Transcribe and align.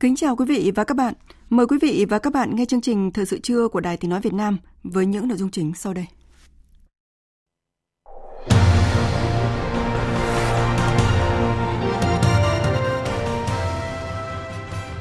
Kính 0.00 0.16
chào 0.16 0.36
quý 0.36 0.44
vị 0.44 0.72
và 0.74 0.84
các 0.84 0.96
bạn. 0.96 1.14
Mời 1.50 1.66
quý 1.66 1.78
vị 1.82 2.06
và 2.08 2.18
các 2.18 2.32
bạn 2.32 2.56
nghe 2.56 2.64
chương 2.64 2.80
trình 2.80 3.10
Thời 3.10 3.26
sự 3.26 3.38
trưa 3.38 3.68
của 3.68 3.80
Đài 3.80 3.96
Tiếng 3.96 4.10
Nói 4.10 4.20
Việt 4.20 4.32
Nam 4.32 4.58
với 4.82 5.06
những 5.06 5.28
nội 5.28 5.38
dung 5.38 5.50
chính 5.50 5.72
sau 5.74 5.94
đây. 5.94 6.06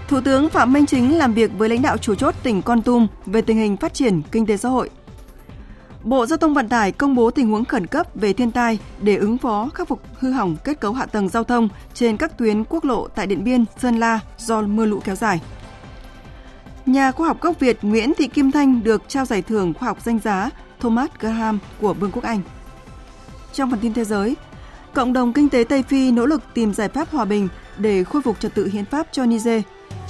Thủ 0.08 0.22
tướng 0.26 0.50
Phạm 0.50 0.74
Minh 0.74 0.86
Chính 0.86 1.18
làm 1.18 1.34
việc 1.34 1.52
với 1.58 1.70
lãnh 1.70 1.82
đạo 1.82 1.98
chủ 1.98 2.16
chốt 2.16 2.36
tỉnh 2.44 2.62
Con 2.62 2.82
Tum 2.82 3.08
về 3.26 3.42
tình 3.42 3.58
hình 3.58 3.78
phát 3.78 3.94
triển 3.94 4.22
kinh 4.32 4.46
tế 4.46 4.58
xã 4.58 4.70
hội. 4.70 4.90
Bộ 6.04 6.26
Giao 6.26 6.38
thông 6.38 6.54
Vận 6.54 6.70
tải 6.70 6.92
công 6.92 7.16
bố 7.16 7.32
tình 7.32 7.50
huống 7.50 7.66
khẩn 7.66 7.88
cấp 7.88 8.08
về 8.16 8.34
thiên 8.34 8.52
tai 8.52 8.80
để 9.02 9.16
ứng 9.16 9.38
phó 9.38 9.70
khắc 9.74 9.88
phục 9.88 10.02
hư 10.20 10.32
hỏng 10.32 10.56
kết 10.64 10.80
cấu 10.80 10.94
hạ 10.94 11.06
tầng 11.06 11.30
giao 11.30 11.44
thông 11.44 11.70
trên 11.94 12.18
các 12.18 12.38
tuyến 12.38 12.64
quốc 12.64 12.86
lộ 12.86 13.08
tại 13.08 13.28
Điện 13.28 13.44
Biên, 13.44 13.66
Sơn 13.78 14.00
La 14.00 14.20
do 14.38 14.62
mưa 14.62 14.86
lũ 14.86 15.00
kéo 15.04 15.16
dài. 15.16 15.42
Nhà 16.86 17.12
khoa 17.12 17.28
học 17.28 17.42
gốc 17.42 17.60
Việt 17.60 17.78
Nguyễn 17.82 18.14
Thị 18.18 18.28
Kim 18.28 18.52
Thanh 18.52 18.84
được 18.84 19.04
trao 19.08 19.26
giải 19.26 19.42
thưởng 19.42 19.74
khoa 19.74 19.88
học 19.88 19.98
danh 20.04 20.20
giá 20.20 20.50
Thomas 20.80 21.10
Graham 21.20 21.60
của 21.82 21.94
Vương 21.94 22.12
quốc 22.12 22.24
Anh. 22.24 22.42
Trong 23.54 23.72
phần 23.72 23.80
tin 23.80 23.94
thế 23.94 24.04
giới, 24.06 24.36
cộng 24.94 25.14
đồng 25.14 25.34
kinh 25.34 25.50
tế 25.50 25.64
Tây 25.64 25.84
Phi 25.84 26.12
nỗ 26.12 26.26
lực 26.26 26.42
tìm 26.54 26.74
giải 26.74 26.90
pháp 26.90 27.10
hòa 27.12 27.26
bình 27.26 27.48
để 27.78 28.04
khôi 28.04 28.22
phục 28.22 28.40
trật 28.40 28.56
tự 28.56 28.68
hiến 28.68 28.86
pháp 28.86 29.08
cho 29.12 29.26
Niger. 29.26 29.62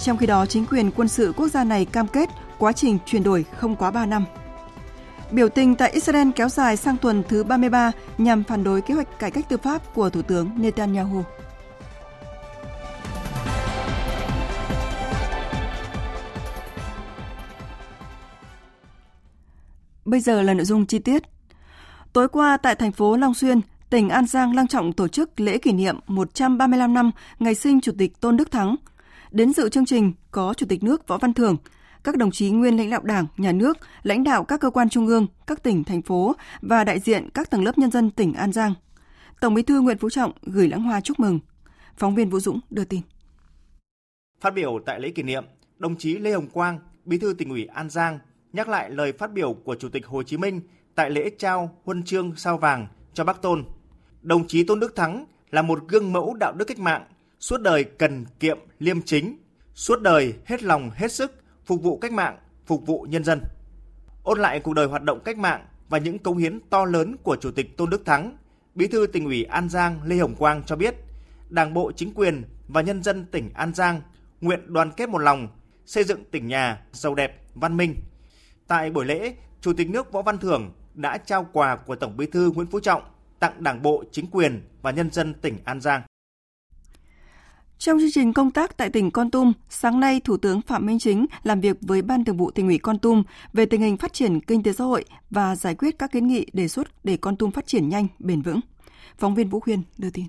Trong 0.04 0.17
khi 0.17 0.26
đó, 0.26 0.45
chính 0.45 0.66
quyền 0.66 0.92
quân 0.92 1.08
sự 1.08 1.34
quốc 1.38 1.48
gia 1.48 1.64
này 1.64 1.86
cam 1.86 2.08
kết 2.08 2.30
quá 2.58 2.72
trình 2.72 2.98
chuyển 3.06 3.23
đổi 3.23 3.45
không 3.58 3.76
quá 3.76 3.92
3 3.92 4.06
năm. 4.06 4.26
Biểu 5.31 5.49
tình 5.49 5.75
tại 5.75 5.91
Israel 5.91 6.30
kéo 6.35 6.49
dài 6.49 6.77
sang 6.77 6.97
tuần 6.97 7.23
thứ 7.30 7.44
33 7.44 7.91
nhằm 8.17 8.44
phản 8.44 8.63
đối 8.63 8.81
kế 8.81 8.94
hoạch 8.94 9.19
cải 9.19 9.31
cách 9.31 9.49
tư 9.49 9.58
pháp 9.58 9.94
của 9.94 10.09
Thủ 10.09 10.21
tướng 10.21 10.49
Netanyahu. 10.58 11.23
Bây 20.05 20.19
giờ 20.19 20.41
là 20.41 20.53
nội 20.53 20.66
dung 20.66 20.86
chi 20.86 20.99
tiết. 20.99 21.23
Tối 22.14 22.30
qua 22.30 22.58
tại 22.58 22.75
thành 22.75 22.91
phố 22.91 23.17
Long 23.17 23.33
Xuyên, 23.33 23.61
tỉnh 23.89 24.09
An 24.09 24.25
Giang 24.25 24.55
long 24.55 24.67
trọng 24.67 24.93
tổ 24.93 25.08
chức 25.08 25.39
lễ 25.39 25.58
kỷ 25.58 25.71
niệm 25.71 25.99
135 26.08 26.93
năm 26.93 27.11
ngày 27.39 27.55
sinh 27.55 27.81
Chủ 27.81 27.91
tịch 27.97 28.21
Tôn 28.21 28.38
Đức 28.38 28.52
Thắng. 28.52 28.75
Đến 29.31 29.53
dự 29.53 29.69
chương 29.69 29.86
trình 29.86 30.14
có 30.31 30.53
Chủ 30.53 30.66
tịch 30.69 30.83
nước 30.83 31.08
Võ 31.08 31.17
Văn 31.17 31.33
Thưởng, 31.33 31.58
các 32.03 32.17
đồng 32.17 32.31
chí 32.31 32.50
nguyên 32.50 32.78
lãnh 32.78 32.89
đạo 32.89 33.02
Đảng, 33.03 33.28
Nhà 33.38 33.52
nước, 33.52 33.77
lãnh 34.04 34.23
đạo 34.23 34.43
các 34.43 34.60
cơ 34.60 34.70
quan 34.70 34.89
trung 34.89 35.08
ương, 35.08 35.27
các 35.48 35.64
tỉnh, 35.64 35.83
thành 35.83 36.02
phố 36.02 36.36
và 36.61 36.83
đại 36.83 36.99
diện 36.99 37.30
các 37.33 37.49
tầng 37.49 37.64
lớp 37.64 37.77
nhân 37.77 37.92
dân 37.92 38.11
tỉnh 38.11 38.33
An 38.33 38.52
Giang. 38.52 38.73
Tổng 39.42 39.54
Bí 39.54 39.64
thư 39.64 39.82
Nguyễn 39.82 39.98
Phú 39.98 40.10
Trọng 40.10 40.32
gửi 40.42 40.70
lãng 40.70 40.83
hoa 40.83 41.02
chúc 41.02 41.20
mừng. 41.20 41.39
Phóng 41.98 42.15
viên 42.15 42.30
Vũ 42.30 42.39
Dũng 42.39 42.60
đưa 42.70 42.83
tin. 42.83 43.02
Phát 44.42 44.54
biểu 44.54 44.80
tại 44.86 44.99
lễ 44.99 45.10
kỷ 45.10 45.23
niệm, 45.23 45.45
đồng 45.77 45.95
chí 45.95 46.17
Lê 46.17 46.32
Hồng 46.33 46.48
Quang, 46.48 46.80
Bí 47.05 47.17
thư 47.17 47.33
tỉnh 47.33 47.49
ủy 47.49 47.65
An 47.65 47.89
Giang 47.89 48.20
nhắc 48.54 48.70
lại 48.70 48.89
lời 48.89 49.11
phát 49.11 49.31
biểu 49.33 49.54
của 49.54 49.76
Chủ 49.76 49.89
tịch 49.89 50.05
Hồ 50.05 50.23
Chí 50.23 50.37
Minh 50.37 50.61
tại 50.95 51.10
lễ 51.10 51.30
trao 51.37 51.77
huân 51.83 52.04
chương 52.04 52.36
sao 52.36 52.58
vàng 52.58 52.87
cho 53.14 53.23
Bác 53.23 53.42
Tôn. 53.42 53.66
Đồng 54.21 54.48
chí 54.48 54.64
Tôn 54.64 54.80
Đức 54.80 54.95
Thắng 54.95 55.26
là 55.52 55.61
một 55.61 55.80
gương 55.87 56.14
mẫu 56.14 56.33
đạo 56.33 56.54
đức 56.54 56.66
cách 56.66 56.80
mạng, 56.80 57.05
suốt 57.39 57.61
đời 57.61 57.83
cần 57.83 58.26
kiệm 58.39 58.58
liêm 58.80 59.02
chính, 59.02 59.37
suốt 59.73 60.02
đời 60.02 60.33
hết 60.45 60.64
lòng 60.64 60.89
hết 60.95 61.11
sức 61.11 61.39
phục 61.69 61.83
vụ 61.83 61.97
cách 61.97 62.11
mạng, 62.11 62.37
phục 62.65 62.85
vụ 62.85 63.05
nhân 63.09 63.23
dân. 63.23 63.41
Ôn 64.23 64.39
lại 64.39 64.59
cuộc 64.59 64.73
đời 64.73 64.87
hoạt 64.87 65.03
động 65.03 65.19
cách 65.25 65.37
mạng 65.37 65.65
và 65.89 65.97
những 65.97 66.19
cống 66.19 66.37
hiến 66.37 66.59
to 66.69 66.85
lớn 66.85 67.15
của 67.23 67.35
Chủ 67.35 67.52
tịch 67.52 67.77
Tôn 67.77 67.89
Đức 67.89 68.05
Thắng, 68.05 68.37
Bí 68.75 68.87
thư 68.87 69.07
tỉnh 69.07 69.25
ủy 69.25 69.43
An 69.43 69.69
Giang 69.69 69.99
Lê 70.03 70.17
Hồng 70.17 70.35
Quang 70.35 70.63
cho 70.63 70.75
biết, 70.75 70.95
Đảng 71.49 71.73
bộ 71.73 71.91
chính 71.91 72.13
quyền 72.13 72.43
và 72.67 72.81
nhân 72.81 73.03
dân 73.03 73.25
tỉnh 73.25 73.49
An 73.53 73.73
Giang 73.73 74.02
nguyện 74.41 74.73
đoàn 74.73 74.91
kết 74.97 75.09
một 75.09 75.17
lòng, 75.17 75.47
xây 75.85 76.03
dựng 76.03 76.23
tỉnh 76.31 76.47
nhà 76.47 76.81
giàu 76.91 77.15
đẹp, 77.15 77.41
văn 77.55 77.77
minh. 77.77 77.95
Tại 78.67 78.91
buổi 78.91 79.05
lễ, 79.05 79.36
Chủ 79.61 79.73
tịch 79.73 79.89
nước 79.89 80.11
Võ 80.11 80.21
Văn 80.21 80.37
Thưởng 80.37 80.71
đã 80.93 81.17
trao 81.17 81.47
quà 81.53 81.75
của 81.75 81.95
Tổng 81.95 82.17
Bí 82.17 82.25
thư 82.25 82.51
Nguyễn 82.51 82.67
Phú 82.67 82.80
Trọng 82.80 83.01
tặng 83.39 83.63
Đảng 83.63 83.81
bộ, 83.81 84.03
chính 84.11 84.27
quyền 84.31 84.61
và 84.81 84.91
nhân 84.91 85.11
dân 85.11 85.33
tỉnh 85.33 85.57
An 85.63 85.81
Giang. 85.81 86.01
Trong 87.80 88.00
chương 88.00 88.12
trình 88.12 88.34
công 88.34 88.52
tác 88.52 88.78
tại 88.78 88.90
tỉnh 88.90 89.12
Con 89.12 89.32
Tum, 89.32 89.54
sáng 89.70 90.00
nay 90.00 90.20
Thủ 90.20 90.38
tướng 90.38 90.62
Phạm 90.62 90.86
Minh 90.86 91.00
Chính 91.00 91.26
làm 91.44 91.62
việc 91.62 91.78
với 91.82 92.02
Ban 92.02 92.26
Thường 92.26 92.38
vụ 92.38 92.52
tỉnh 92.52 92.67
ủy 92.67 92.78
Con 92.78 93.00
Tum 93.00 93.23
về 93.54 93.66
tình 93.66 93.82
hình 93.82 93.98
phát 93.98 94.14
triển 94.14 94.42
kinh 94.42 94.64
tế 94.64 94.73
xã 94.73 94.84
hội 94.84 95.06
và 95.30 95.56
giải 95.56 95.76
quyết 95.76 96.00
các 96.00 96.12
kiến 96.12 96.28
nghị 96.28 96.45
đề 96.54 96.67
xuất 96.67 97.06
để 97.06 97.17
Con 97.17 97.38
Tum 97.38 97.52
phát 97.52 97.67
triển 97.67 97.90
nhanh, 97.90 98.08
bền 98.20 98.42
vững. 98.42 98.60
Phóng 99.17 99.36
viên 99.36 99.50
Vũ 99.50 99.60
Khuyên 99.60 99.84
đưa 99.98 100.10
tin. 100.10 100.26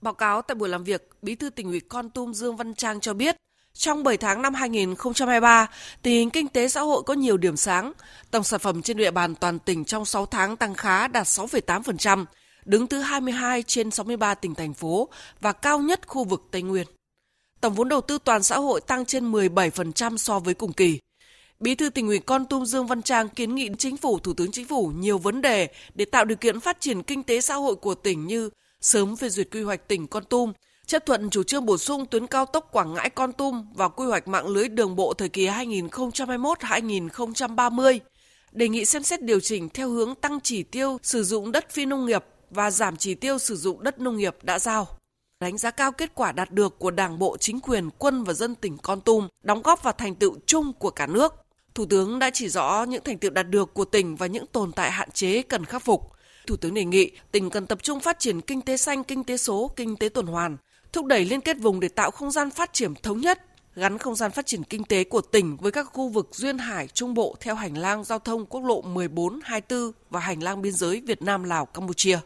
Báo 0.00 0.14
cáo 0.14 0.42
tại 0.42 0.54
buổi 0.54 0.68
làm 0.68 0.84
việc, 0.84 1.10
Bí 1.22 1.34
thư 1.34 1.50
tỉnh 1.50 1.66
ủy 1.66 1.80
Con 1.80 2.10
Tum 2.10 2.32
Dương 2.32 2.56
Văn 2.56 2.74
Trang 2.74 3.00
cho 3.00 3.14
biết, 3.14 3.36
trong 3.72 4.02
7 4.02 4.16
tháng 4.16 4.42
năm 4.42 4.54
2023, 4.54 5.66
tình 6.02 6.14
hình 6.14 6.30
kinh 6.30 6.48
tế 6.48 6.68
xã 6.68 6.80
hội 6.80 7.02
có 7.02 7.14
nhiều 7.14 7.36
điểm 7.36 7.56
sáng. 7.56 7.92
Tổng 8.30 8.44
sản 8.44 8.60
phẩm 8.60 8.82
trên 8.82 8.96
địa 8.96 9.10
bàn 9.10 9.34
toàn 9.34 9.58
tỉnh 9.58 9.84
trong 9.84 10.04
6 10.04 10.26
tháng 10.26 10.56
tăng 10.56 10.74
khá 10.74 11.08
đạt 11.08 11.26
6,8%, 11.26 12.24
đứng 12.66 12.86
thứ 12.86 13.00
22 13.00 13.62
trên 13.62 13.90
63 13.90 14.34
tỉnh 14.34 14.54
thành 14.54 14.74
phố 14.74 15.08
và 15.40 15.52
cao 15.52 15.78
nhất 15.78 16.00
khu 16.06 16.24
vực 16.24 16.42
Tây 16.50 16.62
Nguyên. 16.62 16.86
Tổng 17.60 17.74
vốn 17.74 17.88
đầu 17.88 18.00
tư 18.00 18.18
toàn 18.24 18.42
xã 18.42 18.58
hội 18.58 18.80
tăng 18.80 19.04
trên 19.04 19.32
17% 19.32 20.16
so 20.16 20.38
với 20.38 20.54
cùng 20.54 20.72
kỳ. 20.72 20.98
Bí 21.60 21.74
thư 21.74 21.90
tỉnh 21.90 22.06
ủy 22.06 22.18
Con 22.18 22.46
Tum 22.46 22.64
Dương 22.64 22.86
Văn 22.86 23.02
Trang 23.02 23.28
kiến 23.28 23.54
nghị 23.54 23.68
chính 23.78 23.96
phủ, 23.96 24.18
thủ 24.18 24.34
tướng 24.34 24.52
chính 24.52 24.66
phủ 24.66 24.92
nhiều 24.96 25.18
vấn 25.18 25.42
đề 25.42 25.68
để 25.94 26.04
tạo 26.04 26.24
điều 26.24 26.36
kiện 26.36 26.60
phát 26.60 26.80
triển 26.80 27.02
kinh 27.02 27.22
tế 27.22 27.40
xã 27.40 27.54
hội 27.54 27.74
của 27.74 27.94
tỉnh 27.94 28.26
như 28.26 28.50
sớm 28.80 29.16
phê 29.16 29.28
duyệt 29.28 29.48
quy 29.52 29.62
hoạch 29.62 29.88
tỉnh 29.88 30.06
Con 30.06 30.24
Tum, 30.24 30.52
chấp 30.86 31.06
thuận 31.06 31.30
chủ 31.30 31.42
trương 31.42 31.66
bổ 31.66 31.78
sung 31.78 32.06
tuyến 32.06 32.26
cao 32.26 32.46
tốc 32.46 32.68
Quảng 32.72 32.94
Ngãi 32.94 33.10
Con 33.10 33.32
Tum 33.32 33.66
vào 33.74 33.90
quy 33.90 34.06
hoạch 34.06 34.28
mạng 34.28 34.46
lưới 34.46 34.68
đường 34.68 34.96
bộ 34.96 35.14
thời 35.14 35.28
kỳ 35.28 35.46
2021-2030, 35.46 37.98
đề 38.52 38.68
nghị 38.68 38.84
xem 38.84 39.02
xét 39.02 39.22
điều 39.22 39.40
chỉnh 39.40 39.68
theo 39.68 39.88
hướng 39.88 40.14
tăng 40.14 40.40
chỉ 40.40 40.62
tiêu 40.62 40.98
sử 41.02 41.24
dụng 41.24 41.52
đất 41.52 41.70
phi 41.70 41.86
nông 41.86 42.06
nghiệp 42.06 42.24
và 42.50 42.70
giảm 42.70 42.96
chỉ 42.96 43.14
tiêu 43.14 43.38
sử 43.38 43.56
dụng 43.56 43.82
đất 43.82 43.98
nông 43.98 44.16
nghiệp 44.16 44.36
đã 44.42 44.58
giao. 44.58 44.88
Đánh 45.40 45.58
giá 45.58 45.70
cao 45.70 45.92
kết 45.92 46.14
quả 46.14 46.32
đạt 46.32 46.52
được 46.52 46.78
của 46.78 46.90
Đảng 46.90 47.18
bộ, 47.18 47.36
chính 47.36 47.60
quyền, 47.60 47.90
quân 47.98 48.24
và 48.24 48.32
dân 48.32 48.54
tỉnh 48.54 48.78
Con 48.82 49.00
Tum, 49.00 49.28
đóng 49.42 49.62
góp 49.62 49.82
vào 49.82 49.92
thành 49.92 50.14
tựu 50.14 50.36
chung 50.46 50.72
của 50.72 50.90
cả 50.90 51.06
nước. 51.06 51.34
Thủ 51.74 51.86
tướng 51.86 52.18
đã 52.18 52.30
chỉ 52.30 52.48
rõ 52.48 52.84
những 52.88 53.04
thành 53.04 53.18
tựu 53.18 53.30
đạt 53.30 53.48
được 53.48 53.74
của 53.74 53.84
tỉnh 53.84 54.16
và 54.16 54.26
những 54.26 54.46
tồn 54.46 54.72
tại 54.72 54.90
hạn 54.90 55.10
chế 55.10 55.42
cần 55.42 55.64
khắc 55.64 55.82
phục. 55.82 56.12
Thủ 56.46 56.56
tướng 56.56 56.74
đề 56.74 56.84
nghị 56.84 57.10
tỉnh 57.32 57.50
cần 57.50 57.66
tập 57.66 57.78
trung 57.82 58.00
phát 58.00 58.18
triển 58.18 58.40
kinh 58.40 58.62
tế 58.62 58.76
xanh, 58.76 59.04
kinh 59.04 59.24
tế 59.24 59.36
số, 59.36 59.70
kinh 59.76 59.96
tế 59.96 60.08
tuần 60.08 60.26
hoàn, 60.26 60.56
thúc 60.92 61.06
đẩy 61.06 61.24
liên 61.24 61.40
kết 61.40 61.56
vùng 61.60 61.80
để 61.80 61.88
tạo 61.88 62.10
không 62.10 62.30
gian 62.30 62.50
phát 62.50 62.72
triển 62.72 62.94
thống 62.94 63.20
nhất, 63.20 63.42
gắn 63.74 63.98
không 63.98 64.14
gian 64.14 64.30
phát 64.30 64.46
triển 64.46 64.64
kinh 64.64 64.84
tế 64.84 65.04
của 65.04 65.20
tỉnh 65.20 65.56
với 65.56 65.72
các 65.72 65.86
khu 65.92 66.08
vực 66.08 66.28
duyên 66.32 66.58
hải 66.58 66.88
trung 66.88 67.14
bộ 67.14 67.36
theo 67.40 67.54
hành 67.54 67.76
lang 67.76 68.04
giao 68.04 68.18
thông 68.18 68.46
quốc 68.46 68.60
lộ 68.60 68.82
14, 68.82 69.40
24 69.44 69.92
và 70.10 70.20
hành 70.20 70.42
lang 70.42 70.62
biên 70.62 70.72
giới 70.72 71.02
Việt 71.06 71.22
Nam 71.22 71.44
Lào 71.44 71.66
Campuchia 71.66 72.18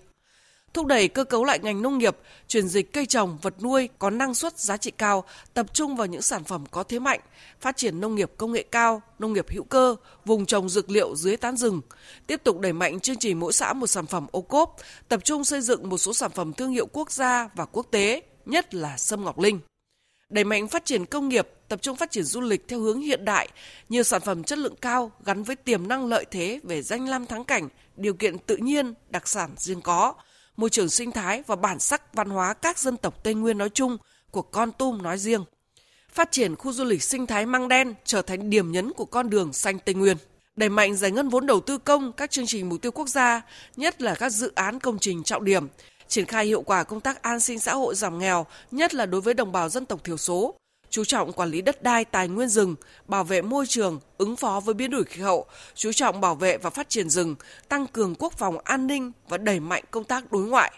thúc 0.75 0.87
đẩy 0.87 1.08
cơ 1.08 1.25
cấu 1.25 1.44
lại 1.44 1.58
ngành 1.58 1.82
nông 1.82 1.99
nghiệp, 1.99 2.17
chuyển 2.49 2.69
dịch 2.69 2.93
cây 2.93 3.06
trồng, 3.06 3.38
vật 3.43 3.62
nuôi 3.62 3.88
có 3.99 4.11
năng 4.11 4.34
suất 4.34 4.58
giá 4.58 4.76
trị 4.76 4.90
cao, 4.90 5.25
tập 5.55 5.67
trung 5.75 5.96
vào 5.96 6.06
những 6.06 6.22
sản 6.22 6.44
phẩm 6.44 6.64
có 6.70 6.82
thế 6.82 6.99
mạnh, 6.99 7.20
phát 7.61 7.76
triển 7.76 8.00
nông 8.00 8.14
nghiệp 8.14 8.32
công 8.37 8.52
nghệ 8.52 8.64
cao, 8.70 9.02
nông 9.19 9.32
nghiệp 9.32 9.46
hữu 9.50 9.64
cơ, 9.64 9.96
vùng 10.25 10.46
trồng 10.46 10.69
dược 10.69 10.90
liệu 10.90 11.17
dưới 11.17 11.37
tán 11.37 11.56
rừng, 11.56 11.81
tiếp 12.26 12.40
tục 12.44 12.61
đẩy 12.61 12.72
mạnh 12.72 13.00
chương 13.00 13.17
trình 13.17 13.40
mỗi 13.40 13.52
xã 13.52 13.72
một 13.72 13.87
sản 13.87 14.06
phẩm 14.06 14.26
ô 14.32 14.40
cốp, 14.40 14.76
tập 15.08 15.20
trung 15.25 15.44
xây 15.44 15.61
dựng 15.61 15.88
một 15.88 15.99
số 15.99 16.12
sản 16.12 16.31
phẩm 16.31 16.52
thương 16.52 16.70
hiệu 16.70 16.87
quốc 16.93 17.12
gia 17.12 17.49
và 17.55 17.64
quốc 17.64 17.87
tế, 17.90 18.23
nhất 18.46 18.75
là 18.75 18.96
sâm 18.96 19.25
ngọc 19.25 19.38
linh. 19.38 19.61
Đẩy 20.28 20.44
mạnh 20.44 20.69
phát 20.69 20.84
triển 20.84 21.06
công 21.06 21.28
nghiệp, 21.28 21.49
tập 21.69 21.82
trung 21.82 21.96
phát 21.96 22.11
triển 22.11 22.25
du 22.25 22.40
lịch 22.40 22.69
theo 22.69 22.81
hướng 22.81 23.00
hiện 23.00 23.25
đại, 23.25 23.49
nhiều 23.88 24.02
sản 24.02 24.20
phẩm 24.20 24.44
chất 24.44 24.58
lượng 24.58 24.76
cao 24.81 25.12
gắn 25.25 25.43
với 25.43 25.56
tiềm 25.56 25.88
năng 25.88 26.06
lợi 26.06 26.25
thế 26.31 26.61
về 26.62 26.82
danh 26.82 27.08
lam 27.08 27.26
thắng 27.26 27.44
cảnh, 27.44 27.69
điều 27.96 28.14
kiện 28.14 28.38
tự 28.38 28.56
nhiên, 28.56 28.94
đặc 29.08 29.28
sản 29.28 29.50
riêng 29.56 29.81
có, 29.81 30.14
môi 30.60 30.70
trường 30.70 30.88
sinh 30.88 31.12
thái 31.12 31.42
và 31.46 31.56
bản 31.56 31.78
sắc 31.78 32.14
văn 32.14 32.30
hóa 32.30 32.54
các 32.54 32.78
dân 32.78 32.96
tộc 32.96 33.22
Tây 33.22 33.34
Nguyên 33.34 33.58
nói 33.58 33.68
chung, 33.74 33.96
của 34.30 34.42
Con 34.42 34.72
Tum 34.72 35.02
nói 35.02 35.18
riêng. 35.18 35.44
Phát 36.12 36.32
triển 36.32 36.56
khu 36.56 36.72
du 36.72 36.84
lịch 36.84 37.02
sinh 37.02 37.26
thái 37.26 37.46
Măng 37.46 37.68
Đen 37.68 37.94
trở 38.04 38.22
thành 38.22 38.50
điểm 38.50 38.72
nhấn 38.72 38.92
của 38.92 39.04
con 39.04 39.30
đường 39.30 39.52
xanh 39.52 39.78
Tây 39.78 39.94
Nguyên. 39.94 40.16
Đẩy 40.56 40.68
mạnh 40.68 40.96
giải 40.96 41.10
ngân 41.10 41.28
vốn 41.28 41.46
đầu 41.46 41.60
tư 41.60 41.78
công 41.78 42.12
các 42.12 42.30
chương 42.30 42.46
trình 42.46 42.68
mục 42.68 42.82
tiêu 42.82 42.92
quốc 42.92 43.08
gia, 43.08 43.42
nhất 43.76 44.02
là 44.02 44.14
các 44.14 44.30
dự 44.30 44.52
án 44.54 44.80
công 44.80 44.98
trình 44.98 45.22
trọng 45.22 45.44
điểm, 45.44 45.68
triển 46.08 46.26
khai 46.26 46.46
hiệu 46.46 46.62
quả 46.62 46.84
công 46.84 47.00
tác 47.00 47.22
an 47.22 47.40
sinh 47.40 47.58
xã 47.58 47.74
hội 47.74 47.94
giảm 47.94 48.18
nghèo, 48.18 48.46
nhất 48.70 48.94
là 48.94 49.06
đối 49.06 49.20
với 49.20 49.34
đồng 49.34 49.52
bào 49.52 49.68
dân 49.68 49.86
tộc 49.86 50.04
thiểu 50.04 50.16
số, 50.16 50.54
chú 50.90 51.04
trọng 51.04 51.32
quản 51.32 51.50
lý 51.50 51.62
đất 51.62 51.82
đai 51.82 52.04
tài 52.04 52.28
nguyên 52.28 52.48
rừng, 52.48 52.75
bảo 53.08 53.25
vệ 53.25 53.42
môi 53.42 53.66
trường, 53.66 54.00
ứng 54.19 54.37
phó 54.37 54.60
với 54.60 54.75
biến 54.75 54.90
đổi 54.90 55.04
khí 55.04 55.22
hậu, 55.22 55.46
chú 55.75 55.92
trọng 55.92 56.20
bảo 56.20 56.34
vệ 56.34 56.58
và 56.58 56.70
phát 56.70 56.88
triển 56.88 57.10
rừng, 57.10 57.34
tăng 57.69 57.87
cường 57.87 58.14
quốc 58.14 58.32
phòng 58.38 58.58
an 58.64 58.87
ninh 58.87 59.12
và 59.28 59.38
đẩy 59.38 59.60
mạnh 59.60 59.84
công 59.90 60.04
tác 60.04 60.32
đối 60.32 60.42
ngoại. 60.42 60.72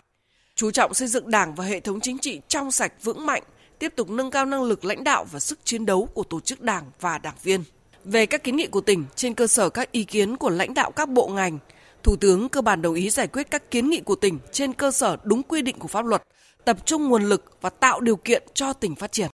Chú 0.55 0.70
trọng 0.70 0.94
xây 0.94 1.09
dựng 1.09 1.31
Đảng 1.31 1.55
và 1.55 1.64
hệ 1.64 1.81
thống 1.81 2.00
chính 2.00 2.19
trị 2.19 2.41
trong 2.49 2.70
sạch 2.70 2.93
vững 3.03 3.26
mạnh, 3.26 3.43
tiếp 3.79 3.93
tục 3.97 4.11
nâng 4.11 4.31
cao 4.31 4.44
năng 4.44 4.62
lực 4.62 4.85
lãnh 4.85 5.05
đạo 5.05 5.26
và 5.32 5.41
sức 5.41 5.59
chiến 5.64 5.87
đấu 5.87 6.09
của 6.14 6.25
tổ 6.25 6.41
chức 6.41 6.61
Đảng 6.61 6.85
và 7.00 7.19
đảng 7.19 7.37
viên. 7.43 7.64
Về 8.05 8.26
các 8.26 8.44
kiến 8.44 8.56
nghị 8.56 8.67
của 8.67 8.81
tỉnh 8.81 9.05
trên 9.17 9.35
cơ 9.35 9.47
sở 9.47 9.69
các 9.69 9.93
ý 9.93 10.05
kiến 10.05 10.37
của 10.37 10.50
lãnh 10.50 10.75
đạo 10.75 10.91
các 10.91 11.09
bộ 11.09 11.29
ngành, 11.29 11.59
Thủ 12.03 12.17
tướng 12.17 12.49
cơ 12.49 12.61
bản 12.61 12.82
đồng 12.82 12.94
ý 12.94 13.11
giải 13.11 13.26
quyết 13.26 13.50
các 13.50 13.70
kiến 13.70 13.91
nghị 13.91 14.00
của 14.00 14.14
tỉnh 14.14 14.38
trên 14.53 14.73
cơ 14.73 14.91
sở 14.91 15.17
đúng 15.25 15.43
quy 15.43 15.62
định 15.62 15.79
của 15.79 15.88
pháp 15.88 16.06
luật, 16.06 16.23
tập 16.64 16.76
trung 16.85 17.09
nguồn 17.09 17.23
lực 17.23 17.56
và 17.61 17.70
tạo 17.70 18.00
điều 18.00 18.17
kiện 18.17 18.43
cho 18.55 18.73
tỉnh 18.73 18.94
phát 18.94 19.12
triển. 19.12 19.31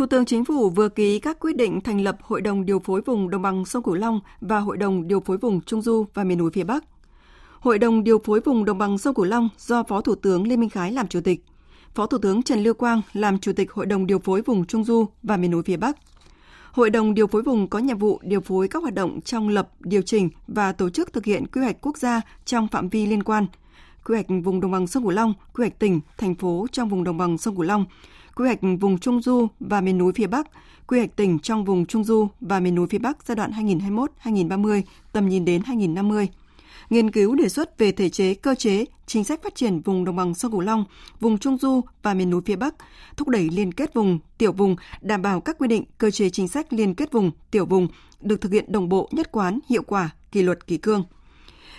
Thủ 0.00 0.06
tướng 0.06 0.24
Chính 0.24 0.44
phủ 0.44 0.70
vừa 0.70 0.88
ký 0.88 1.18
các 1.18 1.38
quyết 1.40 1.56
định 1.56 1.80
thành 1.80 2.00
lập 2.00 2.16
Hội 2.22 2.40
đồng 2.40 2.66
điều 2.66 2.78
phối 2.78 3.00
vùng 3.00 3.30
đồng 3.30 3.42
bằng 3.42 3.64
sông 3.64 3.82
Cửu 3.82 3.94
Long 3.94 4.20
và 4.40 4.58
Hội 4.58 4.76
đồng 4.76 5.08
điều 5.08 5.20
phối 5.20 5.36
vùng 5.36 5.60
Trung 5.60 5.82
Du 5.82 6.06
và 6.14 6.24
miền 6.24 6.38
núi 6.38 6.50
phía 6.50 6.64
Bắc. 6.64 6.84
Hội 7.60 7.78
đồng 7.78 8.04
điều 8.04 8.18
phối 8.18 8.40
vùng 8.40 8.64
đồng 8.64 8.78
bằng 8.78 8.98
sông 8.98 9.14
Cửu 9.14 9.24
Long 9.24 9.48
do 9.58 9.82
Phó 9.82 10.00
Thủ 10.00 10.14
tướng 10.14 10.48
Lê 10.48 10.56
Minh 10.56 10.68
Khái 10.70 10.92
làm 10.92 11.08
chủ 11.08 11.20
tịch. 11.20 11.44
Phó 11.94 12.06
Thủ 12.06 12.18
tướng 12.18 12.42
Trần 12.42 12.62
Lưu 12.62 12.74
Quang 12.74 13.00
làm 13.12 13.38
chủ 13.38 13.52
tịch 13.52 13.72
Hội 13.72 13.86
đồng 13.86 14.06
điều 14.06 14.18
phối 14.18 14.42
vùng 14.42 14.66
Trung 14.66 14.84
Du 14.84 15.06
và 15.22 15.36
miền 15.36 15.50
núi 15.50 15.62
phía 15.62 15.76
Bắc. 15.76 15.96
Hội 16.72 16.90
đồng 16.90 17.14
điều 17.14 17.26
phối 17.26 17.42
vùng 17.42 17.68
có 17.68 17.78
nhiệm 17.78 17.98
vụ 17.98 18.20
điều 18.22 18.40
phối 18.40 18.68
các 18.68 18.82
hoạt 18.82 18.94
động 18.94 19.20
trong 19.20 19.48
lập, 19.48 19.68
điều 19.80 20.02
chỉnh 20.02 20.28
và 20.48 20.72
tổ 20.72 20.90
chức 20.90 21.12
thực 21.12 21.24
hiện 21.24 21.46
quy 21.46 21.60
hoạch 21.60 21.80
quốc 21.80 21.96
gia 21.96 22.20
trong 22.44 22.68
phạm 22.68 22.88
vi 22.88 23.06
liên 23.06 23.22
quan, 23.22 23.46
quy 24.04 24.14
hoạch 24.14 24.26
vùng 24.44 24.60
đồng 24.60 24.70
bằng 24.70 24.86
sông 24.86 25.02
Cửu 25.02 25.12
Long, 25.12 25.34
quy 25.54 25.62
hoạch 25.62 25.78
tỉnh, 25.78 26.00
thành 26.18 26.34
phố 26.34 26.66
trong 26.72 26.88
vùng 26.88 27.04
đồng 27.04 27.18
bằng 27.18 27.38
sông 27.38 27.56
Cửu 27.56 27.64
Long, 27.64 27.84
quy 28.34 28.44
hoạch 28.44 28.58
vùng 28.80 28.98
Trung 28.98 29.22
Du 29.22 29.46
và 29.60 29.80
miền 29.80 29.98
núi 29.98 30.12
phía 30.12 30.26
Bắc, 30.26 30.46
quy 30.86 30.98
hoạch 30.98 31.16
tỉnh 31.16 31.38
trong 31.38 31.64
vùng 31.64 31.86
Trung 31.86 32.04
Du 32.04 32.28
và 32.40 32.60
miền 32.60 32.74
núi 32.74 32.86
phía 32.90 32.98
Bắc 32.98 33.16
giai 33.26 33.36
đoạn 33.36 33.50
2021-2030, 34.22 34.82
tầm 35.12 35.28
nhìn 35.28 35.44
đến 35.44 35.62
2050 35.64 36.28
nghiên 36.90 37.10
cứu 37.10 37.34
đề 37.34 37.48
xuất 37.48 37.78
về 37.78 37.92
thể 37.92 38.08
chế, 38.08 38.34
cơ 38.34 38.54
chế, 38.54 38.84
chính 39.06 39.24
sách 39.24 39.42
phát 39.42 39.54
triển 39.54 39.80
vùng 39.80 40.04
đồng 40.04 40.16
bằng 40.16 40.34
sông 40.34 40.52
Cửu 40.52 40.60
Long, 40.60 40.84
vùng 41.20 41.38
Trung 41.38 41.58
Du 41.58 41.80
và 42.02 42.14
miền 42.14 42.30
núi 42.30 42.40
phía 42.46 42.56
Bắc, 42.56 42.74
thúc 43.16 43.28
đẩy 43.28 43.48
liên 43.52 43.72
kết 43.72 43.94
vùng, 43.94 44.18
tiểu 44.38 44.52
vùng, 44.52 44.76
đảm 45.00 45.22
bảo 45.22 45.40
các 45.40 45.58
quy 45.58 45.68
định, 45.68 45.84
cơ 45.98 46.10
chế 46.10 46.30
chính 46.30 46.48
sách 46.48 46.72
liên 46.72 46.94
kết 46.94 47.12
vùng, 47.12 47.30
tiểu 47.50 47.66
vùng 47.66 47.88
được 48.20 48.40
thực 48.40 48.52
hiện 48.52 48.72
đồng 48.72 48.88
bộ, 48.88 49.08
nhất 49.12 49.32
quán, 49.32 49.58
hiệu 49.68 49.82
quả, 49.82 50.10
kỷ 50.32 50.42
luật, 50.42 50.66
kỷ 50.66 50.76
cương. 50.76 51.04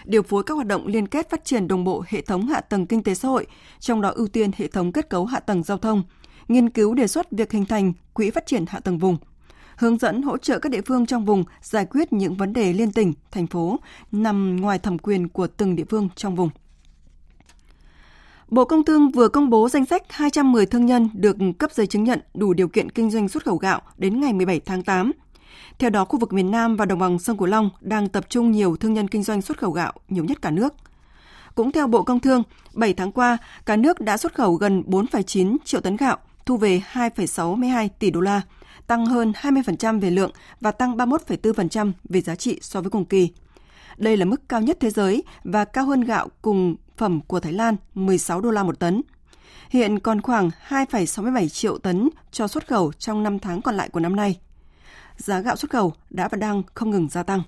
Điều 0.06 0.24
phối 0.24 0.44
các 0.44 0.53
hoạt 0.53 0.68
động 0.68 0.88
liên 0.88 1.07
kết 1.07 1.30
phát 1.30 1.45
triển 1.45 1.68
đồng 1.68 1.83
bộ 1.83 2.03
hệ 2.07 2.21
thống 2.21 2.48
hạ 2.48 2.62
tầng 2.62 2.86
kinh 2.86 3.03
tế 3.03 3.15
xã 3.15 3.27
hội, 3.27 3.48
trong 3.80 4.01
đó 4.01 4.09
ưu 4.09 4.27
tiên 4.27 4.51
hệ 4.57 4.68
thống 4.68 4.92
kết 4.92 5.09
cấu 5.09 5.25
hạ 5.25 5.39
tầng 5.39 5.63
giao 5.63 5.77
thông, 5.77 6.03
nghiên 6.51 6.69
cứu 6.69 6.94
đề 6.94 7.07
xuất 7.07 7.31
việc 7.31 7.51
hình 7.51 7.65
thành 7.65 7.94
quỹ 8.13 8.30
phát 8.30 8.45
triển 8.45 8.65
hạ 8.68 8.80
tầng 8.80 8.98
vùng, 8.98 9.18
hướng 9.77 9.98
dẫn 9.98 10.21
hỗ 10.21 10.38
trợ 10.38 10.59
các 10.59 10.71
địa 10.71 10.81
phương 10.81 11.06
trong 11.06 11.25
vùng 11.25 11.44
giải 11.62 11.86
quyết 11.86 12.13
những 12.13 12.36
vấn 12.36 12.53
đề 12.53 12.74
liên 12.74 12.92
tỉnh, 12.92 13.13
thành 13.31 13.48
phố 13.48 13.80
nằm 14.12 14.56
ngoài 14.62 14.80
thẩm 14.80 14.98
quyền 14.98 15.30
của 15.30 15.48
từng 15.48 15.75
địa 15.75 15.86
phương 15.89 16.09
trong 16.15 16.36
vùng. 16.36 16.50
Bộ 18.48 18.65
Công 18.65 18.86
Thương 18.86 19.12
vừa 19.12 19.27
công 19.27 19.50
bố 19.50 19.69
danh 19.69 19.86
sách 19.86 20.03
210 20.09 20.65
thương 20.65 20.86
nhân 20.86 21.09
được 21.13 21.38
cấp 21.59 21.71
giấy 21.71 21.88
chứng 21.88 22.03
nhận 22.03 22.19
đủ 22.33 22.53
điều 22.53 22.68
kiện 22.68 22.89
kinh 22.92 23.12
doanh 23.12 23.30
xuất 23.30 23.45
khẩu 23.45 23.57
gạo 23.57 23.81
đến 23.98 24.21
ngày 24.21 24.33
17 24.33 24.59
tháng 24.59 24.83
8. 24.83 25.12
Theo 25.80 25.89
đó, 25.89 26.06
khu 26.06 26.19
vực 26.19 26.33
miền 26.33 26.51
Nam 26.51 26.75
và 26.75 26.86
đồng 26.86 27.00
bằng 27.00 27.19
sông 27.19 27.38
Cửu 27.38 27.48
Long 27.48 27.69
đang 27.81 28.09
tập 28.09 28.25
trung 28.30 28.51
nhiều 28.51 28.75
thương 28.75 28.94
nhân 28.94 29.07
kinh 29.07 29.24
doanh 29.24 29.42
xuất 29.42 29.57
khẩu 29.57 29.71
gạo, 29.71 29.94
nhiều 30.09 30.24
nhất 30.24 30.42
cả 30.42 30.51
nước. 30.51 30.74
Cũng 31.56 31.71
theo 31.71 31.88
Bộ 31.88 32.03
Công 32.03 32.19
Thương, 32.19 32.44
7 32.74 32.94
tháng 32.94 33.12
qua, 33.12 33.38
cả 33.65 33.75
nước 33.75 34.00
đã 34.01 34.18
xuất 34.18 34.33
khẩu 34.33 34.53
gần 34.53 34.83
4,9 34.88 35.57
triệu 35.65 35.81
tấn 35.81 35.98
gạo, 35.98 36.18
thu 36.51 36.57
về 36.57 36.81
2,62 36.94 37.89
tỷ 38.00 38.12
đô 38.12 38.19
la, 38.19 38.42
tăng 38.88 39.06
hơn 39.06 39.33
20% 39.42 40.00
về 40.00 40.09
lượng 40.09 40.31
và 40.62 40.71
tăng 40.71 40.98
31,4% 40.98 41.92
về 42.09 42.21
giá 42.21 42.36
trị 42.36 42.59
so 42.62 42.81
với 42.81 42.89
cùng 42.89 43.06
kỳ. 43.06 43.30
Đây 43.98 44.18
là 44.18 44.25
mức 44.25 44.50
cao 44.50 44.62
nhất 44.62 44.77
thế 44.80 44.89
giới 44.89 45.24
và 45.44 45.65
cao 45.65 45.86
hơn 45.86 46.01
gạo 46.01 46.27
cùng 46.42 46.75
phẩm 46.98 47.21
của 47.27 47.39
Thái 47.39 47.53
Lan 47.53 47.75
16 47.95 48.42
đô 48.42 48.51
la 48.51 48.63
một 48.63 48.80
tấn. 48.80 49.01
Hiện 49.69 50.00
còn 50.00 50.21
khoảng 50.21 50.50
2,67 50.68 51.50
triệu 51.50 51.77
tấn 51.77 52.09
cho 52.31 52.48
xuất 52.48 52.68
khẩu 52.68 52.92
trong 52.92 53.24
5 53.24 53.39
tháng 53.39 53.62
còn 53.62 53.75
lại 53.75 53.89
của 53.89 54.00
năm 54.00 54.15
nay. 54.15 54.39
Giá 55.18 55.39
gạo 55.39 55.56
xuất 55.56 55.71
khẩu 55.71 55.94
đã 56.09 56.27
và 56.27 56.38
đang 56.38 56.63
không 56.74 56.89
ngừng 56.89 57.09
gia 57.09 57.24
tăng 57.24 57.42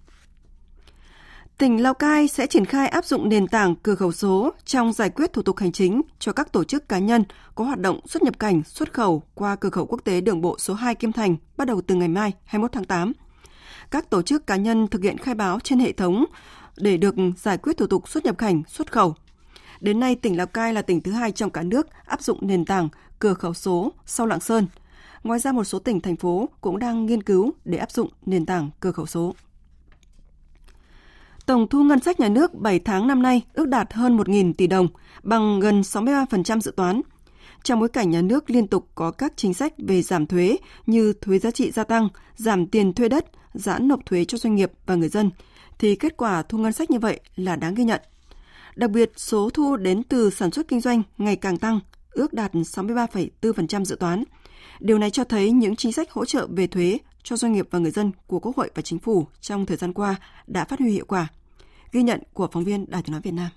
tỉnh 1.58 1.84
Lào 1.84 1.94
Cai 1.94 2.28
sẽ 2.28 2.48
triển 2.48 2.66
khai 2.66 2.88
áp 2.88 3.06
dụng 3.06 3.30
nền 3.30 3.48
tảng 3.48 3.76
cửa 3.76 3.96
khẩu 3.96 4.12
số 4.12 4.54
trong 4.66 4.94
giải 4.94 5.10
quyết 5.10 5.34
thủ 5.34 5.42
tục 5.42 5.58
hành 5.58 5.72
chính 5.72 6.02
cho 6.20 6.34
các 6.34 6.52
tổ 6.52 6.64
chức 6.64 6.90
cá 6.90 7.00
nhân 7.00 7.24
có 7.56 7.66
hoạt 7.66 7.80
động 7.80 8.00
xuất 8.08 8.24
nhập 8.24 8.40
cảnh, 8.40 8.64
xuất 8.64 8.94
khẩu 8.94 9.24
qua 9.36 9.56
cửa 9.56 9.70
khẩu 9.70 9.86
quốc 9.86 10.02
tế 10.04 10.22
đường 10.22 10.42
bộ 10.42 10.56
số 10.60 10.74
2 10.74 10.96
Kim 10.96 11.12
Thành 11.12 11.36
bắt 11.58 11.68
đầu 11.68 11.82
từ 11.88 11.96
ngày 11.96 12.08
mai 12.08 12.34
21 12.46 12.72
tháng 12.72 12.84
8. 12.84 13.14
Các 13.92 14.10
tổ 14.10 14.22
chức 14.22 14.48
cá 14.48 14.56
nhân 14.56 14.88
thực 14.88 15.04
hiện 15.04 15.18
khai 15.18 15.36
báo 15.36 15.60
trên 15.60 15.80
hệ 15.80 15.92
thống 15.92 16.26
để 16.78 16.98
được 16.98 17.16
giải 17.38 17.58
quyết 17.58 17.78
thủ 17.78 17.88
tục 17.88 18.10
xuất 18.10 18.26
nhập 18.26 18.38
cảnh, 18.38 18.64
xuất 18.68 18.92
khẩu. 18.92 19.16
Đến 19.80 20.00
nay, 20.00 20.16
tỉnh 20.16 20.38
Lào 20.38 20.48
Cai 20.48 20.74
là 20.74 20.82
tỉnh 20.82 21.02
thứ 21.02 21.12
hai 21.12 21.32
trong 21.32 21.50
cả 21.50 21.64
nước 21.64 21.88
áp 22.06 22.22
dụng 22.22 22.38
nền 22.42 22.66
tảng 22.66 22.90
cửa 23.20 23.34
khẩu 23.34 23.54
số 23.54 23.94
sau 24.06 24.28
Lạng 24.28 24.40
Sơn. 24.40 24.68
Ngoài 25.24 25.40
ra, 25.40 25.52
một 25.52 25.64
số 25.64 25.80
tỉnh, 25.80 26.02
thành 26.02 26.16
phố 26.16 26.50
cũng 26.62 26.80
đang 26.80 27.06
nghiên 27.06 27.24
cứu 27.24 27.52
để 27.66 27.78
áp 27.78 27.92
dụng 27.92 28.10
nền 28.26 28.46
tảng 28.46 28.70
cửa 28.80 28.92
khẩu 28.92 29.06
số. 29.06 29.36
Tổng 31.46 31.68
thu 31.68 31.84
ngân 31.84 32.00
sách 32.00 32.20
nhà 32.20 32.30
nước 32.30 32.54
7 32.54 32.80
tháng 32.80 33.08
năm 33.08 33.22
nay 33.22 33.42
ước 33.54 33.68
đạt 33.68 33.94
hơn 33.94 34.18
1.000 34.18 34.54
tỷ 34.54 34.68
đồng, 34.68 34.88
bằng 35.24 35.60
gần 35.60 35.82
63% 35.82 36.60
dự 36.60 36.72
toán. 36.72 37.02
Trong 37.64 37.80
bối 37.80 37.90
cảnh 37.90 38.10
nhà 38.10 38.22
nước 38.22 38.50
liên 38.50 38.68
tục 38.68 38.88
có 38.96 39.12
các 39.12 39.34
chính 39.36 39.54
sách 39.54 39.74
về 39.78 40.02
giảm 40.02 40.28
thuế 40.28 40.58
như 40.86 41.14
thuế 41.22 41.40
giá 41.40 41.52
trị 41.52 41.72
gia 41.72 41.84
tăng, 41.84 42.08
giảm 42.36 42.68
tiền 42.68 42.94
thuê 42.94 43.10
đất, 43.10 43.26
giãn 43.54 43.88
nộp 43.88 44.06
thuế 44.06 44.26
cho 44.26 44.38
doanh 44.38 44.56
nghiệp 44.56 44.72
và 44.86 44.96
người 44.96 45.10
dân, 45.10 45.32
thì 45.80 45.96
kết 45.96 46.18
quả 46.18 46.42
thu 46.42 46.58
ngân 46.58 46.74
sách 46.74 46.92
như 46.92 47.00
vậy 47.00 47.20
là 47.36 47.56
đáng 47.56 47.76
ghi 47.76 47.84
nhận. 47.84 48.02
Đặc 48.76 48.90
biệt, 48.90 49.12
số 49.16 49.50
thu 49.50 49.76
đến 49.78 50.04
từ 50.04 50.30
sản 50.30 50.52
xuất 50.52 50.68
kinh 50.68 50.82
doanh 50.82 51.02
ngày 51.18 51.36
càng 51.36 51.58
tăng, 51.58 51.80
ước 52.12 52.34
đạt 52.34 52.54
63,4% 52.54 53.86
dự 53.86 53.96
toán. 53.96 54.24
Điều 54.80 54.98
này 54.98 55.10
cho 55.10 55.24
thấy 55.24 55.52
những 55.52 55.76
chính 55.76 55.94
sách 55.94 56.12
hỗ 56.12 56.26
trợ 56.26 56.48
về 56.50 56.68
thuế 56.68 56.98
cho 57.24 57.38
doanh 57.38 57.54
nghiệp 57.54 57.68
và 57.72 57.80
người 57.80 57.92
dân 57.92 58.12
của 58.28 58.40
Quốc 58.40 58.58
hội 58.58 58.72
và 58.76 58.82
Chính 58.82 59.00
phủ 59.00 59.28
trong 59.42 59.66
thời 59.66 59.78
gian 59.78 59.94
qua 59.94 60.16
đã 60.48 60.66
phát 60.66 60.80
huy 60.80 60.92
hiệu 60.92 61.06
quả. 61.08 61.28
Ghi 61.94 62.04
nhận 62.04 62.20
của 62.34 62.48
phóng 62.52 62.64
viên 62.64 62.86
Đài 62.90 63.02
tiếng 63.04 63.12
nói 63.12 63.22
Việt 63.22 63.34
Nam. 63.34 63.50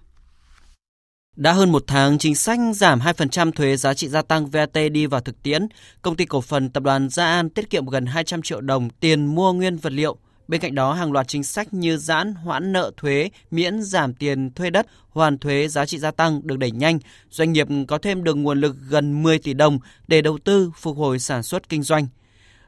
Đã 1.37 1.53
hơn 1.53 1.73
một 1.73 1.85
tháng 1.87 2.19
chính 2.19 2.35
sách 2.35 2.59
giảm 2.75 3.01
2% 3.01 3.53
thuế 3.53 3.77
giá 3.77 3.95
trị 3.95 4.09
gia 4.09 4.23
tăng 4.23 4.47
VAT 4.47 4.73
đi 4.93 5.07
vào 5.07 5.21
thực 5.21 5.43
tiễn, 5.43 5.67
công 6.03 6.17
ty 6.17 6.25
cổ 6.25 6.41
phần 6.41 6.71
tập 6.71 6.83
đoàn 6.83 7.09
Gia 7.09 7.27
An 7.27 7.51
tiết 7.51 7.71
kiệm 7.71 7.87
gần 7.87 8.07
200 8.07 8.43
triệu 8.43 8.61
đồng 8.61 8.91
tiền 8.91 9.27
mua 9.27 9.53
nguyên 9.53 9.77
vật 9.77 9.93
liệu. 9.93 10.17
Bên 10.49 10.61
cạnh 10.61 10.75
đó, 10.75 10.93
hàng 10.93 11.13
loạt 11.13 11.29
chính 11.29 11.45
sách 11.45 11.75
như 11.75 11.97
giãn 11.97 12.35
hoãn 12.35 12.73
nợ 12.73 12.91
thuế, 12.97 13.31
miễn 13.51 13.83
giảm 13.83 14.15
tiền 14.15 14.51
thuê 14.55 14.71
đất, 14.71 14.87
hoàn 15.09 15.39
thuế 15.39 15.69
giá 15.69 15.87
trị 15.87 15.99
gia 15.99 16.11
tăng 16.11 16.41
được 16.45 16.59
đẩy 16.59 16.71
nhanh. 16.71 16.99
Doanh 17.31 17.53
nghiệp 17.53 17.67
có 17.89 17.99
thêm 17.99 18.25
được 18.25 18.35
nguồn 18.35 18.61
lực 18.61 18.77
gần 18.89 19.23
10 19.23 19.39
tỷ 19.39 19.55
đồng 19.55 19.79
để 20.09 20.23
đầu 20.23 20.39
tư 20.45 20.71
phục 20.77 20.97
hồi 20.97 21.19
sản 21.19 21.43
xuất 21.43 21.69
kinh 21.69 21.83
doanh. 21.83 22.09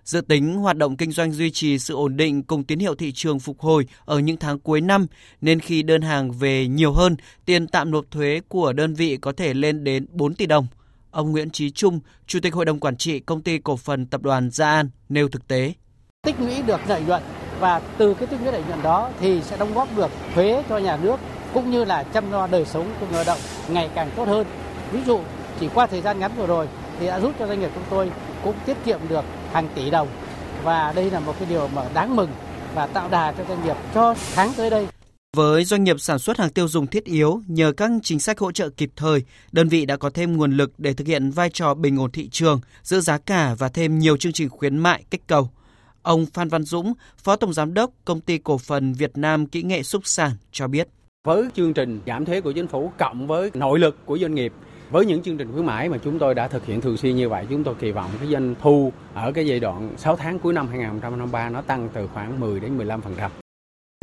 Dự 0.08 0.20
tính 0.20 0.54
hoạt 0.54 0.76
động 0.76 0.96
kinh 0.96 1.12
doanh 1.12 1.32
duy 1.32 1.50
trì 1.50 1.78
sự 1.78 1.94
ổn 1.94 2.16
định 2.16 2.42
cùng 2.42 2.64
tín 2.64 2.78
hiệu 2.78 2.94
thị 2.94 3.12
trường 3.12 3.38
phục 3.38 3.60
hồi 3.60 3.86
ở 4.04 4.18
những 4.18 4.36
tháng 4.36 4.58
cuối 4.58 4.80
năm, 4.80 5.06
nên 5.40 5.60
khi 5.60 5.82
đơn 5.82 6.02
hàng 6.02 6.32
về 6.32 6.66
nhiều 6.66 6.92
hơn, 6.92 7.16
tiền 7.44 7.66
tạm 7.66 7.90
nộp 7.90 8.04
thuế 8.10 8.40
của 8.48 8.72
đơn 8.72 8.94
vị 8.94 9.16
có 9.16 9.32
thể 9.32 9.54
lên 9.54 9.84
đến 9.84 10.06
4 10.10 10.34
tỷ 10.34 10.46
đồng. 10.46 10.66
Ông 11.10 11.32
Nguyễn 11.32 11.50
Trí 11.50 11.70
Trung, 11.70 12.00
Chủ 12.26 12.40
tịch 12.42 12.54
Hội 12.54 12.64
đồng 12.64 12.80
Quản 12.80 12.96
trị 12.96 13.20
Công 13.20 13.42
ty 13.42 13.58
Cổ 13.58 13.76
phần 13.76 14.06
Tập 14.06 14.22
đoàn 14.22 14.50
Gia 14.50 14.70
An 14.70 14.90
nêu 15.08 15.28
thực 15.28 15.48
tế. 15.48 15.72
Tích 16.22 16.40
lũy 16.40 16.62
được 16.62 16.80
lợi 16.88 17.02
nhuận 17.06 17.22
và 17.60 17.80
từ 17.98 18.14
cái 18.14 18.26
tích 18.26 18.40
lũy 18.42 18.52
lợi 18.52 18.62
nhuận 18.68 18.82
đó 18.82 19.10
thì 19.20 19.42
sẽ 19.42 19.56
đóng 19.56 19.74
góp 19.74 19.96
được 19.96 20.10
thuế 20.34 20.62
cho 20.68 20.78
nhà 20.78 20.96
nước 20.96 21.16
cũng 21.54 21.70
như 21.70 21.84
là 21.84 22.02
chăm 22.02 22.32
lo 22.32 22.46
đời 22.46 22.64
sống 22.64 22.92
của 23.00 23.06
người 23.06 23.14
lao 23.14 23.24
động 23.24 23.40
ngày 23.68 23.90
càng 23.94 24.10
tốt 24.16 24.28
hơn. 24.28 24.46
Ví 24.92 25.00
dụ 25.06 25.20
chỉ 25.60 25.68
qua 25.74 25.86
thời 25.86 26.00
gian 26.00 26.18
ngắn 26.18 26.32
vừa 26.36 26.46
rồi 26.46 26.68
thì 27.00 27.06
đã 27.06 27.20
giúp 27.20 27.32
cho 27.38 27.46
doanh 27.46 27.60
nghiệp 27.60 27.70
chúng 27.74 27.84
tôi 27.90 28.10
cũng 28.44 28.54
tiết 28.66 28.76
kiệm 28.84 29.00
được 29.08 29.24
hàng 29.52 29.68
tỷ 29.74 29.90
đồng 29.90 30.08
và 30.62 30.92
đây 30.96 31.10
là 31.10 31.20
một 31.20 31.34
cái 31.38 31.48
điều 31.50 31.68
mà 31.68 31.82
đáng 31.94 32.16
mừng 32.16 32.30
và 32.74 32.86
tạo 32.86 33.08
đà 33.08 33.32
cho 33.32 33.44
doanh 33.48 33.64
nghiệp 33.64 33.76
cho 33.94 34.14
tháng 34.34 34.52
tới 34.56 34.70
đây. 34.70 34.86
Với 35.36 35.64
doanh 35.64 35.84
nghiệp 35.84 36.00
sản 36.00 36.18
xuất 36.18 36.38
hàng 36.38 36.50
tiêu 36.50 36.68
dùng 36.68 36.86
thiết 36.86 37.04
yếu, 37.04 37.40
nhờ 37.46 37.72
các 37.72 37.90
chính 38.02 38.20
sách 38.20 38.38
hỗ 38.38 38.52
trợ 38.52 38.68
kịp 38.68 38.90
thời, 38.96 39.22
đơn 39.52 39.68
vị 39.68 39.86
đã 39.86 39.96
có 39.96 40.10
thêm 40.10 40.36
nguồn 40.36 40.52
lực 40.52 40.72
để 40.78 40.92
thực 40.92 41.06
hiện 41.06 41.30
vai 41.30 41.50
trò 41.50 41.74
bình 41.74 41.98
ổn 41.98 42.10
thị 42.10 42.28
trường, 42.28 42.60
giữ 42.82 43.00
giá 43.00 43.18
cả 43.18 43.54
và 43.58 43.68
thêm 43.68 43.98
nhiều 43.98 44.16
chương 44.16 44.32
trình 44.32 44.48
khuyến 44.48 44.76
mại 44.78 45.04
kích 45.10 45.26
cầu. 45.26 45.50
Ông 46.02 46.26
Phan 46.26 46.48
Văn 46.48 46.62
Dũng, 46.62 46.92
Phó 47.16 47.36
Tổng 47.36 47.52
Giám 47.52 47.74
đốc 47.74 47.90
Công 48.04 48.20
ty 48.20 48.38
Cổ 48.38 48.58
phần 48.58 48.92
Việt 48.92 49.18
Nam 49.18 49.46
Kỹ 49.46 49.62
nghệ 49.62 49.82
Xúc 49.82 50.02
sản 50.04 50.30
cho 50.52 50.68
biết. 50.68 50.88
Với 51.26 51.44
chương 51.56 51.74
trình 51.74 52.00
giảm 52.06 52.24
thuế 52.24 52.40
của 52.40 52.52
chính 52.52 52.68
phủ 52.68 52.92
cộng 52.98 53.26
với 53.26 53.50
nội 53.54 53.78
lực 53.78 53.96
của 54.06 54.18
doanh 54.18 54.34
nghiệp 54.34 54.52
với 54.90 55.06
những 55.06 55.22
chương 55.22 55.38
trình 55.38 55.52
khuyến 55.52 55.66
mãi 55.66 55.88
mà 55.88 55.98
chúng 56.04 56.18
tôi 56.18 56.34
đã 56.34 56.48
thực 56.48 56.66
hiện 56.66 56.80
thường 56.80 56.96
xuyên 56.96 57.16
như 57.16 57.28
vậy, 57.28 57.46
chúng 57.50 57.64
tôi 57.64 57.74
kỳ 57.78 57.90
vọng 57.90 58.10
cái 58.20 58.28
doanh 58.28 58.54
thu 58.60 58.92
ở 59.14 59.32
cái 59.32 59.46
giai 59.46 59.60
đoạn 59.60 59.94
6 59.96 60.16
tháng 60.16 60.38
cuối 60.38 60.52
năm 60.52 60.68
2023 60.68 61.50
nó 61.50 61.62
tăng 61.62 61.88
từ 61.92 62.08
khoảng 62.14 62.40
10 62.40 62.60
đến 62.60 62.78
15%. 62.78 63.30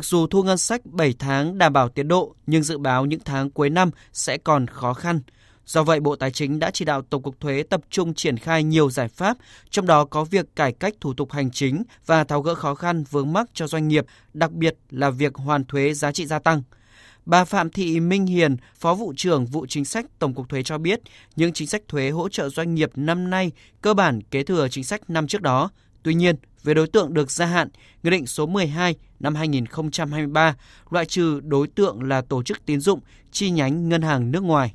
Dù 0.02 0.26
thu 0.26 0.42
ngân 0.42 0.58
sách 0.58 0.80
7 0.84 1.14
tháng 1.18 1.58
đảm 1.58 1.72
bảo 1.72 1.88
tiến 1.88 2.08
độ, 2.08 2.34
nhưng 2.46 2.62
dự 2.62 2.78
báo 2.78 3.06
những 3.06 3.20
tháng 3.24 3.50
cuối 3.50 3.70
năm 3.70 3.90
sẽ 4.12 4.38
còn 4.38 4.66
khó 4.66 4.94
khăn. 4.94 5.20
Do 5.66 5.82
vậy, 5.82 6.00
Bộ 6.00 6.16
Tài 6.16 6.30
chính 6.30 6.58
đã 6.58 6.70
chỉ 6.70 6.84
đạo 6.84 7.02
Tổng 7.02 7.22
cục 7.22 7.40
Thuế 7.40 7.62
tập 7.62 7.80
trung 7.90 8.14
triển 8.14 8.36
khai 8.36 8.64
nhiều 8.64 8.90
giải 8.90 9.08
pháp, 9.08 9.36
trong 9.70 9.86
đó 9.86 10.04
có 10.04 10.24
việc 10.24 10.56
cải 10.56 10.72
cách 10.72 10.94
thủ 11.00 11.14
tục 11.14 11.32
hành 11.32 11.50
chính 11.50 11.82
và 12.06 12.24
tháo 12.24 12.42
gỡ 12.42 12.54
khó 12.54 12.74
khăn 12.74 13.04
vướng 13.10 13.32
mắc 13.32 13.50
cho 13.54 13.66
doanh 13.66 13.88
nghiệp, 13.88 14.06
đặc 14.34 14.52
biệt 14.52 14.76
là 14.90 15.10
việc 15.10 15.34
hoàn 15.34 15.64
thuế 15.64 15.94
giá 15.94 16.12
trị 16.12 16.26
gia 16.26 16.38
tăng. 16.38 16.62
Bà 17.26 17.44
Phạm 17.44 17.70
Thị 17.70 18.00
Minh 18.00 18.26
Hiền, 18.26 18.56
Phó 18.78 18.94
vụ 18.94 19.12
trưởng 19.16 19.46
vụ 19.46 19.66
chính 19.66 19.84
sách 19.84 20.06
Tổng 20.18 20.34
cục 20.34 20.48
Thuế 20.48 20.62
cho 20.62 20.78
biết, 20.78 21.00
những 21.36 21.52
chính 21.52 21.68
sách 21.68 21.82
thuế 21.88 22.10
hỗ 22.10 22.28
trợ 22.28 22.48
doanh 22.48 22.74
nghiệp 22.74 22.90
năm 22.94 23.30
nay 23.30 23.52
cơ 23.82 23.94
bản 23.94 24.22
kế 24.22 24.42
thừa 24.42 24.68
chính 24.68 24.84
sách 24.84 25.10
năm 25.10 25.26
trước 25.26 25.42
đó. 25.42 25.70
Tuy 26.02 26.14
nhiên, 26.14 26.36
về 26.62 26.74
đối 26.74 26.86
tượng 26.86 27.14
được 27.14 27.30
gia 27.30 27.46
hạn, 27.46 27.68
Nghị 28.02 28.10
định 28.10 28.26
số 28.26 28.46
12 28.46 28.94
năm 29.20 29.34
2023 29.34 30.56
loại 30.90 31.06
trừ 31.06 31.40
đối 31.40 31.68
tượng 31.68 32.02
là 32.02 32.20
tổ 32.20 32.42
chức 32.42 32.66
tín 32.66 32.80
dụng 32.80 33.00
chi 33.32 33.50
nhánh 33.50 33.88
ngân 33.88 34.02
hàng 34.02 34.30
nước 34.30 34.42
ngoài 34.42 34.74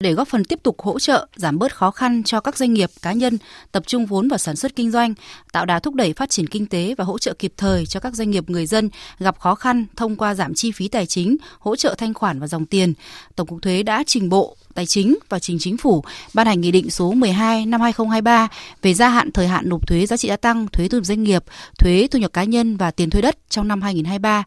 để 0.00 0.12
góp 0.12 0.28
phần 0.28 0.44
tiếp 0.44 0.62
tục 0.62 0.82
hỗ 0.82 0.98
trợ, 0.98 1.26
giảm 1.36 1.58
bớt 1.58 1.74
khó 1.74 1.90
khăn 1.90 2.22
cho 2.22 2.40
các 2.40 2.56
doanh 2.56 2.72
nghiệp, 2.72 2.90
cá 3.02 3.12
nhân 3.12 3.38
tập 3.72 3.82
trung 3.86 4.06
vốn 4.06 4.28
vào 4.28 4.38
sản 4.38 4.56
xuất 4.56 4.76
kinh 4.76 4.90
doanh, 4.90 5.14
tạo 5.52 5.66
đà 5.66 5.78
thúc 5.78 5.94
đẩy 5.94 6.12
phát 6.12 6.30
triển 6.30 6.46
kinh 6.46 6.66
tế 6.66 6.94
và 6.98 7.04
hỗ 7.04 7.18
trợ 7.18 7.34
kịp 7.38 7.52
thời 7.56 7.86
cho 7.86 8.00
các 8.00 8.14
doanh 8.14 8.30
nghiệp 8.30 8.50
người 8.50 8.66
dân 8.66 8.90
gặp 9.18 9.38
khó 9.38 9.54
khăn 9.54 9.86
thông 9.96 10.16
qua 10.16 10.34
giảm 10.34 10.54
chi 10.54 10.72
phí 10.72 10.88
tài 10.88 11.06
chính, 11.06 11.36
hỗ 11.58 11.76
trợ 11.76 11.94
thanh 11.98 12.14
khoản 12.14 12.40
và 12.40 12.46
dòng 12.46 12.66
tiền. 12.66 12.92
Tổng 13.36 13.46
cục 13.46 13.62
Thuế 13.62 13.82
đã 13.82 14.04
trình 14.06 14.28
Bộ 14.28 14.56
Tài 14.74 14.86
chính 14.86 15.16
và 15.28 15.38
trình 15.38 15.56
Chính 15.60 15.76
phủ 15.76 16.04
ban 16.34 16.46
hành 16.46 16.60
Nghị 16.60 16.70
định 16.70 16.90
số 16.90 17.12
12 17.12 17.66
năm 17.66 17.80
2023 17.80 18.48
về 18.82 18.94
gia 18.94 19.08
hạn 19.08 19.32
thời 19.32 19.48
hạn 19.48 19.68
nộp 19.68 19.86
thuế 19.86 20.06
giá 20.06 20.16
trị 20.16 20.28
gia 20.28 20.36
tăng, 20.36 20.66
thuế 20.68 20.88
thu 20.88 20.98
nhập 20.98 21.04
doanh 21.06 21.22
nghiệp, 21.22 21.44
thuế 21.78 22.08
thu 22.10 22.18
nhập 22.18 22.32
cá 22.32 22.44
nhân 22.44 22.76
và 22.76 22.90
tiền 22.90 23.10
thuê 23.10 23.22
đất 23.22 23.36
trong 23.48 23.68
năm 23.68 23.82
2023 23.82 24.44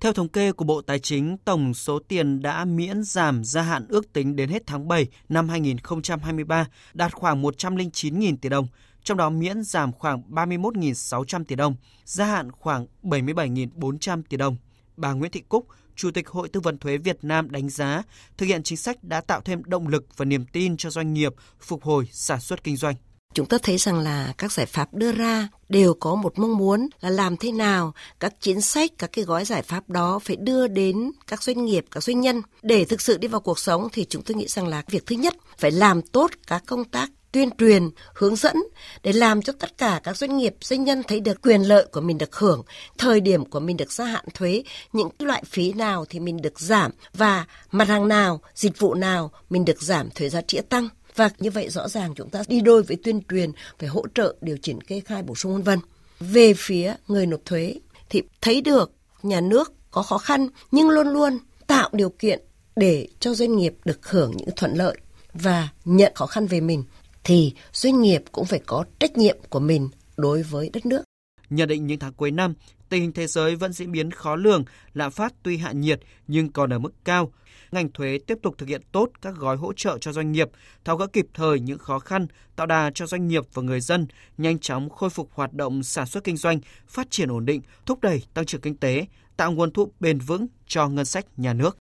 theo 0.00 0.12
thống 0.12 0.28
kê 0.28 0.52
của 0.52 0.64
Bộ 0.64 0.82
Tài 0.82 0.98
chính, 0.98 1.36
tổng 1.44 1.74
số 1.74 1.98
tiền 1.98 2.42
đã 2.42 2.64
miễn 2.64 3.02
giảm 3.02 3.44
gia 3.44 3.62
hạn 3.62 3.86
ước 3.88 4.12
tính 4.12 4.36
đến 4.36 4.48
hết 4.48 4.62
tháng 4.66 4.88
7 4.88 5.06
năm 5.28 5.48
2023 5.48 6.66
đạt 6.94 7.12
khoảng 7.12 7.42
109.000 7.42 8.36
tỷ 8.36 8.48
đồng, 8.48 8.66
trong 9.02 9.16
đó 9.16 9.30
miễn 9.30 9.62
giảm 9.62 9.92
khoảng 9.92 10.22
31.600 10.30 11.44
tỷ 11.44 11.56
đồng, 11.56 11.74
gia 12.04 12.24
hạn 12.24 12.52
khoảng 12.52 12.86
77.400 13.02 14.22
tỷ 14.28 14.36
đồng. 14.36 14.56
Bà 14.96 15.12
Nguyễn 15.12 15.30
Thị 15.30 15.42
Cúc, 15.48 15.66
Chủ 15.96 16.10
tịch 16.10 16.28
Hội 16.28 16.48
Tư 16.48 16.60
vấn 16.60 16.78
Thuế 16.78 16.96
Việt 16.96 17.18
Nam 17.22 17.50
đánh 17.50 17.68
giá 17.68 18.02
thực 18.38 18.46
hiện 18.46 18.62
chính 18.62 18.78
sách 18.78 19.04
đã 19.04 19.20
tạo 19.20 19.40
thêm 19.40 19.64
động 19.64 19.88
lực 19.88 20.06
và 20.16 20.24
niềm 20.24 20.44
tin 20.52 20.76
cho 20.76 20.90
doanh 20.90 21.14
nghiệp 21.14 21.34
phục 21.60 21.82
hồi 21.82 22.08
sản 22.12 22.40
xuất 22.40 22.64
kinh 22.64 22.76
doanh. 22.76 22.94
Chúng 23.34 23.46
ta 23.46 23.58
thấy 23.62 23.76
rằng 23.76 23.98
là 23.98 24.32
các 24.38 24.52
giải 24.52 24.66
pháp 24.66 24.94
đưa 24.94 25.12
ra 25.12 25.48
đều 25.68 25.94
có 25.94 26.14
một 26.14 26.38
mong 26.38 26.56
muốn 26.56 26.88
là 27.00 27.10
làm 27.10 27.36
thế 27.36 27.52
nào 27.52 27.92
các 28.20 28.34
chính 28.40 28.60
sách, 28.60 28.90
các 28.98 29.10
cái 29.12 29.24
gói 29.24 29.44
giải 29.44 29.62
pháp 29.62 29.90
đó 29.90 30.18
phải 30.18 30.36
đưa 30.36 30.66
đến 30.66 31.10
các 31.26 31.42
doanh 31.42 31.64
nghiệp, 31.64 31.84
các 31.90 32.02
doanh 32.02 32.20
nhân. 32.20 32.42
Để 32.62 32.84
thực 32.84 33.00
sự 33.00 33.18
đi 33.18 33.28
vào 33.28 33.40
cuộc 33.40 33.58
sống 33.58 33.88
thì 33.92 34.06
chúng 34.08 34.22
tôi 34.22 34.34
nghĩ 34.34 34.46
rằng 34.48 34.66
là 34.66 34.82
việc 34.88 35.06
thứ 35.06 35.16
nhất 35.16 35.34
phải 35.58 35.70
làm 35.70 36.02
tốt 36.02 36.30
các 36.46 36.62
công 36.66 36.84
tác 36.84 37.10
tuyên 37.32 37.50
truyền, 37.58 37.90
hướng 38.14 38.36
dẫn 38.36 38.56
để 39.02 39.12
làm 39.12 39.42
cho 39.42 39.52
tất 39.58 39.78
cả 39.78 40.00
các 40.04 40.16
doanh 40.16 40.36
nghiệp, 40.36 40.54
doanh 40.60 40.84
nhân 40.84 41.02
thấy 41.08 41.20
được 41.20 41.42
quyền 41.42 41.62
lợi 41.62 41.86
của 41.92 42.00
mình 42.00 42.18
được 42.18 42.36
hưởng, 42.36 42.62
thời 42.98 43.20
điểm 43.20 43.44
của 43.44 43.60
mình 43.60 43.76
được 43.76 43.92
gia 43.92 44.04
hạn 44.04 44.24
thuế, 44.34 44.62
những 44.92 45.08
loại 45.18 45.42
phí 45.46 45.72
nào 45.72 46.04
thì 46.08 46.20
mình 46.20 46.42
được 46.42 46.60
giảm 46.60 46.90
và 47.14 47.46
mặt 47.70 47.88
hàng 47.88 48.08
nào, 48.08 48.40
dịch 48.54 48.78
vụ 48.78 48.94
nào 48.94 49.30
mình 49.50 49.64
được 49.64 49.82
giảm 49.82 50.10
thuế 50.10 50.28
giá 50.28 50.40
trị 50.40 50.60
tăng. 50.68 50.88
Và 51.16 51.30
như 51.38 51.50
vậy 51.50 51.68
rõ 51.68 51.88
ràng 51.88 52.14
chúng 52.14 52.30
ta 52.30 52.42
đi 52.48 52.60
đôi 52.60 52.82
với 52.82 52.96
tuyên 53.04 53.20
truyền, 53.30 53.52
phải 53.78 53.88
hỗ 53.88 54.04
trợ 54.14 54.34
điều 54.40 54.56
chỉnh 54.62 54.80
kê 54.80 55.00
khai 55.00 55.22
bổ 55.22 55.34
sung 55.34 55.52
vân 55.52 55.62
vân. 55.62 55.78
Về 56.20 56.54
phía 56.56 56.94
người 57.08 57.26
nộp 57.26 57.40
thuế 57.44 57.74
thì 58.10 58.22
thấy 58.40 58.60
được 58.60 58.92
nhà 59.22 59.40
nước 59.40 59.72
có 59.90 60.02
khó 60.02 60.18
khăn 60.18 60.48
nhưng 60.70 60.90
luôn 60.90 61.08
luôn 61.08 61.38
tạo 61.66 61.88
điều 61.92 62.10
kiện 62.10 62.40
để 62.76 63.08
cho 63.20 63.34
doanh 63.34 63.56
nghiệp 63.56 63.74
được 63.84 64.06
hưởng 64.10 64.32
những 64.36 64.48
thuận 64.56 64.74
lợi 64.74 64.96
và 65.32 65.68
nhận 65.84 66.12
khó 66.14 66.26
khăn 66.26 66.46
về 66.46 66.60
mình 66.60 66.84
thì 67.24 67.52
doanh 67.72 68.00
nghiệp 68.00 68.22
cũng 68.32 68.44
phải 68.44 68.60
có 68.66 68.84
trách 68.98 69.16
nhiệm 69.16 69.38
của 69.48 69.60
mình 69.60 69.88
đối 70.16 70.42
với 70.42 70.70
đất 70.72 70.86
nước. 70.86 71.02
Nhận 71.50 71.68
định 71.68 71.86
những 71.86 71.98
tháng 71.98 72.12
cuối 72.12 72.30
năm, 72.30 72.54
tình 72.90 73.02
hình 73.02 73.12
thế 73.12 73.26
giới 73.26 73.56
vẫn 73.56 73.72
diễn 73.72 73.92
biến 73.92 74.10
khó 74.10 74.36
lường, 74.36 74.64
lạm 74.94 75.10
phát 75.10 75.34
tuy 75.42 75.56
hạ 75.56 75.72
nhiệt 75.72 76.00
nhưng 76.26 76.52
còn 76.52 76.72
ở 76.72 76.78
mức 76.78 76.92
cao, 77.04 77.32
ngành 77.72 77.92
thuế 77.92 78.18
tiếp 78.26 78.38
tục 78.42 78.54
thực 78.58 78.68
hiện 78.68 78.82
tốt 78.92 79.08
các 79.22 79.34
gói 79.36 79.56
hỗ 79.56 79.72
trợ 79.72 79.98
cho 80.00 80.12
doanh 80.12 80.32
nghiệp, 80.32 80.48
tháo 80.84 80.96
gỡ 80.96 81.06
kịp 81.06 81.26
thời 81.34 81.60
những 81.60 81.78
khó 81.78 81.98
khăn, 81.98 82.26
tạo 82.56 82.66
đà 82.66 82.90
cho 82.94 83.06
doanh 83.06 83.28
nghiệp 83.28 83.42
và 83.54 83.62
người 83.62 83.80
dân, 83.80 84.06
nhanh 84.38 84.58
chóng 84.58 84.90
khôi 84.90 85.10
phục 85.10 85.30
hoạt 85.34 85.52
động 85.52 85.82
sản 85.82 86.06
xuất 86.06 86.24
kinh 86.24 86.36
doanh, 86.36 86.60
phát 86.86 87.10
triển 87.10 87.32
ổn 87.32 87.46
định, 87.46 87.62
thúc 87.86 88.00
đẩy 88.00 88.22
tăng 88.34 88.46
trưởng 88.46 88.60
kinh 88.60 88.76
tế, 88.76 89.06
tạo 89.36 89.52
nguồn 89.52 89.72
thu 89.72 89.92
bền 90.00 90.18
vững 90.18 90.46
cho 90.66 90.88
ngân 90.88 91.04
sách 91.04 91.26
nhà 91.36 91.52
nước. 91.52 91.76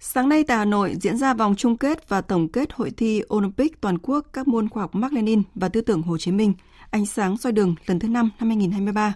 Sáng 0.00 0.28
nay 0.28 0.44
tại 0.44 0.56
Hà 0.56 0.64
Nội 0.64 0.94
diễn 1.00 1.16
ra 1.16 1.34
vòng 1.34 1.54
chung 1.56 1.76
kết 1.76 2.08
và 2.08 2.20
tổng 2.20 2.48
kết 2.48 2.72
hội 2.72 2.90
thi 2.90 3.22
Olympic 3.34 3.80
toàn 3.80 3.98
quốc 3.98 4.26
các 4.32 4.48
môn 4.48 4.68
khoa 4.68 4.82
học 4.82 4.94
mark 4.94 5.12
lenin 5.12 5.42
và 5.54 5.68
tư 5.68 5.80
tưởng 5.80 6.02
Hồ 6.02 6.18
Chí 6.18 6.32
Minh, 6.32 6.54
ánh 6.90 7.06
sáng 7.06 7.36
soi 7.36 7.52
đường 7.52 7.74
lần 7.86 7.98
thứ 7.98 8.08
5 8.08 8.30
năm 8.40 8.48
2023. 8.48 9.14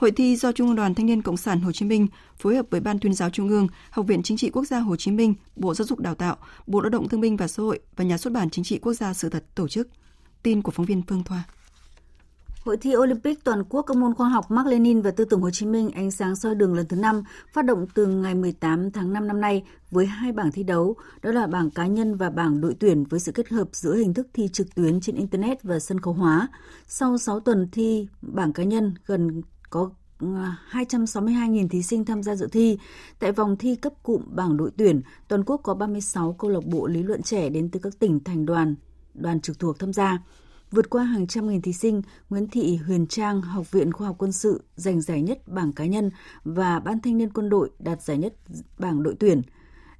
Hội 0.00 0.10
thi 0.10 0.36
do 0.36 0.52
Trung 0.52 0.66
ương 0.66 0.76
Đoàn 0.76 0.94
Thanh 0.94 1.06
niên 1.06 1.22
Cộng 1.22 1.36
sản 1.36 1.60
Hồ 1.60 1.72
Chí 1.72 1.84
Minh 1.84 2.06
phối 2.38 2.56
hợp 2.56 2.66
với 2.70 2.80
Ban 2.80 2.98
tuyên 2.98 3.14
giáo 3.14 3.30
Trung 3.30 3.48
ương, 3.48 3.66
Học 3.90 4.06
viện 4.06 4.22
Chính 4.22 4.36
trị 4.36 4.50
Quốc 4.50 4.64
gia 4.64 4.78
Hồ 4.78 4.96
Chí 4.96 5.10
Minh, 5.10 5.34
Bộ 5.56 5.74
Giáo 5.74 5.86
dục 5.86 5.98
Đào 5.98 6.14
tạo, 6.14 6.36
Bộ 6.66 6.80
Lao 6.80 6.90
động 6.90 7.08
Thương 7.08 7.20
binh 7.20 7.36
và 7.36 7.48
Xã 7.48 7.62
hội 7.62 7.80
và 7.96 8.04
Nhà 8.04 8.18
xuất 8.18 8.32
bản 8.32 8.50
Chính 8.50 8.64
trị 8.64 8.78
Quốc 8.78 8.92
gia 8.92 9.14
Sự 9.14 9.28
thật 9.28 9.44
tổ 9.54 9.68
chức. 9.68 9.88
Tin 10.42 10.62
của 10.62 10.72
phóng 10.72 10.86
viên 10.86 11.02
Phương 11.02 11.24
Thoa. 11.24 11.42
Hội 12.64 12.76
thi 12.76 12.96
Olympic 12.96 13.44
toàn 13.44 13.64
quốc 13.64 13.82
các 13.82 13.96
môn 13.96 14.14
khoa 14.14 14.28
học 14.28 14.50
Mark 14.50 14.68
Lenin 14.68 15.00
và 15.00 15.10
tư 15.10 15.24
tưởng 15.24 15.40
Hồ 15.40 15.50
Chí 15.50 15.66
Minh 15.66 15.90
ánh 15.90 16.10
sáng 16.10 16.36
soi 16.36 16.54
đường 16.54 16.74
lần 16.74 16.86
thứ 16.88 16.96
5 16.96 17.22
phát 17.52 17.64
động 17.64 17.86
từ 17.94 18.06
ngày 18.06 18.34
18 18.34 18.90
tháng 18.90 19.12
5 19.12 19.26
năm 19.26 19.40
nay 19.40 19.64
với 19.90 20.06
hai 20.06 20.32
bảng 20.32 20.52
thi 20.52 20.62
đấu, 20.62 20.96
đó 21.22 21.32
là 21.32 21.46
bảng 21.46 21.70
cá 21.70 21.86
nhân 21.86 22.16
và 22.16 22.30
bảng 22.30 22.60
đội 22.60 22.74
tuyển 22.80 23.04
với 23.04 23.20
sự 23.20 23.32
kết 23.32 23.48
hợp 23.48 23.68
giữa 23.72 23.96
hình 23.96 24.14
thức 24.14 24.26
thi 24.34 24.48
trực 24.52 24.74
tuyến 24.74 25.00
trên 25.00 25.16
internet 25.16 25.62
và 25.62 25.78
sân 25.78 26.00
khấu 26.00 26.14
hóa. 26.14 26.48
Sau 26.86 27.18
6 27.18 27.40
tuần 27.40 27.68
thi 27.72 28.08
bảng 28.22 28.52
cá 28.52 28.62
nhân 28.62 28.94
gần 29.06 29.42
có 29.70 29.90
ờ, 30.18 30.26
262.000 30.70 31.68
thí 31.68 31.82
sinh 31.82 32.04
tham 32.04 32.22
gia 32.22 32.36
dự 32.36 32.48
thi. 32.52 32.78
Tại 33.18 33.32
vòng 33.32 33.56
thi 33.56 33.76
cấp 33.76 33.92
cụm 34.02 34.22
bảng 34.26 34.56
đội 34.56 34.70
tuyển, 34.76 35.00
toàn 35.28 35.44
quốc 35.44 35.60
có 35.64 35.74
36 35.74 36.32
câu 36.32 36.50
lạc 36.50 36.64
bộ 36.64 36.86
lý 36.86 37.02
luận 37.02 37.22
trẻ 37.22 37.48
đến 37.48 37.68
từ 37.70 37.80
các 37.82 37.98
tỉnh 37.98 38.24
thành 38.24 38.46
đoàn, 38.46 38.74
đoàn 39.14 39.40
trực 39.40 39.58
thuộc 39.58 39.78
tham 39.78 39.92
gia. 39.92 40.18
Vượt 40.70 40.90
qua 40.90 41.04
hàng 41.04 41.26
trăm 41.26 41.48
nghìn 41.48 41.62
thí 41.62 41.72
sinh, 41.72 42.02
Nguyễn 42.30 42.48
Thị 42.48 42.76
Huyền 42.76 43.06
Trang, 43.06 43.42
Học 43.42 43.70
viện 43.70 43.92
Khoa 43.92 44.06
học 44.06 44.16
Quân 44.18 44.32
sự 44.32 44.62
giành 44.76 45.00
giải 45.00 45.22
nhất 45.22 45.48
bảng 45.48 45.72
cá 45.72 45.86
nhân 45.86 46.10
và 46.44 46.80
Ban 46.80 47.00
thanh 47.00 47.18
niên 47.18 47.32
quân 47.32 47.48
đội 47.48 47.70
đạt 47.78 48.02
giải 48.02 48.18
nhất 48.18 48.34
bảng 48.78 49.02
đội 49.02 49.16
tuyển. 49.20 49.42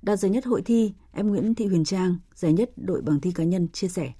Đạt 0.02 0.18
giải 0.18 0.30
nhất 0.30 0.44
hội 0.44 0.62
thi, 0.62 0.92
em 1.12 1.28
Nguyễn 1.28 1.54
Thị 1.54 1.66
Huyền 1.66 1.84
Trang, 1.84 2.16
giải 2.34 2.52
nhất 2.52 2.70
đội 2.76 3.02
bảng 3.02 3.20
thi 3.20 3.32
cá 3.32 3.44
nhân 3.44 3.68
chia 3.68 3.88
sẻ. 3.88 4.12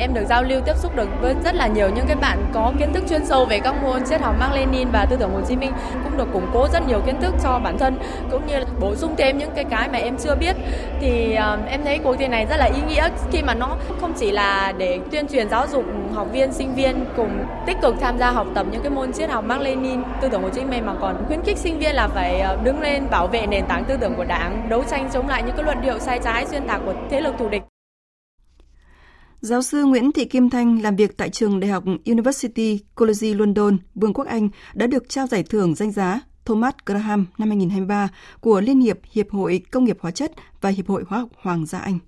Em 0.00 0.14
được 0.14 0.24
giao 0.28 0.42
lưu 0.42 0.60
tiếp 0.60 0.76
xúc 0.76 0.96
được 0.96 1.08
với 1.20 1.34
rất 1.44 1.54
là 1.54 1.66
nhiều 1.66 1.90
những 1.90 2.06
cái 2.06 2.16
bạn 2.16 2.38
có 2.54 2.72
kiến 2.78 2.92
thức 2.92 3.04
chuyên 3.08 3.26
sâu 3.26 3.44
về 3.44 3.58
các 3.58 3.82
môn 3.82 4.04
triết 4.04 4.20
học 4.20 4.34
Mác 4.40 4.52
Lênin 4.54 4.88
và 4.92 5.06
tư 5.10 5.16
tưởng 5.16 5.30
Hồ 5.34 5.40
Chí 5.48 5.56
Minh 5.56 5.72
cũng 6.04 6.16
được 6.16 6.28
củng 6.32 6.46
cố 6.52 6.68
rất 6.72 6.88
nhiều 6.88 7.00
kiến 7.06 7.20
thức 7.20 7.34
cho 7.42 7.60
bản 7.64 7.78
thân 7.78 7.98
cũng 8.30 8.46
như 8.46 8.54
bổ 8.80 8.94
sung 8.96 9.14
thêm 9.18 9.38
những 9.38 9.50
cái 9.54 9.64
cái 9.64 9.88
mà 9.88 9.98
em 9.98 10.16
chưa 10.18 10.34
biết. 10.34 10.56
Thì 11.00 11.36
uh, 11.54 11.68
em 11.68 11.84
thấy 11.84 11.98
cuộc 11.98 12.16
thi 12.16 12.26
này 12.26 12.46
rất 12.50 12.56
là 12.56 12.64
ý 12.64 12.80
nghĩa 12.88 13.08
khi 13.32 13.42
mà 13.42 13.54
nó 13.54 13.76
không 14.00 14.12
chỉ 14.16 14.30
là 14.30 14.72
để 14.78 15.00
tuyên 15.10 15.28
truyền 15.28 15.48
giáo 15.48 15.66
dục 15.66 15.84
học 16.14 16.26
viên 16.32 16.52
sinh 16.52 16.74
viên 16.74 17.04
cùng 17.16 17.44
tích 17.66 17.76
cực 17.82 17.94
tham 18.00 18.18
gia 18.18 18.30
học 18.30 18.46
tập 18.54 18.66
những 18.70 18.82
cái 18.82 18.90
môn 18.90 19.12
triết 19.12 19.30
học 19.30 19.44
Mác 19.44 19.60
Lênin 19.60 20.02
tư 20.20 20.28
tưởng 20.28 20.42
Hồ 20.42 20.48
Chí 20.48 20.64
Minh 20.64 20.86
mà 20.86 20.94
còn 21.00 21.24
khuyến 21.26 21.42
khích 21.42 21.58
sinh 21.58 21.78
viên 21.78 21.94
là 21.94 22.08
phải 22.08 22.40
ờ, 22.40 22.56
đứng 22.64 22.80
lên 22.80 23.10
bảo 23.10 23.26
vệ 23.26 23.46
nền 23.46 23.66
tảng 23.66 23.84
tư 23.84 23.96
tưởng 24.00 24.14
của 24.14 24.24
Đảng 24.24 24.66
đấu 24.68 24.84
tranh 24.90 25.08
chống 25.12 25.28
lại 25.28 25.42
những 25.42 25.56
cái 25.56 25.64
luận 25.64 25.80
điệu 25.82 25.98
sai 25.98 26.18
trái 26.24 26.46
xuyên 26.46 26.66
tạc 26.66 26.80
của 26.86 26.94
thế 27.10 27.20
lực 27.20 27.34
thù 27.38 27.48
địch. 27.48 27.62
Giáo 29.44 29.62
sư 29.62 29.84
Nguyễn 29.84 30.12
Thị 30.12 30.24
Kim 30.24 30.50
Thanh 30.50 30.82
làm 30.82 30.96
việc 30.96 31.16
tại 31.16 31.30
trường 31.30 31.60
Đại 31.60 31.70
học 31.70 31.84
University 32.06 32.80
College 32.94 33.34
London, 33.34 33.78
Vương 33.94 34.14
quốc 34.14 34.26
Anh 34.26 34.48
đã 34.74 34.86
được 34.86 35.08
trao 35.08 35.26
giải 35.26 35.42
thưởng 35.42 35.74
danh 35.74 35.92
giá 35.92 36.20
Thomas 36.44 36.74
Graham 36.86 37.26
năm 37.38 37.48
2023 37.48 38.08
của 38.40 38.60
Liên 38.60 38.80
hiệp 38.80 38.98
Hiệp 39.12 39.30
hội 39.30 39.62
Công 39.70 39.84
nghiệp 39.84 39.96
Hóa 40.00 40.10
chất 40.10 40.32
và 40.60 40.70
Hiệp 40.70 40.88
hội 40.88 41.04
Hóa 41.08 41.18
học 41.18 41.28
Hoàng 41.42 41.66
gia 41.66 41.78
Anh. 41.78 41.98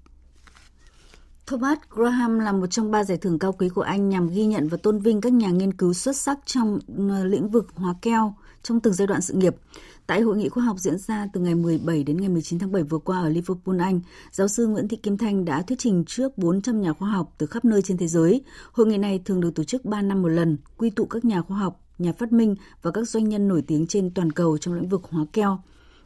Thomas 1.46 1.78
Graham 1.90 2.38
là 2.38 2.52
một 2.52 2.66
trong 2.66 2.90
ba 2.90 3.04
giải 3.04 3.18
thưởng 3.18 3.38
cao 3.38 3.52
quý 3.52 3.68
của 3.68 3.82
Anh 3.82 4.08
nhằm 4.08 4.28
ghi 4.28 4.46
nhận 4.46 4.68
và 4.68 4.76
tôn 4.82 4.98
vinh 4.98 5.20
các 5.20 5.32
nhà 5.32 5.50
nghiên 5.50 5.72
cứu 5.72 5.92
xuất 5.92 6.16
sắc 6.16 6.38
trong 6.46 6.78
ờ, 7.08 7.24
lĩnh 7.24 7.48
vực 7.48 7.66
hóa 7.74 7.94
keo 8.02 8.34
trong 8.62 8.80
từng 8.80 8.94
giai 8.94 9.06
đoạn 9.06 9.20
sự 9.20 9.34
nghiệp. 9.34 9.56
Tại 10.06 10.20
hội 10.20 10.36
nghị 10.36 10.48
khoa 10.48 10.64
học 10.64 10.78
diễn 10.78 10.98
ra 10.98 11.28
từ 11.32 11.40
ngày 11.40 11.54
17 11.54 12.04
đến 12.04 12.16
ngày 12.20 12.28
19 12.28 12.58
tháng 12.58 12.72
7 12.72 12.82
vừa 12.82 12.98
qua 12.98 13.20
ở 13.20 13.28
Liverpool, 13.28 13.80
Anh, 13.80 14.00
giáo 14.32 14.48
sư 14.48 14.66
Nguyễn 14.66 14.88
Thị 14.88 14.96
Kim 14.96 15.18
Thanh 15.18 15.44
đã 15.44 15.62
thuyết 15.62 15.78
trình 15.78 16.04
trước 16.06 16.38
400 16.38 16.80
nhà 16.80 16.92
khoa 16.92 17.10
học 17.10 17.34
từ 17.38 17.46
khắp 17.46 17.64
nơi 17.64 17.82
trên 17.82 17.96
thế 17.96 18.08
giới. 18.08 18.42
Hội 18.72 18.86
nghị 18.86 18.98
này 18.98 19.20
thường 19.24 19.40
được 19.40 19.54
tổ 19.54 19.64
chức 19.64 19.84
3 19.84 20.02
năm 20.02 20.22
một 20.22 20.28
lần, 20.28 20.58
quy 20.76 20.90
tụ 20.90 21.04
các 21.04 21.24
nhà 21.24 21.42
khoa 21.42 21.58
học, 21.58 21.80
nhà 21.98 22.12
phát 22.12 22.32
minh 22.32 22.54
và 22.82 22.90
các 22.90 23.08
doanh 23.08 23.28
nhân 23.28 23.48
nổi 23.48 23.62
tiếng 23.62 23.86
trên 23.86 24.10
toàn 24.10 24.32
cầu 24.32 24.58
trong 24.58 24.74
lĩnh 24.74 24.88
vực 24.88 25.02
hóa 25.10 25.26
keo. 25.32 25.58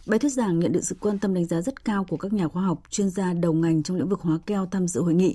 Bài 0.06 0.18
thuyết 0.18 0.32
giảng 0.32 0.58
nhận 0.58 0.72
được 0.72 0.84
sự 0.84 0.96
quan 1.00 1.18
tâm 1.18 1.34
đánh 1.34 1.44
giá 1.44 1.60
rất 1.60 1.84
cao 1.84 2.04
của 2.04 2.16
các 2.16 2.32
nhà 2.32 2.48
khoa 2.48 2.62
học, 2.62 2.82
chuyên 2.90 3.10
gia 3.10 3.32
đầu 3.32 3.52
ngành 3.52 3.82
trong 3.82 3.96
lĩnh 3.96 4.08
vực 4.08 4.20
hóa 4.20 4.38
keo 4.46 4.66
tham 4.66 4.88
dự 4.88 5.02
hội 5.02 5.14
nghị. 5.14 5.34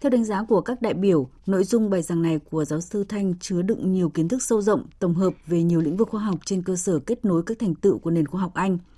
Theo 0.00 0.10
đánh 0.10 0.24
giá 0.24 0.44
của 0.48 0.60
các 0.60 0.82
đại 0.82 0.94
biểu, 0.94 1.28
nội 1.46 1.64
dung 1.64 1.90
bài 1.90 2.02
giảng 2.02 2.22
này 2.22 2.38
của 2.50 2.64
giáo 2.64 2.80
sư 2.80 3.04
Thanh 3.08 3.34
chứa 3.40 3.62
đựng 3.62 3.92
nhiều 3.92 4.08
kiến 4.08 4.28
thức 4.28 4.42
sâu 4.42 4.62
rộng, 4.62 4.86
tổng 4.98 5.14
hợp 5.14 5.34
về 5.46 5.62
nhiều 5.62 5.80
lĩnh 5.80 5.96
vực 5.96 6.08
khoa 6.10 6.20
học 6.20 6.38
trên 6.44 6.62
cơ 6.62 6.76
sở 6.76 6.98
kết 6.98 7.24
nối 7.24 7.42
các 7.46 7.58
thành 7.58 7.74
tựu 7.74 7.98
của 7.98 8.10
nền 8.10 8.26
khoa 8.26 8.40
học 8.40 8.54
Anh– 8.54 8.78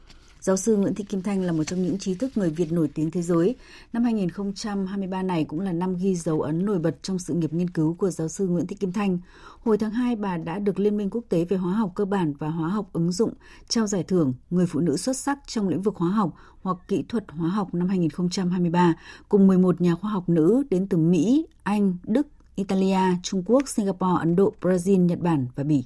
Giáo 0.40 0.56
sư 0.56 0.76
Nguyễn 0.76 0.94
Thị 0.94 1.04
Kim 1.04 1.22
Thanh 1.22 1.42
là 1.42 1.52
một 1.52 1.64
trong 1.64 1.82
những 1.82 1.98
trí 1.98 2.14
thức 2.14 2.36
người 2.36 2.50
Việt 2.50 2.72
nổi 2.72 2.88
tiếng 2.94 3.10
thế 3.10 3.22
giới. 3.22 3.56
Năm 3.92 4.04
2023 4.04 5.22
này 5.22 5.44
cũng 5.44 5.60
là 5.60 5.72
năm 5.72 5.96
ghi 5.96 6.14
dấu 6.14 6.40
ấn 6.40 6.64
nổi 6.64 6.78
bật 6.78 7.02
trong 7.02 7.18
sự 7.18 7.34
nghiệp 7.34 7.52
nghiên 7.52 7.70
cứu 7.70 7.94
của 7.94 8.10
giáo 8.10 8.28
sư 8.28 8.46
Nguyễn 8.46 8.66
Thị 8.66 8.76
Kim 8.76 8.92
Thanh. 8.92 9.18
Hồi 9.64 9.78
tháng 9.78 9.90
2, 9.90 10.16
bà 10.16 10.36
đã 10.36 10.58
được 10.58 10.78
Liên 10.78 10.96
minh 10.96 11.10
quốc 11.10 11.24
tế 11.28 11.44
về 11.44 11.56
hóa 11.56 11.72
học 11.72 11.92
cơ 11.94 12.04
bản 12.04 12.34
và 12.38 12.48
hóa 12.48 12.68
học 12.68 12.88
ứng 12.92 13.12
dụng 13.12 13.32
trao 13.68 13.86
giải 13.86 14.02
thưởng 14.02 14.34
Người 14.50 14.66
phụ 14.66 14.80
nữ 14.80 14.96
xuất 14.96 15.16
sắc 15.16 15.38
trong 15.46 15.68
lĩnh 15.68 15.82
vực 15.82 15.96
hóa 15.96 16.10
học 16.10 16.34
hoặc 16.62 16.76
kỹ 16.88 17.04
thuật 17.08 17.24
hóa 17.28 17.48
học 17.48 17.74
năm 17.74 17.88
2023 17.88 18.94
cùng 19.28 19.46
11 19.46 19.80
nhà 19.80 19.94
khoa 19.94 20.10
học 20.10 20.28
nữ 20.28 20.62
đến 20.70 20.86
từ 20.86 20.98
Mỹ, 20.98 21.46
Anh, 21.62 21.96
Đức, 22.04 22.26
Italia, 22.54 23.00
Trung 23.22 23.42
Quốc, 23.46 23.68
Singapore, 23.68 24.18
Ấn 24.18 24.36
Độ, 24.36 24.52
Brazil, 24.60 24.96
Nhật 24.96 25.20
Bản 25.20 25.46
và 25.54 25.64
Bỉ. 25.64 25.84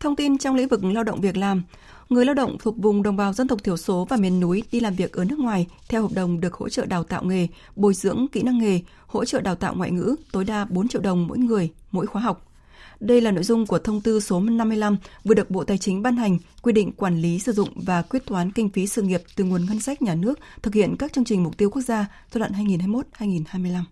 Thông 0.00 0.16
tin 0.16 0.38
trong 0.38 0.54
lĩnh 0.54 0.68
vực 0.68 0.84
lao 0.84 1.04
động 1.04 1.20
việc 1.20 1.36
làm, 1.36 1.62
người 2.08 2.24
lao 2.24 2.34
động 2.34 2.56
thuộc 2.60 2.76
vùng 2.78 3.02
đồng 3.02 3.16
bào 3.16 3.32
dân 3.32 3.48
tộc 3.48 3.64
thiểu 3.64 3.76
số 3.76 4.06
và 4.08 4.16
miền 4.16 4.40
núi 4.40 4.62
đi 4.72 4.80
làm 4.80 4.94
việc 4.94 5.12
ở 5.12 5.24
nước 5.24 5.38
ngoài 5.38 5.66
theo 5.88 6.02
hợp 6.02 6.12
đồng 6.14 6.40
được 6.40 6.54
hỗ 6.54 6.68
trợ 6.68 6.86
đào 6.86 7.04
tạo 7.04 7.24
nghề, 7.24 7.46
bồi 7.76 7.94
dưỡng 7.94 8.26
kỹ 8.32 8.42
năng 8.42 8.58
nghề, 8.58 8.80
hỗ 9.06 9.24
trợ 9.24 9.40
đào 9.40 9.54
tạo 9.54 9.74
ngoại 9.74 9.90
ngữ 9.90 10.16
tối 10.32 10.44
đa 10.44 10.64
4 10.64 10.88
triệu 10.88 11.00
đồng 11.00 11.26
mỗi 11.26 11.38
người, 11.38 11.70
mỗi 11.90 12.06
khóa 12.06 12.22
học. 12.22 12.50
Đây 13.00 13.20
là 13.20 13.30
nội 13.30 13.44
dung 13.44 13.66
của 13.66 13.78
thông 13.78 14.00
tư 14.00 14.20
số 14.20 14.40
55 14.40 14.96
vừa 15.24 15.34
được 15.34 15.50
Bộ 15.50 15.64
Tài 15.64 15.78
chính 15.78 16.02
ban 16.02 16.16
hành 16.16 16.38
quy 16.62 16.72
định 16.72 16.92
quản 16.92 17.22
lý 17.22 17.38
sử 17.38 17.52
dụng 17.52 17.68
và 17.76 18.02
quyết 18.02 18.26
toán 18.26 18.50
kinh 18.50 18.68
phí 18.68 18.86
sự 18.86 19.02
nghiệp 19.02 19.22
từ 19.36 19.44
nguồn 19.44 19.66
ngân 19.66 19.80
sách 19.80 20.02
nhà 20.02 20.14
nước 20.14 20.38
thực 20.62 20.74
hiện 20.74 20.96
các 20.98 21.12
chương 21.12 21.24
trình 21.24 21.42
mục 21.42 21.56
tiêu 21.56 21.70
quốc 21.70 21.82
gia 21.82 22.06
giai 22.32 22.40
đoạn 22.40 22.52
2021-2025. 23.18 23.82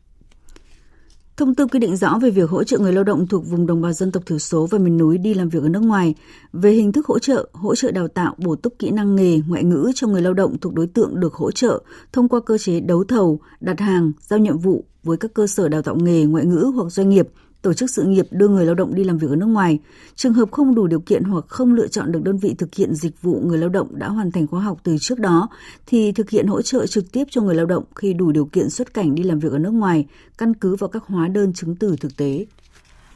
Thông 1.43 1.55
tư 1.55 1.67
quy 1.67 1.79
định 1.79 1.97
rõ 1.97 2.19
về 2.23 2.31
việc 2.31 2.51
hỗ 2.51 2.65
trợ 2.65 2.79
người 2.79 2.93
lao 2.93 3.05
động 3.05 3.27
thuộc 3.27 3.47
vùng 3.47 3.67
đồng 3.67 3.83
bào 3.83 3.93
dân 3.93 4.13
tộc 4.13 4.27
thiểu 4.27 4.39
số 4.39 4.67
và 4.71 4.79
miền 4.79 4.99
núi 4.99 5.19
đi 5.19 5.35
làm 5.35 5.49
việc 5.49 5.63
ở 5.63 5.69
nước 5.69 5.83
ngoài, 5.83 6.15
về 6.53 6.71
hình 6.71 6.93
thức 6.93 7.07
hỗ 7.07 7.19
trợ, 7.19 7.49
hỗ 7.53 7.75
trợ 7.75 7.91
đào 7.91 8.09
tạo, 8.09 8.35
bổ 8.39 8.57
túc 8.57 8.79
kỹ 8.79 8.91
năng 8.91 9.17
nghề, 9.17 9.41
ngoại 9.49 9.65
ngữ 9.65 9.93
cho 9.95 10.07
người 10.07 10.23
lao 10.23 10.35
động 10.35 10.59
thuộc 10.59 10.75
đối 10.75 10.87
tượng 10.87 11.21
được 11.21 11.35
hỗ 11.35 11.51
trợ 11.51 11.83
thông 12.13 12.29
qua 12.29 12.41
cơ 12.47 12.59
chế 12.59 12.81
đấu 12.81 13.05
thầu, 13.05 13.41
đặt 13.61 13.81
hàng, 13.81 14.13
giao 14.21 14.39
nhiệm 14.39 14.59
vụ 14.59 14.85
với 15.03 15.17
các 15.17 15.35
cơ 15.35 15.47
sở 15.47 15.69
đào 15.69 15.83
tạo 15.83 15.97
nghề, 15.97 16.25
ngoại 16.25 16.45
ngữ 16.45 16.73
hoặc 16.75 16.93
doanh 16.93 17.09
nghiệp 17.09 17.29
tổ 17.63 17.73
chức 17.73 17.91
sự 17.91 18.03
nghiệp 18.03 18.27
đưa 18.31 18.49
người 18.49 18.67
lao 18.67 18.75
động 18.75 18.95
đi 18.95 19.05
làm 19.05 19.19
việc 19.19 19.31
ở 19.31 19.37
nước 19.37 19.47
ngoài. 19.47 19.79
Trường 20.15 20.33
hợp 20.33 20.51
không 20.51 20.75
đủ 20.75 20.87
điều 20.87 21.01
kiện 21.01 21.25
hoặc 21.25 21.45
không 21.49 21.75
lựa 21.75 21.89
chọn 21.89 22.13
được 22.13 22.23
đơn 22.23 22.39
vị 22.39 22.55
thực 22.59 22.75
hiện 22.75 22.95
dịch 22.95 23.23
vụ 23.23 23.41
người 23.45 23.59
lao 23.59 23.69
động 23.69 23.89
đã 23.99 24.09
hoàn 24.09 24.31
thành 24.31 24.47
khóa 24.47 24.61
học 24.61 24.79
từ 24.83 24.97
trước 25.01 25.19
đó 25.19 25.49
thì 25.87 26.13
thực 26.13 26.31
hiện 26.31 26.47
hỗ 26.47 26.63
trợ 26.63 26.87
trực 26.87 27.13
tiếp 27.13 27.25
cho 27.31 27.41
người 27.41 27.55
lao 27.55 27.67
động 27.67 27.85
khi 27.95 28.15
đủ 28.15 28.33
điều 28.33 28.45
kiện 28.45 28.71
xuất 28.71 28.95
cảnh 28.95 29.15
đi 29.15 29.23
làm 29.23 29.39
việc 29.39 29.53
ở 29.53 29.59
nước 29.59 29.71
ngoài, 29.71 30.07
căn 30.39 30.55
cứ 30.55 30.77
vào 30.77 30.89
các 30.89 31.05
hóa 31.07 31.29
đơn 31.29 31.53
chứng 31.53 31.77
từ 31.77 31.97
thực 31.97 32.17
tế. 32.17 32.47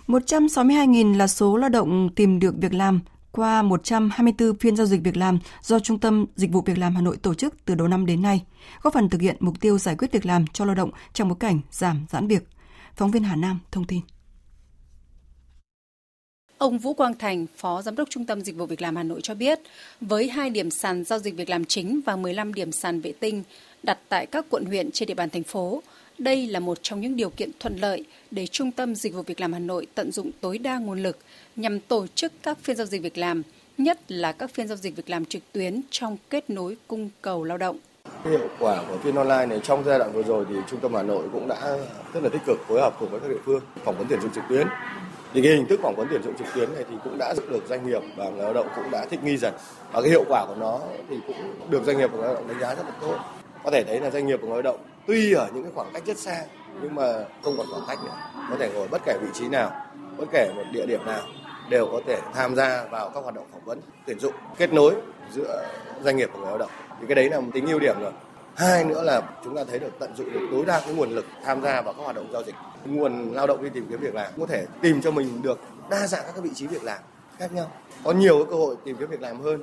162.000 0.07 1.17
là 1.17 1.26
số 1.26 1.57
lao 1.57 1.69
động 1.69 2.09
tìm 2.15 2.38
được 2.38 2.55
việc 2.59 2.75
làm 2.75 3.00
qua 3.33 3.62
124 3.62 4.59
phiên 4.59 4.76
giao 4.76 4.87
dịch 4.87 5.03
việc 5.05 5.17
làm 5.17 5.38
do 5.62 5.79
Trung 5.79 5.99
tâm 5.99 6.26
Dịch 6.37 6.53
vụ 6.53 6.62
Việc 6.67 6.79
làm 6.79 6.95
Hà 6.95 7.00
Nội 7.00 7.17
tổ 7.17 7.35
chức 7.35 7.55
từ 7.65 7.75
đầu 7.75 7.88
năm 7.88 8.07
đến 8.07 8.23
nay, 8.23 8.45
góp 8.83 8.95
phần 8.95 9.09
thực 9.09 9.21
hiện 9.21 9.37
mục 9.41 9.61
tiêu 9.61 9.79
giải 9.79 9.97
quyết 9.97 10.12
việc 10.12 10.26
làm 10.26 10.47
cho 10.47 10.65
lao 10.65 10.75
động 10.75 10.91
trong 11.12 11.29
bối 11.29 11.37
cảnh 11.41 11.61
giảm 11.71 12.07
giãn 12.11 12.26
việc. 12.29 12.49
Phóng 12.97 13.11
viên 13.11 13.25
Hà 13.25 13.37
Nam 13.37 13.59
thông 13.71 13.85
tin. 13.85 14.00
Ông 16.58 16.78
Vũ 16.78 16.94
Quang 16.94 17.14
Thành, 17.14 17.46
Phó 17.56 17.82
Giám 17.82 17.96
đốc 17.96 18.10
Trung 18.10 18.26
tâm 18.26 18.40
Dịch 18.40 18.56
vụ 18.56 18.66
Việc 18.66 18.82
làm 18.82 18.96
Hà 18.96 19.02
Nội 19.02 19.20
cho 19.22 19.34
biết, 19.34 19.60
với 20.00 20.28
hai 20.28 20.50
điểm 20.50 20.70
sàn 20.70 21.04
giao 21.04 21.18
dịch 21.18 21.36
việc 21.36 21.50
làm 21.50 21.64
chính 21.64 22.00
và 22.06 22.16
15 22.16 22.54
điểm 22.54 22.72
sàn 22.72 23.00
vệ 23.00 23.12
tinh 23.20 23.42
đặt 23.82 23.98
tại 24.08 24.26
các 24.26 24.46
quận 24.50 24.64
huyện 24.64 24.90
trên 24.90 25.06
địa 25.06 25.14
bàn 25.14 25.30
thành 25.30 25.42
phố, 25.42 25.82
đây 26.18 26.46
là 26.46 26.60
một 26.60 26.78
trong 26.82 27.00
những 27.00 27.16
điều 27.16 27.30
kiện 27.30 27.50
thuận 27.60 27.76
lợi 27.76 28.04
để 28.30 28.47
Trung 28.47 28.71
tâm 28.71 28.95
Dịch 28.95 29.14
vụ 29.14 29.23
Việc 29.23 29.40
làm 29.40 29.52
Hà 29.52 29.58
Nội 29.58 29.86
tận 29.95 30.12
dụng 30.12 30.30
tối 30.40 30.58
đa 30.58 30.78
nguồn 30.78 31.02
lực 31.02 31.19
nhằm 31.56 31.80
tổ 31.80 32.06
chức 32.14 32.32
các 32.42 32.58
phiên 32.62 32.76
giao 32.76 32.86
dịch 32.86 33.02
việc 33.02 33.19
làm, 33.19 33.42
nhất 33.78 33.99
là 34.08 34.32
các 34.32 34.50
phiên 34.50 34.69
giao 34.69 34.76
dịch 34.76 34.97
việc 34.97 35.10
làm 35.10 35.25
trực 35.25 35.42
tuyến 35.52 35.80
trong 35.90 36.16
kết 36.30 36.50
nối 36.50 36.76
cung 36.88 37.10
cầu 37.23 37.45
lao 37.45 37.58
động. 37.58 37.78
Hiệu 38.25 38.49
quả 38.58 38.82
của 38.88 38.99
phiên 38.99 39.14
online 39.14 39.47
này 39.47 39.60
trong 39.62 39.84
giai 39.84 39.99
đoạn 39.99 40.12
vừa 40.12 40.23
rồi 40.23 40.45
thì 40.49 40.54
Trung 40.71 40.80
tâm 40.80 40.95
Hà 40.95 41.02
Nội 41.02 41.28
cũng 41.32 41.49
đã 41.49 41.78
rất 42.14 42.23
là 42.23 42.28
tích 42.28 42.42
cực 42.47 42.58
phối 42.69 42.80
hợp 42.80 42.97
cùng 43.00 43.10
với 43.10 43.21
các 43.21 43.28
địa 43.28 43.40
phương 43.45 43.60
phỏng 43.84 43.99
vấn 43.99 44.06
tuyển 44.08 44.21
dụng 44.21 44.32
trực 44.34 44.45
tuyến 44.49 44.66
thì 45.36 45.42
cái 45.42 45.52
hình 45.52 45.66
thức 45.66 45.80
phỏng 45.82 45.94
vấn 45.96 46.06
tuyển 46.10 46.22
dụng 46.22 46.34
trực 46.38 46.46
tuyến 46.54 46.75
này 46.75 46.84
thì 46.90 46.96
cũng 47.04 47.18
đã 47.18 47.34
được 47.50 47.62
doanh 47.68 47.86
nghiệp 47.86 48.02
và 48.16 48.28
người 48.28 48.42
lao 48.42 48.52
động 48.52 48.68
cũng 48.76 48.90
đã 48.90 49.06
thích 49.10 49.25
nghi 49.25 49.36
dần. 49.36 49.54
Và 49.92 50.00
cái 50.00 50.10
hiệu 50.10 50.25
quả 50.28 50.44
của 50.49 50.54
nó 50.54 50.80
thì 51.10 51.16
cũng 51.26 51.36
được 51.70 51.84
doanh 51.84 51.99
nghiệp 51.99 52.10
và 52.12 52.18
người 52.18 52.26
lao 52.26 52.34
động 52.34 52.49
đánh 52.49 52.60
giá 52.60 52.75
rất 52.75 52.82
là 52.86 52.92
tốt. 53.00 53.16
Có 53.64 53.70
thể 53.70 53.84
thấy 53.84 54.00
là 54.00 54.10
doanh 54.10 54.26
nghiệp 54.26 54.40
và 54.42 54.49
người 54.49 54.56
lao 54.56 54.62
động 54.62 54.80
tuy 55.06 55.32
ở 55.32 55.49
những 55.54 55.62
cái 55.62 55.72
khoảng 55.75 55.92
cách 55.92 56.02
rất 56.06 56.18
xa, 56.18 56.44
nhưng 56.82 56.94
mà 56.94 57.12
không 57.42 57.54
còn 57.58 57.66
khoảng 57.70 57.84
cách 57.88 57.99
nữa. 58.04 58.16
Có 58.50 58.56
thể 58.58 58.70
ngồi 58.75 58.88
bất 58.88 59.02
kể 59.04 59.18
vị 59.22 59.28
trí 59.34 59.49
nào, 59.49 59.70
bất 60.16 60.26
kể 60.32 60.52
một 60.56 60.64
địa 60.72 60.86
điểm 60.86 61.06
nào, 61.06 61.20
đều 61.70 61.86
có 61.92 62.00
thể 62.06 62.20
tham 62.34 62.54
gia 62.54 62.84
vào 62.84 63.10
các 63.14 63.22
hoạt 63.22 63.34
động 63.34 63.46
phỏng 63.52 63.64
vấn 63.64 63.80
tuyển 64.06 64.18
dụng, 64.18 64.34
kết 64.58 64.72
nối 64.72 64.94
giữa 65.32 65.66
doanh 66.04 66.16
nghiệp 66.16 66.30
và 66.32 66.38
người 66.38 66.49
lao 66.49 66.58
động. 66.58 66.70
Thì 67.00 67.06
cái 67.08 67.14
đấy 67.14 67.30
là 67.30 67.40
một 67.40 67.50
tính 67.54 67.66
ưu 67.66 67.78
điểm 67.78 67.96
rồi 68.00 68.12
hai 68.56 68.84
nữa 68.84 69.02
là 69.02 69.23
chúng 69.45 69.56
ta 69.56 69.64
thấy 69.64 69.78
được 69.78 69.90
tận 69.99 70.16
dụng 70.16 70.32
được 70.32 70.40
tối 70.50 70.64
đa 70.66 70.80
cái 70.80 70.95
nguồn 70.95 71.10
lực 71.10 71.26
tham 71.45 71.62
gia 71.62 71.82
vào 71.82 71.95
các 71.95 72.02
hoạt 72.02 72.16
động 72.16 72.28
giao 72.32 72.42
dịch. 72.42 72.54
Nguồn 72.84 73.32
lao 73.32 73.47
động 73.47 73.62
đi 73.62 73.71
tìm 73.75 73.86
kiếm 73.90 74.00
việc 74.00 74.14
làm 74.14 74.32
có 74.40 74.47
thể 74.47 74.66
tìm 74.80 75.00
cho 75.02 75.10
mình 75.10 75.42
được 75.42 75.60
đa 75.90 76.06
dạng 76.06 76.25
các 76.26 76.45
vị 76.45 76.50
trí 76.54 76.66
việc 76.66 76.82
làm 76.82 76.99
khác 77.38 77.52
nhau. 77.52 77.71
Có 78.04 78.12
nhiều 78.12 78.47
cơ 78.50 78.56
hội 78.56 78.76
tìm 78.84 78.97
kiếm 78.97 79.10
việc 79.10 79.21
làm 79.21 79.40
hơn 79.40 79.62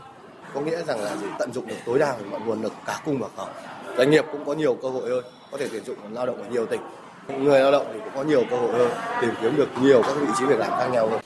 có 0.53 0.61
nghĩa 0.61 0.83
rằng 0.83 0.99
là 0.99 1.17
tận 1.39 1.53
dụng 1.53 1.67
được 1.67 1.75
tối 1.85 1.99
đa 1.99 2.15
mọi 2.31 2.39
nguồn 2.39 2.61
lực 2.61 2.73
cả 2.85 3.01
cung 3.05 3.19
và 3.19 3.27
cầu 3.37 3.47
doanh 3.97 4.11
nghiệp 4.11 4.25
cũng 4.31 4.45
có 4.45 4.53
nhiều 4.53 4.77
cơ 4.81 4.89
hội 4.89 5.09
hơn 5.09 5.23
có 5.51 5.57
thể 5.57 5.67
tuyển 5.71 5.83
dụng 5.85 5.97
lao 6.13 6.25
động 6.25 6.41
ở 6.41 6.49
nhiều 6.49 6.65
tỉnh. 6.65 6.81
Người 7.27 7.59
lao 7.59 7.71
động 7.71 7.87
thì 7.93 7.99
cũng 7.99 8.13
có 8.15 8.23
nhiều 8.23 8.43
cơ 8.49 8.57
hội 8.57 8.71
hơn 8.71 8.91
tìm 9.21 9.31
kiếm 9.41 9.55
được 9.55 9.69
nhiều 9.81 10.01
các 10.03 10.13
vị 10.19 10.27
trí 10.39 10.45
việc 10.45 10.59
làm 10.59 10.71
khác 10.71 10.87
nhau 10.87 11.09
hơn. 11.09 11.21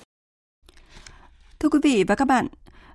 Thưa 1.60 1.70
quý 1.70 1.80
vị 1.84 2.04
và 2.08 2.16
các 2.16 2.26
bạn, 2.26 2.48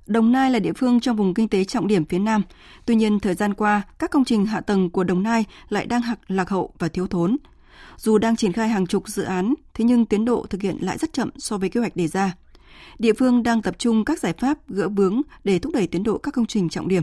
Đồng 0.06 0.32
Nai 0.32 0.50
là 0.50 0.58
địa 0.58 0.72
phương 0.72 1.00
trong 1.00 1.16
vùng 1.16 1.34
kinh 1.34 1.48
tế 1.48 1.64
trọng 1.64 1.86
điểm 1.86 2.04
phía 2.04 2.18
Nam. 2.18 2.42
Tuy 2.86 2.94
nhiên, 2.94 3.20
thời 3.20 3.34
gian 3.34 3.54
qua, 3.54 3.82
các 3.98 4.10
công 4.10 4.24
trình 4.24 4.46
hạ 4.46 4.60
tầng 4.60 4.90
của 4.90 5.04
Đồng 5.04 5.22
Nai 5.22 5.44
lại 5.68 5.86
đang 5.86 6.02
lạc 6.28 6.48
hậu 6.48 6.72
và 6.78 6.88
thiếu 6.88 7.06
thốn. 7.06 7.36
Dù 7.96 8.18
đang 8.18 8.36
triển 8.36 8.52
khai 8.52 8.68
hàng 8.68 8.86
chục 8.86 9.08
dự 9.08 9.22
án, 9.22 9.54
thế 9.74 9.84
nhưng 9.84 10.06
tiến 10.06 10.24
độ 10.24 10.46
thực 10.50 10.62
hiện 10.62 10.76
lại 10.80 10.98
rất 10.98 11.12
chậm 11.12 11.30
so 11.36 11.58
với 11.58 11.68
kế 11.68 11.80
hoạch 11.80 11.96
đề 11.96 12.06
ra. 12.06 12.36
Địa 12.98 13.12
phương 13.18 13.42
đang 13.42 13.62
tập 13.62 13.74
trung 13.78 14.04
các 14.04 14.18
giải 14.18 14.32
pháp 14.32 14.68
gỡ 14.68 14.88
bướng 14.88 15.22
để 15.44 15.58
thúc 15.58 15.72
đẩy 15.74 15.86
tiến 15.86 16.02
độ 16.02 16.18
các 16.18 16.34
công 16.34 16.46
trình 16.46 16.68
trọng 16.68 16.88
điểm. 16.88 17.02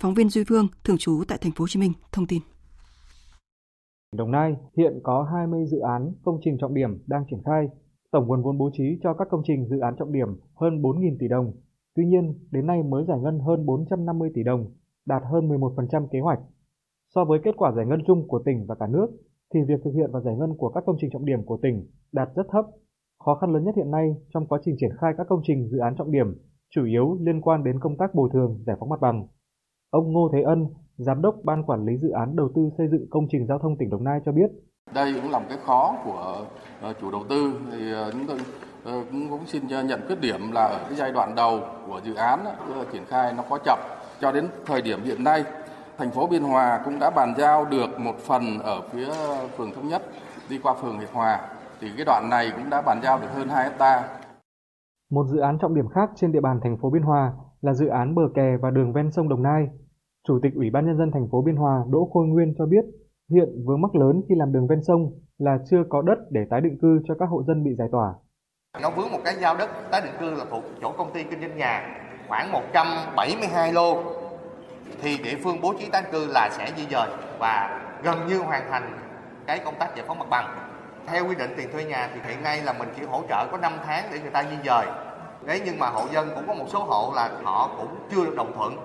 Phóng 0.00 0.14
viên 0.14 0.28
Duy 0.28 0.44
Phương, 0.44 0.68
thường 0.84 0.98
trú 0.98 1.24
tại 1.28 1.38
thành 1.38 1.52
phố 1.52 1.62
Hồ 1.62 1.68
Chí 1.68 1.80
Minh, 1.80 1.92
thông 2.12 2.26
tin. 2.26 2.40
Đồng 4.16 4.30
Nai 4.30 4.52
hiện 4.76 5.00
có 5.02 5.26
20 5.32 5.66
dự 5.70 5.78
án 5.78 6.12
công 6.24 6.40
trình 6.44 6.56
trọng 6.60 6.74
điểm 6.74 6.90
đang 7.06 7.24
triển 7.30 7.40
khai. 7.44 7.66
Tổng 8.10 8.26
nguồn 8.26 8.42
vốn 8.42 8.58
bố 8.58 8.70
trí 8.72 8.84
cho 9.02 9.14
các 9.14 9.28
công 9.30 9.42
trình 9.46 9.68
dự 9.70 9.78
án 9.78 9.94
trọng 9.98 10.12
điểm 10.12 10.28
hơn 10.60 10.82
4.000 10.82 11.16
tỷ 11.20 11.28
đồng, 11.28 11.52
Tuy 12.00 12.06
nhiên, 12.06 12.34
đến 12.50 12.66
nay 12.66 12.82
mới 12.82 13.04
giải 13.04 13.18
ngân 13.20 13.38
hơn 13.38 13.66
450 13.66 14.30
tỷ 14.34 14.42
đồng, 14.42 14.66
đạt 15.06 15.22
hơn 15.32 15.48
11% 15.48 16.06
kế 16.06 16.20
hoạch. 16.20 16.38
So 17.14 17.24
với 17.24 17.38
kết 17.44 17.54
quả 17.56 17.72
giải 17.72 17.86
ngân 17.86 18.02
chung 18.06 18.28
của 18.28 18.42
tỉnh 18.44 18.66
và 18.68 18.74
cả 18.74 18.86
nước, 18.86 19.06
thì 19.54 19.60
việc 19.68 19.80
thực 19.84 19.90
hiện 19.94 20.10
và 20.12 20.20
giải 20.20 20.36
ngân 20.36 20.56
của 20.58 20.68
các 20.68 20.84
công 20.86 20.96
trình 21.00 21.10
trọng 21.12 21.24
điểm 21.24 21.44
của 21.44 21.58
tỉnh 21.62 21.86
đạt 22.12 22.28
rất 22.36 22.46
thấp. 22.50 22.64
Khó 23.24 23.34
khăn 23.34 23.52
lớn 23.52 23.64
nhất 23.64 23.74
hiện 23.76 23.90
nay 23.90 24.16
trong 24.34 24.46
quá 24.46 24.60
trình 24.64 24.76
triển 24.78 24.90
khai 25.00 25.12
các 25.18 25.26
công 25.28 25.40
trình 25.44 25.68
dự 25.68 25.78
án 25.78 25.94
trọng 25.96 26.12
điểm 26.12 26.26
chủ 26.70 26.84
yếu 26.84 27.18
liên 27.20 27.40
quan 27.40 27.64
đến 27.64 27.80
công 27.80 27.96
tác 27.96 28.14
bồi 28.14 28.28
thường, 28.32 28.58
giải 28.66 28.76
phóng 28.80 28.88
mặt 28.88 29.00
bằng. 29.00 29.26
Ông 29.90 30.12
Ngô 30.12 30.30
Thế 30.32 30.42
Ân, 30.42 30.66
Giám 30.96 31.22
đốc 31.22 31.34
Ban 31.44 31.62
Quản 31.62 31.84
lý 31.84 31.96
Dự 31.96 32.10
án 32.10 32.36
Đầu 32.36 32.50
tư 32.54 32.70
xây 32.78 32.88
dựng 32.88 33.06
công 33.10 33.26
trình 33.30 33.46
giao 33.46 33.58
thông 33.58 33.76
tỉnh 33.78 33.90
Đồng 33.90 34.04
Nai 34.04 34.20
cho 34.24 34.32
biết. 34.32 34.50
Đây 34.94 35.12
cũng 35.22 35.30
là 35.30 35.38
một 35.38 35.46
cái 35.48 35.58
khó 35.66 35.96
của 36.04 36.46
ờ, 36.80 36.94
chủ 37.00 37.10
đầu 37.10 37.22
tư. 37.28 37.52
Thì 37.72 37.92
ờ, 37.92 38.10
chúng 38.12 38.26
tôi 38.28 38.38
Ờ, 38.84 39.04
cũng, 39.10 39.30
cũng 39.30 39.46
xin 39.46 39.66
nhận 39.66 40.00
khuyết 40.06 40.20
điểm 40.20 40.52
là 40.52 40.64
ở 40.64 40.78
cái 40.88 40.94
giai 40.94 41.12
đoạn 41.12 41.34
đầu 41.34 41.60
của 41.86 42.00
dự 42.04 42.14
án 42.14 42.44
tức 42.68 42.74
là 42.76 42.84
triển 42.92 43.04
khai 43.08 43.32
nó 43.36 43.42
có 43.50 43.58
chậm 43.64 43.78
cho 44.20 44.32
đến 44.32 44.48
thời 44.66 44.82
điểm 44.82 45.02
hiện 45.04 45.24
nay 45.24 45.44
thành 45.98 46.10
phố 46.10 46.26
Biên 46.26 46.42
Hòa 46.42 46.80
cũng 46.84 46.98
đã 46.98 47.10
bàn 47.10 47.34
giao 47.38 47.64
được 47.64 48.00
một 48.00 48.18
phần 48.18 48.58
ở 48.62 48.80
phía 48.92 49.08
phường 49.56 49.74
Thống 49.74 49.88
Nhất 49.88 50.02
đi 50.50 50.58
qua 50.62 50.74
phường 50.74 50.98
Hiệp 50.98 51.12
Hòa 51.12 51.40
thì 51.80 51.88
cái 51.96 52.04
đoạn 52.04 52.28
này 52.30 52.52
cũng 52.56 52.70
đã 52.70 52.82
bàn 52.82 53.00
giao 53.02 53.18
được 53.18 53.28
hơn 53.34 53.48
2 53.48 53.64
hecta. 53.64 54.08
Một 55.10 55.26
dự 55.32 55.38
án 55.38 55.58
trọng 55.58 55.74
điểm 55.74 55.88
khác 55.88 56.10
trên 56.16 56.32
địa 56.32 56.40
bàn 56.40 56.60
thành 56.62 56.76
phố 56.82 56.90
Biên 56.90 57.02
Hòa 57.02 57.32
là 57.60 57.74
dự 57.74 57.86
án 57.86 58.14
bờ 58.14 58.22
kè 58.34 58.56
và 58.62 58.70
đường 58.70 58.92
ven 58.92 59.10
sông 59.10 59.28
Đồng 59.28 59.42
Nai. 59.42 59.66
Chủ 60.28 60.38
tịch 60.42 60.52
Ủy 60.54 60.70
ban 60.70 60.86
nhân 60.86 60.98
dân 60.98 61.10
thành 61.12 61.28
phố 61.32 61.42
Biên 61.42 61.56
Hòa 61.56 61.84
Đỗ 61.90 62.10
Khôi 62.12 62.26
Nguyên 62.26 62.54
cho 62.58 62.66
biết, 62.66 62.84
hiện 63.30 63.48
vướng 63.66 63.80
mắc 63.80 63.94
lớn 63.94 64.22
khi 64.28 64.34
làm 64.34 64.52
đường 64.52 64.66
ven 64.66 64.82
sông 64.82 65.12
là 65.38 65.58
chưa 65.70 65.82
có 65.88 66.02
đất 66.02 66.18
để 66.30 66.40
tái 66.50 66.60
định 66.60 66.78
cư 66.82 67.00
cho 67.08 67.14
các 67.18 67.26
hộ 67.26 67.42
dân 67.42 67.64
bị 67.64 67.70
giải 67.78 67.88
tỏa. 67.92 68.14
Nó 68.78 68.90
vướng 68.90 69.12
một 69.12 69.18
cái 69.24 69.34
giao 69.40 69.56
đất 69.56 69.70
tái 69.90 70.00
định 70.04 70.14
cư 70.20 70.30
là 70.30 70.44
thuộc 70.50 70.62
chỗ 70.80 70.92
công 70.98 71.12
ty 71.12 71.24
kinh 71.24 71.40
doanh 71.40 71.56
nhà 71.56 72.00
khoảng 72.28 72.52
172 72.52 73.72
lô 73.72 74.02
thì 75.02 75.18
địa 75.18 75.38
phương 75.44 75.60
bố 75.62 75.74
trí 75.78 75.88
tái 75.92 76.02
định 76.02 76.12
cư 76.12 76.26
là 76.26 76.48
sẽ 76.52 76.72
di 76.76 76.86
dời 76.90 77.08
và 77.38 77.80
gần 78.04 78.26
như 78.28 78.38
hoàn 78.38 78.62
thành 78.70 78.98
cái 79.46 79.60
công 79.64 79.74
tác 79.78 79.96
giải 79.96 80.04
phóng 80.08 80.18
mặt 80.18 80.26
bằng. 80.30 80.58
Theo 81.06 81.28
quy 81.28 81.34
định 81.34 81.50
tiền 81.56 81.68
thuê 81.72 81.84
nhà 81.84 82.10
thì 82.14 82.20
hiện 82.24 82.42
nay 82.42 82.62
là 82.62 82.72
mình 82.72 82.88
chỉ 82.96 83.02
hỗ 83.06 83.22
trợ 83.28 83.48
có 83.52 83.58
5 83.58 83.72
tháng 83.84 84.04
để 84.12 84.20
người 84.20 84.30
ta 84.30 84.42
di 84.50 84.56
dời. 84.64 84.86
Đấy 85.46 85.60
nhưng 85.64 85.78
mà 85.78 85.88
hộ 85.88 86.02
dân 86.12 86.28
cũng 86.34 86.44
có 86.46 86.54
một 86.54 86.64
số 86.68 86.84
hộ 86.84 87.12
là 87.16 87.40
họ 87.42 87.70
cũng 87.78 87.94
chưa 88.10 88.24
được 88.24 88.34
đồng 88.36 88.52
thuận. 88.56 88.76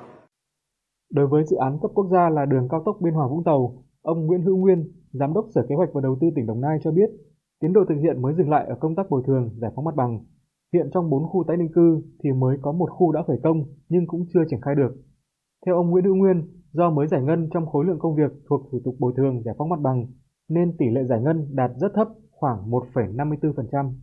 Đối 1.13 1.27
với 1.27 1.43
dự 1.45 1.57
án 1.57 1.79
cấp 1.81 1.91
quốc 1.93 2.07
gia 2.11 2.29
là 2.29 2.45
đường 2.45 2.67
cao 2.71 2.81
tốc 2.85 2.95
Biên 2.99 3.13
Hòa 3.13 3.27
Vũng 3.27 3.43
Tàu, 3.43 3.83
ông 4.01 4.25
Nguyễn 4.25 4.41
Hữu 4.41 4.57
Nguyên, 4.57 4.91
Giám 5.13 5.33
đốc 5.33 5.45
Sở 5.55 5.61
Kế 5.69 5.75
hoạch 5.75 5.89
và 5.93 6.01
Đầu 6.03 6.17
tư 6.21 6.27
tỉnh 6.35 6.47
Đồng 6.47 6.61
Nai 6.61 6.77
cho 6.83 6.91
biết, 6.91 7.09
tiến 7.61 7.73
độ 7.73 7.81
thực 7.89 7.95
hiện 7.95 8.21
mới 8.21 8.33
dừng 8.33 8.49
lại 8.49 8.65
ở 8.65 8.75
công 8.79 8.95
tác 8.95 9.09
bồi 9.09 9.23
thường, 9.27 9.49
giải 9.61 9.71
phóng 9.75 9.85
mặt 9.85 9.95
bằng. 9.95 10.19
Hiện 10.73 10.89
trong 10.93 11.09
4 11.09 11.27
khu 11.27 11.43
tái 11.47 11.57
định 11.57 11.71
cư 11.75 12.01
thì 12.23 12.31
mới 12.31 12.57
có 12.61 12.71
một 12.71 12.89
khu 12.91 13.11
đã 13.11 13.23
khởi 13.27 13.37
công 13.43 13.63
nhưng 13.89 14.07
cũng 14.07 14.25
chưa 14.33 14.43
triển 14.49 14.61
khai 14.61 14.75
được. 14.75 14.95
Theo 15.65 15.75
ông 15.75 15.89
Nguyễn 15.89 16.05
Hữu 16.05 16.15
Nguyên, 16.15 16.47
do 16.73 16.89
mới 16.89 17.07
giải 17.07 17.21
ngân 17.21 17.49
trong 17.53 17.65
khối 17.65 17.85
lượng 17.85 17.99
công 17.99 18.15
việc 18.15 18.31
thuộc 18.49 18.61
thủ 18.71 18.79
tục 18.85 18.95
bồi 18.99 19.13
thường 19.17 19.41
giải 19.45 19.55
phóng 19.57 19.69
mặt 19.69 19.79
bằng 19.81 20.05
nên 20.49 20.77
tỷ 20.77 20.85
lệ 20.89 21.01
giải 21.09 21.21
ngân 21.21 21.47
đạt 21.51 21.71
rất 21.81 21.91
thấp, 21.95 22.07
khoảng 22.31 22.71
1,54%. 22.71 23.93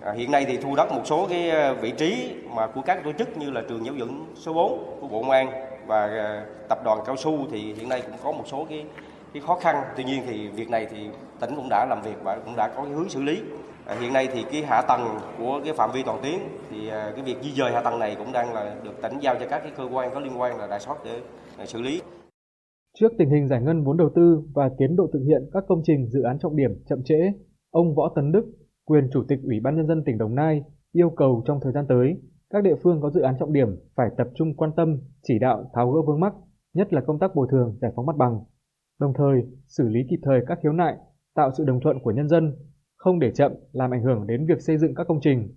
À, 0.00 0.12
hiện 0.12 0.30
nay 0.30 0.44
thì 0.48 0.56
thu 0.56 0.76
đất 0.76 0.88
một 0.90 1.02
số 1.04 1.26
cái 1.28 1.50
ờ, 1.50 1.74
vị 1.74 1.92
trí 1.96 2.34
mà 2.56 2.66
của 2.74 2.82
các 2.86 3.04
tổ 3.04 3.12
chức 3.12 3.36
như 3.38 3.50
là 3.50 3.62
trường 3.68 3.84
giáo 3.84 3.94
dưỡng 3.98 4.26
số 4.34 4.52
4 4.52 4.98
của 5.00 5.08
Bộ 5.08 5.20
Công 5.20 5.30
an 5.30 5.48
và 5.86 6.06
ờ, 6.06 6.46
tập 6.68 6.78
đoàn 6.84 6.98
cao 7.06 7.16
su 7.16 7.46
thì 7.50 7.74
hiện 7.74 7.88
nay 7.88 8.02
cũng 8.06 8.16
có 8.24 8.32
một 8.32 8.44
số 8.46 8.66
cái 8.68 8.86
cái 9.34 9.42
khó 9.46 9.58
khăn. 9.60 9.76
Tuy 9.96 10.04
nhiên 10.04 10.22
thì 10.26 10.48
việc 10.48 10.70
này 10.70 10.86
thì 10.90 10.96
tỉnh 11.40 11.50
cũng 11.56 11.68
đã 11.70 11.86
làm 11.88 12.02
việc 12.04 12.16
và 12.24 12.40
cũng 12.44 12.54
đã 12.56 12.72
có 12.76 12.82
cái 12.84 12.92
hướng 12.92 13.08
xử 13.08 13.22
lý. 13.22 13.42
À, 13.86 13.96
hiện 14.00 14.12
nay 14.12 14.28
thì 14.32 14.44
cái 14.52 14.62
hạ 14.62 14.82
tầng 14.88 15.00
của 15.38 15.60
cái 15.64 15.74
phạm 15.74 15.90
vi 15.94 16.02
toàn 16.06 16.20
tuyến 16.22 16.38
thì 16.70 16.88
à, 16.88 17.12
cái 17.16 17.24
việc 17.24 17.36
di 17.42 17.50
dời 17.50 17.72
hạ 17.72 17.82
tầng 17.82 17.98
này 17.98 18.16
cũng 18.18 18.32
đang 18.32 18.54
là 18.54 18.76
được 18.84 19.02
tỉnh 19.02 19.18
giao 19.20 19.34
cho 19.40 19.46
các 19.50 19.58
cái 19.58 19.72
cơ 19.76 19.84
quan 19.92 20.10
có 20.14 20.20
liên 20.20 20.40
quan 20.40 20.58
là 20.58 20.68
rà 20.68 20.78
soát 20.78 20.96
để 21.04 21.20
à, 21.58 21.66
xử 21.66 21.82
lý. 21.82 22.00
Trước 23.00 23.12
tình 23.18 23.30
hình 23.30 23.48
giải 23.48 23.60
ngân 23.62 23.84
vốn 23.84 23.96
đầu 23.96 24.10
tư 24.14 24.42
và 24.54 24.70
tiến 24.78 24.96
độ 24.96 25.06
thực 25.12 25.22
hiện 25.28 25.50
các 25.52 25.64
công 25.68 25.80
trình 25.84 26.08
dự 26.08 26.22
án 26.22 26.38
trọng 26.38 26.56
điểm 26.56 26.70
chậm 26.88 26.98
trễ, 27.04 27.32
ông 27.70 27.94
Võ 27.94 28.12
Tấn 28.16 28.32
Đức, 28.32 28.44
quyền 28.84 29.08
Chủ 29.12 29.24
tịch 29.28 29.38
Ủy 29.44 29.60
ban 29.62 29.76
Nhân 29.76 29.86
dân 29.86 30.02
tỉnh 30.06 30.18
Đồng 30.18 30.34
Nai, 30.34 30.62
yêu 30.92 31.10
cầu 31.16 31.42
trong 31.46 31.58
thời 31.62 31.72
gian 31.72 31.86
tới, 31.88 32.14
các 32.50 32.62
địa 32.62 32.74
phương 32.82 33.00
có 33.02 33.10
dự 33.10 33.20
án 33.20 33.34
trọng 33.40 33.52
điểm 33.52 33.68
phải 33.96 34.08
tập 34.16 34.26
trung 34.34 34.54
quan 34.56 34.70
tâm, 34.76 35.00
chỉ 35.22 35.38
đạo 35.40 35.70
tháo 35.74 35.90
gỡ 35.90 36.00
vướng 36.06 36.20
mắc, 36.20 36.32
nhất 36.74 36.92
là 36.92 37.00
công 37.06 37.18
tác 37.18 37.34
bồi 37.34 37.46
thường, 37.50 37.78
giải 37.80 37.90
phóng 37.96 38.06
mặt 38.06 38.16
bằng. 38.16 38.40
Đồng 39.04 39.12
thời, 39.18 39.42
xử 39.66 39.88
lý 39.88 40.00
kịp 40.10 40.20
thời 40.22 40.40
các 40.46 40.58
khiếu 40.62 40.72
nại, 40.72 40.94
tạo 41.34 41.50
sự 41.58 41.64
đồng 41.64 41.80
thuận 41.80 41.98
của 42.00 42.10
nhân 42.10 42.28
dân, 42.28 42.56
không 42.96 43.18
để 43.18 43.30
chậm 43.34 43.52
làm 43.72 43.90
ảnh 43.90 44.02
hưởng 44.02 44.26
đến 44.26 44.46
việc 44.48 44.60
xây 44.60 44.78
dựng 44.78 44.94
các 44.94 45.06
công 45.08 45.20
trình. 45.22 45.54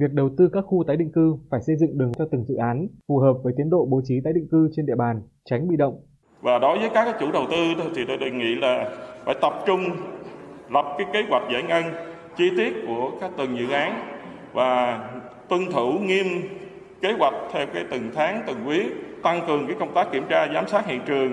Việc 0.00 0.12
đầu 0.12 0.30
tư 0.38 0.48
các 0.52 0.64
khu 0.66 0.84
tái 0.86 0.96
định 0.96 1.12
cư 1.12 1.36
phải 1.50 1.60
xây 1.66 1.76
dựng 1.76 1.98
đường 1.98 2.12
cho 2.18 2.28
từng 2.32 2.44
dự 2.44 2.54
án 2.54 2.86
phù 3.08 3.18
hợp 3.18 3.34
với 3.44 3.52
tiến 3.56 3.70
độ 3.70 3.86
bố 3.90 4.00
trí 4.04 4.14
tái 4.24 4.32
định 4.32 4.48
cư 4.50 4.68
trên 4.72 4.86
địa 4.86 4.94
bàn, 4.98 5.22
tránh 5.44 5.68
bị 5.68 5.76
động, 5.76 5.94
và 6.40 6.58
đối 6.58 6.78
với 6.78 6.90
các 6.94 7.16
chủ 7.20 7.32
đầu 7.32 7.42
tư 7.50 7.56
thì 7.96 8.02
tôi 8.08 8.16
đề 8.16 8.30
nghị 8.30 8.54
là 8.54 8.90
phải 9.24 9.34
tập 9.42 9.52
trung 9.66 9.80
lập 10.70 10.84
cái 10.98 11.06
kế 11.12 11.22
hoạch 11.28 11.42
giải 11.52 11.62
ngân 11.62 11.84
chi 12.36 12.50
tiết 12.56 12.72
của 12.86 13.10
các 13.20 13.30
từng 13.38 13.58
dự 13.58 13.68
án 13.70 13.92
và 14.52 14.98
tuân 15.48 15.60
thủ 15.72 15.92
nghiêm 15.92 16.26
kế 17.00 17.12
hoạch 17.18 17.34
theo 17.52 17.66
cái 17.74 17.84
từng 17.90 18.10
tháng 18.14 18.42
từng 18.46 18.56
quý 18.66 18.90
tăng 19.22 19.40
cường 19.46 19.66
cái 19.66 19.76
công 19.80 19.94
tác 19.94 20.08
kiểm 20.12 20.24
tra 20.28 20.48
giám 20.54 20.68
sát 20.68 20.86
hiện 20.86 21.00
trường 21.06 21.32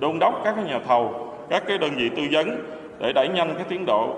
đôn 0.00 0.18
đốc 0.18 0.34
các 0.44 0.56
nhà 0.56 0.80
thầu 0.86 1.10
các 1.50 1.62
cái 1.66 1.78
đơn 1.78 1.90
vị 1.96 2.10
tư 2.16 2.22
vấn 2.32 2.48
để 3.00 3.12
đẩy 3.14 3.28
nhanh 3.28 3.54
cái 3.56 3.66
tiến 3.68 3.86
độ 3.86 4.16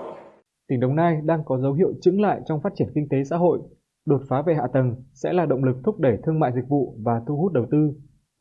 tỉnh 0.67 0.79
Đồng 0.79 0.95
Nai 0.95 1.17
đang 1.23 1.43
có 1.45 1.57
dấu 1.57 1.73
hiệu 1.73 1.93
chững 2.01 2.21
lại 2.21 2.41
trong 2.45 2.61
phát 2.63 2.69
triển 2.75 2.87
kinh 2.95 3.07
tế 3.09 3.23
xã 3.23 3.37
hội 3.37 3.59
đột 4.05 4.21
phá 4.29 4.41
về 4.41 4.53
hạ 4.55 4.63
tầng 4.73 4.95
sẽ 5.13 5.33
là 5.33 5.45
động 5.45 5.63
lực 5.63 5.75
thúc 5.85 5.99
đẩy 5.99 6.17
thương 6.25 6.39
mại 6.39 6.51
dịch 6.55 6.69
vụ 6.69 6.95
và 7.05 7.21
thu 7.27 7.37
hút 7.37 7.53
đầu 7.53 7.65
tư 7.71 7.93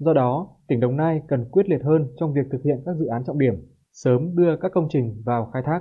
Do 0.04 0.12
đó, 0.12 0.48
tỉnh 0.68 0.80
Đồng 0.80 0.96
Nai 0.96 1.20
cần 1.28 1.44
quyết 1.50 1.68
liệt 1.68 1.80
hơn 1.84 2.08
trong 2.20 2.34
việc 2.34 2.40
thực 2.52 2.58
hiện 2.64 2.76
các 2.86 2.92
dự 2.98 3.06
án 3.06 3.22
trọng 3.26 3.38
điểm, 3.38 3.54
sớm 3.92 4.36
đưa 4.36 4.56
các 4.60 4.72
công 4.74 4.88
trình 4.92 5.22
vào 5.26 5.50
khai 5.52 5.62
thác. 5.66 5.80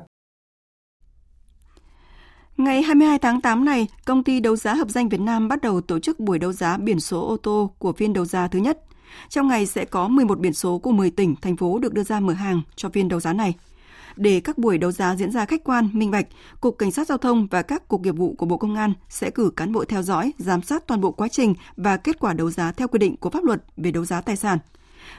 Ngày 2.57 2.81
22 2.81 3.19
tháng 3.19 3.41
8 3.41 3.65
này, 3.65 3.87
công 4.05 4.23
ty 4.23 4.39
đấu 4.39 4.55
giá 4.55 4.73
hợp 4.73 4.89
danh 4.89 5.09
Việt 5.09 5.21
Nam 5.21 5.47
bắt 5.47 5.61
đầu 5.61 5.81
tổ 5.81 5.99
chức 5.99 6.19
buổi 6.19 6.39
đấu 6.39 6.53
giá 6.53 6.77
biển 6.77 6.99
số 6.99 7.27
ô 7.27 7.37
tô 7.37 7.71
của 7.79 7.93
phiên 7.93 8.13
đấu 8.13 8.25
giá 8.25 8.47
thứ 8.47 8.59
nhất. 8.59 8.79
Trong 9.29 9.47
ngày 9.47 9.65
sẽ 9.65 9.85
có 9.85 10.07
11 10.07 10.39
biển 10.39 10.53
số 10.53 10.77
của 10.77 10.91
10 10.91 11.09
tỉnh, 11.11 11.35
thành 11.41 11.57
phố 11.57 11.79
được 11.79 11.93
đưa 11.93 12.03
ra 12.03 12.19
mở 12.19 12.33
hàng 12.33 12.61
cho 12.75 12.89
phiên 12.89 13.07
đấu 13.07 13.19
giá 13.19 13.33
này. 13.33 13.53
Để 14.15 14.39
các 14.39 14.57
buổi 14.57 14.77
đấu 14.77 14.91
giá 14.91 15.15
diễn 15.15 15.31
ra 15.31 15.45
khách 15.45 15.63
quan, 15.63 15.89
minh 15.93 16.11
bạch, 16.11 16.27
Cục 16.61 16.77
Cảnh 16.77 16.91
sát 16.91 17.07
Giao 17.07 17.17
thông 17.17 17.47
và 17.47 17.61
các 17.61 17.87
cục 17.87 18.01
nghiệp 18.01 18.11
vụ 18.17 18.35
của 18.37 18.45
Bộ 18.45 18.57
Công 18.57 18.75
an 18.75 18.93
sẽ 19.09 19.29
cử 19.29 19.51
cán 19.55 19.71
bộ 19.71 19.85
theo 19.85 20.01
dõi, 20.01 20.33
giám 20.37 20.61
sát 20.61 20.87
toàn 20.87 21.01
bộ 21.01 21.11
quá 21.11 21.27
trình 21.27 21.53
và 21.77 21.97
kết 21.97 22.19
quả 22.19 22.33
đấu 22.33 22.51
giá 22.51 22.71
theo 22.71 22.87
quy 22.87 22.99
định 22.99 23.17
của 23.17 23.29
pháp 23.29 23.43
luật 23.43 23.63
về 23.77 23.91
đấu 23.91 24.05
giá 24.05 24.21
tài 24.21 24.35
sản. 24.35 24.57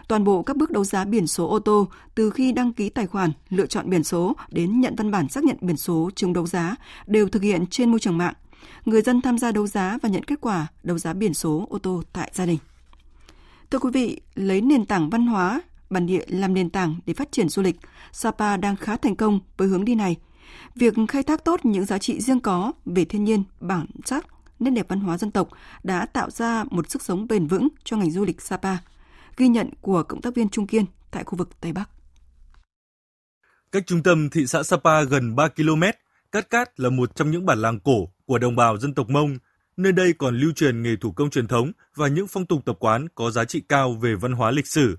Toàn 0.09 0.24
bộ 0.24 0.42
các 0.42 0.57
bước 0.57 0.70
đấu 0.70 0.85
giá 0.85 1.05
biển 1.05 1.26
số 1.26 1.48
ô 1.48 1.59
tô 1.59 1.88
từ 2.14 2.31
khi 2.31 2.52
đăng 2.52 2.72
ký 2.72 2.88
tài 2.88 3.07
khoản, 3.07 3.33
lựa 3.50 3.66
chọn 3.66 3.90
biển 3.90 4.05
số 4.05 4.37
đến 4.48 4.81
nhận 4.81 4.94
văn 4.96 5.11
bản 5.11 5.28
xác 5.28 5.44
nhận 5.44 5.57
biển 5.61 5.76
số 5.76 6.11
trúng 6.14 6.33
đấu 6.33 6.46
giá 6.46 6.76
đều 7.07 7.28
thực 7.28 7.42
hiện 7.42 7.66
trên 7.66 7.90
môi 7.90 8.00
trường 8.00 8.18
mạng. 8.18 8.35
Người 8.85 9.02
dân 9.02 9.20
tham 9.20 9.38
gia 9.38 9.52
đấu 9.52 9.66
giá 9.66 9.98
và 10.02 10.09
nhận 10.09 10.24
kết 10.24 10.40
quả 10.40 10.66
đấu 10.83 10.98
giá 10.98 11.12
biển 11.12 11.35
số 11.35 11.66
ô 11.70 11.78
tô 11.78 12.02
tại 12.12 12.31
gia 12.35 12.46
đình. 12.46 12.59
Thưa 13.72 13.78
quý 13.78 13.90
vị, 13.92 14.20
lấy 14.35 14.61
nền 14.61 14.87
tảng 14.87 15.11
văn 15.11 15.26
hóa 15.26 15.61
bản 15.90 16.06
địa 16.06 16.24
làm 16.28 16.54
nền 16.54 16.70
tảng 16.70 16.96
để 17.06 17.14
phát 17.14 17.32
triển 17.32 17.48
du 17.48 17.62
lịch, 17.62 17.76
Sapa 18.12 18.56
đang 18.56 18.76
khá 18.76 18.96
thành 18.96 19.16
công 19.16 19.40
với 19.56 19.68
hướng 19.68 19.85
đi 19.85 19.94
này. 19.94 20.16
Việc 20.74 20.94
khai 21.08 21.22
thác 21.22 21.44
tốt 21.44 21.64
những 21.64 21.85
giá 21.85 21.98
trị 21.98 22.20
riêng 22.20 22.40
có 22.40 22.72
về 22.87 23.04
thiên 23.04 23.24
nhiên, 23.24 23.44
bản 23.61 23.87
sắc, 24.04 24.26
nét 24.58 24.70
đẹp 24.70 24.87
văn 24.88 25.00
hóa 25.00 25.18
dân 25.18 25.30
tộc 25.30 25.48
đã 25.82 26.06
tạo 26.06 26.30
ra 26.30 26.64
một 26.70 26.90
sức 26.90 27.02
sống 27.02 27.26
bền 27.28 27.46
vững 27.46 27.68
cho 27.85 27.96
ngành 27.96 28.11
du 28.11 28.24
lịch 28.24 28.40
Sapa. 28.40 28.76
Ghi 29.37 29.48
nhận 29.48 29.70
của 29.80 30.02
cộng 30.02 30.20
tác 30.20 30.35
viên 30.35 30.48
Trung 30.48 30.66
Kiên 30.66 30.85
tại 31.11 31.24
khu 31.24 31.38
vực 31.38 31.61
Tây 31.61 31.72
Bắc. 31.72 31.90
Cách 33.72 33.82
trung 33.87 34.02
tâm 34.02 34.30
thị 34.30 34.46
xã 34.46 34.62
Sapa 34.62 35.02
gần 35.02 35.37
3 35.37 35.48
km, 35.48 35.82
Cát 36.32 36.50
Cát 36.50 36.80
là 36.80 36.90
một 36.90 37.16
trong 37.16 37.30
những 37.30 37.46
bản 37.46 37.58
làng 37.58 37.80
cổ 37.80 38.08
của 38.26 38.38
đồng 38.38 38.56
bào 38.56 38.78
dân 38.78 38.94
tộc 38.94 39.08
Mông. 39.11 39.38
Nơi 39.76 39.92
đây 39.92 40.12
còn 40.18 40.37
lưu 40.37 40.52
truyền 40.52 40.82
nghề 40.82 40.96
thủ 40.96 41.12
công 41.12 41.30
truyền 41.30 41.48
thống 41.48 41.72
và 41.94 42.08
những 42.08 42.26
phong 42.26 42.46
tục 42.46 42.61
tập 42.66 42.76
quán 42.78 43.06
có 43.14 43.30
giá 43.30 43.44
trị 43.44 43.62
cao 43.68 43.92
về 43.92 44.14
văn 44.14 44.32
hóa 44.32 44.50
lịch 44.50 44.66
sử, 44.66 44.96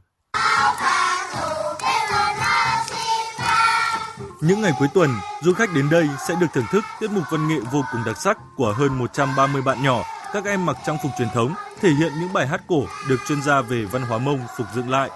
Những 4.44 4.62
ngày 4.62 4.72
cuối 4.80 4.88
tuần, 4.94 5.10
du 5.42 5.54
khách 5.54 5.70
đến 5.76 5.90
đây 5.92 6.08
sẽ 6.28 6.36
được 6.42 6.48
thưởng 6.54 6.66
thức 6.72 6.84
tiết 7.00 7.12
mục 7.12 7.24
văn 7.32 7.48
nghệ 7.48 7.60
vô 7.72 7.84
cùng 7.92 8.02
đặc 8.06 8.18
sắc 8.18 8.38
của 8.56 8.74
hơn 8.74 8.98
130 8.98 9.62
bạn 9.62 9.84
nhỏ. 9.84 10.04
Các 10.34 10.46
em 10.46 10.66
mặc 10.66 10.78
trang 10.86 10.98
phục 11.04 11.12
truyền 11.18 11.28
thống, 11.34 11.54
thể 11.80 11.90
hiện 11.90 12.12
những 12.20 12.34
bài 12.34 12.48
hát 12.48 12.62
cổ 12.68 12.86
được 13.10 13.18
chuyên 13.28 13.42
gia 13.42 13.62
về 13.62 13.86
văn 13.86 14.02
hóa 14.02 14.18
Mông 14.18 14.40
phục 14.58 14.68
dựng 14.76 14.90
lại. 14.90 15.10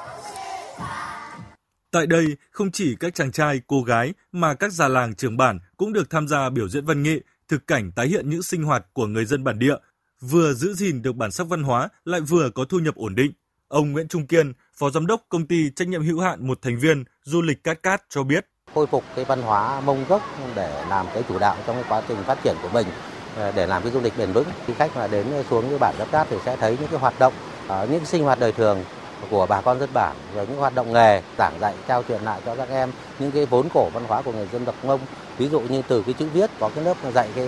Tại 1.91 2.07
đây, 2.07 2.25
không 2.51 2.71
chỉ 2.71 2.95
các 2.99 3.15
chàng 3.15 3.31
trai, 3.31 3.61
cô 3.67 3.81
gái 3.81 4.13
mà 4.31 4.53
các 4.53 4.71
già 4.71 4.87
làng 4.87 5.15
trưởng 5.15 5.37
bản 5.37 5.59
cũng 5.77 5.93
được 5.93 6.09
tham 6.09 6.27
gia 6.27 6.49
biểu 6.49 6.69
diễn 6.69 6.85
văn 6.85 7.03
nghệ, 7.03 7.19
thực 7.47 7.67
cảnh 7.67 7.91
tái 7.91 8.07
hiện 8.07 8.29
những 8.29 8.43
sinh 8.43 8.63
hoạt 8.63 8.85
của 8.93 9.07
người 9.07 9.25
dân 9.25 9.43
bản 9.43 9.59
địa, 9.59 9.75
vừa 10.21 10.53
giữ 10.53 10.73
gìn 10.73 11.01
được 11.01 11.15
bản 11.15 11.31
sắc 11.31 11.47
văn 11.47 11.63
hóa 11.63 11.89
lại 12.05 12.21
vừa 12.21 12.49
có 12.49 12.65
thu 12.65 12.79
nhập 12.79 12.95
ổn 12.95 13.15
định. 13.15 13.31
Ông 13.67 13.91
Nguyễn 13.91 14.07
Trung 14.07 14.27
Kiên, 14.27 14.53
Phó 14.73 14.89
Giám 14.89 15.07
đốc 15.07 15.21
Công 15.29 15.47
ty 15.47 15.69
Trách 15.75 15.87
nhiệm 15.87 16.03
hữu 16.03 16.19
hạn 16.19 16.47
một 16.47 16.61
thành 16.61 16.79
viên 16.79 17.03
Du 17.23 17.41
lịch 17.41 17.63
Cát 17.63 17.83
Cát 17.83 18.03
cho 18.09 18.23
biết 18.23 18.45
khôi 18.75 18.87
phục 18.87 19.03
cái 19.15 19.25
văn 19.25 19.41
hóa 19.41 19.81
mông 19.81 20.05
gốc 20.09 20.21
để 20.55 20.85
làm 20.89 21.05
cái 21.13 21.23
chủ 21.29 21.39
đạo 21.39 21.55
trong 21.67 21.75
cái 21.75 21.85
quá 21.89 22.01
trình 22.07 22.17
phát 22.23 22.37
triển 22.43 22.55
của 22.61 22.69
mình 22.73 22.87
ờ, 23.35 23.51
để 23.51 23.67
làm 23.67 23.81
cái 23.83 23.91
du 23.91 23.99
lịch 23.99 24.17
bền 24.17 24.31
vững. 24.33 24.47
Khi 24.65 24.73
khách 24.73 24.95
mà 24.95 25.07
đến 25.07 25.27
xuống 25.49 25.69
cái 25.69 25.79
bản 25.79 25.95
Cát 25.97 26.11
Cát 26.11 26.27
thì 26.29 26.37
sẽ 26.45 26.57
thấy 26.57 26.77
những 26.79 26.89
cái 26.89 26.99
hoạt 26.99 27.19
động, 27.19 27.33
ờ, 27.67 27.87
những 27.91 28.05
sinh 28.05 28.23
hoạt 28.23 28.39
đời 28.39 28.51
thường 28.51 28.83
của 29.29 29.45
bà 29.45 29.61
con 29.61 29.79
dân 29.79 29.89
bản, 29.93 30.15
rồi 30.35 30.47
những 30.47 30.57
hoạt 30.57 30.75
động 30.75 30.93
nghề, 30.93 31.21
giảng 31.37 31.59
dạy, 31.59 31.75
trao 31.87 32.03
truyền 32.07 32.21
lại 32.21 32.41
cho 32.45 32.55
các 32.55 32.69
em 32.69 32.91
những 33.19 33.31
cái 33.31 33.45
vốn 33.45 33.67
cổ 33.73 33.89
văn 33.93 34.03
hóa 34.07 34.21
của 34.21 34.31
người 34.31 34.47
dân 34.51 34.65
tộc 34.65 34.75
Mông. 34.85 34.99
Ví 35.37 35.47
dụ 35.49 35.59
như 35.59 35.81
từ 35.87 36.03
cái 36.05 36.13
chữ 36.19 36.27
viết, 36.33 36.49
có 36.59 36.71
cái 36.75 36.83
lớp 36.83 36.97
dạy 37.13 37.29
cái 37.35 37.47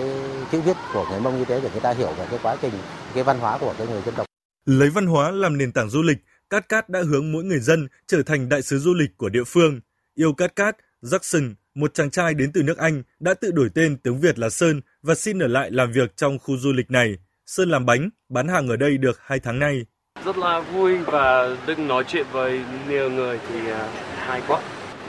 chữ 0.52 0.60
viết 0.60 0.76
của 0.94 1.06
người 1.10 1.20
Mông 1.20 1.38
như 1.38 1.44
thế 1.44 1.60
để 1.62 1.68
người 1.72 1.80
ta 1.80 1.92
hiểu 1.92 2.12
về 2.18 2.26
cái 2.30 2.38
quá 2.42 2.56
trình, 2.62 2.72
cái 3.14 3.24
văn 3.24 3.38
hóa 3.38 3.58
của 3.58 3.74
cái 3.78 3.86
người 3.86 4.02
dân 4.06 4.14
tộc. 4.14 4.26
Lấy 4.66 4.90
văn 4.90 5.06
hóa 5.06 5.30
làm 5.30 5.58
nền 5.58 5.72
tảng 5.72 5.90
du 5.90 6.02
lịch, 6.02 6.18
Cát 6.50 6.68
Cát 6.68 6.88
đã 6.88 7.02
hướng 7.08 7.32
mỗi 7.32 7.44
người 7.44 7.60
dân 7.60 7.88
trở 8.06 8.22
thành 8.22 8.48
đại 8.48 8.62
sứ 8.62 8.78
du 8.78 8.94
lịch 8.94 9.10
của 9.16 9.28
địa 9.28 9.44
phương. 9.46 9.80
Yêu 10.14 10.32
Cát 10.32 10.56
Cát 10.56 10.76
Jackson, 11.02 11.54
một 11.74 11.94
chàng 11.94 12.10
trai 12.10 12.34
đến 12.34 12.50
từ 12.54 12.62
nước 12.62 12.78
Anh, 12.78 13.02
đã 13.20 13.34
tự 13.34 13.50
đổi 13.50 13.70
tên 13.74 13.96
tiếng 13.96 14.20
Việt 14.20 14.38
là 14.38 14.50
Sơn 14.50 14.80
và 15.02 15.14
xin 15.14 15.38
ở 15.38 15.46
lại 15.46 15.70
làm 15.70 15.92
việc 15.92 16.16
trong 16.16 16.38
khu 16.38 16.56
du 16.56 16.72
lịch 16.72 16.90
này. 16.90 17.14
Sơn 17.46 17.70
làm 17.70 17.86
bánh, 17.86 18.10
bán 18.28 18.48
hàng 18.48 18.68
ở 18.68 18.76
đây 18.76 18.98
được 18.98 19.18
2 19.20 19.40
tháng 19.40 19.58
nay. 19.58 19.86
Rất 20.24 20.38
là 20.38 20.60
vui 20.60 20.98
và 20.98 21.56
được 21.66 21.78
nói 21.78 22.04
chuyện 22.08 22.26
với 22.32 22.60
nhiều 22.88 23.10
người 23.10 23.40
thì 23.48 23.70
à, 23.70 23.88
hay 24.16 24.42
quá. 24.48 24.60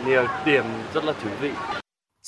Nhiều 0.05 0.25
điểm 0.45 0.65
rất 0.93 1.03
là 1.03 1.13
thú 1.23 1.29
vị. 1.41 1.51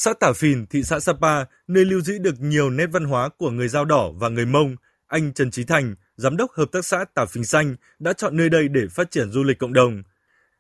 Xã 0.04 0.14
Tả 0.14 0.34
Phìn, 0.36 0.66
thị 0.66 0.84
xã 0.84 1.00
Sapa, 1.00 1.44
nơi 1.68 1.86
lưu 1.86 2.02
giữ 2.02 2.18
được 2.18 2.36
nhiều 2.40 2.70
nét 2.70 2.86
văn 2.86 3.06
hóa 3.06 3.30
của 3.38 3.50
người 3.50 3.68
Dao 3.68 3.86
Đỏ 3.86 4.10
và 4.16 4.30
người 4.30 4.46
Mông, 4.46 4.76
anh 5.08 5.34
Trần 5.34 5.52
Trí 5.52 5.64
Thành, 5.64 5.96
giám 6.16 6.38
đốc 6.38 6.52
hợp 6.52 6.66
tác 6.72 6.86
xã 6.86 7.06
Tả 7.14 7.26
Phìn 7.26 7.44
Xanh, 7.44 7.76
đã 8.00 8.14
chọn 8.14 8.38
nơi 8.38 8.50
đây 8.50 8.68
để 8.68 8.82
phát 8.92 9.12
triển 9.12 9.32
du 9.32 9.44
lịch 9.44 9.60
cộng 9.60 9.74
đồng. 9.74 10.04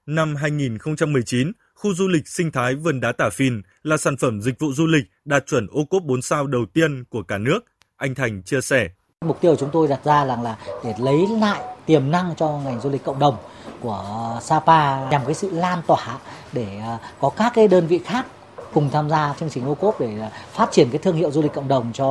Năm 0.05 0.35
2019, 0.35 1.51
khu 1.75 1.93
du 1.93 2.07
lịch 2.07 2.27
sinh 2.27 2.51
thái 2.51 2.75
vườn 2.75 2.99
đá 2.99 3.11
Tả 3.11 3.29
Phìn 3.29 3.61
là 3.83 3.97
sản 3.97 4.17
phẩm 4.17 4.41
dịch 4.41 4.59
vụ 4.59 4.73
du 4.73 4.87
lịch 4.87 5.03
đạt 5.25 5.45
chuẩn 5.47 5.67
ô 5.71 5.85
cốp 5.85 6.03
4 6.03 6.21
sao 6.21 6.47
đầu 6.47 6.65
tiên 6.73 7.03
của 7.09 7.23
cả 7.23 7.37
nước. 7.37 7.59
Anh 7.97 8.15
Thành 8.15 8.43
chia 8.43 8.61
sẻ. 8.61 8.89
Mục 9.25 9.41
tiêu 9.41 9.51
của 9.51 9.57
chúng 9.59 9.69
tôi 9.73 9.87
đặt 9.87 9.99
ra 10.03 10.25
là, 10.25 10.35
là 10.41 10.57
để 10.83 10.93
lấy 10.99 11.27
lại 11.39 11.63
tiềm 11.85 12.11
năng 12.11 12.35
cho 12.37 12.47
ngành 12.65 12.81
du 12.81 12.89
lịch 12.89 13.03
cộng 13.03 13.19
đồng 13.19 13.37
của 13.79 14.39
Sapa 14.41 15.09
nhằm 15.09 15.25
cái 15.25 15.33
sự 15.33 15.49
lan 15.51 15.81
tỏa 15.87 16.17
để 16.53 16.77
à, 16.77 16.99
có 17.19 17.29
các 17.29 17.51
cái 17.55 17.67
đơn 17.67 17.87
vị 17.87 17.99
khác 18.05 18.25
cùng 18.73 18.89
tham 18.91 19.09
gia 19.09 19.33
chương 19.39 19.49
trình 19.49 19.65
ô 19.65 19.75
cốp 19.75 19.99
để 19.99 20.19
à, 20.19 20.29
phát 20.51 20.71
triển 20.71 20.89
cái 20.89 20.97
thương 20.97 21.15
hiệu 21.15 21.31
du 21.31 21.41
lịch 21.41 21.53
cộng 21.53 21.67
đồng 21.67 21.91
cho 21.93 22.05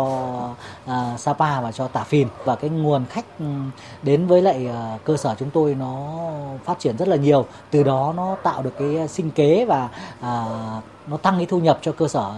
uh, 0.84 1.20
Sapa 1.20 1.60
và 1.60 1.72
cho 1.72 1.88
Tả 1.88 2.04
Phìn 2.04 2.28
và 2.44 2.56
cái 2.56 2.70
nguồn 2.70 3.04
khách 3.10 3.24
ừ, 3.38 3.44
đến 4.02 4.26
với 4.26 4.42
lại 4.42 4.68
uh, 4.68 5.04
cơ 5.04 5.16
sở 5.16 5.34
chúng 5.38 5.50
tôi 5.50 5.74
nó 5.74 6.20
phát 6.64 6.78
triển 6.78 6.96
rất 6.96 7.08
là 7.08 7.16
nhiều. 7.16 7.46
Từ 7.70 7.82
đó 7.82 8.14
nó 8.16 8.36
tạo 8.42 8.62
được 8.62 8.72
cái 8.78 9.08
sinh 9.08 9.30
kế 9.30 9.64
và 9.64 9.84
uh, 10.18 10.84
nó 11.08 11.16
tăng 11.22 11.36
cái 11.36 11.46
thu 11.46 11.60
nhập 11.60 11.78
cho 11.82 11.92
cơ 11.92 12.08
sở. 12.08 12.34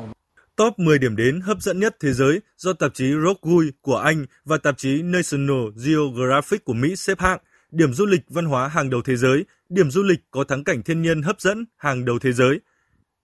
Top 0.56 0.78
10 0.78 0.98
điểm 0.98 1.16
đến 1.16 1.40
hấp 1.40 1.58
dẫn 1.60 1.80
nhất 1.80 1.96
thế 2.00 2.12
giới 2.12 2.40
do 2.56 2.72
tạp 2.72 2.94
chí 2.94 3.04
Rockwool 3.04 3.70
của 3.82 3.96
Anh 3.96 4.26
và 4.44 4.56
tạp 4.56 4.78
chí 4.78 5.02
National 5.02 5.62
Geographic 5.84 6.64
của 6.64 6.72
Mỹ 6.72 6.96
xếp 6.96 7.20
hạng, 7.20 7.38
điểm 7.70 7.94
du 7.94 8.06
lịch 8.06 8.22
văn 8.28 8.44
hóa 8.44 8.68
hàng 8.68 8.90
đầu 8.90 9.00
thế 9.04 9.16
giới, 9.16 9.44
điểm 9.68 9.90
du 9.90 10.02
lịch 10.02 10.20
có 10.30 10.44
thắng 10.44 10.64
cảnh 10.64 10.82
thiên 10.82 11.02
nhiên 11.02 11.22
hấp 11.22 11.40
dẫn 11.40 11.64
hàng 11.76 12.04
đầu 12.04 12.18
thế 12.18 12.32
giới. 12.32 12.60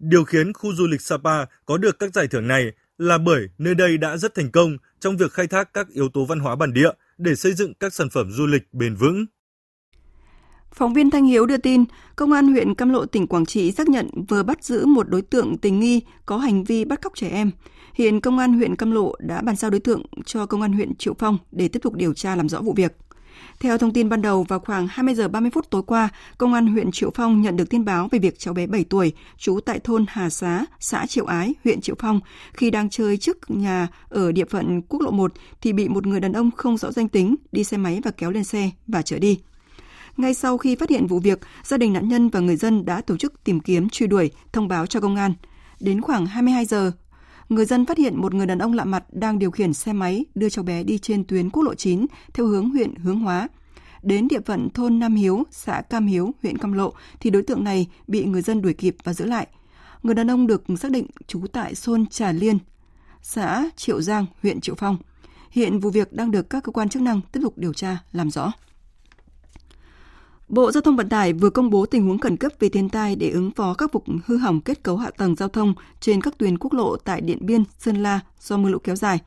Điều 0.01 0.25
khiến 0.25 0.53
khu 0.53 0.75
du 0.75 0.87
lịch 0.87 1.01
Sapa 1.01 1.45
có 1.67 1.79
được 1.79 1.99
các 1.99 2.15
giải 2.15 2.29
thưởng 2.29 2.49
này 2.49 2.73
là 2.99 3.19
bởi 3.19 3.49
nơi 3.59 3.75
đây 3.75 3.99
đã 3.99 4.17
rất 4.17 4.35
thành 4.35 4.51
công 4.51 4.77
trong 5.01 5.17
việc 5.17 5.33
khai 5.33 5.47
thác 5.47 5.75
các 5.75 5.89
yếu 5.89 6.09
tố 6.09 6.25
văn 6.25 6.41
hóa 6.41 6.57
bản 6.57 6.73
địa 6.73 6.91
để 7.19 7.35
xây 7.35 7.53
dựng 7.53 7.75
các 7.75 7.95
sản 7.95 8.11
phẩm 8.11 8.31
du 8.31 8.47
lịch 8.47 8.63
bền 8.73 8.95
vững. 8.95 9.27
Phóng 10.73 10.95
viên 10.95 11.11
Thanh 11.11 11.25
Hiếu 11.25 11.47
đưa 11.47 11.57
tin, 11.57 11.85
Công 12.17 12.33
an 12.33 12.49
huyện 12.49 12.75
Cam 12.75 12.91
Lộ, 12.91 13.07
tỉnh 13.07 13.27
Quảng 13.27 13.47
Trị 13.47 13.73
xác 13.73 13.89
nhận 13.89 14.11
vừa 14.29 14.43
bắt 14.43 14.65
giữ 14.65 14.87
một 14.87 15.09
đối 15.09 15.23
tượng 15.23 15.59
tình 15.59 15.81
nghi 15.81 16.01
có 16.27 16.37
hành 16.39 16.65
vi 16.65 16.85
bắt 16.85 17.03
cóc 17.03 17.13
trẻ 17.17 17.29
em. 17.29 17.51
Hiện 17.95 18.21
Công 18.21 18.39
an 18.39 18.53
huyện 18.53 18.77
Cam 18.77 18.91
Lộ 18.91 19.15
đã 19.19 19.43
bàn 19.43 19.57
giao 19.57 19.71
đối 19.71 19.81
tượng 19.81 20.03
cho 20.25 20.47
Công 20.47 20.63
an 20.63 20.73
huyện 20.73 20.95
Triệu 20.95 21.15
Phong 21.19 21.39
để 21.53 21.69
tiếp 21.69 21.81
tục 21.83 21.95
điều 21.95 22.15
tra 22.15 22.37
làm 22.37 22.49
rõ 22.49 22.61
vụ 22.61 22.73
việc. 22.77 22.97
Theo 23.61 23.79
thông 23.79 23.93
tin 23.93 24.09
ban 24.09 24.23
đầu, 24.23 24.43
vào 24.43 24.59
khoảng 24.59 24.89
20 24.91 25.15
giờ 25.15 25.29
30 25.29 25.51
phút 25.51 25.71
tối 25.71 25.83
qua, 25.87 26.09
Công 26.39 26.55
an 26.55 26.67
huyện 26.67 26.91
Triệu 26.93 27.11
Phong 27.15 27.43
nhận 27.43 27.57
được 27.57 27.71
tin 27.71 27.85
báo 27.85 28.09
về 28.11 28.19
việc 28.19 28.39
cháu 28.39 28.55
bé 28.55 28.67
7 28.67 28.85
tuổi, 28.85 29.13
trú 29.39 29.61
tại 29.61 29.79
thôn 29.79 30.05
Hà 30.09 30.31
Xá, 30.31 30.65
xã 30.81 31.07
Triệu 31.07 31.25
Ái, 31.25 31.55
huyện 31.65 31.81
Triệu 31.81 31.95
Phong, 31.99 32.21
khi 32.53 32.71
đang 32.71 32.91
chơi 32.91 33.17
trước 33.17 33.51
nhà 33.51 33.89
ở 34.09 34.33
địa 34.33 34.45
phận 34.45 34.83
quốc 34.83 35.03
lộ 35.03 35.11
1 35.11 35.33
thì 35.61 35.73
bị 35.73 35.89
một 35.89 36.07
người 36.07 36.21
đàn 36.21 36.33
ông 36.33 36.51
không 36.51 36.77
rõ 36.77 36.93
danh 36.93 37.09
tính 37.09 37.37
đi 37.53 37.65
xe 37.65 37.77
máy 37.77 38.01
và 38.05 38.11
kéo 38.11 38.31
lên 38.31 38.45
xe 38.45 38.71
và 38.87 39.03
chở 39.03 39.19
đi. 39.19 39.39
Ngay 40.17 40.35
sau 40.35 40.59
khi 40.59 40.77
phát 40.77 40.91
hiện 40.91 41.07
vụ 41.07 41.19
việc, 41.19 41.41
gia 41.63 41.77
đình 41.77 41.93
nạn 41.93 42.09
nhân 42.09 42.29
và 42.29 42.41
người 42.41 42.57
dân 42.57 42.85
đã 42.85 43.01
tổ 43.01 43.17
chức 43.17 43.45
tìm 43.45 43.61
kiếm 43.61 43.89
truy 43.89 44.07
đuổi, 44.07 44.31
thông 44.53 44.69
báo 44.69 44.87
cho 44.87 45.01
công 45.01 45.17
an. 45.17 45.35
Đến 45.81 46.01
khoảng 46.01 46.27
22 46.27 46.65
giờ, 46.65 46.93
người 47.51 47.65
dân 47.65 47.87
phát 47.87 47.99
hiện 47.99 48.21
một 48.21 48.35
người 48.35 48.47
đàn 48.47 48.59
ông 48.59 48.73
lạ 48.73 48.85
mặt 48.85 49.05
đang 49.13 49.39
điều 49.39 49.51
khiển 49.51 49.73
xe 49.73 49.93
máy 49.93 50.25
đưa 50.35 50.49
cháu 50.49 50.65
bé 50.65 50.83
đi 50.83 50.99
trên 50.99 51.25
tuyến 51.25 51.51
quốc 51.51 51.63
lộ 51.63 51.75
9 51.75 52.07
theo 52.33 52.47
hướng 52.47 52.71
huyện 52.71 52.95
Hướng 52.95 53.21
Hóa. 53.21 53.49
Đến 54.03 54.29
địa 54.29 54.41
phận 54.41 54.71
thôn 54.71 54.99
Nam 54.99 55.15
Hiếu, 55.15 55.43
xã 55.51 55.83
Cam 55.83 56.07
Hiếu, 56.07 56.35
huyện 56.43 56.59
Cam 56.59 56.73
Lộ 56.73 56.93
thì 57.21 57.31
đối 57.31 57.43
tượng 57.43 57.65
này 57.65 57.87
bị 58.07 58.25
người 58.25 58.43
dân 58.43 58.63
đuổi 58.63 58.75
kịp 58.75 58.97
và 59.05 59.15
giữ 59.15 59.25
lại. 59.25 59.47
Người 60.03 60.15
đàn 60.15 60.31
ông 60.31 60.47
được 60.47 60.65
xác 60.79 60.91
định 60.91 61.07
trú 61.27 61.47
tại 61.53 61.75
thôn 61.85 62.07
Trà 62.07 62.33
Liên, 62.33 62.59
xã 63.23 63.71
Triệu 63.77 64.01
Giang, 64.03 64.27
huyện 64.43 64.61
Triệu 64.61 64.75
Phong. 64.75 64.97
Hiện 65.51 65.81
vụ 65.81 65.91
việc 65.91 66.13
đang 66.13 66.31
được 66.31 66.51
các 66.51 66.65
cơ 66.65 66.73
quan 66.73 66.89
chức 66.89 67.03
năng 67.03 67.21
tiếp 67.33 67.41
tục 67.43 67.59
điều 67.59 67.73
tra, 67.73 67.99
làm 68.13 68.31
rõ. 68.31 68.53
Bộ 70.51 70.73
Giao 70.73 70.81
thông 70.81 70.97
Vận 70.97 71.09
tải 71.09 71.33
vừa 71.33 71.51
công 71.51 71.71
bố 71.71 71.87
tình 71.87 72.07
huống 72.07 72.19
khẩn 72.19 72.37
cấp 72.37 72.53
về 72.59 72.69
thiên 72.69 72.89
tai 72.89 73.17
để 73.17 73.31
ứng 73.31 73.51
phó 73.51 73.75
các 73.75 73.93
vụ 73.93 74.03
hư 74.27 74.37
hỏng 74.37 74.61
kết 74.61 74.83
cấu 74.83 74.97
hạ 74.97 75.11
tầng 75.17 75.37
giao 75.37 75.49
thông 75.49 75.75
trên 76.01 76.21
các 76.21 76.39
tuyến 76.39 76.59
quốc 76.59 76.73
lộ 76.73 76.97
tại 76.97 77.21
Điện 77.21 77.39
Biên, 77.41 77.65
Sơn 77.79 78.03
La 78.03 78.21
do 78.41 78.57
mưa 78.57 78.69
lũ 78.69 78.79
kéo 78.85 78.97
dài. 78.97 79.19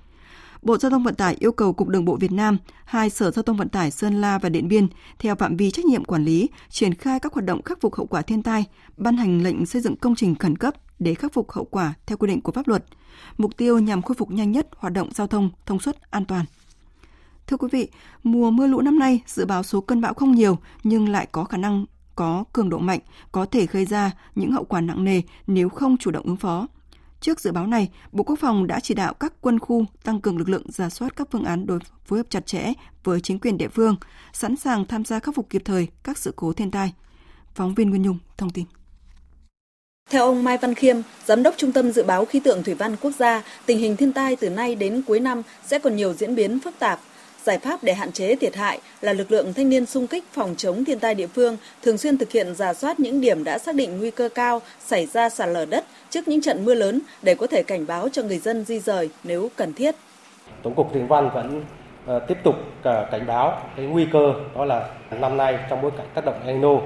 Bộ 0.61 0.77
Giao 0.77 0.89
thông 0.91 1.03
Vận 1.03 1.15
tải 1.15 1.35
yêu 1.39 1.51
cầu 1.51 1.73
Cục 1.73 1.87
Đường 1.87 2.05
bộ 2.05 2.15
Việt 2.15 2.31
Nam, 2.31 2.57
hai 2.85 3.09
Sở 3.09 3.31
Giao 3.31 3.43
thông 3.43 3.57
Vận 3.57 3.69
tải 3.69 3.91
Sơn 3.91 4.21
La 4.21 4.37
và 4.37 4.49
Điện 4.49 4.67
Biên 4.67 4.87
theo 5.19 5.35
phạm 5.35 5.57
vi 5.57 5.71
trách 5.71 5.85
nhiệm 5.85 6.05
quản 6.05 6.25
lý 6.25 6.49
triển 6.69 6.93
khai 6.93 7.19
các 7.19 7.33
hoạt 7.33 7.45
động 7.45 7.61
khắc 7.61 7.81
phục 7.81 7.95
hậu 7.95 8.05
quả 8.05 8.21
thiên 8.21 8.43
tai, 8.43 8.65
ban 8.97 9.17
hành 9.17 9.43
lệnh 9.43 9.65
xây 9.65 9.81
dựng 9.81 9.95
công 9.95 10.15
trình 10.15 10.35
khẩn 10.35 10.55
cấp 10.55 10.73
để 10.99 11.13
khắc 11.13 11.33
phục 11.33 11.51
hậu 11.51 11.65
quả 11.65 11.93
theo 12.05 12.17
quy 12.17 12.27
định 12.27 12.41
của 12.41 12.51
pháp 12.51 12.67
luật. 12.67 12.85
Mục 13.37 13.57
tiêu 13.57 13.79
nhằm 13.79 14.01
khôi 14.01 14.15
phục 14.15 14.31
nhanh 14.31 14.51
nhất 14.51 14.67
hoạt 14.77 14.93
động 14.93 15.09
giao 15.13 15.27
thông 15.27 15.49
thông 15.65 15.79
suốt 15.79 15.95
an 16.09 16.25
toàn. 16.25 16.45
Thưa 17.53 17.57
quý 17.57 17.67
vị, 17.71 17.87
mùa 18.23 18.51
mưa 18.51 18.67
lũ 18.67 18.81
năm 18.81 18.99
nay 18.99 19.21
dự 19.25 19.45
báo 19.45 19.63
số 19.63 19.81
cơn 19.81 20.01
bão 20.01 20.13
không 20.13 20.31
nhiều 20.31 20.57
nhưng 20.83 21.09
lại 21.09 21.27
có 21.31 21.43
khả 21.43 21.57
năng 21.57 21.85
có 22.15 22.43
cường 22.53 22.69
độ 22.69 22.77
mạnh, 22.77 22.99
có 23.31 23.45
thể 23.45 23.65
gây 23.65 23.85
ra 23.85 24.11
những 24.35 24.51
hậu 24.51 24.63
quả 24.63 24.81
nặng 24.81 25.03
nề 25.03 25.21
nếu 25.47 25.69
không 25.69 25.97
chủ 25.97 26.11
động 26.11 26.25
ứng 26.25 26.37
phó. 26.37 26.67
Trước 27.21 27.39
dự 27.39 27.51
báo 27.51 27.67
này, 27.67 27.89
Bộ 28.11 28.23
Quốc 28.23 28.39
phòng 28.39 28.67
đã 28.67 28.79
chỉ 28.79 28.93
đạo 28.93 29.13
các 29.13 29.33
quân 29.41 29.59
khu 29.59 29.85
tăng 30.03 30.21
cường 30.21 30.37
lực 30.37 30.49
lượng 30.49 30.63
giả 30.69 30.89
soát 30.89 31.15
các 31.15 31.27
phương 31.31 31.43
án 31.43 31.65
đối 31.65 31.79
phối 32.05 32.19
hợp 32.19 32.25
chặt 32.29 32.45
chẽ 32.45 32.73
với 33.03 33.21
chính 33.21 33.39
quyền 33.39 33.57
địa 33.57 33.67
phương, 33.67 33.95
sẵn 34.33 34.55
sàng 34.55 34.85
tham 34.85 35.05
gia 35.05 35.19
khắc 35.19 35.35
phục 35.35 35.49
kịp 35.49 35.61
thời 35.65 35.87
các 36.03 36.17
sự 36.17 36.33
cố 36.35 36.53
thiên 36.53 36.71
tai. 36.71 36.93
Phóng 37.55 37.75
viên 37.75 37.89
Nguyên 37.89 38.01
Nhung 38.01 38.17
thông 38.37 38.49
tin. 38.49 38.65
Theo 40.09 40.25
ông 40.25 40.43
Mai 40.43 40.57
Văn 40.57 40.73
Khiêm, 40.73 40.97
Giám 41.25 41.43
đốc 41.43 41.53
Trung 41.57 41.71
tâm 41.71 41.91
Dự 41.91 42.03
báo 42.03 42.25
Khí 42.25 42.39
tượng 42.39 42.63
Thủy 42.63 42.73
văn 42.73 42.95
Quốc 43.01 43.11
gia, 43.19 43.43
tình 43.65 43.79
hình 43.79 43.95
thiên 43.95 44.13
tai 44.13 44.35
từ 44.35 44.49
nay 44.49 44.75
đến 44.75 45.01
cuối 45.07 45.19
năm 45.19 45.41
sẽ 45.65 45.79
còn 45.79 45.95
nhiều 45.95 46.13
diễn 46.13 46.35
biến 46.35 46.59
phức 46.59 46.79
tạp 46.79 46.99
Giải 47.43 47.57
pháp 47.57 47.83
để 47.83 47.93
hạn 47.93 48.11
chế 48.11 48.35
thiệt 48.35 48.55
hại 48.55 48.79
là 49.01 49.13
lực 49.13 49.31
lượng 49.31 49.53
thanh 49.53 49.69
niên 49.69 49.85
sung 49.85 50.07
kích 50.07 50.23
phòng 50.31 50.55
chống 50.57 50.85
thiên 50.85 50.99
tai 50.99 51.15
địa 51.15 51.27
phương 51.27 51.57
thường 51.81 51.97
xuyên 51.97 52.17
thực 52.17 52.31
hiện 52.31 52.55
giả 52.55 52.73
soát 52.73 52.99
những 52.99 53.21
điểm 53.21 53.43
đã 53.43 53.57
xác 53.57 53.75
định 53.75 53.99
nguy 53.99 54.11
cơ 54.11 54.29
cao 54.35 54.61
xảy 54.79 55.05
ra 55.05 55.29
sạt 55.29 55.49
lở 55.49 55.65
đất 55.65 55.85
trước 56.09 56.27
những 56.27 56.41
trận 56.41 56.65
mưa 56.65 56.73
lớn 56.73 56.99
để 57.21 57.35
có 57.35 57.47
thể 57.47 57.63
cảnh 57.63 57.87
báo 57.87 58.09
cho 58.09 58.23
người 58.23 58.37
dân 58.37 58.65
di 58.65 58.79
rời 58.79 59.09
nếu 59.23 59.49
cần 59.55 59.73
thiết. 59.73 59.95
Tổng 60.63 60.75
cục 60.75 60.93
Thủy 60.93 61.01
văn 61.03 61.29
vẫn 61.33 61.63
ờ, 62.05 62.19
tiếp 62.19 62.37
tục 62.43 62.55
ờ, 62.83 63.07
cảnh 63.11 63.25
báo 63.27 63.61
cái 63.75 63.85
nguy 63.85 64.07
cơ 64.13 64.33
đó 64.55 64.65
là 64.65 64.89
năm 65.11 65.37
nay 65.37 65.59
trong 65.69 65.81
bối 65.81 65.91
cảnh 65.97 66.07
tác 66.13 66.25
động 66.25 66.35
El 66.45 66.55
Nino 66.55 66.77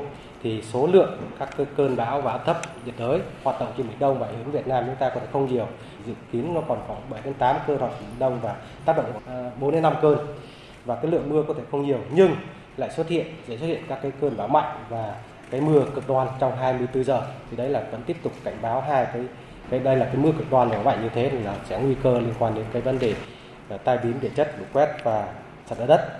thì 0.43 0.63
số 0.73 0.87
lượng 0.87 1.17
các 1.39 1.49
cơn 1.77 1.95
bão 1.95 2.21
và 2.21 2.31
áp 2.31 2.45
thấp 2.45 2.61
nhiệt 2.85 2.95
đới 2.97 3.19
hoạt 3.43 3.59
động 3.59 3.73
trên 3.77 3.87
biển 3.87 3.99
Đông 3.99 4.19
và 4.19 4.27
hướng 4.27 4.51
Việt 4.51 4.67
Nam 4.67 4.83
chúng 4.85 4.95
ta 4.95 5.09
còn 5.09 5.23
không 5.31 5.53
nhiều 5.53 5.67
dự 6.07 6.13
kiến 6.31 6.53
nó 6.53 6.61
còn 6.67 6.79
khoảng 6.87 6.99
7 7.09 7.21
đến 7.23 7.33
8 7.33 7.55
cơn 7.67 7.77
hoạt 7.77 7.91
động 7.91 8.09
đông 8.19 8.39
và 8.41 8.55
tác 8.85 8.97
động 8.97 9.11
ờ, 9.25 9.51
4 9.59 9.71
đến 9.71 9.83
5 9.83 9.93
cơn 10.01 10.17
và 10.87 10.95
cái 10.95 11.11
lượng 11.11 11.29
mưa 11.29 11.43
có 11.47 11.53
thể 11.53 11.63
không 11.71 11.87
nhiều 11.87 11.99
nhưng 12.11 12.35
lại 12.77 12.89
xuất 12.95 13.09
hiện 13.09 13.25
sẽ 13.47 13.57
xuất 13.57 13.67
hiện 13.67 13.83
các 13.89 13.99
cái 14.01 14.11
cơn 14.21 14.37
bão 14.37 14.47
mạnh 14.47 14.77
và 14.89 15.15
cái 15.51 15.61
mưa 15.61 15.85
cực 15.95 16.07
đoan 16.07 16.27
trong 16.39 16.57
24 16.57 17.03
giờ. 17.03 17.21
Thì 17.51 17.57
đấy 17.57 17.69
là 17.69 17.83
vẫn 17.91 18.01
tiếp 18.05 18.17
tục 18.23 18.33
cảnh 18.43 18.57
báo 18.61 18.81
hai 18.81 19.05
cái 19.13 19.21
cái 19.69 19.79
đây 19.79 19.95
là 19.95 20.05
cái 20.05 20.15
mưa 20.15 20.31
cực 20.31 20.51
đoan 20.51 20.69
và 20.69 20.81
mạnh 20.81 21.03
như 21.03 21.09
thế 21.15 21.29
thì 21.31 21.39
là 21.39 21.55
sẽ 21.69 21.79
nguy 21.79 21.95
cơ 22.03 22.19
liên 22.19 22.33
quan 22.39 22.55
đến 22.55 22.65
cái 22.73 22.81
vấn 22.81 22.99
đề 22.99 23.13
à, 23.69 23.77
tai 23.77 23.97
biến 23.97 24.13
địa 24.21 24.29
chất 24.35 24.55
lũ 24.59 24.65
quét 24.73 24.89
và 25.03 25.33
sạt 25.69 25.79
lở 25.79 25.85
đất. 25.85 26.19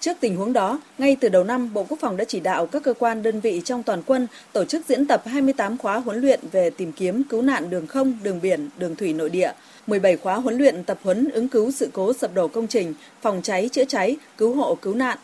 Trước 0.00 0.16
tình 0.20 0.36
huống 0.36 0.52
đó, 0.52 0.80
ngay 0.98 1.16
từ 1.20 1.28
đầu 1.28 1.44
năm, 1.44 1.74
Bộ 1.74 1.84
Quốc 1.88 1.98
phòng 2.00 2.16
đã 2.16 2.24
chỉ 2.24 2.40
đạo 2.40 2.66
các 2.66 2.82
cơ 2.82 2.94
quan 2.98 3.22
đơn 3.22 3.40
vị 3.40 3.62
trong 3.64 3.82
toàn 3.82 4.02
quân 4.06 4.26
tổ 4.52 4.64
chức 4.64 4.86
diễn 4.86 5.06
tập 5.06 5.22
28 5.26 5.78
khóa 5.78 5.98
huấn 5.98 6.20
luyện 6.20 6.40
về 6.52 6.70
tìm 6.70 6.92
kiếm 6.92 7.22
cứu 7.30 7.42
nạn 7.42 7.70
đường 7.70 7.86
không, 7.86 8.18
đường 8.22 8.40
biển, 8.42 8.68
đường 8.76 8.96
thủy 8.96 9.12
nội 9.12 9.30
địa, 9.30 9.52
17 9.86 10.16
khóa 10.16 10.34
huấn 10.34 10.58
luyện 10.58 10.84
tập 10.84 10.98
huấn 11.02 11.30
ứng 11.30 11.48
cứu 11.48 11.70
sự 11.70 11.90
cố 11.92 12.12
sập 12.12 12.34
đổ 12.34 12.48
công 12.48 12.66
trình, 12.66 12.94
phòng 13.22 13.40
cháy 13.42 13.68
chữa 13.72 13.84
cháy, 13.84 14.16
cứu 14.38 14.54
hộ 14.54 14.74
cứu 14.74 14.94
nạn. 14.94 15.18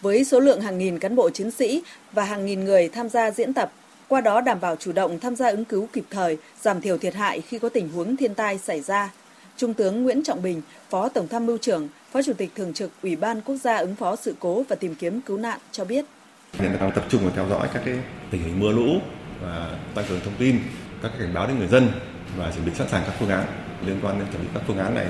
Với 0.00 0.24
số 0.24 0.40
lượng 0.40 0.60
hàng 0.60 0.78
nghìn 0.78 0.98
cán 0.98 1.16
bộ 1.16 1.30
chiến 1.30 1.50
sĩ 1.50 1.82
và 2.12 2.24
hàng 2.24 2.46
nghìn 2.46 2.64
người 2.64 2.88
tham 2.88 3.08
gia 3.08 3.30
diễn 3.30 3.54
tập, 3.54 3.72
qua 4.08 4.20
đó 4.20 4.40
đảm 4.40 4.60
bảo 4.60 4.76
chủ 4.76 4.92
động 4.92 5.20
tham 5.20 5.36
gia 5.36 5.50
ứng 5.50 5.64
cứu 5.64 5.88
kịp 5.92 6.04
thời, 6.10 6.36
giảm 6.60 6.80
thiểu 6.80 6.98
thiệt 6.98 7.14
hại 7.14 7.40
khi 7.40 7.58
có 7.58 7.68
tình 7.68 7.88
huống 7.88 8.16
thiên 8.16 8.34
tai 8.34 8.58
xảy 8.58 8.80
ra. 8.80 9.10
Trung 9.56 9.74
tướng 9.74 10.02
Nguyễn 10.02 10.22
Trọng 10.22 10.42
Bình, 10.42 10.62
Phó 10.90 11.08
Tổng 11.08 11.28
tham 11.28 11.46
mưu 11.46 11.58
trưởng, 11.58 11.88
Phó 12.12 12.22
Chủ 12.22 12.32
tịch 12.32 12.50
Thường 12.54 12.72
trực 12.72 12.90
Ủy 13.02 13.16
ban 13.16 13.40
Quốc 13.40 13.56
gia 13.56 13.76
ứng 13.76 13.94
phó 13.94 14.16
sự 14.16 14.34
cố 14.40 14.64
và 14.68 14.76
tìm 14.76 14.94
kiếm 14.94 15.20
cứu 15.20 15.38
nạn 15.38 15.58
cho 15.72 15.84
biết. 15.84 16.04
Hiện 16.52 16.76
đang 16.80 16.92
tập 16.94 17.04
trung 17.08 17.22
vào 17.22 17.32
theo 17.36 17.48
dõi 17.48 17.68
các 17.74 17.82
cái 17.84 17.94
tình 18.30 18.42
hình 18.42 18.60
mưa 18.60 18.72
lũ 18.72 19.00
và 19.42 19.78
tăng 19.94 20.04
cường 20.08 20.20
thông 20.24 20.34
tin, 20.38 20.58
các 21.02 21.12
cảnh 21.18 21.34
báo 21.34 21.46
đến 21.46 21.58
người 21.58 21.68
dân 21.68 21.88
và 22.36 22.52
chuẩn 22.54 22.66
bị 22.66 22.72
sẵn 22.78 22.88
sàng 22.88 23.02
các 23.06 23.14
phương 23.18 23.28
án 23.28 23.44
liên 23.86 23.98
quan 24.02 24.18
đến 24.18 24.28
chuẩn 24.32 24.42
bị 24.42 24.48
các 24.54 24.62
phương 24.66 24.78
án 24.78 24.94
này 24.94 25.06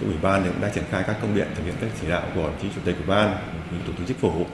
thì 0.00 0.06
ủy 0.06 0.16
ban 0.22 0.44
cũng 0.44 0.62
đã 0.62 0.68
triển 0.68 0.84
khai 0.90 1.04
các 1.06 1.16
công 1.22 1.34
điện 1.34 1.46
thực 1.54 1.64
hiện 1.64 1.74
các 1.80 1.90
chỉ 2.00 2.08
đạo 2.08 2.22
của 2.34 2.50
chí 2.62 2.68
chủ 2.74 2.80
tịch 2.84 2.96
ủy 2.96 3.06
ban, 3.06 3.36
thủ 3.86 3.92
tướng 3.96 4.06
chính 4.06 4.16
phủ, 4.16 4.46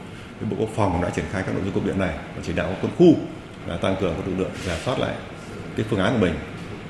bộ 0.50 0.56
quốc 0.58 0.70
phòng 0.76 1.02
đã 1.02 1.10
triển 1.10 1.24
khai 1.32 1.42
các 1.46 1.54
nội 1.54 1.62
dung 1.64 1.74
công 1.74 1.86
điện 1.86 1.98
này 1.98 2.14
và 2.36 2.42
chỉ 2.42 2.52
đạo 2.52 2.74
quân 2.82 2.92
khu 2.98 3.14
là 3.66 3.76
tăng 3.76 3.96
cường 4.00 4.14
các 4.16 4.26
lực 4.26 4.38
lượng 4.38 4.50
giả 4.66 4.78
soát 4.84 4.98
lại 4.98 5.14
cái 5.76 5.86
phương 5.90 6.00
án 6.00 6.12
của 6.12 6.18
mình 6.18 6.34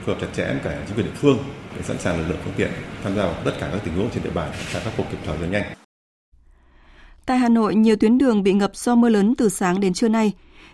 phù 0.05 0.13
hợp 0.13 0.19
chặt 0.21 0.27
chẽ 0.37 0.45
với 0.45 0.61
cả 0.65 0.83
chính 0.87 0.97
quyền 0.97 1.07
địa 1.07 1.13
phương 1.15 1.39
để 1.77 1.83
sẵn 1.83 1.99
sàng 1.99 2.19
lực 2.19 2.25
lượng 2.29 2.39
phương 2.45 2.55
tiện 2.57 2.71
tham 3.05 3.17
gia 3.17 3.23
vào 3.23 3.35
tất 3.45 3.53
cả 3.61 3.69
các 3.73 3.81
tình 3.85 3.95
huống 3.95 4.11
trên 4.11 4.23
địa 4.23 4.31
bàn 4.31 4.51
để 4.75 4.81
khắc 4.81 4.93
phục 4.97 5.11
kịp 5.11 5.19
thời 5.25 5.39
rất 5.39 5.47
nhanh. 5.51 5.63
Tại 7.27 7.39
Hà 7.39 7.49
Nội, 7.49 7.75
nhiều 7.75 7.97
tuyến 7.97 8.19
đường 8.19 8.43
bị 8.43 8.53
ngập 8.53 8.77
do 8.77 8.95
mưa 8.95 9.09
lớn 9.09 9.35
từ 9.39 9.49
sáng 9.49 9.81
đến 9.81 9.93
trưa 9.93 10.09
nay. 10.09 10.33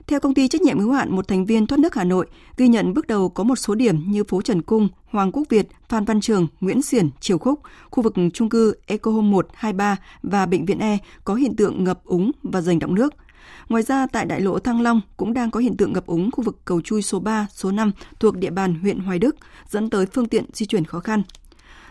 Theo 0.09 0.21
công 0.21 0.35
ty 0.35 0.49
trách 0.49 0.63
nhiệm 0.63 0.79
hữu 0.79 0.93
hạn 0.93 1.17
một 1.17 1.29
thành 1.29 1.47
viên 1.47 1.67
thoát 1.67 1.79
nước 1.79 1.95
Hà 1.95 2.05
Nội, 2.05 2.27
ghi 2.57 2.69
nhận 2.69 2.95
bước 2.95 3.07
đầu 3.07 3.29
có 3.29 3.45
một 3.45 3.57
số 3.57 3.75
điểm 3.75 4.11
như 4.11 4.25
phố 4.25 4.43
Trần 4.43 4.63
Cung, 4.63 4.89
Hoàng 5.07 5.33
Quốc 5.33 5.43
Việt, 5.49 5.69
Phan 5.89 6.05
Văn 6.05 6.21
Trường, 6.21 6.47
Nguyễn 6.61 6.83
Xiển, 6.83 7.11
Triều 7.21 7.39
Khúc, 7.39 7.61
khu 7.91 8.03
vực 8.03 8.15
trung 8.35 8.49
cư 8.49 8.75
Eco 8.87 9.11
Home 9.11 9.29
1, 9.29 9.49
23 9.55 9.97
và 10.23 10.47
bệnh 10.47 10.67
viện 10.67 10.79
E 10.79 10.99
có 11.25 11.35
hiện 11.35 11.57
tượng 11.57 11.85
ngập 11.85 12.05
úng 12.05 12.31
và 12.43 12.61
dành 12.61 12.79
động 12.79 12.95
nước. 12.95 13.15
Ngoài 13.69 13.83
ra, 13.83 14.07
tại 14.07 14.25
đại 14.27 14.41
lộ 14.41 14.59
Thăng 14.59 14.81
Long 14.81 15.01
cũng 15.17 15.35
đang 15.35 15.51
có 15.51 15.61
hiện 15.61 15.77
tượng 15.77 15.93
ngập 15.93 16.07
úng 16.07 16.31
khu 16.31 16.45
vực 16.45 16.59
cầu 16.65 16.81
chui 16.81 17.03
số 17.03 17.21
3, 17.21 17.47
số 17.55 17.71
5 17.71 17.93
thuộc 18.21 18.37
địa 18.37 18.51
bàn 18.51 18.75
huyện 18.75 18.99
Hoài 18.99 19.19
Đức, 19.19 19.37
dẫn 19.69 19.91
tới 19.91 20.07
phương 20.07 20.29
tiện 20.29 20.45
di 20.53 20.67
chuyển 20.67 20.85
khó 20.85 21.01
khăn. 21.01 21.23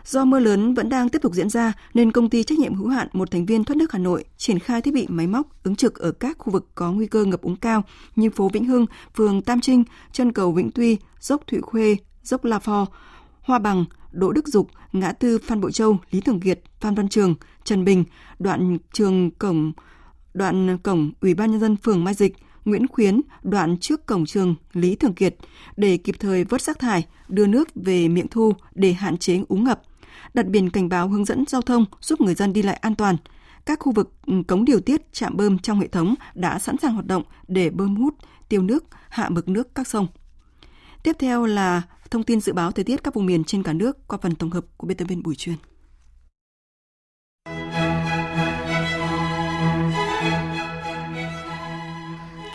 Do 0.09 0.25
mưa 0.25 0.39
lớn 0.39 0.73
vẫn 0.73 0.89
đang 0.89 1.09
tiếp 1.09 1.21
tục 1.21 1.33
diễn 1.33 1.49
ra 1.49 1.73
nên 1.93 2.11
công 2.11 2.29
ty 2.29 2.43
trách 2.43 2.59
nhiệm 2.59 2.73
hữu 2.73 2.87
hạn 2.87 3.07
một 3.13 3.31
thành 3.31 3.45
viên 3.45 3.63
thoát 3.63 3.77
nước 3.77 3.91
Hà 3.91 3.99
Nội 3.99 4.23
triển 4.37 4.59
khai 4.59 4.81
thiết 4.81 4.93
bị 4.93 5.05
máy 5.09 5.27
móc 5.27 5.63
ứng 5.63 5.75
trực 5.75 5.99
ở 5.99 6.11
các 6.11 6.37
khu 6.37 6.53
vực 6.53 6.67
có 6.75 6.91
nguy 6.91 7.07
cơ 7.07 7.25
ngập 7.25 7.41
úng 7.41 7.55
cao 7.55 7.83
như 8.15 8.29
phố 8.29 8.49
Vĩnh 8.53 8.65
Hưng, 8.65 8.85
phường 9.15 9.41
Tam 9.41 9.61
Trinh, 9.61 9.83
chân 10.11 10.31
cầu 10.31 10.51
Vĩnh 10.51 10.71
Tuy, 10.71 10.97
dốc 11.19 11.47
Thụy 11.47 11.61
Khuê, 11.61 11.97
dốc 12.23 12.45
La 12.45 12.59
Phò, 12.59 12.85
Hoa 13.41 13.59
Bằng, 13.59 13.85
Đỗ 14.11 14.31
Đức 14.31 14.47
Dục, 14.47 14.69
ngã 14.91 15.11
tư 15.11 15.37
Phan 15.37 15.61
Bội 15.61 15.71
Châu, 15.71 15.97
Lý 16.11 16.21
Thường 16.21 16.39
Kiệt, 16.39 16.61
Phan 16.79 16.95
Văn 16.95 17.09
Trường, 17.09 17.35
Trần 17.63 17.85
Bình, 17.85 18.03
đoạn 18.39 18.77
trường 18.93 19.31
cổng 19.31 19.71
đoạn 20.33 20.77
cổng 20.77 21.11
Ủy 21.21 21.33
ban 21.33 21.51
nhân 21.51 21.59
dân 21.59 21.75
phường 21.75 22.03
Mai 22.03 22.13
Dịch, 22.13 22.35
Nguyễn 22.65 22.87
Khuyến, 22.87 23.21
đoạn 23.43 23.77
trước 23.77 24.05
cổng 24.05 24.25
trường 24.25 24.55
Lý 24.73 24.95
Thường 24.95 25.13
Kiệt 25.13 25.35
để 25.77 25.97
kịp 25.97 26.15
thời 26.19 26.43
vớt 26.43 26.61
rác 26.61 26.79
thải, 26.79 27.05
đưa 27.27 27.47
nước 27.47 27.69
về 27.75 28.07
miệng 28.07 28.27
thu 28.27 28.53
để 28.75 28.93
hạn 28.93 29.17
chế 29.17 29.41
úng 29.47 29.63
ngập. 29.63 29.81
Đặt 30.33 30.47
biển 30.47 30.69
cảnh 30.69 30.89
báo 30.89 31.07
hướng 31.07 31.25
dẫn 31.25 31.43
giao 31.47 31.61
thông 31.61 31.85
giúp 32.01 32.21
người 32.21 32.35
dân 32.35 32.53
đi 32.53 32.61
lại 32.61 32.75
an 32.75 32.95
toàn. 32.95 33.17
Các 33.65 33.79
khu 33.79 33.91
vực 33.91 34.13
ừ, 34.25 34.33
cống 34.47 34.65
điều 34.65 34.79
tiết, 34.79 35.13
trạm 35.13 35.37
bơm 35.37 35.59
trong 35.59 35.79
hệ 35.79 35.87
thống 35.87 36.15
đã 36.33 36.59
sẵn 36.59 36.77
sàng 36.77 36.93
hoạt 36.93 37.05
động 37.05 37.23
để 37.47 37.69
bơm 37.69 37.95
hút, 37.95 38.13
tiêu 38.49 38.61
nước, 38.61 38.83
hạ 39.09 39.29
mực 39.29 39.49
nước 39.49 39.75
các 39.75 39.87
sông. 39.87 40.07
Tiếp 41.03 41.15
theo 41.19 41.45
là 41.45 41.81
thông 42.11 42.23
tin 42.23 42.41
dự 42.41 42.53
báo 42.53 42.71
thời 42.71 42.85
tiết 42.85 43.03
các 43.03 43.13
vùng 43.13 43.25
miền 43.25 43.43
trên 43.43 43.63
cả 43.63 43.73
nước 43.73 44.07
qua 44.07 44.19
phần 44.21 44.35
tổng 44.35 44.51
hợp 44.51 44.65
của 44.77 44.87
biên 44.87 44.97
tập 44.97 45.05
viên 45.05 45.23
Bùi 45.23 45.35
Truyền. 45.35 45.55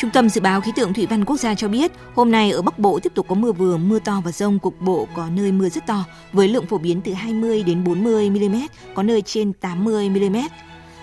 Trung 0.03 0.11
tâm 0.11 0.29
Dự 0.29 0.41
báo 0.41 0.61
Khí 0.61 0.73
tượng 0.77 0.93
Thủy 0.93 1.07
văn 1.07 1.25
Quốc 1.25 1.37
gia 1.37 1.55
cho 1.55 1.69
biết, 1.69 1.93
hôm 2.15 2.31
nay 2.31 2.51
ở 2.51 2.62
Bắc 2.62 2.79
Bộ 2.79 3.01
tiếp 3.03 3.12
tục 3.15 3.27
có 3.29 3.35
mưa 3.35 3.53
vừa, 3.53 3.77
mưa 3.77 3.99
to 3.99 4.23
và 4.25 4.33
rông 4.33 4.59
cục 4.59 4.81
bộ 4.81 5.09
có 5.15 5.29
nơi 5.29 5.53
mưa 5.53 5.69
rất 5.69 5.87
to, 5.87 6.05
với 6.33 6.49
lượng 6.49 6.67
phổ 6.67 6.79
biến 6.79 7.01
từ 7.05 7.12
20 7.12 7.62
đến 7.62 7.85
40 7.85 8.31
mm, 8.31 8.57
có 8.95 9.03
nơi 9.03 9.23
trên 9.23 9.53
80 9.53 10.09
mm. 10.09 10.37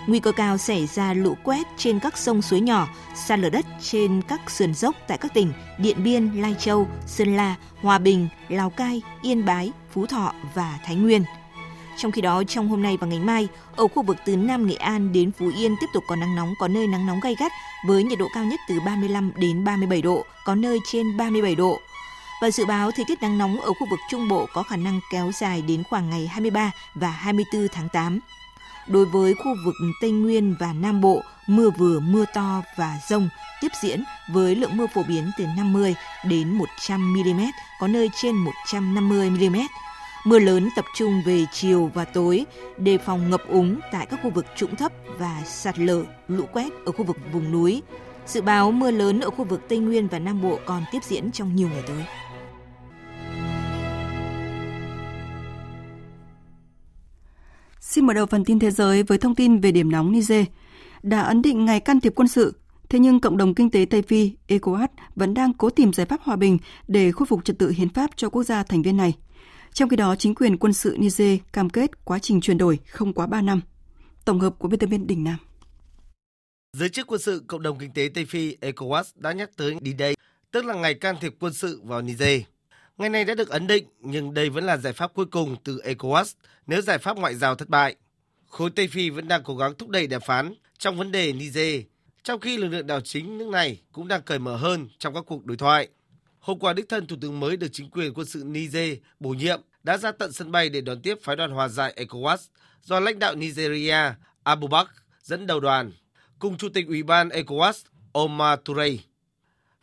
Nguy 0.07 0.19
cơ 0.19 0.31
cao 0.31 0.57
xảy 0.57 0.87
ra 0.87 1.13
lũ 1.13 1.37
quét 1.43 1.67
trên 1.77 1.99
các 1.99 2.17
sông 2.17 2.41
suối 2.41 2.59
nhỏ, 2.59 2.87
sạt 3.15 3.39
lở 3.39 3.49
đất 3.49 3.65
trên 3.81 4.21
các 4.21 4.49
sườn 4.51 4.73
dốc 4.73 4.95
tại 5.07 5.17
các 5.17 5.33
tỉnh 5.33 5.53
Điện 5.77 6.03
Biên, 6.03 6.31
Lai 6.35 6.55
Châu, 6.59 6.87
Sơn 7.05 7.35
La, 7.35 7.55
Hòa 7.81 7.97
Bình, 7.97 8.27
Lào 8.49 8.69
Cai, 8.69 9.01
Yên 9.21 9.45
Bái, 9.45 9.71
Phú 9.91 10.05
Thọ 10.05 10.33
và 10.53 10.79
Thái 10.85 10.95
Nguyên– 10.95 11.23
trong 11.99 12.11
khi 12.11 12.21
đó, 12.21 12.43
trong 12.47 12.69
hôm 12.69 12.81
nay 12.81 12.97
và 12.97 13.07
ngày 13.07 13.19
mai, 13.19 13.47
ở 13.75 13.87
khu 13.87 14.03
vực 14.03 14.17
từ 14.25 14.35
Nam 14.35 14.67
Nghệ 14.67 14.75
An 14.75 15.13
đến 15.13 15.31
Phú 15.31 15.51
Yên 15.57 15.75
tiếp 15.81 15.87
tục 15.93 16.03
có 16.07 16.15
nắng 16.15 16.35
nóng, 16.35 16.53
có 16.59 16.67
nơi 16.67 16.87
nắng 16.87 17.07
nóng 17.07 17.19
gay 17.19 17.35
gắt 17.39 17.51
với 17.87 18.03
nhiệt 18.03 18.19
độ 18.19 18.27
cao 18.33 18.43
nhất 18.43 18.59
từ 18.69 18.79
35 18.85 19.31
đến 19.35 19.63
37 19.63 20.01
độ, 20.01 20.25
có 20.45 20.55
nơi 20.55 20.79
trên 20.91 21.17
37 21.17 21.55
độ. 21.55 21.79
Và 22.41 22.51
dự 22.51 22.65
báo 22.65 22.91
thời 22.91 23.05
tiết 23.07 23.21
nắng 23.21 23.37
nóng 23.37 23.61
ở 23.61 23.73
khu 23.73 23.87
vực 23.89 23.99
Trung 24.09 24.27
Bộ 24.27 24.45
có 24.53 24.63
khả 24.63 24.75
năng 24.75 24.99
kéo 25.11 25.31
dài 25.39 25.61
đến 25.61 25.83
khoảng 25.89 26.09
ngày 26.09 26.27
23 26.27 26.71
và 26.95 27.09
24 27.09 27.67
tháng 27.67 27.89
8. 27.89 28.19
Đối 28.87 29.05
với 29.05 29.33
khu 29.33 29.55
vực 29.65 29.75
Tây 30.01 30.11
Nguyên 30.11 30.55
và 30.59 30.73
Nam 30.73 31.01
Bộ, 31.01 31.21
mưa 31.47 31.69
vừa, 31.69 31.99
mưa 31.99 32.25
to 32.33 32.61
và 32.77 32.97
rông 33.09 33.29
tiếp 33.61 33.71
diễn 33.81 34.03
với 34.33 34.55
lượng 34.55 34.77
mưa 34.77 34.87
phổ 34.93 35.03
biến 35.07 35.31
từ 35.37 35.45
50 35.57 35.95
đến 36.25 36.51
100 36.51 37.13
mm, 37.13 37.41
có 37.79 37.87
nơi 37.87 38.09
trên 38.21 38.35
150 38.35 39.29
mm 39.29 39.55
Mưa 40.25 40.39
lớn 40.39 40.69
tập 40.75 40.85
trung 40.95 41.21
về 41.25 41.45
chiều 41.51 41.91
và 41.93 42.05
tối, 42.05 42.45
đề 42.77 42.97
phòng 42.97 43.29
ngập 43.29 43.41
úng 43.47 43.79
tại 43.91 44.05
các 44.05 44.19
khu 44.23 44.29
vực 44.29 44.45
trũng 44.55 44.75
thấp 44.75 44.91
và 45.17 45.43
sạt 45.45 45.79
lở, 45.79 46.03
lũ 46.27 46.45
quét 46.53 46.69
ở 46.85 46.91
khu 46.91 47.03
vực 47.05 47.17
vùng 47.33 47.51
núi. 47.51 47.81
Dự 48.27 48.41
báo 48.41 48.71
mưa 48.71 48.91
lớn 48.91 49.19
ở 49.19 49.29
khu 49.29 49.45
vực 49.45 49.61
Tây 49.69 49.79
Nguyên 49.79 50.07
và 50.07 50.19
Nam 50.19 50.41
Bộ 50.41 50.59
còn 50.65 50.83
tiếp 50.91 51.03
diễn 51.03 51.31
trong 51.31 51.55
nhiều 51.55 51.69
ngày 51.69 51.83
tới. 51.87 52.03
Xin 57.79 58.05
mở 58.05 58.13
đầu 58.13 58.25
phần 58.25 58.45
tin 58.45 58.59
thế 58.59 58.71
giới 58.71 59.03
với 59.03 59.17
thông 59.17 59.35
tin 59.35 59.59
về 59.59 59.71
điểm 59.71 59.91
nóng 59.91 60.11
Niger. 60.11 60.45
Đã 61.03 61.21
ấn 61.21 61.41
định 61.41 61.65
ngày 61.65 61.79
can 61.79 61.99
thiệp 61.99 62.13
quân 62.15 62.27
sự, 62.27 62.55
thế 62.89 62.99
nhưng 62.99 63.19
cộng 63.19 63.37
đồng 63.37 63.55
kinh 63.55 63.69
tế 63.69 63.85
Tây 63.89 64.01
Phi, 64.01 64.31
ECOWAS 64.47 64.87
vẫn 65.15 65.33
đang 65.33 65.53
cố 65.53 65.69
tìm 65.69 65.93
giải 65.93 66.05
pháp 66.05 66.21
hòa 66.23 66.35
bình 66.35 66.57
để 66.87 67.11
khôi 67.11 67.25
phục 67.25 67.45
trật 67.45 67.59
tự 67.59 67.69
hiến 67.69 67.89
pháp 67.89 68.09
cho 68.15 68.29
quốc 68.29 68.43
gia 68.43 68.63
thành 68.63 68.81
viên 68.81 68.97
này. 68.97 69.13
Trong 69.73 69.89
khi 69.89 69.95
đó, 69.95 70.15
chính 70.15 70.35
quyền 70.35 70.57
quân 70.57 70.73
sự 70.73 70.95
Niger 70.99 71.39
cam 71.53 71.69
kết 71.69 72.05
quá 72.05 72.19
trình 72.19 72.41
chuyển 72.41 72.57
đổi 72.57 72.79
không 72.87 73.13
quá 73.13 73.27
3 73.27 73.41
năm. 73.41 73.61
Tổng 74.25 74.39
hợp 74.39 74.55
của 74.59 74.67
biên 74.67 74.79
tập 74.79 74.87
viên 74.87 75.07
Đình 75.07 75.23
Nam. 75.23 75.37
Giới 76.77 76.89
chức 76.89 77.07
quân 77.07 77.21
sự 77.21 77.43
Cộng 77.47 77.61
đồng 77.61 77.79
Kinh 77.79 77.91
tế 77.93 78.09
Tây 78.13 78.25
Phi 78.25 78.57
ECOWAS 78.61 79.03
đã 79.15 79.31
nhắc 79.31 79.49
tới 79.55 79.73
D-Day, 79.73 80.13
tức 80.51 80.65
là 80.65 80.73
ngày 80.73 80.93
can 80.93 81.15
thiệp 81.21 81.35
quân 81.39 81.53
sự 81.53 81.81
vào 81.83 82.01
Niger. 82.01 82.41
Ngày 82.97 83.09
này 83.09 83.25
đã 83.25 83.35
được 83.35 83.49
ấn 83.49 83.67
định, 83.67 83.85
nhưng 83.99 84.33
đây 84.33 84.49
vẫn 84.49 84.63
là 84.63 84.77
giải 84.77 84.93
pháp 84.93 85.13
cuối 85.13 85.25
cùng 85.25 85.55
từ 85.63 85.81
ECOWAS 85.83 86.33
nếu 86.67 86.81
giải 86.81 86.97
pháp 86.97 87.17
ngoại 87.17 87.35
giao 87.35 87.55
thất 87.55 87.69
bại. 87.69 87.95
Khối 88.47 88.69
Tây 88.69 88.87
Phi 88.87 89.09
vẫn 89.09 89.27
đang 89.27 89.43
cố 89.43 89.55
gắng 89.55 89.73
thúc 89.77 89.89
đẩy 89.89 90.07
đàm 90.07 90.21
phán 90.21 90.53
trong 90.77 90.97
vấn 90.97 91.11
đề 91.11 91.33
Niger, 91.33 91.81
trong 92.23 92.39
khi 92.39 92.57
lực 92.57 92.67
lượng 92.67 92.87
đảo 92.87 93.01
chính 93.01 93.37
nước 93.37 93.47
này 93.47 93.81
cũng 93.91 94.07
đang 94.07 94.21
cởi 94.21 94.39
mở 94.39 94.57
hơn 94.57 94.89
trong 94.97 95.13
các 95.13 95.23
cuộc 95.27 95.45
đối 95.45 95.57
thoại. 95.57 95.87
Hôm 96.39 96.59
qua, 96.59 96.73
đích 96.73 96.89
thân 96.89 97.07
Thủ 97.07 97.15
tướng 97.21 97.39
mới 97.39 97.57
được 97.57 97.67
chính 97.71 97.89
quyền 97.89 98.13
quân 98.13 98.27
sự 98.27 98.43
Niger 98.45 98.97
bổ 99.19 99.29
nhiệm 99.29 99.61
đã 99.83 99.97
ra 99.97 100.11
tận 100.11 100.31
sân 100.31 100.51
bay 100.51 100.69
để 100.69 100.81
đón 100.81 101.01
tiếp 101.01 101.17
phái 101.21 101.35
đoàn 101.35 101.51
hòa 101.51 101.67
giải 101.67 101.93
ECOWAS 101.97 102.37
do 102.83 102.99
lãnh 102.99 103.19
đạo 103.19 103.35
Nigeria 103.35 103.97
Abubakar 104.43 104.95
dẫn 105.23 105.47
đầu 105.47 105.59
đoàn, 105.59 105.91
cùng 106.39 106.57
Chủ 106.57 106.69
tịch 106.69 106.87
Ủy 106.87 107.03
ban 107.03 107.29
ECOWAS 107.29 107.73
Omar 108.13 108.59
Touré. 108.65 108.89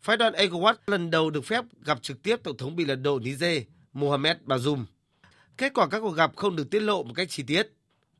Phái 0.00 0.16
đoàn 0.16 0.32
ECOWAS 0.32 0.74
lần 0.86 1.10
đầu 1.10 1.30
được 1.30 1.44
phép 1.44 1.64
gặp 1.84 2.02
trực 2.02 2.22
tiếp 2.22 2.36
Tổng 2.42 2.56
thống 2.56 2.76
bị 2.76 2.84
lật 2.84 2.96
đổ 2.96 3.18
Niger 3.18 3.62
Mohamed 3.92 4.36
Bazoum. 4.46 4.84
Kết 5.56 5.74
quả 5.74 5.88
các 5.88 6.00
cuộc 6.00 6.16
gặp 6.16 6.36
không 6.36 6.56
được 6.56 6.70
tiết 6.70 6.80
lộ 6.80 7.02
một 7.02 7.12
cách 7.16 7.28
chi 7.30 7.42
tiết. 7.42 7.68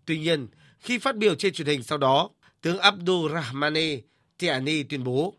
Tuy 0.05 0.19
nhiên, 0.19 0.47
khi 0.81 0.99
phát 0.99 1.17
biểu 1.17 1.35
trên 1.35 1.53
truyền 1.53 1.69
hình 1.69 1.83
sau 1.83 1.99
đó, 1.99 2.31
tướng 2.63 2.79
Abdurrahmane 2.79 4.01
Tiani 4.39 4.83
tuyên 4.83 5.05
bố 5.05 5.35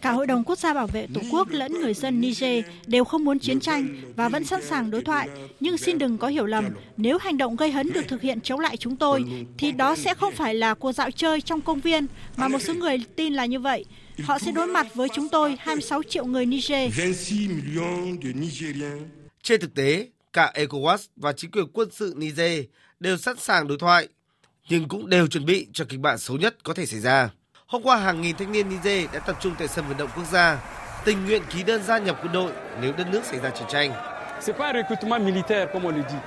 Cả 0.00 0.12
Hội 0.12 0.26
đồng 0.26 0.44
Quốc 0.44 0.58
gia 0.58 0.74
bảo 0.74 0.86
vệ 0.86 1.06
Tổ 1.14 1.20
quốc 1.30 1.48
lẫn 1.50 1.72
người 1.72 1.94
dân 1.94 2.20
Niger 2.20 2.64
đều 2.86 3.04
không 3.04 3.24
muốn 3.24 3.38
chiến 3.38 3.60
tranh 3.60 3.96
và 4.16 4.28
vẫn 4.28 4.44
sẵn 4.44 4.62
sàng 4.62 4.90
đối 4.90 5.04
thoại. 5.04 5.28
Nhưng 5.60 5.78
xin 5.78 5.98
đừng 5.98 6.18
có 6.18 6.28
hiểu 6.28 6.46
lầm, 6.46 6.64
nếu 6.96 7.18
hành 7.18 7.38
động 7.38 7.56
gây 7.56 7.72
hấn 7.72 7.92
được 7.92 8.08
thực 8.08 8.22
hiện 8.22 8.40
chống 8.40 8.60
lại 8.60 8.76
chúng 8.76 8.96
tôi, 8.96 9.24
thì 9.58 9.72
đó 9.72 9.96
sẽ 9.96 10.14
không 10.14 10.34
phải 10.34 10.54
là 10.54 10.74
cuộc 10.74 10.92
dạo 10.92 11.10
chơi 11.10 11.40
trong 11.40 11.60
công 11.60 11.80
viên, 11.80 12.06
mà 12.36 12.48
một 12.48 12.58
số 12.58 12.74
người 12.74 13.04
tin 13.16 13.34
là 13.34 13.46
như 13.46 13.60
vậy. 13.60 13.84
Họ 14.24 14.38
sẽ 14.38 14.52
đối 14.52 14.66
mặt 14.66 14.94
với 14.94 15.08
chúng 15.08 15.28
tôi, 15.28 15.56
26 15.60 16.02
triệu 16.02 16.24
người 16.24 16.46
Niger. 16.46 16.92
Trên 19.42 19.60
thực 19.60 19.74
tế, 19.74 20.08
cả 20.32 20.52
ECOWAS 20.54 20.98
và 21.16 21.32
chính 21.32 21.50
quyền 21.50 21.66
quân 21.72 21.88
sự 21.92 22.14
Niger 22.16 22.64
đều 23.00 23.16
sẵn 23.16 23.36
sàng 23.36 23.68
đối 23.68 23.78
thoại 23.78 24.08
nhưng 24.70 24.88
cũng 24.88 25.10
đều 25.10 25.26
chuẩn 25.26 25.44
bị 25.44 25.66
cho 25.72 25.84
kịch 25.88 26.00
bản 26.00 26.18
xấu 26.18 26.36
nhất 26.36 26.56
có 26.62 26.74
thể 26.74 26.86
xảy 26.86 27.00
ra. 27.00 27.30
Hôm 27.66 27.82
qua, 27.82 27.96
hàng 27.96 28.22
nghìn 28.22 28.36
thanh 28.36 28.52
niên 28.52 28.68
Niger 28.68 29.10
đã 29.12 29.18
tập 29.18 29.36
trung 29.40 29.54
tại 29.58 29.68
sân 29.68 29.84
vận 29.88 29.96
động 29.96 30.10
quốc 30.16 30.24
gia, 30.32 30.58
tình 31.04 31.24
nguyện 31.26 31.42
ký 31.50 31.62
đơn 31.62 31.82
gia 31.82 31.98
nhập 31.98 32.18
quân 32.22 32.32
đội 32.32 32.52
nếu 32.80 32.92
đất 32.98 33.06
nước 33.12 33.24
xảy 33.24 33.40
ra 33.40 33.50
chiến 33.50 33.66
tranh. 33.70 33.92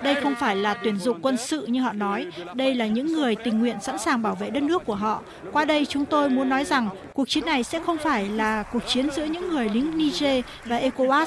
Đây 0.04 0.16
không 0.24 0.36
phải 0.40 0.56
là 0.56 0.74
tuyển 0.74 0.98
dụng 0.98 1.22
quân 1.22 1.38
sự 1.38 1.66
như 1.66 1.82
họ 1.82 1.94
nói, 1.94 2.28
đây 2.54 2.76
là 2.76 2.88
những 2.88 3.08
người 3.14 3.36
tình 3.36 3.60
nguyện 3.60 3.78
sẵn 3.82 3.98
sàng 3.98 4.22
bảo 4.22 4.36
vệ 4.36 4.50
đất 4.50 4.64
nước 4.64 4.86
của 4.86 4.96
họ. 4.96 5.22
Qua 5.52 5.66
đây 5.66 5.86
chúng 5.86 6.06
tôi 6.06 6.30
muốn 6.30 6.50
nói 6.50 6.66
rằng 6.66 6.90
cuộc 7.14 7.30
chiến 7.30 7.46
này 7.46 7.64
sẽ 7.64 7.82
không 7.86 7.98
phải 7.98 8.30
là 8.30 8.64
cuộc 8.64 8.84
chiến 8.88 9.10
giữa 9.12 9.26
những 9.26 9.50
người 9.50 9.70
lính 9.70 9.98
Niger 9.98 10.46
và 10.66 10.80
ECOWAS. 10.80 11.26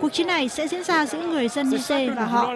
Cuộc 0.00 0.08
chiến 0.08 0.26
này 0.26 0.48
sẽ 0.48 0.68
diễn 0.68 0.84
ra 0.84 1.06
giữa 1.06 1.26
người 1.26 1.48
dân 1.48 1.70
Niger 1.70 2.16
và 2.16 2.24
họ. 2.24 2.54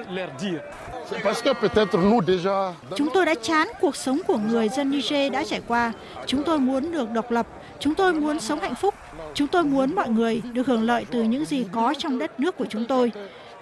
Chúng 2.96 3.08
tôi 3.14 3.26
đã 3.26 3.34
chán 3.42 3.68
cuộc 3.80 3.96
sống 3.96 4.20
của 4.26 4.38
người 4.38 4.68
dân 4.68 4.90
Niger 4.90 5.32
đã 5.32 5.44
trải 5.44 5.60
qua. 5.66 5.92
Chúng 6.26 6.42
tôi 6.44 6.58
muốn 6.58 6.92
được 6.92 7.10
độc 7.10 7.30
lập, 7.30 7.48
chúng 7.80 7.94
tôi 7.94 8.12
muốn 8.12 8.40
sống 8.40 8.60
hạnh 8.60 8.74
phúc, 8.74 8.94
chúng 9.34 9.48
tôi 9.48 9.64
muốn 9.64 9.94
mọi 9.94 10.08
người 10.08 10.42
được 10.52 10.66
hưởng 10.66 10.82
lợi 10.82 11.06
từ 11.10 11.22
những 11.22 11.44
gì 11.44 11.64
có 11.72 11.94
trong 11.98 12.18
đất 12.18 12.40
nước 12.40 12.56
của 12.56 12.66
chúng 12.70 12.84
tôi 12.84 13.12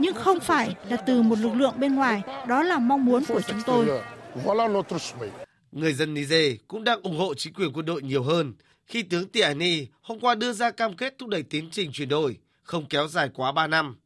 nhưng 0.01 0.15
không 0.15 0.41
phải 0.41 0.75
là 0.89 0.97
từ 0.97 1.23
một 1.23 1.39
lực 1.39 1.55
lượng 1.55 1.81
bên 1.81 1.95
ngoài, 1.95 2.23
đó 2.49 2.63
là 2.63 2.79
mong 2.79 3.05
muốn 3.05 3.25
của 3.25 3.41
chúng 3.41 3.61
tôi. 3.67 3.87
Người 5.73 5.93
dân 5.93 6.15
Niger 6.15 6.55
cũng 6.69 6.85
đang 6.85 7.03
ủng 7.03 7.19
hộ 7.19 7.35
chính 7.35 7.55
quyền 7.55 7.73
quân 7.73 7.87
đội 7.87 8.03
nhiều 8.03 8.23
hơn 8.23 8.53
khi 8.87 9.03
tướng 9.03 9.29
Tiani 9.29 9.87
hôm 10.03 10.21
qua 10.21 10.35
đưa 10.35 10.53
ra 10.53 10.71
cam 10.71 10.97
kết 10.97 11.15
thúc 11.19 11.29
đẩy 11.29 11.43
tiến 11.43 11.69
trình 11.73 11.91
chuyển 11.93 12.09
đổi, 12.09 12.37
không 12.63 12.87
kéo 12.87 13.09
dài 13.09 13.31
quá 13.35 13.53
3 13.53 13.67
năm. 13.67 13.97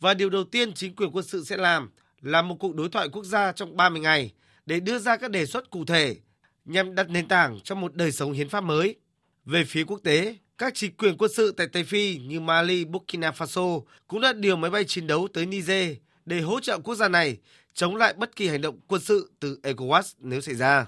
Và 0.00 0.14
điều 0.14 0.30
đầu 0.30 0.44
tiên 0.44 0.72
chính 0.72 0.94
quyền 0.94 1.10
quân 1.10 1.24
sự 1.24 1.44
sẽ 1.44 1.56
làm 1.56 1.90
là 2.22 2.42
một 2.42 2.56
cuộc 2.60 2.74
đối 2.74 2.88
thoại 2.88 3.08
quốc 3.08 3.24
gia 3.24 3.52
trong 3.52 3.76
30 3.76 4.00
ngày 4.00 4.32
để 4.66 4.80
đưa 4.80 4.98
ra 4.98 5.16
các 5.16 5.30
đề 5.30 5.46
xuất 5.46 5.70
cụ 5.70 5.84
thể 5.84 6.16
nhằm 6.64 6.94
đặt 6.94 7.10
nền 7.10 7.28
tảng 7.28 7.60
cho 7.64 7.74
một 7.74 7.94
đời 7.94 8.12
sống 8.12 8.32
hiến 8.32 8.48
pháp 8.48 8.60
mới. 8.60 8.96
Về 9.44 9.64
phía 9.64 9.84
quốc 9.84 10.00
tế, 10.04 10.36
các 10.58 10.74
chính 10.74 10.96
quyền 10.96 11.16
quân 11.16 11.30
sự 11.36 11.52
tại 11.52 11.66
Tây 11.66 11.84
Phi 11.84 12.18
như 12.18 12.40
Mali, 12.40 12.84
Burkina 12.84 13.30
Faso 13.30 13.82
cũng 14.06 14.20
đã 14.20 14.32
điều 14.32 14.56
máy 14.56 14.70
bay 14.70 14.84
chiến 14.84 15.06
đấu 15.06 15.28
tới 15.32 15.46
Niger 15.46 15.96
để 16.24 16.40
hỗ 16.40 16.60
trợ 16.60 16.78
quốc 16.78 16.94
gia 16.94 17.08
này 17.08 17.36
chống 17.74 17.96
lại 17.96 18.14
bất 18.16 18.36
kỳ 18.36 18.48
hành 18.48 18.60
động 18.60 18.80
quân 18.86 19.00
sự 19.00 19.32
từ 19.40 19.58
ECOWAS 19.62 20.02
nếu 20.18 20.40
xảy 20.40 20.54
ra. 20.54 20.86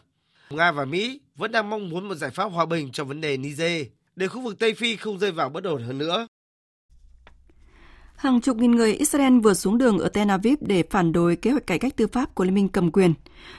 Nga 0.51 0.73
và 0.73 0.85
Mỹ 0.85 1.21
vẫn 1.35 1.53
đang 1.53 1.71
mong 1.71 1.89
muốn 1.89 2.09
một 2.09 2.15
giải 2.15 2.31
pháp 2.31 2.45
hòa 2.45 2.67
bình 2.67 2.93
cho 2.93 3.05
vấn 3.05 3.21
đề 3.21 3.37
Niger 3.37 3.87
để 4.17 4.29
khu 4.29 4.41
vực 4.41 4.59
Tây 4.59 4.75
Phi 4.75 4.97
không 4.97 5.19
rơi 5.19 5.33
vào 5.33 5.49
bất 5.49 5.65
ổn 5.65 5.83
hơn 5.83 5.99
nữa. 5.99 6.27
Hàng 8.17 8.41
chục 8.41 8.57
nghìn 8.57 8.71
người 8.71 8.95
Israel 8.95 9.39
vừa 9.39 9.55
xuống 9.55 9.79
đường 9.79 9.99
ở 9.99 10.09
Tel 10.09 10.31
Aviv 10.31 10.59
để 10.61 10.83
phản 10.91 11.13
đối 11.13 11.37
kế 11.37 11.51
hoạch 11.51 11.67
cải 11.67 11.79
cách 11.79 11.97
tư 11.97 12.07
pháp 12.07 12.35
của 12.35 12.45
Liên 12.45 12.55
minh 12.55 12.69
cầm 12.69 12.91
quyền. 12.91 13.15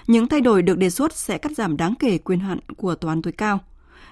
Những 0.07 0.27
thay 0.27 0.41
đổi 0.41 0.61
được 0.61 0.77
đề 0.77 0.89
xuất 0.89 1.13
sẽ 1.13 1.37
cắt 1.37 1.51
giảm 1.51 1.77
đáng 1.77 1.93
kể 1.99 2.17
quyền 2.17 2.39
hạn 2.39 2.59
của 2.77 2.95
tòa 2.95 3.11
án 3.11 3.21
tối 3.21 3.33
cao. 3.33 3.59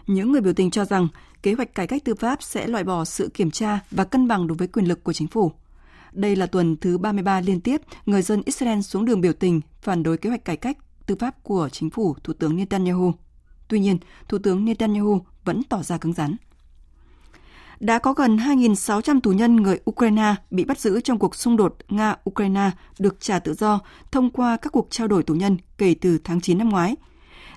Những 0.07 0.31
người 0.31 0.41
biểu 0.41 0.53
tình 0.53 0.71
cho 0.71 0.85
rằng 0.85 1.07
kế 1.43 1.53
hoạch 1.53 1.75
cải 1.75 1.87
cách 1.87 2.03
tư 2.05 2.15
pháp 2.15 2.43
sẽ 2.43 2.67
loại 2.67 2.83
bỏ 2.83 3.05
sự 3.05 3.29
kiểm 3.33 3.51
tra 3.51 3.79
và 3.91 4.03
cân 4.03 4.27
bằng 4.27 4.47
đối 4.47 4.57
với 4.57 4.67
quyền 4.67 4.85
lực 4.85 5.03
của 5.03 5.13
chính 5.13 5.27
phủ. 5.27 5.51
Đây 6.11 6.35
là 6.35 6.45
tuần 6.45 6.77
thứ 6.77 6.97
33 6.97 7.41
liên 7.41 7.61
tiếp 7.61 7.81
người 8.05 8.21
dân 8.21 8.41
Israel 8.45 8.81
xuống 8.81 9.05
đường 9.05 9.21
biểu 9.21 9.33
tình 9.33 9.61
phản 9.81 10.03
đối 10.03 10.17
kế 10.17 10.29
hoạch 10.29 10.45
cải 10.45 10.57
cách 10.57 10.77
tư 11.05 11.15
pháp 11.19 11.43
của 11.43 11.69
chính 11.71 11.89
phủ 11.89 12.15
Thủ 12.23 12.33
tướng 12.33 12.55
Netanyahu. 12.55 13.13
Tuy 13.67 13.79
nhiên, 13.79 13.97
Thủ 14.29 14.37
tướng 14.37 14.65
Netanyahu 14.65 15.21
vẫn 15.45 15.61
tỏ 15.69 15.83
ra 15.83 15.97
cứng 15.97 16.13
rắn. 16.13 16.35
Đã 17.83 17.99
có 17.99 18.13
gần 18.13 18.37
2.600 18.37 19.19
tù 19.19 19.31
nhân 19.31 19.55
người 19.55 19.79
Ukraine 19.89 20.35
bị 20.51 20.65
bắt 20.65 20.79
giữ 20.79 21.01
trong 21.01 21.19
cuộc 21.19 21.35
xung 21.35 21.57
đột 21.57 21.77
Nga-Ukraine 21.89 22.69
được 22.99 23.19
trả 23.19 23.39
tự 23.39 23.53
do 23.53 23.79
thông 24.11 24.29
qua 24.29 24.57
các 24.57 24.73
cuộc 24.73 24.87
trao 24.89 25.07
đổi 25.07 25.23
tù 25.23 25.33
nhân 25.33 25.57
kể 25.77 25.95
từ 26.01 26.17
tháng 26.23 26.41
9 26.41 26.57
năm 26.57 26.69
ngoái. 26.69 26.95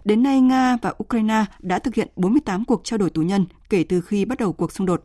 Đến 0.05 0.22
nay, 0.22 0.41
Nga 0.41 0.77
và 0.83 0.95
Ukraine 1.03 1.45
đã 1.61 1.79
thực 1.79 1.95
hiện 1.95 2.09
48 2.16 2.64
cuộc 2.64 2.81
trao 2.85 2.99
đổi 2.99 3.11
tù 3.11 3.22
nhân 3.22 3.47
kể 3.70 3.85
từ 3.85 4.01
khi 4.01 4.24
bắt 4.24 4.39
đầu 4.39 4.53
cuộc 4.53 4.72
xung 4.72 4.87
đột. 4.87 5.05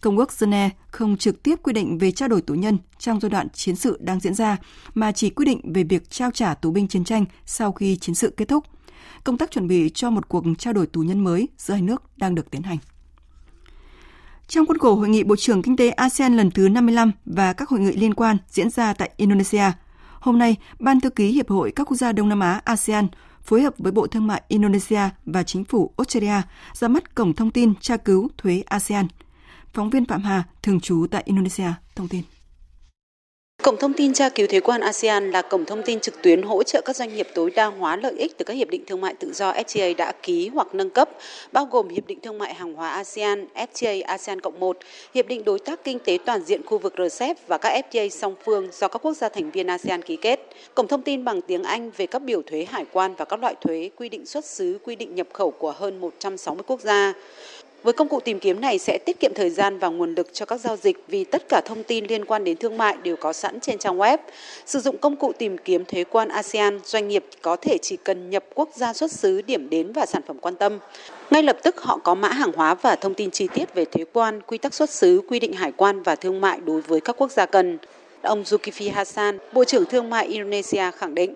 Công 0.00 0.18
ước 0.18 0.40
Geneva 0.40 0.74
không 0.86 1.16
trực 1.16 1.42
tiếp 1.42 1.58
quy 1.62 1.72
định 1.72 1.98
về 1.98 2.10
trao 2.12 2.28
đổi 2.28 2.42
tù 2.42 2.54
nhân 2.54 2.78
trong 2.98 3.20
giai 3.20 3.30
đoạn 3.30 3.48
chiến 3.50 3.76
sự 3.76 3.98
đang 4.00 4.20
diễn 4.20 4.34
ra, 4.34 4.56
mà 4.94 5.12
chỉ 5.12 5.30
quy 5.30 5.44
định 5.44 5.72
về 5.72 5.84
việc 5.84 6.10
trao 6.10 6.30
trả 6.30 6.54
tù 6.54 6.70
binh 6.70 6.88
chiến 6.88 7.04
tranh 7.04 7.24
sau 7.46 7.72
khi 7.72 7.96
chiến 7.96 8.14
sự 8.14 8.34
kết 8.36 8.48
thúc. 8.48 8.64
Công 9.24 9.38
tác 9.38 9.50
chuẩn 9.50 9.68
bị 9.68 9.90
cho 9.94 10.10
một 10.10 10.28
cuộc 10.28 10.44
trao 10.58 10.72
đổi 10.72 10.86
tù 10.86 11.00
nhân 11.00 11.24
mới 11.24 11.48
giữa 11.58 11.74
hai 11.74 11.82
nước 11.82 12.02
đang 12.16 12.34
được 12.34 12.50
tiến 12.50 12.62
hành. 12.62 12.78
Trong 14.52 14.66
khuôn 14.66 14.78
khổ 14.78 14.94
Hội 14.94 15.08
nghị 15.08 15.24
Bộ 15.24 15.36
trưởng 15.36 15.62
Kinh 15.62 15.76
tế 15.76 15.90
ASEAN 15.90 16.36
lần 16.36 16.50
thứ 16.50 16.68
55 16.68 17.12
và 17.24 17.52
các 17.52 17.68
hội 17.68 17.80
nghị 17.80 17.92
liên 17.92 18.14
quan 18.14 18.36
diễn 18.48 18.70
ra 18.70 18.94
tại 18.94 19.10
Indonesia, 19.16 19.72
hôm 20.20 20.38
nay, 20.38 20.56
Ban 20.78 21.00
thư 21.00 21.10
ký 21.10 21.32
Hiệp 21.32 21.48
hội 21.48 21.72
các 21.76 21.84
quốc 21.84 21.96
gia 21.96 22.12
Đông 22.12 22.28
Nam 22.28 22.40
Á 22.40 22.60
ASEAN 22.64 23.08
phối 23.42 23.62
hợp 23.62 23.74
với 23.78 23.92
Bộ 23.92 24.06
Thương 24.06 24.26
mại 24.26 24.42
Indonesia 24.48 25.00
và 25.26 25.42
Chính 25.42 25.64
phủ 25.64 25.92
Australia 25.96 26.42
ra 26.72 26.88
mắt 26.88 27.14
Cổng 27.14 27.34
Thông 27.34 27.50
tin 27.50 27.74
tra 27.80 27.96
cứu 27.96 28.28
thuế 28.38 28.62
ASEAN– 28.66 29.06
Phóng 29.74 29.90
viên 29.90 30.04
Phạm 30.04 30.22
Hà, 30.22 30.42
thường 30.62 30.80
trú 30.80 31.06
tại 31.10 31.22
Indonesia, 31.26 31.72
thông 31.96 32.08
tin. 32.08 32.22
Cổng 33.62 33.76
thông 33.76 33.92
tin 33.92 34.12
tra 34.12 34.28
cứu 34.28 34.46
thuế 34.46 34.60
quan 34.60 34.80
ASEAN 34.80 35.30
là 35.30 35.42
cổng 35.42 35.64
thông 35.64 35.82
tin 35.82 36.00
trực 36.00 36.22
tuyến 36.22 36.42
hỗ 36.42 36.62
trợ 36.62 36.80
các 36.84 36.96
doanh 36.96 37.14
nghiệp 37.14 37.28
tối 37.34 37.50
đa 37.50 37.66
hóa 37.66 37.96
lợi 37.96 38.14
ích 38.18 38.38
từ 38.38 38.44
các 38.44 38.54
hiệp 38.54 38.68
định 38.68 38.84
thương 38.86 39.00
mại 39.00 39.14
tự 39.14 39.32
do 39.32 39.52
FTA 39.52 39.96
đã 39.96 40.12
ký 40.22 40.48
hoặc 40.48 40.74
nâng 40.74 40.90
cấp, 40.90 41.10
bao 41.52 41.64
gồm 41.64 41.88
Hiệp 41.88 42.06
định 42.06 42.20
Thương 42.20 42.38
mại 42.38 42.54
Hàng 42.54 42.74
hóa 42.74 42.90
ASEAN, 42.90 43.46
FTA 43.54 44.02
ASEAN 44.06 44.40
Cộng 44.40 44.60
1, 44.60 44.78
Hiệp 45.14 45.26
định 45.26 45.44
Đối 45.44 45.58
tác 45.58 45.84
Kinh 45.84 45.98
tế 45.98 46.18
Toàn 46.26 46.44
diện 46.44 46.62
khu 46.66 46.78
vực 46.78 46.94
RCEP 46.98 47.48
và 47.48 47.58
các 47.58 47.84
FTA 47.90 48.08
song 48.08 48.34
phương 48.44 48.68
do 48.72 48.88
các 48.88 48.98
quốc 49.02 49.14
gia 49.14 49.28
thành 49.28 49.50
viên 49.50 49.66
ASEAN 49.66 50.02
ký 50.02 50.16
kết. 50.16 50.40
Cổng 50.74 50.88
thông 50.88 51.02
tin 51.02 51.24
bằng 51.24 51.42
tiếng 51.42 51.62
Anh 51.62 51.90
về 51.96 52.06
các 52.06 52.22
biểu 52.22 52.42
thuế 52.42 52.66
hải 52.70 52.84
quan 52.92 53.14
và 53.14 53.24
các 53.24 53.40
loại 53.40 53.54
thuế, 53.60 53.90
quy 53.96 54.08
định 54.08 54.26
xuất 54.26 54.44
xứ, 54.44 54.78
quy 54.84 54.96
định 54.96 55.14
nhập 55.14 55.26
khẩu 55.32 55.50
của 55.50 55.72
hơn 55.72 56.00
160 56.00 56.64
quốc 56.66 56.80
gia. 56.80 57.12
Với 57.82 57.92
công 57.92 58.08
cụ 58.08 58.20
tìm 58.20 58.38
kiếm 58.38 58.60
này 58.60 58.78
sẽ 58.78 58.98
tiết 59.06 59.20
kiệm 59.20 59.34
thời 59.34 59.50
gian 59.50 59.78
và 59.78 59.88
nguồn 59.88 60.14
lực 60.14 60.34
cho 60.34 60.46
các 60.46 60.60
giao 60.60 60.76
dịch 60.76 61.04
vì 61.08 61.24
tất 61.24 61.48
cả 61.48 61.60
thông 61.64 61.82
tin 61.82 62.06
liên 62.06 62.24
quan 62.24 62.44
đến 62.44 62.56
thương 62.56 62.76
mại 62.78 62.96
đều 63.02 63.16
có 63.16 63.32
sẵn 63.32 63.60
trên 63.60 63.78
trang 63.78 63.98
web. 63.98 64.18
Sử 64.66 64.80
dụng 64.80 64.98
công 64.98 65.16
cụ 65.16 65.32
tìm 65.38 65.58
kiếm 65.58 65.84
thuế 65.84 66.04
quan 66.04 66.28
ASEAN, 66.28 66.80
doanh 66.84 67.08
nghiệp 67.08 67.24
có 67.42 67.56
thể 67.56 67.78
chỉ 67.82 67.96
cần 67.96 68.30
nhập 68.30 68.44
quốc 68.54 68.68
gia 68.74 68.92
xuất 68.92 69.12
xứ, 69.12 69.42
điểm 69.42 69.70
đến 69.70 69.92
và 69.92 70.06
sản 70.06 70.22
phẩm 70.26 70.38
quan 70.40 70.56
tâm. 70.56 70.78
Ngay 71.30 71.42
lập 71.42 71.56
tức 71.62 71.80
họ 71.80 71.98
có 72.04 72.14
mã 72.14 72.28
hàng 72.28 72.52
hóa 72.56 72.74
và 72.74 72.96
thông 72.96 73.14
tin 73.14 73.30
chi 73.30 73.48
tiết 73.54 73.74
về 73.74 73.84
thuế 73.84 74.04
quan, 74.12 74.40
quy 74.42 74.58
tắc 74.58 74.74
xuất 74.74 74.90
xứ, 74.90 75.22
quy 75.28 75.40
định 75.40 75.52
hải 75.52 75.72
quan 75.72 76.02
và 76.02 76.14
thương 76.14 76.40
mại 76.40 76.60
đối 76.64 76.80
với 76.80 77.00
các 77.00 77.16
quốc 77.18 77.30
gia 77.30 77.46
cần. 77.46 77.78
Ông 78.22 78.42
Zulkifli 78.42 78.92
Hassan, 78.92 79.38
Bộ 79.52 79.64
trưởng 79.64 79.84
Thương 79.84 80.10
mại 80.10 80.26
Indonesia 80.26 80.90
khẳng 80.90 81.14
định, 81.14 81.34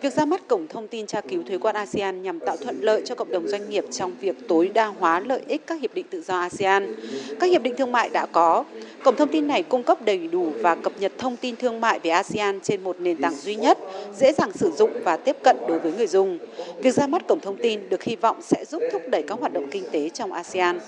việc 0.00 0.12
ra 0.12 0.24
mắt 0.24 0.48
cổng 0.48 0.66
thông 0.68 0.88
tin 0.88 1.06
tra 1.06 1.20
cứu 1.20 1.42
thuế 1.48 1.58
quan 1.58 1.74
ASEAN 1.74 2.22
nhằm 2.22 2.38
tạo 2.38 2.56
thuận 2.56 2.80
lợi 2.80 3.02
cho 3.04 3.14
cộng 3.14 3.30
đồng 3.30 3.48
doanh 3.48 3.70
nghiệp 3.70 3.84
trong 3.90 4.12
việc 4.20 4.36
tối 4.48 4.70
đa 4.74 4.86
hóa 4.86 5.20
lợi 5.20 5.40
ích 5.48 5.66
các 5.66 5.80
hiệp 5.80 5.94
định 5.94 6.06
tự 6.10 6.22
do 6.22 6.38
ASEAN. 6.38 6.94
Các 7.40 7.46
hiệp 7.46 7.62
định 7.62 7.74
thương 7.76 7.92
mại 7.92 8.08
đã 8.08 8.26
có. 8.26 8.64
Cổng 9.04 9.16
thông 9.16 9.28
tin 9.28 9.46
này 9.46 9.62
cung 9.62 9.82
cấp 9.82 10.02
đầy 10.04 10.28
đủ 10.28 10.52
và 10.60 10.74
cập 10.74 10.92
nhật 11.00 11.12
thông 11.18 11.36
tin 11.36 11.56
thương 11.56 11.80
mại 11.80 11.98
về 11.98 12.10
ASEAN 12.10 12.60
trên 12.60 12.84
một 12.84 13.00
nền 13.00 13.16
tảng 13.16 13.34
duy 13.34 13.54
nhất, 13.54 13.78
dễ 14.18 14.32
dàng 14.32 14.52
sử 14.52 14.70
dụng 14.70 14.90
và 15.04 15.16
tiếp 15.16 15.36
cận 15.42 15.56
đối 15.68 15.78
với 15.78 15.92
người 15.92 16.06
dùng. 16.06 16.38
Việc 16.78 16.94
ra 16.94 17.06
mắt 17.06 17.26
cổng 17.28 17.40
thông 17.40 17.56
tin 17.56 17.88
được 17.88 18.02
hy 18.02 18.16
vọng 18.16 18.36
sẽ 18.42 18.64
giúp 18.64 18.82
thúc 18.92 19.02
đẩy 19.08 19.22
các 19.22 19.38
hoạt 19.40 19.52
động 19.52 19.66
kinh 19.70 19.84
tế 19.92 20.08
trong 20.08 20.32
ASEAN. 20.32 20.78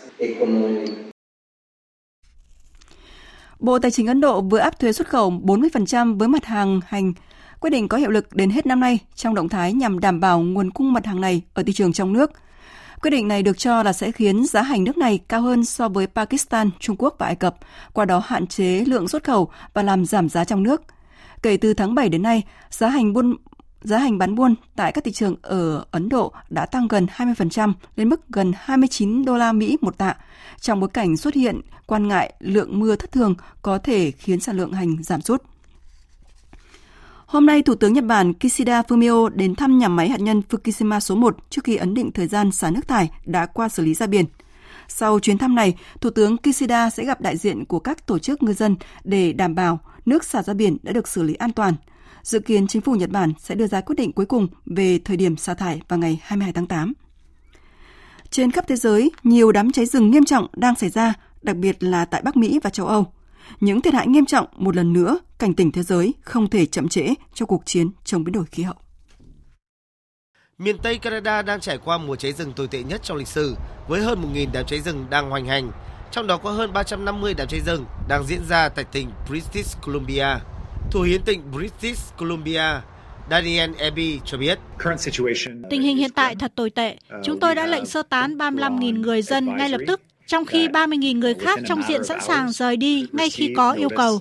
Bộ 3.59 3.79
Tài 3.79 3.91
chính 3.91 4.07
Ấn 4.07 4.21
Độ 4.21 4.41
vừa 4.41 4.59
áp 4.59 4.79
thuế 4.79 4.93
xuất 4.93 5.09
khẩu 5.09 5.31
40% 5.31 6.19
với 6.19 6.29
mặt 6.29 6.45
hàng 6.45 6.81
hành 6.87 7.13
quyết 7.61 7.71
định 7.71 7.89
có 7.89 7.97
hiệu 7.97 8.11
lực 8.11 8.35
đến 8.35 8.51
hết 8.51 8.67
năm 8.67 8.81
nay 8.81 8.99
trong 9.15 9.35
động 9.35 9.49
thái 9.49 9.73
nhằm 9.73 10.01
đảm 10.01 10.21
bảo 10.21 10.41
nguồn 10.41 10.71
cung 10.71 10.93
mặt 10.93 11.07
hàng 11.07 11.21
này 11.21 11.43
ở 11.55 11.63
thị 11.63 11.73
trường 11.73 11.93
trong 11.93 12.13
nước. 12.13 12.33
Quyết 13.03 13.11
định 13.11 13.29
này 13.29 13.43
được 13.43 13.59
cho 13.59 13.83
là 13.83 13.93
sẽ 13.93 14.13
khiến 14.13 14.47
giá 14.47 14.63
hành 14.63 14.85
nước 14.85 14.97
này 14.97 15.21
cao 15.29 15.41
hơn 15.41 15.65
so 15.65 15.89
với 15.89 16.07
Pakistan, 16.07 16.71
Trung 16.81 16.97
Quốc 16.99 17.15
và 17.19 17.27
Ai 17.27 17.37
Cập, 17.37 17.57
qua 17.93 18.05
đó 18.05 18.23
hạn 18.27 18.47
chế 18.47 18.85
lượng 18.87 19.09
xuất 19.09 19.25
khẩu 19.25 19.51
và 19.75 19.83
làm 19.83 20.07
giảm 20.07 20.29
giá 20.29 20.45
trong 20.45 20.63
nước. 20.63 20.83
Kể 21.43 21.57
từ 21.57 21.75
tháng 21.75 21.95
7 21.95 22.09
đến 22.09 22.23
nay, 22.23 22.43
giá 22.71 22.89
hành 22.89 23.13
buôn 23.13 23.37
giá 23.85 23.99
hành 23.99 24.19
bán 24.19 24.35
buôn 24.35 24.55
tại 24.77 24.93
các 24.93 25.05
thị 25.05 25.13
trường 25.13 25.37
ở 25.43 25.85
Ấn 25.91 26.09
Độ 26.09 26.33
đã 26.51 26.67
tăng 26.67 26.89
gần 26.89 27.07
20% 27.17 27.73
lên 27.97 28.09
mức 28.09 28.29
gần 28.29 28.53
29 28.57 29.25
đô 29.25 29.37
la 29.37 29.53
Mỹ 29.53 29.79
một 29.81 29.99
tạ, 29.99 30.15
trong 30.61 30.81
bối 30.81 30.91
cảnh 30.93 31.17
xuất 31.17 31.35
hiện 31.35 31.61
quan 31.87 32.09
ngại 32.09 32.33
lượng 32.41 32.79
mưa 32.81 32.97
thất 32.97 33.13
thường 33.13 33.35
có 33.63 33.79
thể 33.79 34.11
khiến 34.11 34.41
sản 34.41 34.57
lượng 34.57 34.73
hành 34.73 35.03
giảm 35.03 35.21
sút. 35.21 35.43
Hôm 37.27 37.47
nay, 37.47 37.63
Thủ 37.63 37.75
tướng 37.75 37.93
Nhật 37.93 38.05
Bản 38.05 38.33
Kishida 38.35 38.83
Fumio 38.83 39.29
đến 39.29 39.55
thăm 39.55 39.79
nhà 39.79 39.89
máy 39.89 40.09
hạt 40.09 40.21
nhân 40.21 40.43
Fukushima 40.51 41.01
số 41.01 41.15
1 41.15 41.37
trước 41.51 41.65
khi 41.65 41.77
ấn 41.77 41.95
định 41.95 42.13
thời 42.13 42.27
gian 42.27 42.53
xả 42.53 42.71
nước 42.71 42.89
thải 42.89 43.11
đã 43.25 43.47
qua 43.47 43.69
xử 43.69 43.85
lý 43.85 43.95
ra 43.95 44.07
biển. 44.07 44.25
Sau 44.89 45.19
chuyến 45.19 45.39
thăm 45.39 45.55
này, 45.55 45.75
Thủ 46.01 46.11
tướng 46.11 46.37
Kishida 46.37 46.91
sẽ 46.91 47.05
gặp 47.05 47.21
đại 47.21 47.37
diện 47.37 47.65
của 47.65 47.79
các 47.79 48.07
tổ 48.07 48.19
chức 48.19 48.43
ngư 48.43 48.53
dân 48.53 48.77
để 49.05 49.33
đảm 49.33 49.55
bảo 49.55 49.79
nước 50.07 50.25
xả 50.25 50.43
ra 50.43 50.55
biển 50.55 50.77
đã 50.83 50.93
được 50.93 51.09
xử 51.09 51.23
lý 51.23 51.35
an 51.35 51.53
toàn. 51.53 51.75
Dự 52.25 52.41
kiến 52.41 52.67
chính 52.67 52.83
phủ 52.83 52.93
Nhật 52.93 53.11
Bản 53.11 53.33
sẽ 53.39 53.55
đưa 53.55 53.67
ra 53.67 53.81
quyết 53.81 53.97
định 53.97 54.13
cuối 54.13 54.27
cùng 54.27 54.49
về 54.67 54.99
thời 55.05 55.17
điểm 55.17 55.37
xả 55.37 55.55
thải 55.55 55.81
vào 55.89 55.99
ngày 55.99 56.21
22 56.23 56.53
tháng 56.53 56.67
8. 56.67 56.93
Trên 58.31 58.51
khắp 58.51 58.65
thế 58.69 58.77
giới, 58.77 59.11
nhiều 59.23 59.53
đám 59.53 59.73
cháy 59.73 59.87
rừng 59.87 60.11
nghiêm 60.11 60.25
trọng 60.25 60.47
đang 60.53 60.75
xảy 60.75 60.91
ra, 60.91 61.15
đặc 61.43 61.57
biệt 61.57 61.83
là 61.83 62.05
tại 62.05 62.23
Bắc 62.25 62.37
Mỹ 62.37 62.61
và 62.63 62.71
châu 62.71 62.87
Âu. 62.87 63.13
Những 63.61 63.81
thiệt 63.81 63.95
hại 63.95 64.07
nghiêm 64.07 64.27
trọng 64.27 64.47
một 64.57 64.77
lần 64.77 64.93
nữa 64.93 65.19
cảnh 65.39 65.55
tỉnh 65.55 65.73
thế 65.73 65.83
giới 65.83 66.15
không 66.21 66.51
thể 66.51 66.67
chậm 66.67 66.89
trễ 66.89 67.15
cho 67.35 67.47
cuộc 67.47 67.63
chiến 67.67 67.91
chống 68.05 68.25
biến 68.25 68.33
đổi 68.33 68.45
khí 68.45 68.63
hậu. 68.63 68.77
Miền 70.59 70.77
Tây 70.83 70.99
Canada 70.99 71.43
đang 71.43 71.61
trải 71.61 71.79
qua 71.79 71.99
mùa 71.99 72.17
cháy 72.17 72.33
rừng 72.33 72.53
tồi 72.53 72.69
tệ 72.69 72.83
nhất 72.83 73.01
trong 73.03 73.17
lịch 73.17 73.29
sử 73.29 73.57
với 73.89 74.03
hơn 74.03 74.23
1.000 74.35 74.49
đám 74.53 74.67
cháy 74.67 74.81
rừng 74.81 75.07
đang 75.11 75.31
hoành 75.31 75.47
hành, 75.47 75.71
trong 76.11 76.27
đó 76.27 76.37
có 76.37 76.51
hơn 76.51 76.73
350 76.73 77.35
đám 77.35 77.49
cháy 77.49 77.61
rừng 77.61 77.85
đang 78.09 78.25
diễn 78.25 78.45
ra 78.49 78.69
tại 78.69 78.85
tỉnh 78.85 79.11
British 79.29 79.83
Columbia. 79.83 80.27
Thủ 80.91 81.03
hiến 81.03 81.23
tỉnh 81.23 81.43
British 81.53 82.17
Columbia 82.19 82.81
Daniel 83.31 83.71
Abbey 83.79 84.21
cho 84.25 84.39
biết. 84.39 84.59
Tình 85.71 85.83
hình 85.83 85.97
hiện 85.97 86.11
tại 86.11 86.37
thật 86.37 86.53
tồi 86.55 86.71
tệ. 86.71 86.97
Chúng 87.25 87.41
tôi 87.41 87.55
đã 87.55 87.67
lệnh 87.67 87.87
sơ 87.87 88.03
tán 88.03 88.37
35.000 88.39 89.01
người 89.01 89.23
dân 89.23 89.57
ngay 89.57 89.69
lập 89.69 89.81
tức 89.87 90.01
trong 90.27 90.45
khi 90.45 90.69
30.000 90.69 91.19
người 91.19 91.35
khác 91.35 91.61
trong 91.67 91.83
diện 91.89 92.05
sẵn 92.05 92.21
sàng 92.21 92.53
rời 92.53 92.77
đi 92.77 93.07
ngay 93.13 93.31
khi 93.31 93.53
có 93.57 93.73
yêu 93.73 93.89
cầu. 93.97 94.21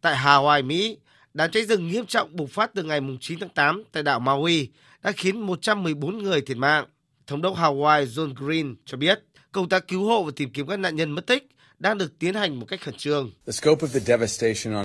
Tại 0.00 0.16
Hawaii, 0.16 0.64
Mỹ, 0.64 0.96
đám 1.34 1.50
cháy 1.50 1.64
rừng 1.64 1.88
nghiêm 1.88 2.06
trọng 2.06 2.36
bùng 2.36 2.48
phát 2.48 2.70
từ 2.74 2.82
ngày 2.82 3.00
9 3.20 3.38
tháng 3.38 3.48
8 3.48 3.82
tại 3.92 4.02
đảo 4.02 4.20
Maui 4.20 4.68
đã 5.02 5.12
khiến 5.12 5.40
114 5.40 6.18
người 6.18 6.40
thiệt 6.40 6.56
mạng. 6.56 6.84
Thống 7.26 7.42
đốc 7.42 7.56
Hawaii 7.56 8.04
John 8.04 8.34
Green 8.34 8.74
cho 8.84 8.96
biết 8.96 9.22
công 9.52 9.68
tác 9.68 9.88
cứu 9.88 10.04
hộ 10.04 10.22
và 10.22 10.30
tìm 10.36 10.50
kiếm 10.50 10.66
các 10.66 10.78
nạn 10.78 10.96
nhân 10.96 11.10
mất 11.10 11.26
tích 11.26 11.48
đang 11.82 11.98
được 11.98 12.18
tiến 12.18 12.34
hành 12.34 12.60
một 12.60 12.66
cách 12.68 12.80
khẩn 12.80 12.94
trương. 12.94 13.30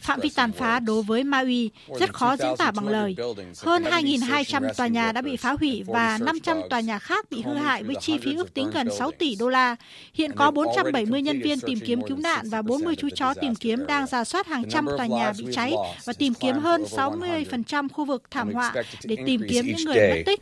Phạm 0.02 0.20
vi 0.20 0.30
tàn 0.36 0.52
phá 0.52 0.80
đối 0.80 1.04
với 1.04 1.24
Maui 1.24 1.72
rất 2.00 2.14
khó 2.14 2.36
diễn 2.38 2.58
tả 2.58 2.72
bằng 2.72 2.88
lời. 2.88 3.16
Hơn 3.62 3.84
2.200 3.84 4.74
tòa 4.74 4.88
nhà 4.88 5.12
đã 5.12 5.22
bị 5.22 5.38
phá 5.38 5.56
hủy 5.60 5.84
và 5.88 6.18
500 6.22 6.58
tòa 6.70 6.80
nhà 6.80 7.00
khác 7.00 7.32
bị 7.32 7.42
hư 7.42 7.54
hại 7.54 7.84
với 7.84 7.96
chi 8.02 8.18
phí 8.18 8.36
ước 8.36 8.54
tính 8.54 8.70
gần 8.74 8.90
6 8.98 9.12
tỷ 9.12 9.36
đô 9.36 9.50
la. 9.50 9.76
Hiện 10.14 10.32
có 10.36 10.52
470 10.52 11.22
nhân 11.22 11.42
viên 11.42 11.60
tìm 11.60 11.80
kiếm 11.80 12.02
cứu 12.08 12.18
nạn 12.18 12.50
và 12.50 12.62
40 12.62 12.96
chú 12.96 13.10
chó 13.16 13.34
tìm 13.34 13.56
kiếm 13.56 13.86
đang 13.86 14.08
giả 14.08 14.24
soát 14.24 14.48
hàng 14.48 14.70
trăm 14.70 14.86
tòa 14.98 15.06
nhà 15.06 15.34
bị 15.38 15.46
cháy 15.54 15.74
và 16.06 16.14
tìm 16.14 16.34
kiếm 16.34 16.60
hơn 16.60 16.84
60% 16.84 17.90
khu 17.90 18.06
vực 18.06 18.24
thảm 18.32 18.54
họa 18.54 18.74
để 19.04 19.16
tìm 19.26 19.42
kiếm 19.50 19.66
những 19.66 19.86
người 19.86 20.10
mất 20.10 20.24
tích. 20.26 20.40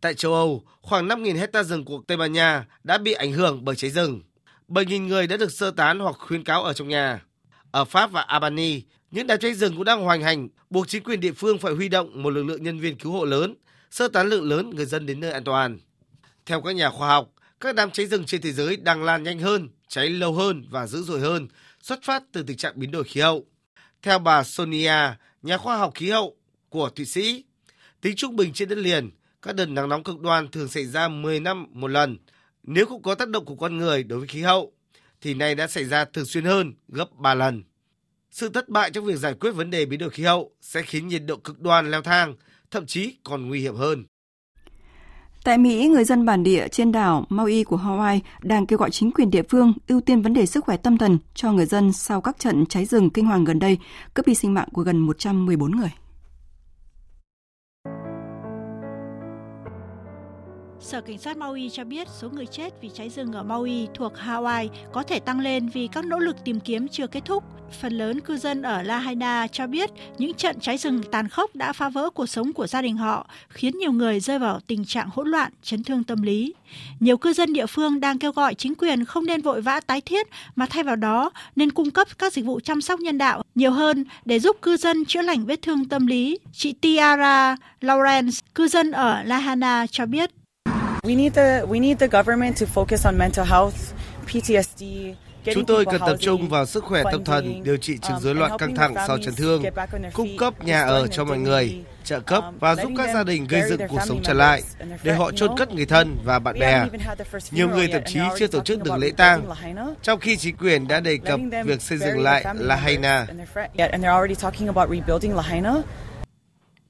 Tại 0.00 0.14
châu 0.14 0.34
Âu, 0.34 0.62
khoảng 0.82 1.08
5.000 1.08 1.36
hecta 1.36 1.62
rừng 1.62 1.84
của 1.84 2.00
Tây 2.06 2.16
Ban 2.16 2.32
Nha 2.32 2.66
đã 2.84 2.98
bị 2.98 3.12
ảnh 3.12 3.32
hưởng 3.32 3.64
bởi 3.64 3.76
cháy 3.76 3.90
rừng. 3.90 4.22
7.000 4.68 5.06
người 5.06 5.26
đã 5.26 5.36
được 5.36 5.52
sơ 5.52 5.70
tán 5.70 5.98
hoặc 5.98 6.16
khuyến 6.18 6.44
cáo 6.44 6.64
ở 6.64 6.72
trong 6.72 6.88
nhà. 6.88 7.22
Ở 7.70 7.84
Pháp 7.84 8.12
và 8.12 8.20
Albany, 8.22 8.82
những 9.10 9.26
đám 9.26 9.38
cháy 9.38 9.54
rừng 9.54 9.74
cũng 9.74 9.84
đang 9.84 10.04
hoành 10.04 10.22
hành, 10.22 10.48
buộc 10.70 10.88
chính 10.88 11.02
quyền 11.02 11.20
địa 11.20 11.32
phương 11.32 11.58
phải 11.58 11.72
huy 11.72 11.88
động 11.88 12.22
một 12.22 12.30
lực 12.30 12.42
lượng 12.42 12.62
nhân 12.62 12.80
viên 12.80 12.98
cứu 12.98 13.12
hộ 13.12 13.24
lớn, 13.24 13.54
sơ 13.90 14.08
tán 14.08 14.28
lượng 14.28 14.48
lớn 14.48 14.70
người 14.70 14.86
dân 14.86 15.06
đến 15.06 15.20
nơi 15.20 15.32
an 15.32 15.44
toàn. 15.44 15.78
Theo 16.46 16.60
các 16.60 16.72
nhà 16.72 16.90
khoa 16.90 17.08
học, 17.08 17.32
các 17.60 17.74
đám 17.74 17.90
cháy 17.90 18.06
rừng 18.06 18.24
trên 18.24 18.42
thế 18.42 18.52
giới 18.52 18.76
đang 18.76 19.04
lan 19.04 19.22
nhanh 19.22 19.38
hơn 19.38 19.68
cháy 19.88 20.08
lâu 20.08 20.32
hơn 20.32 20.64
và 20.70 20.86
dữ 20.86 21.02
dội 21.02 21.20
hơn, 21.20 21.48
xuất 21.82 22.02
phát 22.02 22.22
từ 22.32 22.42
tình 22.42 22.56
trạng 22.56 22.72
biến 22.76 22.90
đổi 22.90 23.04
khí 23.04 23.20
hậu. 23.20 23.46
Theo 24.02 24.18
bà 24.18 24.42
Sonia, 24.42 25.14
nhà 25.42 25.58
khoa 25.58 25.76
học 25.76 25.92
khí 25.94 26.10
hậu 26.10 26.36
của 26.68 26.90
Thụy 26.90 27.04
Sĩ, 27.04 27.44
tính 28.00 28.16
trung 28.16 28.36
bình 28.36 28.52
trên 28.52 28.68
đất 28.68 28.78
liền, 28.78 29.10
các 29.42 29.54
đợt 29.54 29.66
nắng 29.66 29.88
nóng 29.88 30.02
cực 30.02 30.20
đoan 30.20 30.48
thường 30.48 30.68
xảy 30.68 30.86
ra 30.86 31.08
10 31.08 31.40
năm 31.40 31.66
một 31.70 31.88
lần. 31.88 32.18
Nếu 32.66 32.86
không 32.86 33.02
có 33.02 33.14
tác 33.14 33.28
động 33.28 33.44
của 33.44 33.54
con 33.54 33.76
người 33.76 34.02
đối 34.02 34.18
với 34.18 34.28
khí 34.28 34.42
hậu, 34.42 34.72
thì 35.20 35.34
nay 35.34 35.54
đã 35.54 35.66
xảy 35.66 35.84
ra 35.84 36.04
thường 36.04 36.24
xuyên 36.24 36.44
hơn 36.44 36.74
gấp 36.88 37.06
3 37.16 37.34
lần. 37.34 37.62
Sự 38.30 38.48
thất 38.48 38.68
bại 38.68 38.90
trong 38.90 39.04
việc 39.04 39.16
giải 39.16 39.34
quyết 39.34 39.50
vấn 39.50 39.70
đề 39.70 39.86
biến 39.86 40.00
đổi 40.00 40.10
khí 40.10 40.22
hậu 40.22 40.50
sẽ 40.60 40.82
khiến 40.82 41.08
nhiệt 41.08 41.22
độ 41.26 41.36
cực 41.36 41.60
đoan 41.60 41.90
leo 41.90 42.02
thang, 42.02 42.34
thậm 42.70 42.86
chí 42.86 43.16
còn 43.24 43.48
nguy 43.48 43.60
hiểm 43.60 43.74
hơn. 43.74 44.04
Tại 45.44 45.58
Mỹ, 45.58 45.88
người 45.88 46.04
dân 46.04 46.26
bản 46.26 46.42
địa 46.42 46.68
trên 46.68 46.92
đảo 46.92 47.26
Maui 47.28 47.64
của 47.64 47.76
Hawaii 47.76 48.20
đang 48.42 48.66
kêu 48.66 48.78
gọi 48.78 48.90
chính 48.90 49.10
quyền 49.10 49.30
địa 49.30 49.42
phương 49.48 49.72
ưu 49.88 50.00
tiên 50.00 50.22
vấn 50.22 50.34
đề 50.34 50.46
sức 50.46 50.64
khỏe 50.64 50.76
tâm 50.76 50.98
thần 50.98 51.18
cho 51.34 51.52
người 51.52 51.66
dân 51.66 51.92
sau 51.92 52.20
các 52.20 52.38
trận 52.38 52.66
cháy 52.66 52.84
rừng 52.84 53.10
kinh 53.10 53.26
hoàng 53.26 53.44
gần 53.44 53.58
đây, 53.58 53.78
cướp 54.14 54.26
đi 54.26 54.34
sinh 54.34 54.54
mạng 54.54 54.68
của 54.72 54.82
gần 54.82 54.98
114 54.98 55.76
người. 55.76 55.90
Sở 60.86 61.00
Cảnh 61.00 61.18
sát 61.18 61.36
Maui 61.36 61.70
cho 61.72 61.84
biết 61.84 62.08
số 62.18 62.28
người 62.28 62.46
chết 62.46 62.74
vì 62.80 62.90
cháy 62.94 63.10
rừng 63.10 63.32
ở 63.32 63.42
Maui 63.42 63.88
thuộc 63.94 64.12
Hawaii 64.26 64.68
có 64.92 65.02
thể 65.02 65.20
tăng 65.20 65.40
lên 65.40 65.68
vì 65.68 65.88
các 65.92 66.04
nỗ 66.04 66.18
lực 66.18 66.36
tìm 66.44 66.60
kiếm 66.60 66.88
chưa 66.88 67.06
kết 67.06 67.24
thúc. 67.24 67.44
Phần 67.80 67.92
lớn 67.92 68.20
cư 68.20 68.36
dân 68.36 68.62
ở 68.62 68.82
Lahaina 68.82 69.46
cho 69.46 69.66
biết 69.66 69.90
những 70.18 70.34
trận 70.34 70.60
cháy 70.60 70.78
rừng 70.78 71.02
tàn 71.12 71.28
khốc 71.28 71.56
đã 71.56 71.72
phá 71.72 71.88
vỡ 71.88 72.10
cuộc 72.10 72.26
sống 72.26 72.52
của 72.52 72.66
gia 72.66 72.82
đình 72.82 72.96
họ, 72.96 73.26
khiến 73.48 73.78
nhiều 73.78 73.92
người 73.92 74.20
rơi 74.20 74.38
vào 74.38 74.60
tình 74.66 74.84
trạng 74.84 75.08
hỗn 75.12 75.28
loạn, 75.28 75.52
chấn 75.62 75.84
thương 75.84 76.04
tâm 76.04 76.22
lý. 76.22 76.54
Nhiều 77.00 77.16
cư 77.16 77.32
dân 77.32 77.52
địa 77.52 77.66
phương 77.66 78.00
đang 78.00 78.18
kêu 78.18 78.32
gọi 78.32 78.54
chính 78.54 78.74
quyền 78.74 79.04
không 79.04 79.26
nên 79.26 79.42
vội 79.42 79.60
vã 79.60 79.80
tái 79.80 80.00
thiết 80.00 80.26
mà 80.56 80.66
thay 80.66 80.82
vào 80.82 80.96
đó 80.96 81.30
nên 81.56 81.70
cung 81.70 81.90
cấp 81.90 82.08
các 82.18 82.32
dịch 82.32 82.44
vụ 82.44 82.60
chăm 82.60 82.80
sóc 82.80 83.00
nhân 83.00 83.18
đạo 83.18 83.42
nhiều 83.54 83.70
hơn 83.70 84.04
để 84.24 84.38
giúp 84.38 84.56
cư 84.62 84.76
dân 84.76 85.04
chữa 85.04 85.22
lành 85.22 85.46
vết 85.46 85.62
thương 85.62 85.84
tâm 85.84 86.06
lý. 86.06 86.38
Chị 86.52 86.72
Tiara 86.72 87.56
Lawrence, 87.80 88.40
cư 88.54 88.68
dân 88.68 88.90
ở 88.90 89.22
Lahaina 89.22 89.86
cho 89.90 90.06
biết 90.06 90.30
We 91.06 91.14
need 91.16 91.34
the 91.34 91.62
we 91.68 91.80
need 91.80 91.98
the 91.98 92.08
government 92.08 92.56
to 92.60 92.66
focus 92.74 93.06
on 93.06 93.18
mental 93.18 93.46
health, 93.46 93.74
PTSD. 94.26 94.84
Chúng 95.54 95.64
tôi 95.66 95.84
cần 95.84 96.00
tập 96.06 96.16
trung 96.20 96.48
vào 96.48 96.66
sức 96.66 96.84
khỏe 96.84 97.02
tâm 97.12 97.24
thần, 97.24 97.62
điều 97.62 97.76
trị 97.76 97.98
chứng 97.98 98.20
rối 98.20 98.34
loạn 98.34 98.58
căng 98.58 98.74
thẳng 98.74 98.94
sau 99.06 99.18
chấn 99.18 99.34
thương, 99.34 99.62
cung 100.12 100.36
cấp 100.38 100.64
nhà 100.64 100.82
ở 100.82 101.06
cho 101.06 101.24
mọi 101.24 101.38
người, 101.38 101.84
trợ 102.04 102.20
cấp 102.20 102.44
và 102.60 102.74
giúp 102.74 102.92
các 102.96 103.14
gia 103.14 103.24
đình 103.24 103.46
gây 103.46 103.62
dựng 103.68 103.80
cuộc 103.88 104.00
sống 104.06 104.20
trở 104.22 104.32
lại 104.32 104.62
để 105.02 105.12
họ 105.12 105.32
chôn 105.32 105.56
cất 105.56 105.74
người 105.74 105.86
thân 105.86 106.16
và 106.24 106.38
bạn 106.38 106.58
bè. 106.58 106.84
Nhiều 107.50 107.68
người 107.68 107.88
thậm 107.88 108.02
chí 108.06 108.20
chưa 108.38 108.46
tổ 108.46 108.60
chức 108.60 108.82
được 108.82 108.96
lễ 108.98 109.12
tang, 109.16 109.42
trong 110.02 110.20
khi 110.20 110.36
chính 110.36 110.56
quyền 110.56 110.88
đã 110.88 111.00
đề 111.00 111.18
cập 111.24 111.40
việc 111.64 111.82
xây 111.82 111.98
dựng 111.98 112.22
lại 112.22 112.44
Lahaina. 112.54 113.26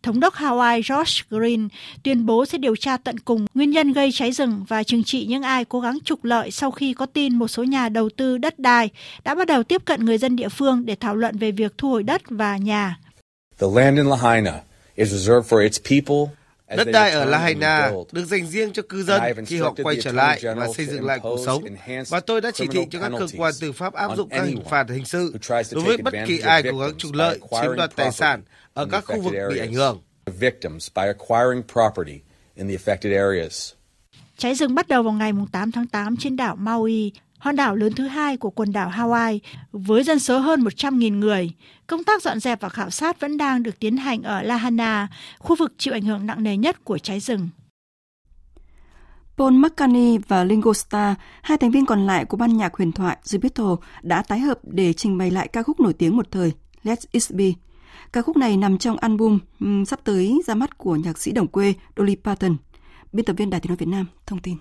Thống 0.07 0.20
đốc 0.20 0.34
Hawaii 0.34 0.80
Josh 0.80 1.22
Green 1.30 1.68
tuyên 2.02 2.26
bố 2.26 2.46
sẽ 2.46 2.59
điều 2.59 2.76
tra 2.76 2.96
tận 2.96 3.18
cùng 3.18 3.46
nguyên 3.54 3.70
nhân 3.70 3.92
gây 3.92 4.11
cháy 4.12 4.32
rừng 4.32 4.64
và 4.68 4.82
trừng 4.82 5.04
trị 5.04 5.26
những 5.26 5.42
ai 5.42 5.64
cố 5.64 5.80
gắng 5.80 5.98
trục 6.04 6.24
lợi 6.24 6.50
sau 6.50 6.70
khi 6.70 6.94
có 6.94 7.07
tin 7.07 7.34
một 7.34 7.48
số 7.48 7.64
nhà 7.64 7.88
đầu 7.88 8.09
tư 8.16 8.38
đất 8.38 8.59
đai 8.59 8.90
đã 9.24 9.34
bắt 9.34 9.46
đầu 9.46 9.62
tiếp 9.62 9.82
cận 9.84 10.04
người 10.04 10.18
dân 10.18 10.36
địa 10.36 10.48
phương 10.48 10.86
để 10.86 10.96
thảo 11.00 11.16
luận 11.16 11.38
về 11.38 11.50
việc 11.50 11.78
thu 11.78 11.90
hồi 11.90 12.02
đất 12.02 12.22
và 12.28 12.57
nhà. 12.57 12.98
The 13.59 13.66
land 13.74 13.96
in 13.96 14.07
Lahaina 14.07 14.52
is 14.94 15.12
reserved 15.12 15.52
for 15.52 15.62
its 15.62 15.80
people 15.90 16.34
Đất 16.69 16.89
đai 16.93 17.11
ở 17.11 17.25
Lahaina 17.25 17.93
được 18.12 18.25
dành 18.25 18.47
riêng 18.47 18.73
cho 18.73 18.83
cư 18.89 19.03
dân 19.03 19.23
khi 19.47 19.59
họ 19.59 19.75
quay 19.83 19.97
trở 20.03 20.12
lại 20.12 20.41
và 20.57 20.69
xây 20.77 20.87
dựng 20.87 21.05
lại 21.05 21.19
cuộc 21.23 21.39
sống. 21.47 21.64
Và 22.09 22.21
tôi 22.21 22.41
đã 22.41 22.51
chỉ 22.55 22.67
thị 22.71 22.81
cho 22.91 23.01
các 23.01 23.12
cơ 23.19 23.27
quan 23.37 23.53
tư 23.61 23.73
pháp 23.73 23.95
áp 23.95 24.17
dụng 24.17 24.29
các 24.29 24.45
hình 24.45 24.62
phạt 24.71 24.89
hình 24.89 25.05
sự 25.05 25.35
đối 25.73 25.85
với 25.85 25.97
bất 25.97 26.14
kỳ 26.27 26.39
ai 26.39 26.62
cố 26.62 26.79
gắng 26.79 26.95
trục 26.99 27.12
lợi, 27.12 27.41
chiếm 27.62 27.77
đoạt 27.77 27.97
tài 27.97 28.12
sản 28.12 28.43
ở 28.75 28.87
các 28.91 29.05
khu 29.07 29.21
vực 29.21 29.35
bị 29.51 29.59
ảnh 29.59 29.73
hưởng. 29.73 30.03
Cháy 34.39 34.55
rừng 34.55 34.75
bắt 34.75 34.89
đầu 34.89 35.03
vào 35.03 35.12
ngày 35.12 35.33
8 35.53 35.73
tháng 35.73 35.87
8 35.87 36.17
trên 36.17 36.37
đảo 36.37 36.57
Maui, 36.57 37.12
hòn 37.39 37.57
đảo 37.57 37.76
lớn 37.76 37.93
thứ 37.93 38.07
hai 38.07 38.37
của 38.37 38.51
quần 38.51 38.72
đảo 38.72 38.91
Hawaii, 38.91 39.39
với 39.72 40.05
dân 40.05 40.18
số 40.18 40.39
hơn 40.39 40.64
100.000 40.64 41.18
người. 41.18 41.51
Công 41.87 42.05
tác 42.05 42.22
dọn 42.22 42.41
dẹp 42.41 42.61
và 42.61 42.68
khảo 42.68 42.91
sát 42.91 43.20
vẫn 43.20 43.39
đang 43.39 43.62
được 43.62 43.78
tiến 43.80 43.97
hành 43.97 44.22
ở 44.22 44.43
Lahana, 44.43 45.09
khu 45.39 45.57
vực 45.57 45.72
chịu 45.78 45.95
ảnh 45.95 46.03
hưởng 46.03 46.26
nặng 46.26 46.43
nề 46.43 46.57
nhất 46.57 46.84
của 46.84 46.99
cháy 46.99 47.20
rừng. 47.20 47.49
Paul 49.37 49.53
McCartney 49.53 50.18
và 50.18 50.47
Ringo 50.47 50.72
Starr, 50.72 51.18
hai 51.43 51.59
thành 51.59 51.70
viên 51.70 51.87
còn 51.87 52.07
lại 52.07 52.24
của 52.24 52.37
ban 52.37 52.57
nhạc 52.57 52.74
huyền 52.74 52.93
thoại 52.93 53.16
The 53.32 53.39
Beatles, 53.39 53.78
đã 54.03 54.22
tái 54.22 54.41
hợp 54.41 54.59
để 54.62 54.93
trình 54.93 55.18
bày 55.18 55.30
lại 55.30 55.49
ca 55.49 55.62
khúc 55.62 55.80
nổi 55.80 55.93
tiếng 55.93 56.16
một 56.16 56.30
thời 56.30 56.53
Let 56.82 56.99
It 57.12 57.22
Be. 57.30 57.45
Ca 58.12 58.22
khúc 58.22 58.37
này 58.37 58.57
nằm 58.57 58.78
trong 58.78 58.97
album 58.97 59.39
um, 59.61 59.84
sắp 59.84 60.01
tới 60.05 60.41
ra 60.47 60.55
mắt 60.55 60.78
của 60.78 60.97
nhạc 60.97 61.18
sĩ 61.18 61.32
đồng 61.32 61.47
quê 61.47 61.74
Dolly 61.97 62.16
Parton. 62.24 62.57
Biên 63.12 63.24
tập 63.24 63.37
viên 63.37 63.51
Đài 63.51 63.61
tiếng 63.61 63.70
nói 63.70 63.76
Việt 63.76 63.89
Nam 63.89 64.07
thông 64.26 64.39
tin. 64.39 64.57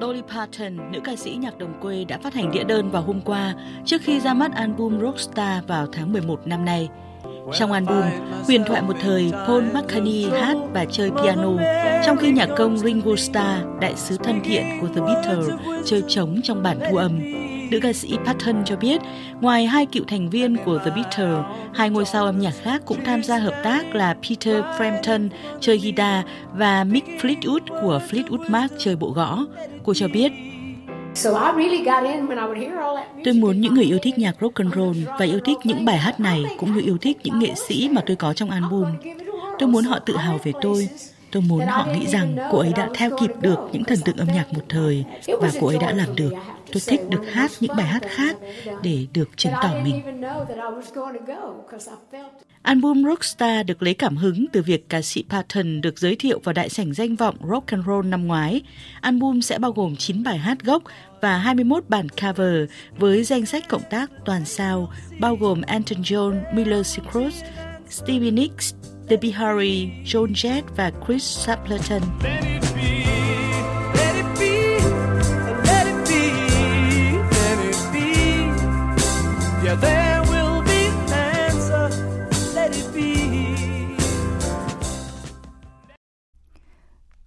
Dolly 0.00 0.22
Parton, 0.28 0.92
nữ 0.92 1.00
ca 1.04 1.16
sĩ 1.16 1.30
nhạc 1.30 1.58
đồng 1.58 1.80
quê 1.80 2.04
đã 2.04 2.18
phát 2.18 2.34
hành 2.34 2.50
đĩa 2.52 2.64
đơn 2.64 2.90
vào 2.90 3.02
hôm 3.02 3.20
qua 3.20 3.54
trước 3.84 4.00
khi 4.02 4.20
ra 4.20 4.34
mắt 4.34 4.54
album 4.54 5.00
Rockstar 5.00 5.64
vào 5.66 5.86
tháng 5.92 6.12
11 6.12 6.46
năm 6.46 6.64
nay. 6.64 6.88
Trong 7.52 7.72
album, 7.72 8.02
huyền 8.46 8.64
thoại 8.66 8.82
một 8.82 8.96
thời 9.00 9.32
Paul 9.46 9.64
McCartney 9.64 10.24
hát 10.30 10.56
và 10.72 10.84
chơi 10.84 11.10
piano, 11.10 11.50
trong 12.06 12.16
khi 12.16 12.32
nhạc 12.32 12.48
công 12.56 12.78
Ringo 12.78 13.16
Starr, 13.16 13.66
đại 13.80 13.94
sứ 13.96 14.16
thân 14.16 14.40
thiện 14.44 14.64
của 14.80 14.88
The 14.88 15.00
Beatles, 15.00 15.48
chơi 15.84 16.02
trống 16.08 16.40
trong 16.42 16.62
bản 16.62 16.78
thu 16.90 16.96
âm. 16.96 17.20
Nữ 17.70 17.80
ca 17.82 17.92
sĩ 17.92 18.16
Patton 18.24 18.64
cho 18.64 18.76
biết, 18.76 19.00
ngoài 19.40 19.66
hai 19.66 19.86
cựu 19.86 20.04
thành 20.08 20.30
viên 20.30 20.56
của 20.64 20.78
The 20.78 20.90
Beatles, 20.90 21.44
hai 21.74 21.90
ngôi 21.90 22.04
sao 22.04 22.24
âm 22.24 22.38
nhạc 22.38 22.54
khác 22.62 22.82
cũng 22.86 23.04
tham 23.04 23.22
gia 23.22 23.38
hợp 23.38 23.60
tác 23.64 23.94
là 23.94 24.14
Peter 24.14 24.64
Frampton 24.64 25.28
chơi 25.60 25.78
guitar 25.78 26.24
và 26.52 26.84
Mick 26.84 27.06
Fleetwood 27.08 27.60
của 27.80 28.00
Fleetwood 28.10 28.50
Mac 28.50 28.70
chơi 28.78 28.96
bộ 28.96 29.10
gõ. 29.10 29.46
Cô 29.84 29.94
cho 29.94 30.08
biết, 30.08 30.32
Tôi 33.24 33.34
muốn 33.34 33.60
những 33.60 33.74
người 33.74 33.84
yêu 33.84 33.98
thích 34.02 34.18
nhạc 34.18 34.36
rock 34.40 34.54
and 34.54 34.74
roll 34.74 34.96
và 35.18 35.24
yêu 35.24 35.40
thích 35.44 35.56
những 35.64 35.84
bài 35.84 35.98
hát 35.98 36.20
này 36.20 36.44
cũng 36.58 36.74
như 36.74 36.80
yêu 36.80 36.98
thích 37.00 37.18
những 37.24 37.38
nghệ 37.38 37.54
sĩ 37.68 37.88
mà 37.92 38.02
tôi 38.06 38.16
có 38.16 38.32
trong 38.32 38.50
album. 38.50 38.86
Tôi 39.58 39.68
muốn 39.68 39.84
họ 39.84 39.98
tự 39.98 40.16
hào 40.16 40.38
về 40.44 40.52
tôi. 40.62 40.88
Tôi 41.30 41.42
muốn 41.42 41.66
họ 41.66 41.86
nghĩ 41.86 42.06
rằng 42.06 42.36
cô 42.50 42.58
ấy 42.58 42.72
đã 42.76 42.88
theo 42.94 43.10
kịp 43.20 43.30
được 43.40 43.58
những 43.72 43.84
thần 43.84 43.98
tượng 44.04 44.16
âm 44.16 44.28
nhạc 44.34 44.52
một 44.52 44.62
thời 44.68 45.04
và 45.26 45.50
cô 45.60 45.66
ấy 45.66 45.78
đã 45.78 45.92
làm 45.92 46.16
được. 46.16 46.30
Tôi 46.74 46.82
thích 46.86 47.00
được 47.08 47.22
hát 47.32 47.50
những 47.60 47.76
bài 47.76 47.86
hát 47.86 48.02
khác 48.06 48.36
để 48.82 49.06
được 49.12 49.28
chứng 49.36 49.52
tỏ 49.62 49.74
mình. 49.84 50.02
Album 52.62 53.04
Rockstar 53.04 53.66
được 53.66 53.82
lấy 53.82 53.94
cảm 53.94 54.16
hứng 54.16 54.46
từ 54.52 54.62
việc 54.62 54.88
ca 54.88 55.02
sĩ 55.02 55.24
Patton 55.28 55.80
được 55.80 55.98
giới 55.98 56.16
thiệu 56.16 56.40
vào 56.44 56.52
đại 56.52 56.68
sảnh 56.68 56.92
danh 56.92 57.16
vọng 57.16 57.36
Rock 57.50 57.66
and 57.66 57.86
Roll 57.86 58.06
năm 58.06 58.26
ngoái. 58.26 58.62
Album 59.00 59.40
sẽ 59.40 59.58
bao 59.58 59.72
gồm 59.72 59.96
9 59.96 60.22
bài 60.22 60.38
hát 60.38 60.62
gốc 60.62 60.82
và 61.20 61.38
21 61.38 61.84
bản 61.88 62.08
cover 62.08 62.70
với 62.98 63.24
danh 63.24 63.46
sách 63.46 63.68
cộng 63.68 63.82
tác 63.90 64.10
toàn 64.24 64.44
sao 64.44 64.92
bao 65.20 65.36
gồm 65.36 65.62
Anton 65.62 66.02
John, 66.02 66.54
Miller 66.54 66.98
Cross, 67.12 67.42
Stevie 67.90 68.30
Nicks, 68.30 68.74
Debbie 69.10 69.32
Harry, 69.32 69.88
Joan 70.04 70.32
Jett 70.32 70.62
và 70.76 70.92
Chris 71.06 71.22
Stapleton. 71.22 72.02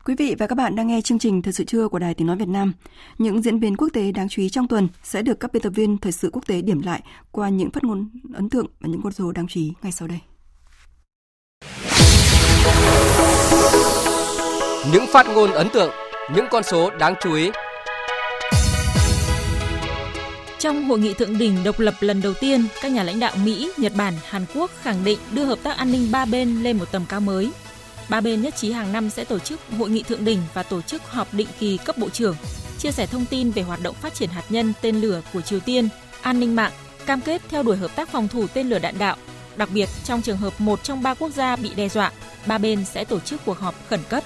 Quý 0.05 0.15
vị 0.15 0.35
và 0.39 0.47
các 0.47 0.55
bạn 0.55 0.75
đang 0.75 0.87
nghe 0.87 1.01
chương 1.01 1.19
trình 1.19 1.41
Thời 1.41 1.53
sự 1.53 1.63
trưa 1.63 1.87
của 1.87 1.99
Đài 1.99 2.13
Tiếng 2.13 2.27
Nói 2.27 2.35
Việt 2.35 2.47
Nam. 2.47 2.73
Những 3.17 3.41
diễn 3.41 3.59
biến 3.59 3.75
quốc 3.77 3.87
tế 3.93 4.11
đáng 4.11 4.29
chú 4.29 4.41
ý 4.41 4.49
trong 4.49 4.67
tuần 4.67 4.87
sẽ 5.03 5.21
được 5.21 5.39
các 5.39 5.53
biên 5.53 5.63
tập 5.63 5.69
viên 5.69 5.97
Thời 5.97 6.11
sự 6.11 6.29
quốc 6.33 6.47
tế 6.47 6.61
điểm 6.61 6.81
lại 6.81 7.01
qua 7.31 7.49
những 7.49 7.69
phát 7.69 7.83
ngôn 7.83 8.09
ấn 8.33 8.49
tượng 8.49 8.65
và 8.79 8.89
những 8.89 9.01
con 9.01 9.13
số 9.13 9.31
đáng 9.31 9.47
chú 9.47 9.59
ý 9.59 9.73
ngay 9.81 9.91
sau 9.91 10.07
đây. 10.07 10.19
Những 14.91 15.05
phát 15.13 15.27
ngôn 15.27 15.51
ấn 15.51 15.69
tượng, 15.73 15.91
những 16.35 16.45
con 16.51 16.63
số 16.63 16.89
đáng 16.89 17.15
chú 17.21 17.33
ý. 17.33 17.49
Trong 20.59 20.83
hội 20.83 20.99
nghị 20.99 21.13
thượng 21.13 21.37
đỉnh 21.37 21.63
độc 21.63 21.79
lập 21.79 21.93
lần 21.99 22.21
đầu 22.21 22.33
tiên, 22.33 22.65
các 22.81 22.91
nhà 22.91 23.03
lãnh 23.03 23.19
đạo 23.19 23.35
Mỹ, 23.43 23.71
Nhật 23.77 23.93
Bản, 23.95 24.13
Hàn 24.25 24.45
Quốc 24.55 24.71
khẳng 24.81 25.03
định 25.03 25.19
đưa 25.31 25.45
hợp 25.45 25.59
tác 25.63 25.77
an 25.77 25.91
ninh 25.91 26.11
ba 26.11 26.25
bên 26.25 26.63
lên 26.63 26.77
một 26.77 26.91
tầm 26.91 27.05
cao 27.09 27.19
mới. 27.19 27.51
Ba 28.09 28.21
bên 28.21 28.41
nhất 28.41 28.55
trí 28.55 28.71
hàng 28.71 28.91
năm 28.91 29.09
sẽ 29.09 29.23
tổ 29.23 29.39
chức 29.39 29.59
hội 29.77 29.89
nghị 29.89 30.03
thượng 30.03 30.25
đỉnh 30.25 30.39
và 30.53 30.63
tổ 30.63 30.81
chức 30.81 31.03
họp 31.03 31.33
định 31.33 31.47
kỳ 31.59 31.77
cấp 31.77 31.97
bộ 31.97 32.09
trưởng, 32.09 32.35
chia 32.77 32.91
sẻ 32.91 33.05
thông 33.05 33.25
tin 33.25 33.51
về 33.51 33.61
hoạt 33.61 33.81
động 33.81 33.95
phát 33.95 34.13
triển 34.13 34.29
hạt 34.29 34.43
nhân 34.49 34.73
tên 34.81 35.01
lửa 35.01 35.21
của 35.33 35.41
Triều 35.41 35.59
Tiên, 35.59 35.89
an 36.21 36.39
ninh 36.39 36.55
mạng, 36.55 36.71
cam 37.05 37.21
kết 37.21 37.41
theo 37.49 37.63
đuổi 37.63 37.77
hợp 37.77 37.95
tác 37.95 38.09
phòng 38.09 38.27
thủ 38.27 38.47
tên 38.53 38.69
lửa 38.69 38.79
đạn 38.79 38.97
đạo. 38.97 39.15
Đặc 39.55 39.69
biệt, 39.73 39.89
trong 40.03 40.21
trường 40.21 40.37
hợp 40.37 40.61
một 40.61 40.83
trong 40.83 41.03
ba 41.03 41.13
quốc 41.13 41.29
gia 41.35 41.55
bị 41.55 41.71
đe 41.75 41.89
dọa, 41.89 42.11
ba 42.45 42.57
bên 42.57 42.85
sẽ 42.85 43.03
tổ 43.03 43.19
chức 43.19 43.41
cuộc 43.45 43.59
họp 43.59 43.75
khẩn 43.89 43.99
cấp. 44.09 44.23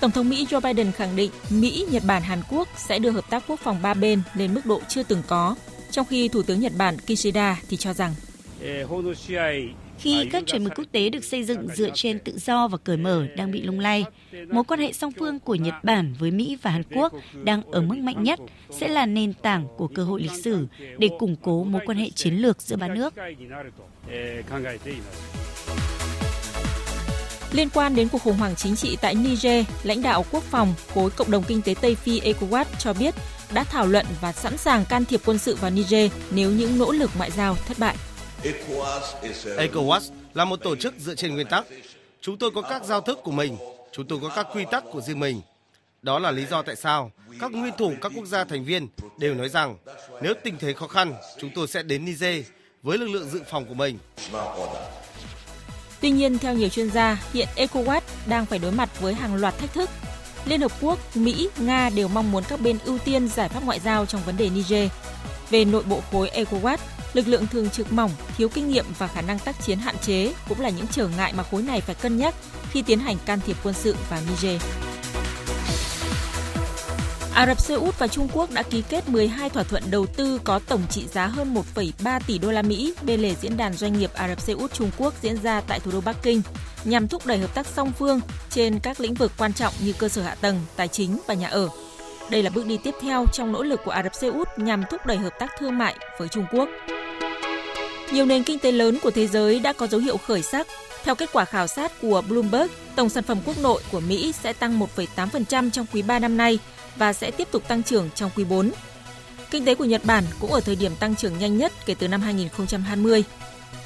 Tổng 0.00 0.10
thống 0.10 0.28
Mỹ 0.28 0.46
Joe 0.50 0.60
Biden 0.60 0.92
khẳng 0.92 1.16
định 1.16 1.30
Mỹ, 1.50 1.86
Nhật 1.90 2.02
Bản, 2.06 2.22
Hàn 2.22 2.40
Quốc 2.50 2.68
sẽ 2.76 2.98
đưa 2.98 3.10
hợp 3.10 3.30
tác 3.30 3.44
quốc 3.48 3.60
phòng 3.60 3.82
ba 3.82 3.94
bên 3.94 4.22
lên 4.34 4.54
mức 4.54 4.66
độ 4.66 4.80
chưa 4.88 5.02
từng 5.02 5.22
có, 5.26 5.54
trong 5.90 6.06
khi 6.06 6.28
Thủ 6.28 6.42
tướng 6.42 6.60
Nhật 6.60 6.72
Bản 6.78 6.96
Kishida 6.98 7.60
thì 7.68 7.76
cho 7.76 7.92
rằng 7.92 8.14
khi 9.98 10.28
các 10.32 10.42
chuẩn 10.46 10.64
mực 10.64 10.72
quốc 10.76 10.84
tế 10.92 11.08
được 11.08 11.24
xây 11.24 11.44
dựng 11.44 11.68
dựa 11.74 11.90
trên 11.94 12.18
tự 12.18 12.38
do 12.38 12.68
và 12.68 12.78
cởi 12.78 12.96
mở 12.96 13.26
đang 13.36 13.50
bị 13.50 13.62
lung 13.62 13.80
lay, 13.80 14.04
mối 14.48 14.64
quan 14.64 14.80
hệ 14.80 14.92
song 14.92 15.12
phương 15.18 15.38
của 15.38 15.54
Nhật 15.54 15.74
Bản 15.82 16.14
với 16.18 16.30
Mỹ 16.30 16.58
và 16.62 16.70
Hàn 16.70 16.82
Quốc 16.82 17.12
đang 17.44 17.62
ở 17.70 17.80
mức 17.80 17.98
mạnh 17.98 18.22
nhất 18.22 18.40
sẽ 18.70 18.88
là 18.88 19.06
nền 19.06 19.32
tảng 19.32 19.66
của 19.76 19.88
cơ 19.88 20.04
hội 20.04 20.22
lịch 20.22 20.44
sử 20.44 20.66
để 20.98 21.08
củng 21.18 21.36
cố 21.42 21.64
mối 21.64 21.82
quan 21.86 21.98
hệ 21.98 22.10
chiến 22.10 22.34
lược 22.34 22.62
giữa 22.62 22.76
ba 22.76 22.88
nước. 22.88 23.14
Liên 27.56 27.68
quan 27.70 27.94
đến 27.94 28.08
cuộc 28.08 28.22
khủng 28.22 28.36
hoảng 28.36 28.56
chính 28.56 28.76
trị 28.76 28.96
tại 29.00 29.14
Niger, 29.14 29.66
lãnh 29.82 30.02
đạo 30.02 30.24
quốc 30.30 30.42
phòng 30.44 30.74
khối 30.94 31.10
cộng 31.10 31.30
đồng 31.30 31.42
kinh 31.42 31.62
tế 31.62 31.74
Tây 31.80 31.94
Phi 31.94 32.20
ECOWAS 32.20 32.64
cho 32.78 32.92
biết 32.92 33.14
đã 33.52 33.64
thảo 33.64 33.86
luận 33.86 34.06
và 34.20 34.32
sẵn 34.32 34.56
sàng 34.56 34.84
can 34.84 35.04
thiệp 35.04 35.20
quân 35.24 35.38
sự 35.38 35.56
vào 35.56 35.70
Niger 35.70 36.12
nếu 36.30 36.50
những 36.50 36.78
nỗ 36.78 36.92
lực 36.92 37.10
ngoại 37.18 37.30
giao 37.30 37.54
thất 37.54 37.78
bại. 37.78 37.96
ECOWAS 39.44 40.00
là 40.34 40.44
một 40.44 40.56
tổ 40.56 40.76
chức 40.76 40.94
dựa 40.98 41.14
trên 41.14 41.34
nguyên 41.34 41.46
tắc. 41.46 41.64
Chúng 42.20 42.38
tôi 42.38 42.50
có 42.54 42.62
các 42.62 42.84
giao 42.84 43.00
thức 43.00 43.18
của 43.22 43.30
mình, 43.30 43.56
chúng 43.92 44.06
tôi 44.08 44.18
có 44.22 44.28
các 44.36 44.46
quy 44.54 44.64
tắc 44.70 44.84
của 44.92 45.00
riêng 45.00 45.20
mình. 45.20 45.40
Đó 46.02 46.18
là 46.18 46.30
lý 46.30 46.46
do 46.46 46.62
tại 46.62 46.76
sao 46.76 47.10
các 47.40 47.52
nguyên 47.52 47.72
thủ 47.78 47.92
các 48.02 48.12
quốc 48.16 48.26
gia 48.26 48.44
thành 48.44 48.64
viên 48.64 48.88
đều 49.18 49.34
nói 49.34 49.48
rằng 49.48 49.76
nếu 50.22 50.34
tình 50.44 50.56
thế 50.58 50.72
khó 50.72 50.86
khăn, 50.86 51.14
chúng 51.40 51.50
tôi 51.54 51.68
sẽ 51.68 51.82
đến 51.82 52.04
Niger 52.04 52.46
với 52.82 52.98
lực 52.98 53.08
lượng 53.08 53.28
dự 53.28 53.40
phòng 53.50 53.64
của 53.64 53.74
mình. 53.74 53.98
Tuy 56.00 56.10
nhiên, 56.10 56.38
theo 56.38 56.54
nhiều 56.54 56.68
chuyên 56.68 56.90
gia, 56.90 57.22
hiện 57.32 57.48
ECOWAS 57.56 58.00
đang 58.26 58.46
phải 58.46 58.58
đối 58.58 58.72
mặt 58.72 59.00
với 59.00 59.14
hàng 59.14 59.34
loạt 59.34 59.58
thách 59.58 59.72
thức. 59.74 59.90
Liên 60.44 60.60
Hợp 60.60 60.72
Quốc, 60.80 61.16
Mỹ, 61.16 61.48
Nga 61.58 61.90
đều 61.90 62.08
mong 62.08 62.32
muốn 62.32 62.44
các 62.48 62.60
bên 62.60 62.78
ưu 62.84 62.98
tiên 62.98 63.28
giải 63.28 63.48
pháp 63.48 63.64
ngoại 63.64 63.80
giao 63.80 64.06
trong 64.06 64.20
vấn 64.26 64.36
đề 64.36 64.50
Niger. 64.50 64.90
Về 65.50 65.64
nội 65.64 65.82
bộ 65.82 66.00
khối 66.12 66.30
ECOWAS, 66.34 66.78
lực 67.12 67.28
lượng 67.28 67.46
thường 67.46 67.70
trực 67.70 67.92
mỏng, 67.92 68.10
thiếu 68.36 68.48
kinh 68.48 68.68
nghiệm 68.68 68.86
và 68.98 69.06
khả 69.06 69.20
năng 69.20 69.38
tác 69.38 69.62
chiến 69.64 69.78
hạn 69.78 69.96
chế 70.02 70.32
cũng 70.48 70.60
là 70.60 70.68
những 70.68 70.86
trở 70.86 71.08
ngại 71.08 71.32
mà 71.36 71.42
khối 71.42 71.62
này 71.62 71.80
phải 71.80 71.94
cân 71.94 72.18
nhắc 72.18 72.34
khi 72.70 72.82
tiến 72.82 72.98
hành 72.98 73.16
can 73.26 73.40
thiệp 73.46 73.56
quân 73.62 73.74
sự 73.74 73.96
vào 74.10 74.20
Niger. 74.28 74.62
Ả 77.36 77.46
Rập 77.46 77.60
Xê 77.60 77.74
Út 77.74 77.98
và 77.98 78.08
Trung 78.08 78.28
Quốc 78.32 78.50
đã 78.50 78.62
ký 78.62 78.82
kết 78.88 79.08
12 79.08 79.50
thỏa 79.50 79.62
thuận 79.62 79.82
đầu 79.90 80.06
tư 80.06 80.40
có 80.44 80.58
tổng 80.58 80.82
trị 80.90 81.06
giá 81.06 81.26
hơn 81.26 81.54
1,3 81.74 82.20
tỷ 82.26 82.38
đô 82.38 82.50
la 82.50 82.62
Mỹ 82.62 82.94
bên 83.02 83.20
lề 83.20 83.34
diễn 83.34 83.56
đàn 83.56 83.72
doanh 83.72 83.98
nghiệp 83.98 84.10
Ả 84.14 84.28
Rập 84.28 84.40
Xê 84.40 84.52
Út 84.52 84.72
Trung 84.72 84.90
Quốc 84.98 85.14
diễn 85.22 85.42
ra 85.42 85.60
tại 85.60 85.80
thủ 85.80 85.90
đô 85.90 86.00
Bắc 86.00 86.16
Kinh 86.22 86.42
nhằm 86.84 87.08
thúc 87.08 87.26
đẩy 87.26 87.38
hợp 87.38 87.54
tác 87.54 87.66
song 87.66 87.92
phương 87.98 88.20
trên 88.50 88.78
các 88.78 89.00
lĩnh 89.00 89.14
vực 89.14 89.32
quan 89.38 89.52
trọng 89.52 89.74
như 89.80 89.92
cơ 89.92 90.08
sở 90.08 90.22
hạ 90.22 90.34
tầng, 90.40 90.60
tài 90.76 90.88
chính 90.88 91.18
và 91.26 91.34
nhà 91.34 91.48
ở. 91.48 91.68
Đây 92.30 92.42
là 92.42 92.50
bước 92.50 92.66
đi 92.66 92.76
tiếp 92.76 92.94
theo 93.02 93.24
trong 93.32 93.52
nỗ 93.52 93.62
lực 93.62 93.80
của 93.84 93.90
Ả 93.90 94.02
Rập 94.02 94.14
Xê 94.14 94.28
Út 94.28 94.48
nhằm 94.56 94.82
thúc 94.90 95.06
đẩy 95.06 95.16
hợp 95.16 95.32
tác 95.38 95.50
thương 95.58 95.78
mại 95.78 95.94
với 96.18 96.28
Trung 96.28 96.46
Quốc. 96.52 96.68
Nhiều 98.12 98.26
nền 98.26 98.42
kinh 98.42 98.58
tế 98.58 98.72
lớn 98.72 98.98
của 99.02 99.10
thế 99.10 99.26
giới 99.26 99.58
đã 99.58 99.72
có 99.72 99.86
dấu 99.86 100.00
hiệu 100.00 100.16
khởi 100.16 100.42
sắc. 100.42 100.66
Theo 101.04 101.14
kết 101.14 101.30
quả 101.32 101.44
khảo 101.44 101.66
sát 101.66 101.92
của 102.02 102.22
Bloomberg, 102.28 102.70
tổng 102.96 103.08
sản 103.08 103.24
phẩm 103.24 103.38
quốc 103.44 103.56
nội 103.62 103.82
của 103.92 104.00
Mỹ 104.00 104.32
sẽ 104.32 104.52
tăng 104.52 104.80
1,8% 104.96 105.70
trong 105.70 105.86
quý 105.92 106.02
3 106.02 106.18
năm 106.18 106.36
nay 106.36 106.58
và 106.98 107.12
sẽ 107.12 107.30
tiếp 107.30 107.48
tục 107.50 107.68
tăng 107.68 107.82
trưởng 107.82 108.10
trong 108.14 108.30
quý 108.36 108.44
4. 108.44 108.70
Kinh 109.50 109.64
tế 109.64 109.74
của 109.74 109.84
Nhật 109.84 110.04
Bản 110.04 110.24
cũng 110.40 110.52
ở 110.52 110.60
thời 110.60 110.76
điểm 110.76 110.92
tăng 110.96 111.16
trưởng 111.16 111.38
nhanh 111.38 111.58
nhất 111.58 111.72
kể 111.86 111.94
từ 111.98 112.08
năm 112.08 112.20
2020. 112.20 113.24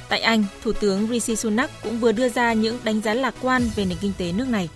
Tại 0.09 0.19
Anh, 0.19 0.45
Thủ 0.63 0.73
tướng 0.73 1.07
Rishi 1.07 1.35
Sunak 1.35 1.71
cũng 1.83 1.99
vừa 1.99 2.11
đưa 2.11 2.29
ra 2.29 2.53
những 2.53 2.79
đánh 2.83 3.01
giá 3.01 3.13
lạc 3.13 3.35
quan 3.41 3.69
về 3.75 3.85
nền 3.85 3.97
kinh 4.01 4.13
tế 4.17 4.31
nước 4.31 4.47
này. 4.47 4.69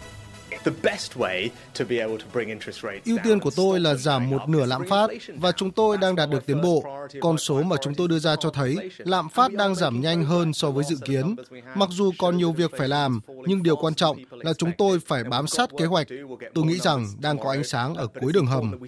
Ưu 3.05 3.17
tiên 3.23 3.39
của 3.39 3.51
tôi 3.55 3.79
là 3.79 3.95
giảm 3.95 4.29
một 4.29 4.49
nửa 4.49 4.65
lạm 4.65 4.87
phát 4.89 5.07
và 5.35 5.51
chúng 5.51 5.71
tôi 5.71 5.97
đang 5.97 6.15
đạt 6.15 6.29
được 6.29 6.45
tiến 6.45 6.61
bộ. 6.61 6.83
Con 7.21 7.37
số 7.37 7.63
mà 7.63 7.75
chúng 7.81 7.95
tôi 7.95 8.07
đưa 8.07 8.19
ra 8.19 8.35
cho 8.35 8.49
thấy 8.49 8.77
lạm 8.97 9.29
phát 9.29 9.53
đang 9.53 9.75
giảm 9.75 10.01
nhanh 10.01 10.25
hơn 10.25 10.53
so 10.53 10.71
với 10.71 10.83
dự 10.83 10.95
kiến. 11.05 11.35
Mặc 11.75 11.89
dù 11.91 12.11
còn 12.17 12.37
nhiều 12.37 12.51
việc 12.51 12.71
phải 12.77 12.87
làm, 12.87 13.19
nhưng 13.27 13.63
điều 13.63 13.75
quan 13.75 13.95
trọng 13.95 14.17
là 14.31 14.53
chúng 14.53 14.71
tôi 14.77 14.99
phải 15.07 15.23
bám 15.23 15.47
sát 15.47 15.69
kế 15.77 15.85
hoạch. 15.85 16.07
Tôi 16.53 16.65
nghĩ 16.65 16.79
rằng 16.79 17.07
đang 17.19 17.39
có 17.39 17.49
ánh 17.49 17.63
sáng 17.63 17.95
ở 17.95 18.07
cuối 18.21 18.33
đường 18.33 18.45
hầm. 18.45 18.79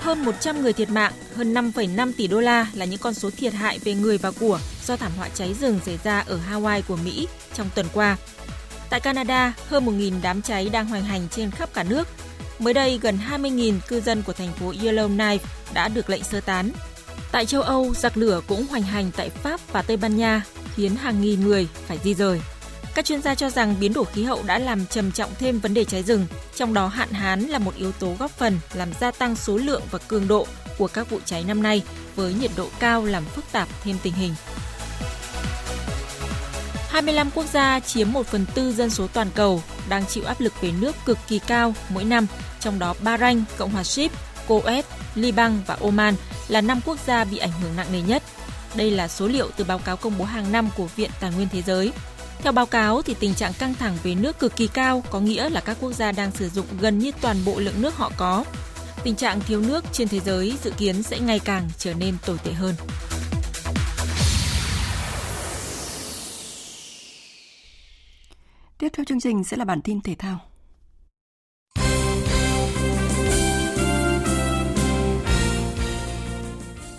Hơn 0.00 0.24
100 0.24 0.62
người 0.62 0.72
thiệt 0.72 0.90
mạng, 0.90 1.12
hơn 1.34 1.54
5,5 1.54 2.12
tỷ 2.16 2.26
đô 2.26 2.40
la 2.40 2.66
là 2.74 2.84
những 2.84 3.00
con 3.00 3.14
số 3.14 3.30
thiệt 3.30 3.52
hại 3.52 3.78
về 3.78 3.94
người 3.94 4.18
và 4.18 4.30
của 4.40 4.58
do 4.86 4.96
thảm 4.96 5.12
họa 5.16 5.28
cháy 5.28 5.54
rừng 5.54 5.80
xảy 5.86 5.98
ra 6.04 6.20
ở 6.20 6.40
Hawaii 6.50 6.82
của 6.88 6.96
Mỹ 6.96 7.28
trong 7.54 7.68
tuần 7.74 7.86
qua. 7.94 8.16
Tại 8.94 9.00
Canada, 9.00 9.54
hơn 9.68 9.86
1.000 9.86 10.12
đám 10.22 10.42
cháy 10.42 10.68
đang 10.72 10.86
hoành 10.86 11.04
hành 11.04 11.28
trên 11.30 11.50
khắp 11.50 11.68
cả 11.74 11.82
nước. 11.82 12.08
Mới 12.58 12.74
đây, 12.74 12.98
gần 13.02 13.18
20.000 13.30 13.78
cư 13.88 14.00
dân 14.00 14.22
của 14.22 14.32
thành 14.32 14.52
phố 14.52 14.72
Yellowknife 14.72 15.38
đã 15.72 15.88
được 15.88 16.10
lệnh 16.10 16.24
sơ 16.24 16.40
tán. 16.40 16.70
Tại 17.32 17.46
châu 17.46 17.62
Âu, 17.62 17.94
giặc 17.94 18.16
lửa 18.16 18.40
cũng 18.48 18.66
hoành 18.66 18.82
hành 18.82 19.10
tại 19.16 19.30
Pháp 19.30 19.60
và 19.72 19.82
Tây 19.82 19.96
Ban 19.96 20.16
Nha, 20.16 20.42
khiến 20.74 20.96
hàng 20.96 21.20
nghìn 21.20 21.40
người 21.40 21.68
phải 21.86 21.98
di 22.04 22.14
rời. 22.14 22.40
Các 22.94 23.04
chuyên 23.04 23.22
gia 23.22 23.34
cho 23.34 23.50
rằng 23.50 23.74
biến 23.80 23.92
đổi 23.92 24.04
khí 24.04 24.24
hậu 24.24 24.42
đã 24.46 24.58
làm 24.58 24.86
trầm 24.86 25.12
trọng 25.12 25.30
thêm 25.38 25.58
vấn 25.58 25.74
đề 25.74 25.84
cháy 25.84 26.02
rừng, 26.02 26.26
trong 26.54 26.74
đó 26.74 26.86
hạn 26.86 27.10
hán 27.10 27.40
là 27.40 27.58
một 27.58 27.74
yếu 27.76 27.92
tố 27.92 28.14
góp 28.18 28.30
phần 28.30 28.58
làm 28.74 28.88
gia 29.00 29.10
tăng 29.10 29.36
số 29.36 29.56
lượng 29.56 29.82
và 29.90 29.98
cường 29.98 30.28
độ 30.28 30.46
của 30.78 30.88
các 30.88 31.10
vụ 31.10 31.18
cháy 31.24 31.44
năm 31.48 31.62
nay 31.62 31.82
với 32.16 32.34
nhiệt 32.34 32.50
độ 32.56 32.68
cao 32.78 33.04
làm 33.04 33.24
phức 33.24 33.44
tạp 33.52 33.68
thêm 33.82 33.96
tình 34.02 34.14
hình. 34.14 34.34
25 36.94 37.30
quốc 37.34 37.46
gia 37.52 37.80
chiếm 37.80 38.12
1 38.12 38.26
phần 38.26 38.46
tư 38.54 38.72
dân 38.72 38.90
số 38.90 39.06
toàn 39.06 39.28
cầu 39.34 39.62
đang 39.88 40.06
chịu 40.06 40.24
áp 40.24 40.40
lực 40.40 40.52
về 40.60 40.72
nước 40.80 40.96
cực 41.06 41.18
kỳ 41.28 41.38
cao 41.38 41.74
mỗi 41.88 42.04
năm, 42.04 42.26
trong 42.60 42.78
đó 42.78 42.94
Bahrain, 43.02 43.42
Cộng 43.56 43.70
hòa 43.70 43.84
Ship, 43.84 44.10
Kuwait, 44.48 44.82
Liban 45.14 45.60
và 45.66 45.76
Oman 45.80 46.14
là 46.48 46.60
5 46.60 46.80
quốc 46.86 46.98
gia 47.06 47.24
bị 47.24 47.38
ảnh 47.38 47.50
hưởng 47.62 47.76
nặng 47.76 47.86
nề 47.92 48.00
nhất. 48.00 48.22
Đây 48.74 48.90
là 48.90 49.08
số 49.08 49.28
liệu 49.28 49.50
từ 49.56 49.64
báo 49.64 49.78
cáo 49.78 49.96
công 49.96 50.18
bố 50.18 50.24
hàng 50.24 50.52
năm 50.52 50.68
của 50.76 50.86
Viện 50.96 51.10
Tài 51.20 51.30
nguyên 51.30 51.48
Thế 51.52 51.62
giới. 51.62 51.92
Theo 52.38 52.52
báo 52.52 52.66
cáo 52.66 53.02
thì 53.02 53.14
tình 53.20 53.34
trạng 53.34 53.52
căng 53.52 53.74
thẳng 53.74 53.96
về 54.02 54.14
nước 54.14 54.38
cực 54.38 54.56
kỳ 54.56 54.66
cao 54.66 55.02
có 55.10 55.20
nghĩa 55.20 55.48
là 55.48 55.60
các 55.60 55.76
quốc 55.80 55.92
gia 55.92 56.12
đang 56.12 56.30
sử 56.30 56.48
dụng 56.48 56.66
gần 56.80 56.98
như 56.98 57.10
toàn 57.20 57.36
bộ 57.44 57.58
lượng 57.58 57.82
nước 57.82 57.96
họ 57.96 58.12
có. 58.16 58.44
Tình 59.04 59.14
trạng 59.14 59.40
thiếu 59.40 59.60
nước 59.60 59.84
trên 59.92 60.08
thế 60.08 60.20
giới 60.20 60.54
dự 60.62 60.70
kiến 60.70 61.02
sẽ 61.02 61.18
ngày 61.18 61.38
càng 61.38 61.70
trở 61.78 61.94
nên 61.94 62.16
tồi 62.26 62.38
tệ 62.44 62.52
hơn. 62.52 62.74
Tiếp 68.78 68.88
theo 68.92 69.04
chương 69.04 69.20
trình 69.20 69.44
sẽ 69.44 69.56
là 69.56 69.64
bản 69.64 69.82
tin 69.82 70.00
thể 70.00 70.14
thao. 70.18 70.40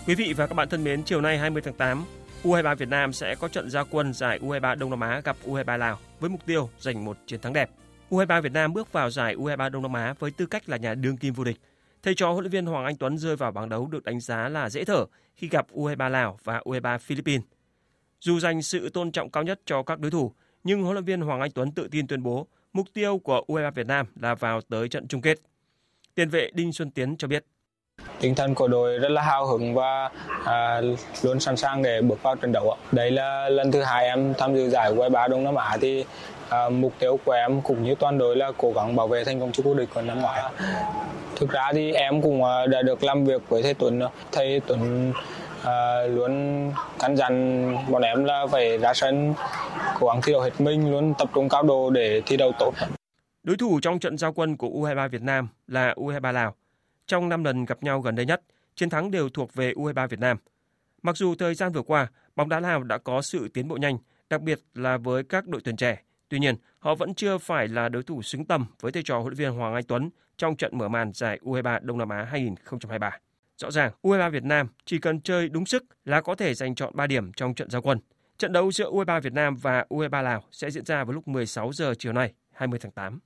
Quý 0.07 0.15
vị 0.15 0.33
và 0.37 0.47
các 0.47 0.53
bạn 0.53 0.69
thân 0.69 0.83
mến, 0.83 1.03
chiều 1.03 1.21
nay 1.21 1.37
20 1.37 1.61
tháng 1.61 1.73
8, 1.73 2.03
U23 2.43 2.75
Việt 2.75 2.89
Nam 2.89 3.13
sẽ 3.13 3.35
có 3.35 3.47
trận 3.47 3.69
gia 3.69 3.83
quân 3.83 4.13
giải 4.13 4.39
U23 4.39 4.75
Đông 4.75 4.89
Nam 4.89 4.99
Á 4.99 5.21
gặp 5.23 5.37
U23 5.45 5.77
Lào 5.77 5.99
với 6.19 6.29
mục 6.29 6.45
tiêu 6.45 6.69
giành 6.79 7.05
một 7.05 7.17
chiến 7.27 7.41
thắng 7.41 7.53
đẹp. 7.53 7.69
U23 8.09 8.41
Việt 8.41 8.51
Nam 8.51 8.73
bước 8.73 8.91
vào 8.91 9.09
giải 9.09 9.35
U23 9.35 9.69
Đông 9.69 9.81
Nam 9.81 9.93
Á 9.93 10.13
với 10.19 10.31
tư 10.31 10.45
cách 10.45 10.69
là 10.69 10.77
nhà 10.77 10.93
đương 10.93 11.17
kim 11.17 11.33
vô 11.33 11.43
địch. 11.43 11.57
Thầy 12.03 12.15
trò 12.15 12.31
huấn 12.31 12.43
luyện 12.43 12.51
viên 12.51 12.65
Hoàng 12.65 12.85
Anh 12.85 12.97
Tuấn 12.97 13.17
rơi 13.17 13.35
vào 13.35 13.51
bảng 13.51 13.69
đấu 13.69 13.87
được 13.87 14.03
đánh 14.03 14.19
giá 14.19 14.49
là 14.49 14.69
dễ 14.69 14.85
thở 14.85 15.05
khi 15.35 15.47
gặp 15.47 15.67
U23 15.73 16.09
Lào 16.09 16.37
và 16.43 16.61
U23 16.65 16.97
Philippines. 16.97 17.45
Dù 18.19 18.39
dành 18.39 18.61
sự 18.61 18.89
tôn 18.89 19.11
trọng 19.11 19.29
cao 19.29 19.43
nhất 19.43 19.61
cho 19.65 19.83
các 19.83 19.99
đối 19.99 20.11
thủ, 20.11 20.33
nhưng 20.65 20.83
huấn 20.83 20.93
luyện 20.93 21.05
viên 21.05 21.21
Hoàng 21.21 21.41
Anh 21.41 21.51
Tuấn 21.51 21.71
tự 21.71 21.87
tin 21.91 22.07
tuyên 22.07 22.23
bố 22.23 22.47
mục 22.73 22.87
tiêu 22.93 23.17
của 23.17 23.41
U23 23.47 23.71
Việt 23.71 23.87
Nam 23.87 24.05
là 24.21 24.35
vào 24.35 24.61
tới 24.61 24.89
trận 24.89 25.07
chung 25.07 25.21
kết. 25.21 25.37
Tiền 26.15 26.29
vệ 26.29 26.49
Đinh 26.53 26.73
Xuân 26.73 26.91
Tiến 26.91 27.17
cho 27.17 27.27
biết. 27.27 27.45
Tinh 28.19 28.35
thần 28.35 28.55
của 28.55 28.67
đội 28.67 28.99
rất 28.99 29.09
là 29.11 29.21
hào 29.21 29.47
hứng 29.47 29.73
và 29.73 30.09
à, 30.45 30.81
luôn 31.23 31.39
sẵn 31.39 31.57
sàng 31.57 31.83
để 31.83 32.01
bước 32.01 32.23
vào 32.23 32.35
trận 32.35 32.51
đấu. 32.51 32.77
Đây 32.91 33.11
là 33.11 33.49
lần 33.49 33.71
thứ 33.71 33.81
hai 33.81 34.05
em 34.05 34.33
tham 34.37 34.55
dự 34.55 34.69
giải 34.69 34.93
U23 34.93 35.29
Đông 35.29 35.43
Nam 35.43 35.55
Á 35.55 35.77
thì 35.81 36.05
à, 36.49 36.69
mục 36.69 36.93
tiêu 36.99 37.19
của 37.25 37.31
em 37.31 37.61
cũng 37.61 37.83
như 37.83 37.95
toàn 37.95 38.17
đội 38.17 38.35
là 38.35 38.51
cố 38.57 38.71
gắng 38.71 38.95
bảo 38.95 39.07
vệ 39.07 39.23
thành 39.23 39.39
công 39.39 39.51
chức 39.51 39.65
vô 39.65 39.73
địch 39.73 39.89
của 39.93 40.01
năm 40.01 40.21
ngoái. 40.21 40.43
Thực 41.35 41.49
ra 41.49 41.71
thì 41.73 41.91
em 41.91 42.21
cũng 42.21 42.43
à, 42.43 42.65
đã 42.65 42.81
được 42.81 43.03
làm 43.03 43.25
việc 43.25 43.49
với 43.49 43.63
thầy 43.63 43.73
Tuấn. 43.73 44.01
Thầy 44.31 44.61
Tuấn 44.67 45.13
à, 45.65 46.03
luôn 46.07 46.71
căn 46.99 47.17
dặn 47.17 47.75
bọn 47.91 48.01
em 48.01 48.23
là 48.23 48.47
phải 48.51 48.77
ra 48.77 48.93
sân 48.93 49.33
cố 49.99 50.07
gắng 50.07 50.21
thi 50.23 50.31
đấu 50.31 50.41
hết 50.41 50.61
mình, 50.61 50.91
luôn 50.91 51.13
tập 51.19 51.29
trung 51.33 51.49
cao 51.49 51.63
độ 51.63 51.89
để 51.89 52.21
thi 52.25 52.37
đấu 52.37 52.51
tốt. 52.59 52.73
Đối 53.43 53.57
thủ 53.57 53.79
trong 53.81 53.99
trận 53.99 54.17
giao 54.17 54.33
quân 54.33 54.57
của 54.57 54.67
U23 54.67 55.09
Việt 55.09 55.21
Nam 55.21 55.47
là 55.67 55.93
U23 55.93 56.31
Lào. 56.31 56.55
Trong 57.07 57.29
5 57.29 57.43
lần 57.43 57.65
gặp 57.65 57.83
nhau 57.83 58.01
gần 58.01 58.15
đây 58.15 58.25
nhất, 58.25 58.41
chiến 58.75 58.89
thắng 58.89 59.11
đều 59.11 59.29
thuộc 59.29 59.53
về 59.53 59.71
U23 59.71 60.07
Việt 60.07 60.19
Nam. 60.19 60.37
Mặc 61.01 61.17
dù 61.17 61.35
thời 61.35 61.55
gian 61.55 61.71
vừa 61.71 61.81
qua, 61.81 62.07
bóng 62.35 62.49
đá 62.49 62.59
Lào 62.59 62.83
đã 62.83 62.97
có 62.97 63.21
sự 63.21 63.49
tiến 63.53 63.67
bộ 63.67 63.77
nhanh, 63.77 63.97
đặc 64.29 64.41
biệt 64.41 64.59
là 64.73 64.97
với 64.97 65.23
các 65.23 65.47
đội 65.47 65.61
tuyển 65.63 65.75
trẻ. 65.75 66.01
Tuy 66.29 66.39
nhiên, 66.39 66.55
họ 66.79 66.95
vẫn 66.95 67.13
chưa 67.13 67.37
phải 67.37 67.67
là 67.67 67.89
đối 67.89 68.03
thủ 68.03 68.21
xứng 68.21 68.45
tầm 68.45 68.65
với 68.81 68.91
thầy 68.91 69.03
trò 69.03 69.19
huấn 69.19 69.33
luyện 69.33 69.37
viên 69.37 69.59
Hoàng 69.59 69.73
Anh 69.73 69.83
Tuấn 69.83 70.09
trong 70.37 70.55
trận 70.55 70.77
mở 70.77 70.87
màn 70.87 71.11
giải 71.13 71.39
U23 71.43 71.79
Đông 71.81 71.97
Nam 71.97 72.09
Á 72.09 72.27
2023. 72.31 73.19
Rõ 73.57 73.71
ràng, 73.71 73.91
U23 74.01 74.29
Việt 74.29 74.43
Nam 74.43 74.67
chỉ 74.85 74.97
cần 74.97 75.21
chơi 75.21 75.49
đúng 75.49 75.65
sức 75.65 75.83
là 76.05 76.21
có 76.21 76.35
thể 76.35 76.53
giành 76.53 76.75
chọn 76.75 76.95
3 76.95 77.07
điểm 77.07 77.33
trong 77.33 77.53
trận 77.53 77.69
giao 77.69 77.81
quân. 77.81 77.99
Trận 78.37 78.53
đấu 78.53 78.71
giữa 78.71 78.91
U23 78.91 79.21
Việt 79.21 79.33
Nam 79.33 79.55
và 79.55 79.85
U23 79.89 80.21
Lào 80.23 80.43
sẽ 80.51 80.71
diễn 80.71 80.85
ra 80.85 81.03
vào 81.03 81.13
lúc 81.13 81.27
16 81.27 81.73
giờ 81.73 81.93
chiều 81.99 82.13
nay, 82.13 82.33
20 82.51 82.79
tháng 82.79 82.91
8. 82.91 83.19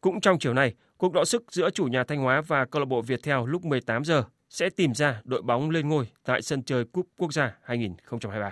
Cũng 0.00 0.20
trong 0.20 0.38
chiều 0.38 0.54
nay, 0.54 0.74
cuộc 0.96 1.12
đọ 1.12 1.24
sức 1.24 1.44
giữa 1.50 1.70
chủ 1.70 1.84
nhà 1.84 2.04
Thanh 2.04 2.18
Hóa 2.18 2.40
và 2.40 2.64
câu 2.64 2.80
lạc 2.80 2.86
bộ 2.86 3.02
Viettel 3.02 3.38
lúc 3.46 3.64
18 3.64 4.04
giờ 4.04 4.24
sẽ 4.50 4.70
tìm 4.70 4.94
ra 4.94 5.20
đội 5.24 5.42
bóng 5.42 5.70
lên 5.70 5.88
ngôi 5.88 6.08
tại 6.24 6.42
sân 6.42 6.62
chơi 6.62 6.84
Cúp 6.84 7.06
Quốc 7.18 7.32
gia 7.32 7.54
2023. 7.62 8.50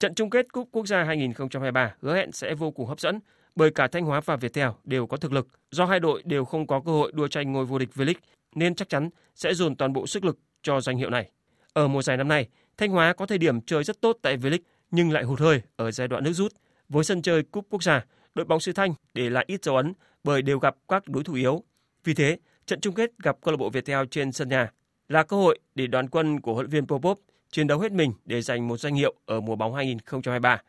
Trận 0.00 0.14
chung 0.14 0.30
kết 0.30 0.52
Cúp 0.52 0.68
Quốc 0.72 0.86
gia 0.86 1.04
2023 1.04 1.94
hứa 2.00 2.14
hẹn 2.14 2.32
sẽ 2.32 2.54
vô 2.54 2.70
cùng 2.70 2.86
hấp 2.86 3.00
dẫn 3.00 3.20
bởi 3.56 3.70
cả 3.70 3.88
Thanh 3.88 4.04
Hóa 4.04 4.20
và 4.20 4.36
Viettel 4.36 4.68
đều 4.84 5.06
có 5.06 5.16
thực 5.16 5.32
lực. 5.32 5.48
Do 5.70 5.84
hai 5.86 6.00
đội 6.00 6.22
đều 6.24 6.44
không 6.44 6.66
có 6.66 6.80
cơ 6.80 6.92
hội 6.92 7.12
đua 7.14 7.28
tranh 7.28 7.52
ngôi 7.52 7.64
vô 7.64 7.78
địch 7.78 7.88
V-League 7.94 8.20
nên 8.54 8.74
chắc 8.74 8.88
chắn 8.88 9.10
sẽ 9.34 9.54
dồn 9.54 9.76
toàn 9.76 9.92
bộ 9.92 10.06
sức 10.06 10.24
lực 10.24 10.38
cho 10.62 10.80
danh 10.80 10.96
hiệu 10.98 11.10
này. 11.10 11.30
Ở 11.72 11.88
mùa 11.88 12.02
giải 12.02 12.16
năm 12.16 12.28
nay, 12.28 12.48
Thanh 12.76 12.90
Hóa 12.90 13.12
có 13.12 13.26
thời 13.26 13.38
điểm 13.38 13.60
chơi 13.60 13.84
rất 13.84 14.00
tốt 14.00 14.18
tại 14.22 14.36
V-League 14.36 14.58
nhưng 14.90 15.12
lại 15.12 15.24
hụt 15.24 15.40
hơi 15.40 15.62
ở 15.76 15.90
giai 15.90 16.08
đoạn 16.08 16.24
nước 16.24 16.32
rút. 16.32 16.52
Với 16.88 17.04
sân 17.04 17.22
chơi 17.22 17.42
Cúp 17.42 17.66
Quốc 17.70 17.82
gia, 17.82 18.04
đội 18.34 18.44
bóng 18.44 18.60
xứ 18.60 18.72
Thanh 18.72 18.94
để 19.14 19.30
lại 19.30 19.44
ít 19.48 19.64
dấu 19.64 19.76
ấn 19.76 19.92
bởi 20.24 20.42
đều 20.42 20.58
gặp 20.58 20.76
các 20.88 21.08
đối 21.08 21.24
thủ 21.24 21.34
yếu. 21.34 21.62
Vì 22.04 22.14
thế, 22.14 22.38
trận 22.66 22.80
chung 22.80 22.94
kết 22.94 23.10
gặp 23.18 23.36
câu 23.40 23.52
lạc 23.52 23.56
bộ 23.56 23.70
Viettel 23.70 24.06
trên 24.10 24.32
sân 24.32 24.48
nhà 24.48 24.72
là 25.08 25.22
cơ 25.22 25.36
hội 25.36 25.58
để 25.74 25.86
đoàn 25.86 26.08
quân 26.08 26.40
của 26.40 26.54
huấn 26.54 26.66
luyện 26.66 26.70
viên 26.70 26.86
Popov 26.86 27.18
chiến 27.50 27.66
đấu 27.66 27.78
hết 27.78 27.92
mình 27.92 28.12
để 28.24 28.42
giành 28.42 28.68
một 28.68 28.76
danh 28.76 28.94
hiệu 28.94 29.14
ở 29.26 29.40
mùa 29.40 29.56
bóng 29.56 29.74
2023. 29.74 30.62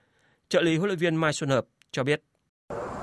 Trợ 0.49 0.61
lý 0.61 0.77
huấn 0.77 0.87
luyện 0.87 0.99
viên 0.99 1.15
Mai 1.15 1.33
Xuân 1.33 1.49
Hợp 1.49 1.65
cho 1.91 2.03
biết. 2.03 2.21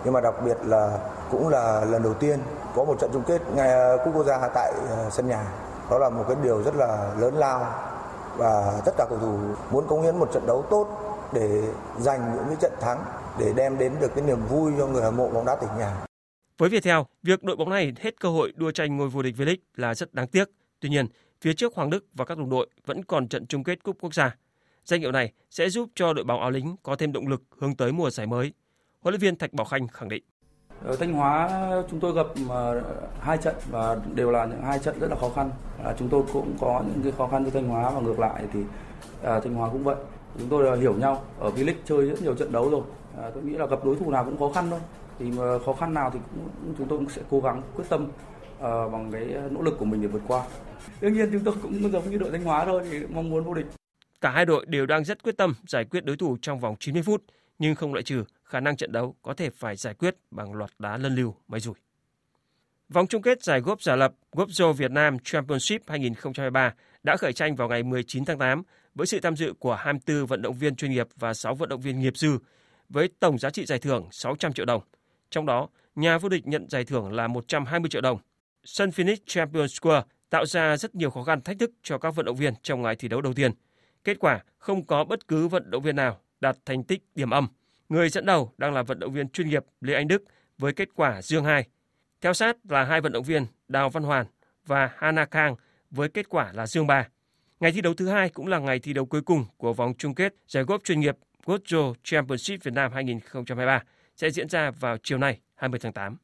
Nhưng 0.05 0.15
mà 0.15 0.21
đặc 0.21 0.35
biệt 0.45 0.57
là 0.65 0.99
cũng 1.31 1.49
là 1.49 1.85
lần 1.85 2.03
đầu 2.03 2.15
tiên 2.15 2.41
có 2.75 2.85
một 2.85 2.97
trận 3.01 3.11
chung 3.13 3.23
kết 3.27 3.43
ngày 3.55 3.99
cúp 4.05 4.15
quốc 4.15 4.25
gia 4.27 4.49
tại 4.55 4.73
ờ, 4.89 5.11
sân 5.11 5.29
nhà. 5.29 5.45
Đó 5.91 5.99
là 5.99 6.09
một 6.09 6.25
cái 6.29 6.37
điều 6.43 6.63
rất 6.63 6.75
là 6.77 7.15
lớn 7.19 7.35
lao 7.35 7.75
và 8.37 8.81
tất 8.85 8.93
cả 8.97 9.07
cầu 9.09 9.19
thủ 9.19 9.39
muốn 9.71 9.87
cống 9.89 10.03
hiến 10.03 10.17
một 10.17 10.33
trận 10.33 10.47
đấu 10.47 10.65
tốt 10.71 10.89
để 11.33 11.63
giành 11.99 12.33
những 12.35 12.45
cái 12.47 12.57
trận 12.61 12.73
thắng 12.81 13.05
để 13.39 13.53
đem 13.57 13.79
đến 13.79 13.93
được 14.01 14.15
cái 14.15 14.25
niềm 14.25 14.47
vui 14.49 14.73
cho 14.79 14.87
người 14.87 15.03
hâm 15.03 15.17
mộ 15.17 15.29
bóng 15.29 15.45
đá 15.45 15.57
tỉnh 15.57 15.71
nhà. 15.79 16.05
Với 16.59 16.69
Viettel, 16.69 16.99
việc 17.23 17.43
đội 17.43 17.57
bóng 17.57 17.71
này 17.71 17.93
hết 18.01 18.21
cơ 18.21 18.29
hội 18.29 18.53
đua 18.57 18.71
tranh 18.71 18.97
ngôi 18.97 19.09
vô 19.09 19.23
địch 19.23 19.35
V-League 19.37 19.57
là 19.77 19.95
rất 19.95 20.15
đáng 20.15 20.29
tiếc. 20.29 20.49
Tuy 20.81 20.89
nhiên, 20.89 21.07
phía 21.41 21.53
trước 21.53 21.75
Hoàng 21.75 21.91
Đức 21.91 22.05
và 22.15 22.25
các 22.25 22.39
đồng 22.39 22.51
đội 22.51 22.69
vẫn 22.87 23.05
còn 23.05 23.29
trận 23.29 23.47
chung 23.47 23.65
kết 23.65 23.85
cúp 23.85 23.97
quốc 24.01 24.15
gia. 24.15 24.37
Danh 24.85 25.01
hiệu 25.01 25.13
này 25.13 25.33
sẽ 25.51 25.69
giúp 25.69 25.89
cho 25.95 26.13
đội 26.13 26.25
bóng 26.25 26.41
áo 26.41 26.51
lính 26.51 26.77
có 26.83 26.97
thêm 26.97 27.13
động 27.13 27.29
lực 27.29 27.43
hướng 27.59 27.77
tới 27.77 27.93
mùa 27.93 28.11
giải 28.11 28.27
mới. 28.27 28.53
Huấn 29.01 29.13
luyện 29.13 29.21
viên 29.21 29.39
Thạch 29.39 29.53
Bảo 29.53 29.65
Khanh 29.65 29.89
khẳng 29.89 30.09
định. 30.09 30.23
Ở 30.85 30.97
Thanh 30.97 31.13
Hóa 31.13 31.51
chúng 31.91 32.01
tôi 32.01 32.13
gặp 32.13 32.27
ờ, 32.49 32.83
hai 33.21 33.39
trận 33.39 33.55
và 33.71 33.97
đều 34.15 34.31
là 34.31 34.45
những 34.45 34.63
hai 34.63 34.79
trận 34.79 34.99
rất 35.01 35.11
là 35.11 35.17
khó 35.17 35.29
khăn. 35.29 35.51
À, 35.85 35.95
chúng 35.99 36.09
tôi 36.09 36.23
cũng 36.33 36.57
có 36.61 36.83
những 36.87 37.03
cái 37.03 37.13
khó 37.19 37.29
khăn 37.29 37.43
với 37.43 37.53
Thanh 37.53 37.69
Hóa 37.69 37.91
và 37.91 38.01
ngược 38.01 38.19
lại 38.19 38.43
thì 38.53 38.61
à, 39.23 39.41
Thanh 39.41 39.55
Hóa 39.55 39.69
cũng 39.73 39.85
vậy. 39.85 39.97
Chúng 40.39 40.49
tôi 40.49 40.81
hiểu 40.81 40.95
nhau 40.95 41.25
ở 41.39 41.51
V-League 41.51 41.75
chơi 41.85 42.07
rất 42.07 42.23
nhiều 42.23 42.35
trận 42.35 42.53
đấu 42.53 42.71
rồi. 42.71 42.83
À, 43.23 43.31
tôi 43.35 43.43
nghĩ 43.43 43.53
là 43.53 43.67
gặp 43.67 43.85
đối 43.85 43.97
thủ 43.97 44.11
nào 44.11 44.25
cũng 44.25 44.39
khó 44.39 44.53
khăn 44.55 44.67
thôi. 44.71 44.81
Thì 45.19 45.31
mà 45.31 45.59
khó 45.67 45.73
khăn 45.73 45.95
nào 45.95 46.11
thì 46.11 46.19
cũng, 46.31 46.75
chúng 46.79 46.89
tôi 46.89 46.99
cũng 46.99 47.09
sẽ 47.09 47.23
cố 47.31 47.41
gắng 47.41 47.63
quyết 47.77 47.85
tâm 47.89 48.07
bằng 48.61 49.09
cái 49.13 49.35
nỗ 49.51 49.63
lực 49.63 49.79
của 49.79 49.85
mình 49.85 50.03
để 50.03 50.09
vượt 50.09 50.23
qua. 50.29 50.43
Đương 51.01 51.13
nhiên 51.13 51.29
chúng 51.33 51.45
tôi 51.45 51.55
cũng 51.63 51.93
giống 51.93 52.11
như 52.11 52.19
đội 52.19 52.31
Thanh 52.31 52.45
Hóa 52.45 52.65
thôi 52.65 52.83
thì 52.91 53.01
mong 53.07 53.31
muốn 53.31 53.45
vô 53.45 53.55
địch. 53.55 53.67
Cả 54.21 54.31
hai 54.31 54.47
đội 54.47 54.67
đều 54.67 54.87
đang 54.87 55.05
rất 55.05 55.23
quyết 55.23 55.37
tâm 55.37 55.55
giải 55.69 55.85
quyết 55.85 56.05
đối 56.05 56.17
thủ 56.17 56.37
trong 56.43 56.61
vòng 56.61 56.77
90 56.81 57.03
phút, 57.03 57.23
nhưng 57.59 57.75
không 57.75 57.95
loại 57.95 58.03
trừ 58.03 58.25
khả 58.45 58.61
năng 58.61 58.77
trận 58.77 58.93
đấu 58.93 59.17
có 59.23 59.35
thể 59.35 59.51
phải 59.51 59.77
giải 59.77 59.95
quyết 59.95 60.17
bằng 60.31 60.55
loạt 60.55 60.71
đá 60.79 60.97
lân 60.97 61.15
lưu 61.15 61.35
may 61.49 61.61
rủi. 61.61 61.75
Vòng 62.89 63.07
chung 63.07 63.23
kết 63.23 63.43
giải 63.43 63.61
góp 63.61 63.83
giả 63.83 63.97
lập 63.97 64.13
Gopzo 64.33 64.73
Việt 64.73 64.91
Nam 64.91 65.19
Championship 65.25 65.83
2023 65.89 66.75
đã 67.03 67.17
khởi 67.17 67.33
tranh 67.33 67.57
vào 67.57 67.69
ngày 67.69 67.83
19 67.83 68.25
tháng 68.25 68.39
8 68.39 68.63
với 68.95 69.07
sự 69.07 69.21
tham 69.21 69.37
dự 69.37 69.53
của 69.59 69.75
24 69.75 70.27
vận 70.27 70.43
động 70.43 70.55
viên 70.55 70.77
chuyên 70.77 70.91
nghiệp 70.91 71.07
và 71.17 71.35
6 71.35 71.55
vận 71.55 71.69
động 71.69 71.81
viên 71.81 72.01
nghiệp 72.01 72.17
dư 72.17 72.39
với 72.89 73.09
tổng 73.21 73.39
giá 73.39 73.51
trị 73.51 73.65
giải 73.65 73.79
thưởng 73.79 74.09
600 74.11 74.53
triệu 74.53 74.65
đồng. 74.67 74.83
Trong 75.31 75.47
đó, 75.47 75.69
nhà 75.95 76.19
vô 76.19 76.29
địch 76.29 76.47
nhận 76.47 76.69
giải 76.69 76.85
thưởng 76.85 77.13
là 77.13 77.27
120 77.27 77.91
triệu 77.91 78.01
đồng. 78.01 78.19
Sân 78.65 78.93
Phoenix 78.93 79.19
Champions 79.27 79.81
Square 79.81 80.07
tạo 80.31 80.47
ra 80.47 80.77
rất 80.77 80.95
nhiều 80.95 81.11
khó 81.11 81.23
khăn 81.23 81.41
thách 81.41 81.59
thức 81.59 81.71
cho 81.83 81.99
các 81.99 82.15
vận 82.15 82.27
động 82.27 82.37
viên 82.37 82.55
trong 82.63 82.83
ngày 82.83 82.97
thi 82.97 83.09
đấu 83.09 83.21
đầu 83.21 83.33
tiên. 83.35 83.53
Kết 84.05 84.19
quả, 84.19 84.45
không 84.59 84.87
có 84.87 85.05
bất 85.05 85.29
cứ 85.29 85.49
vận 85.49 85.71
động 85.71 85.83
viên 85.83 85.97
nào 85.97 86.21
đạt 86.41 86.57
thành 86.65 86.85
tích 86.85 87.03
điểm 87.15 87.31
âm. 87.31 87.49
Người 87.89 88.09
dẫn 88.09 88.27
đầu 88.27 88.53
đang 88.59 88.75
là 88.75 88.83
vận 88.83 88.99
động 88.99 89.13
viên 89.13 89.29
chuyên 89.29 89.49
nghiệp 89.49 89.65
Lê 89.81 89.95
Anh 89.95 90.09
Đức 90.09 90.25
với 90.59 90.73
kết 90.73 90.89
quả 90.95 91.23
dương 91.23 91.45
2. 91.45 91.65
Theo 92.21 92.35
sát 92.35 92.57
là 92.69 92.85
hai 92.85 93.01
vận 93.01 93.13
động 93.13 93.25
viên 93.25 93.47
Đào 93.69 93.91
Văn 93.91 94.03
Hoàn 94.03 94.27
và 94.67 94.91
Hana 94.97 95.25
Kang 95.25 95.57
với 95.91 96.09
kết 96.09 96.29
quả 96.29 96.53
là 96.53 96.67
dương 96.67 96.87
3. 96.87 97.09
Ngày 97.61 97.73
thi 97.73 97.81
đấu 97.81 97.95
thứ 97.95 98.09
hai 98.09 98.29
cũng 98.29 98.47
là 98.47 98.59
ngày 98.59 98.79
thi 98.79 98.93
đấu 98.93 99.07
cuối 99.07 99.23
cùng 99.23 99.45
của 99.57 99.73
vòng 99.73 99.95
chung 99.99 100.15
kết 100.15 100.35
giải 100.49 100.65
góp 100.65 100.85
chuyên 100.85 101.01
nghiệp 101.01 101.17
Gojo 101.45 101.95
Championship 102.05 102.63
Việt 102.63 102.75
Nam 102.75 102.93
2023 102.93 103.83
sẽ 104.17 104.31
diễn 104.31 104.49
ra 104.49 104.71
vào 104.71 104.97
chiều 105.03 105.19
nay 105.19 105.41
20 105.55 105.81
tháng 105.83 105.93
8. 105.93 106.17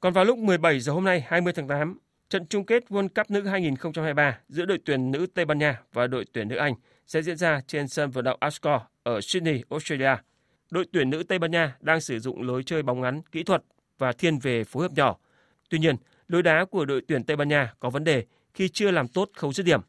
Còn 0.00 0.12
vào 0.12 0.24
lúc 0.24 0.38
17 0.38 0.80
giờ 0.80 0.92
hôm 0.92 1.04
nay 1.04 1.24
20 1.28 1.52
tháng 1.52 1.68
8, 1.68 1.98
trận 2.28 2.46
chung 2.46 2.66
kết 2.66 2.84
World 2.88 3.08
Cup 3.08 3.30
nữ 3.30 3.42
2023 3.46 4.38
giữa 4.48 4.64
đội 4.64 4.78
tuyển 4.84 5.10
nữ 5.10 5.26
Tây 5.34 5.44
Ban 5.44 5.58
Nha 5.58 5.80
và 5.92 6.06
đội 6.06 6.24
tuyển 6.32 6.48
nữ 6.48 6.56
Anh 6.56 6.74
sẽ 7.06 7.22
diễn 7.22 7.36
ra 7.36 7.60
trên 7.66 7.88
sân 7.88 8.10
vận 8.10 8.24
động 8.24 8.38
Ascot 8.40 8.82
ở 9.02 9.20
Sydney, 9.20 9.62
Australia. 9.70 10.16
Đội 10.70 10.86
tuyển 10.92 11.10
nữ 11.10 11.22
Tây 11.22 11.38
Ban 11.38 11.50
Nha 11.50 11.76
đang 11.80 12.00
sử 12.00 12.18
dụng 12.18 12.42
lối 12.42 12.62
chơi 12.62 12.82
bóng 12.82 13.00
ngắn, 13.00 13.22
kỹ 13.32 13.42
thuật 13.42 13.62
và 13.98 14.12
thiên 14.12 14.38
về 14.38 14.64
phối 14.64 14.82
hợp 14.82 14.92
nhỏ. 14.96 15.16
Tuy 15.68 15.78
nhiên, 15.78 15.96
lối 16.28 16.42
đá 16.42 16.64
của 16.64 16.84
đội 16.84 17.02
tuyển 17.08 17.24
Tây 17.24 17.36
Ban 17.36 17.48
Nha 17.48 17.72
có 17.80 17.90
vấn 17.90 18.04
đề 18.04 18.24
khi 18.54 18.68
chưa 18.68 18.90
làm 18.90 19.08
tốt 19.08 19.30
khâu 19.36 19.52
dứt 19.52 19.62
điểm. 19.62 19.80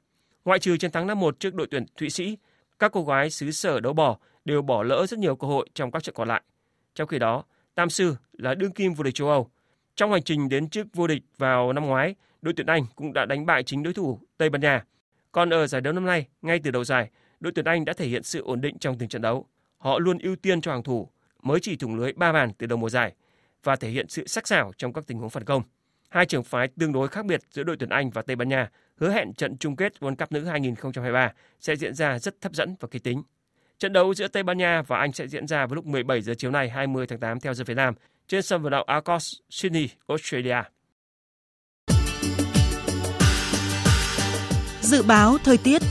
Ngoại 0.45 0.59
trừ 0.59 0.78
chiến 0.78 0.91
thắng 0.91 1.07
5-1 1.07 1.32
trước 1.32 1.53
đội 1.53 1.68
tuyển 1.72 1.86
Thụy 1.97 2.09
Sĩ, 2.09 2.38
các 2.80 2.91
cô 2.91 3.05
gái 3.05 3.30
xứ 3.30 3.51
sở 3.51 3.80
đấu 3.80 3.93
bò 3.93 4.18
đều 4.45 4.61
bỏ 4.61 4.84
lỡ 4.84 5.05
rất 5.05 5.20
nhiều 5.20 5.36
cơ 5.36 5.47
hội 5.47 5.70
trong 5.74 5.91
các 5.91 6.03
trận 6.03 6.16
còn 6.16 6.28
lại. 6.28 6.41
Trong 6.95 7.07
khi 7.07 7.20
đó, 7.20 7.43
Tam 7.76 7.89
Sư 7.89 8.16
là 8.34 8.53
đương 8.53 8.72
kim 8.72 8.93
vô 8.93 9.03
địch 9.03 9.16
châu 9.16 9.30
Âu. 9.30 9.49
Trong 9.95 10.11
hành 10.11 10.24
trình 10.24 10.49
đến 10.49 10.70
chức 10.70 10.88
vô 10.93 11.07
địch 11.07 11.24
vào 11.38 11.74
năm 11.74 11.86
ngoái, 11.86 12.16
đội 12.41 12.53
tuyển 12.57 12.68
Anh 12.68 12.86
cũng 12.95 13.14
đã 13.14 13.26
đánh 13.26 13.45
bại 13.45 13.64
chính 13.64 13.84
đối 13.84 13.93
thủ 13.93 14.20
Tây 14.38 14.49
Ban 14.49 14.61
Nha. 14.61 14.84
Còn 15.32 15.49
ở 15.49 15.68
giải 15.68 15.82
đấu 15.82 15.93
năm 15.93 16.05
nay, 16.05 16.28
ngay 16.41 16.59
từ 16.64 16.72
đầu 16.72 16.84
giải, 16.84 17.09
đội 17.44 17.52
tuyển 17.56 17.66
Anh 17.66 17.86
đã 17.86 17.94
thể 17.94 18.08
hiện 18.08 18.24
sự 18.24 18.41
ổn 18.41 18.62
định 18.62 18.78
trong 18.80 18.98
từng 18.98 19.10
trận 19.10 19.22
đấu. 19.22 19.46
Họ 19.78 20.00
luôn 20.00 20.18
ưu 20.18 20.36
tiên 20.36 20.62
cho 20.62 20.72
hàng 20.72 20.84
thủ, 20.84 21.10
mới 21.41 21.60
chỉ 21.60 21.76
thủng 21.76 21.96
lưới 21.96 22.14
3 22.14 22.32
bàn 22.32 22.52
từ 22.58 22.68
đầu 22.68 22.78
mùa 22.78 22.89
giải 22.89 23.14
và 23.64 23.76
thể 23.76 23.89
hiện 23.89 24.08
sự 24.10 24.28
sắc 24.28 24.48
sảo 24.48 24.72
trong 24.78 24.94
các 24.94 25.08
tình 25.08 25.18
huống 25.18 25.30
phản 25.30 25.44
công. 25.44 25.64
Hai 26.10 26.26
trường 26.26 26.44
phái 26.44 26.68
tương 26.68 26.94
đối 26.94 27.08
khác 27.08 27.26
biệt 27.26 27.41
giữa 27.52 27.64
đội 27.64 27.78
tuyển 27.78 27.89
Anh 27.89 28.10
và 28.10 28.22
Tây 28.22 28.36
Ban 28.36 28.50
Nha 28.50 28.70
hứa 28.98 29.12
hẹn 29.12 29.34
trận 29.34 29.58
chung 29.58 29.76
kết 29.76 29.94
World 30.00 30.16
Cup 30.16 30.32
nữ 30.32 30.46
2023 30.46 31.32
sẽ 31.60 31.76
diễn 31.76 31.94
ra 31.94 32.20
rất 32.20 32.36
hấp 32.41 32.54
dẫn 32.54 32.76
và 32.80 32.88
kịch 32.91 33.04
tính. 33.04 33.24
Trận 33.80 33.94
đấu 33.94 34.14
giữa 34.14 34.28
Tây 34.28 34.44
Ban 34.44 34.58
Nha 34.58 34.82
và 34.88 34.98
Anh 34.98 35.14
sẽ 35.14 35.28
diễn 35.28 35.48
ra 35.48 35.66
vào 35.66 35.76
lúc 35.76 35.86
17 35.86 36.22
giờ 36.22 36.34
chiều 36.38 36.52
nay 36.52 36.70
20 36.70 37.08
tháng 37.08 37.20
8 37.20 37.39
theo 37.39 37.54
giờ 37.54 37.64
Việt 37.64 37.78
Nam 37.78 37.94
trên 38.28 38.41
sân 38.41 38.62
vận 38.62 38.72
động 38.72 38.88
Arcos, 38.88 39.34
Sydney, 39.50 39.89
Australia. 40.08 40.62
Dự 44.82 45.04
báo 45.04 45.38
thời 45.44 45.58
tiết 45.58 45.82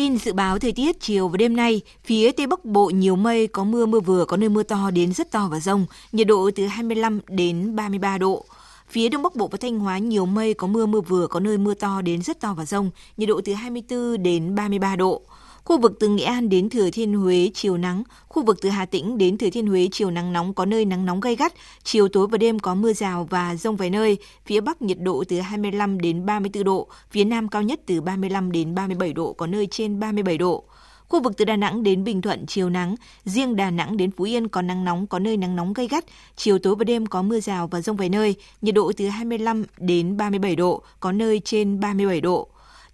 Tin 0.00 0.18
dự 0.18 0.32
báo 0.32 0.58
thời 0.58 0.72
tiết 0.72 1.00
chiều 1.00 1.28
và 1.28 1.36
đêm 1.36 1.56
nay, 1.56 1.80
phía 2.04 2.32
Tây 2.32 2.46
Bắc 2.46 2.64
Bộ 2.64 2.90
nhiều 2.90 3.16
mây, 3.16 3.46
có 3.46 3.64
mưa 3.64 3.86
mưa 3.86 4.00
vừa, 4.00 4.24
có 4.24 4.36
nơi 4.36 4.48
mưa 4.48 4.62
to 4.62 4.90
đến 4.90 5.12
rất 5.12 5.30
to 5.30 5.48
và 5.50 5.60
rông, 5.60 5.86
nhiệt 6.12 6.26
độ 6.26 6.50
từ 6.54 6.66
25 6.66 7.20
đến 7.28 7.76
33 7.76 8.18
độ. 8.18 8.44
Phía 8.88 9.08
Đông 9.08 9.22
Bắc 9.22 9.36
Bộ 9.36 9.48
và 9.48 9.58
Thanh 9.60 9.78
Hóa 9.78 9.98
nhiều 9.98 10.26
mây, 10.26 10.54
có 10.54 10.66
mưa 10.66 10.86
mưa 10.86 11.00
vừa, 11.00 11.26
có 11.26 11.40
nơi 11.40 11.58
mưa 11.58 11.74
to 11.74 12.02
đến 12.02 12.22
rất 12.22 12.40
to 12.40 12.54
và 12.54 12.64
rông, 12.64 12.90
nhiệt 13.16 13.28
độ 13.28 13.40
từ 13.44 13.54
24 13.54 14.22
đến 14.22 14.54
33 14.54 14.96
độ. 14.96 15.22
Khu 15.70 15.78
vực 15.78 15.92
từ 16.00 16.08
Nghệ 16.08 16.24
An 16.24 16.48
đến 16.48 16.70
Thừa 16.70 16.90
Thiên 16.90 17.14
Huế 17.14 17.50
chiều 17.54 17.76
nắng, 17.76 18.02
khu 18.28 18.44
vực 18.44 18.58
từ 18.62 18.68
Hà 18.68 18.86
Tĩnh 18.86 19.18
đến 19.18 19.38
Thừa 19.38 19.50
Thiên 19.50 19.66
Huế 19.66 19.88
chiều 19.92 20.10
nắng 20.10 20.32
nóng 20.32 20.54
có 20.54 20.64
nơi 20.64 20.84
nắng 20.84 21.06
nóng 21.06 21.20
gay 21.20 21.36
gắt, 21.36 21.52
chiều 21.84 22.08
tối 22.08 22.26
và 22.26 22.38
đêm 22.38 22.58
có 22.58 22.74
mưa 22.74 22.92
rào 22.92 23.26
và 23.30 23.54
rông 23.54 23.76
vài 23.76 23.90
nơi, 23.90 24.18
phía 24.46 24.60
Bắc 24.60 24.82
nhiệt 24.82 25.00
độ 25.00 25.24
từ 25.28 25.40
25 25.40 26.00
đến 26.00 26.26
34 26.26 26.64
độ, 26.64 26.88
phía 27.10 27.24
Nam 27.24 27.48
cao 27.48 27.62
nhất 27.62 27.80
từ 27.86 28.00
35 28.00 28.52
đến 28.52 28.74
37 28.74 29.12
độ, 29.12 29.32
có 29.32 29.46
nơi 29.46 29.68
trên 29.70 30.00
37 30.00 30.38
độ. 30.38 30.64
Khu 31.08 31.22
vực 31.22 31.32
từ 31.36 31.44
Đà 31.44 31.56
Nẵng 31.56 31.82
đến 31.82 32.04
Bình 32.04 32.22
Thuận 32.22 32.46
chiều 32.46 32.70
nắng, 32.70 32.94
riêng 33.24 33.56
Đà 33.56 33.70
Nẵng 33.70 33.96
đến 33.96 34.10
Phú 34.10 34.24
Yên 34.24 34.48
có 34.48 34.62
nắng 34.62 34.84
nóng, 34.84 35.06
có 35.06 35.18
nơi 35.18 35.36
nắng 35.36 35.56
nóng 35.56 35.72
gay 35.72 35.88
gắt, 35.88 36.04
chiều 36.36 36.58
tối 36.58 36.76
và 36.76 36.84
đêm 36.84 37.06
có 37.06 37.22
mưa 37.22 37.40
rào 37.40 37.66
và 37.66 37.80
rông 37.80 37.96
vài 37.96 38.08
nơi, 38.08 38.34
nhiệt 38.62 38.74
độ 38.74 38.92
từ 38.96 39.08
25 39.08 39.64
đến 39.78 40.16
37 40.16 40.56
độ, 40.56 40.82
có 41.00 41.12
nơi 41.12 41.40
trên 41.44 41.80
37 41.80 42.20
độ. 42.20 42.48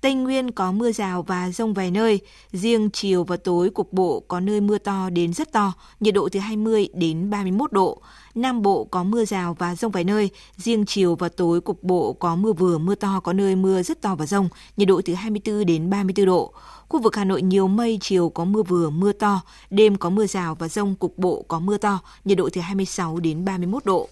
Tây 0.06 0.14
Nguyên 0.14 0.50
có 0.50 0.72
mưa 0.72 0.92
rào 0.92 1.22
và 1.22 1.50
rông 1.50 1.74
vài 1.74 1.90
nơi, 1.90 2.20
riêng 2.52 2.90
chiều 2.92 3.24
và 3.24 3.36
tối 3.36 3.70
cục 3.70 3.92
bộ 3.92 4.22
có 4.28 4.40
nơi 4.40 4.60
mưa 4.60 4.78
to 4.78 5.10
đến 5.10 5.32
rất 5.32 5.52
to, 5.52 5.72
nhiệt 6.00 6.14
độ 6.14 6.28
từ 6.32 6.40
20 6.40 6.88
đến 6.94 7.30
31 7.30 7.72
độ. 7.72 8.02
Nam 8.34 8.62
Bộ 8.62 8.84
có 8.84 9.04
mưa 9.04 9.24
rào 9.24 9.56
và 9.58 9.74
rông 9.74 9.92
vài 9.92 10.04
nơi, 10.04 10.30
riêng 10.56 10.84
chiều 10.86 11.14
và 11.14 11.28
tối 11.28 11.60
cục 11.60 11.82
bộ 11.82 12.12
có 12.12 12.36
mưa 12.36 12.52
vừa 12.52 12.78
mưa 12.78 12.94
to 12.94 13.20
có 13.20 13.32
nơi 13.32 13.56
mưa 13.56 13.82
rất 13.82 14.02
to 14.02 14.14
và 14.14 14.26
rông, 14.26 14.48
nhiệt 14.76 14.88
độ 14.88 15.00
từ 15.04 15.14
24 15.14 15.66
đến 15.66 15.90
34 15.90 16.26
độ. 16.26 16.52
Khu 16.88 17.00
vực 17.00 17.16
Hà 17.16 17.24
Nội 17.24 17.42
nhiều 17.42 17.68
mây, 17.68 17.98
chiều 18.00 18.28
có 18.28 18.44
mưa 18.44 18.62
vừa, 18.62 18.90
mưa 18.90 19.12
to, 19.12 19.40
đêm 19.70 19.96
có 19.96 20.10
mưa 20.10 20.26
rào 20.26 20.54
và 20.54 20.68
rông 20.68 20.94
cục 20.94 21.18
bộ 21.18 21.44
có 21.48 21.60
mưa 21.60 21.78
to, 21.78 22.00
nhiệt 22.24 22.38
độ 22.38 22.48
từ 22.52 22.60
26 22.60 23.20
đến 23.20 23.44
31 23.44 23.84
độ. 23.84 24.08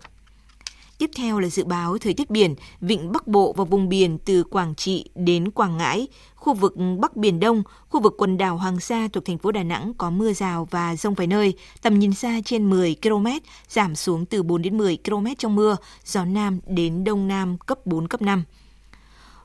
Tiếp 0.99 1.11
theo 1.17 1.39
là 1.41 1.49
dự 1.49 1.65
báo 1.65 1.99
thời 1.99 2.15
tiết 2.15 2.31
biển, 2.31 2.55
vịnh 2.81 3.13
Bắc 3.13 3.27
Bộ 3.27 3.53
và 3.53 3.65
vùng 3.65 3.89
biển 3.89 4.19
từ 4.25 4.45
Quảng 4.45 4.75
Trị 4.75 5.11
đến 5.15 5.51
Quảng 5.51 5.77
Ngãi, 5.77 6.09
khu 6.35 6.55
vực 6.55 6.75
Bắc 7.01 7.17
Biển 7.17 7.41
Đông, 7.41 7.63
khu 7.89 8.01
vực 8.01 8.15
quần 8.19 8.39
đảo 8.39 8.57
Hoàng 8.57 8.81
Sa 8.81 9.09
thuộc 9.13 9.25
thành 9.25 9.39
phố 9.39 9.53
Đà 9.53 9.63
Nẵng 9.63 9.95
có 9.95 10.11
mưa 10.11 10.33
rào 10.33 10.69
và 10.71 10.97
rông 10.97 11.15
vài 11.15 11.27
nơi, 11.27 11.55
tầm 11.83 11.99
nhìn 11.99 12.13
xa 12.13 12.41
trên 12.45 12.71
10 12.71 12.97
km, 13.03 13.27
giảm 13.69 13.95
xuống 13.95 14.27
từ 14.27 14.43
4 14.43 14.63
đến 14.63 14.79
10 14.79 14.99
km 15.05 15.27
trong 15.39 15.57
mưa, 15.57 15.77
gió 16.05 16.25
Nam 16.25 16.61
đến 16.67 17.05
Đông 17.05 17.29
Nam 17.29 17.59
cấp 17.59 17.87
4, 17.87 18.09
cấp 18.09 18.23
5. 18.23 18.45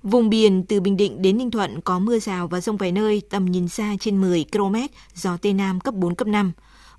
Vùng 0.04 0.30
biển 0.30 0.64
từ 0.64 0.80
Bình 0.80 0.98
Định 0.98 1.22
đến 1.22 1.38
Ninh 1.38 1.52
Thuận 1.52 1.82
có 1.82 2.00
mưa 2.00 2.20
rào 2.20 2.48
và 2.48 2.62
rông 2.62 2.78
vài 2.78 2.92
nơi, 2.92 3.22
tầm 3.30 3.46
nhìn 3.46 3.68
xa 3.68 3.96
trên 4.00 4.22
10 4.22 4.46
km, 4.52 4.76
gió 5.16 5.38
Tây 5.38 5.54
Nam 5.54 5.80
cấp 5.80 5.94
4, 5.94 6.16
cấp 6.16 6.28
5. 6.28 6.52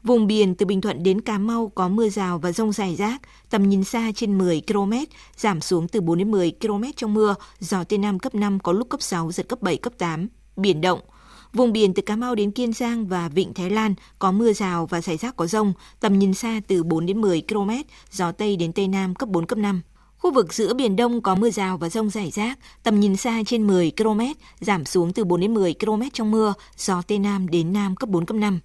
Vùng 0.05 0.27
biển 0.27 0.55
từ 0.55 0.67
Bình 0.67 0.81
Thuận 0.81 1.03
đến 1.03 1.21
Cà 1.21 1.39
Mau 1.39 1.73
có 1.75 1.89
mưa 1.89 2.09
rào 2.09 2.39
và 2.39 2.53
rông 2.53 2.73
rải 2.73 2.97
rác, 2.97 3.23
tầm 3.51 3.69
nhìn 3.69 3.85
xa 3.85 4.13
trên 4.15 4.39
10 4.39 4.63
km, 4.67 4.93
giảm 5.37 5.61
xuống 5.61 5.89
từ 5.89 6.01
4 6.01 6.19
đến 6.19 6.31
10 6.31 6.53
km 6.61 6.83
trong 6.97 7.15
mưa, 7.15 7.35
gió 7.59 7.85
Tây 7.85 7.99
Nam 7.99 8.19
cấp 8.19 8.35
5 8.35 8.59
có 8.61 8.73
lúc 8.73 8.89
cấp 8.89 9.03
6, 9.03 9.33
giật 9.33 9.49
cấp 9.49 9.63
7, 9.63 9.77
cấp 9.77 9.93
8. 9.99 10.29
Biển 10.57 10.81
động. 10.81 11.01
Vùng 11.53 11.73
biển 11.73 11.95
từ 11.95 12.03
Cà 12.03 12.17
Mau 12.17 12.35
đến 12.35 12.51
Kiên 12.51 12.73
Giang 12.73 13.07
và 13.07 13.29
Vịnh 13.29 13.55
Thái 13.55 13.71
Lan 13.71 13.95
có 14.19 14.33
mưa 14.33 14.53
rào 14.53 14.87
và 14.87 15.01
rải 15.01 15.17
rác 15.17 15.37
có 15.37 15.47
rông, 15.47 15.73
tầm 16.01 16.19
nhìn 16.19 16.35
xa 16.35 16.61
từ 16.67 16.83
4 16.83 17.07
đến 17.07 17.21
10 17.21 17.43
km, 17.49 17.71
gió 18.11 18.33
Tây 18.33 18.57
đến 18.57 18.73
Tây 18.73 18.89
Nam 18.89 19.15
cấp 19.15 19.29
4, 19.29 19.47
cấp 19.47 19.59
5. 19.59 19.83
Khu 20.19 20.33
vực 20.33 20.55
giữa 20.55 20.75
Biển 20.75 20.97
Đông 20.97 21.21
có 21.21 21.35
mưa 21.35 21.51
rào 21.51 21.79
và 21.79 21.89
rông 21.89 22.11
rải 22.11 22.31
rác, 22.31 22.59
tầm 22.83 23.01
nhìn 23.01 23.17
xa 23.17 23.43
trên 23.47 23.67
10 23.67 23.93
km, 23.97 24.21
giảm 24.61 24.85
xuống 24.85 25.13
từ 25.13 25.25
4 25.25 25.41
đến 25.41 25.55
10 25.55 25.75
km 25.75 26.03
trong 26.13 26.31
mưa, 26.31 26.55
gió 26.77 27.03
Tây 27.03 27.19
Nam 27.19 27.49
đến 27.49 27.73
Nam 27.73 27.97
cấp 27.97 28.09
4, 28.09 28.27
cấp 28.27 28.37
5. 28.37 28.61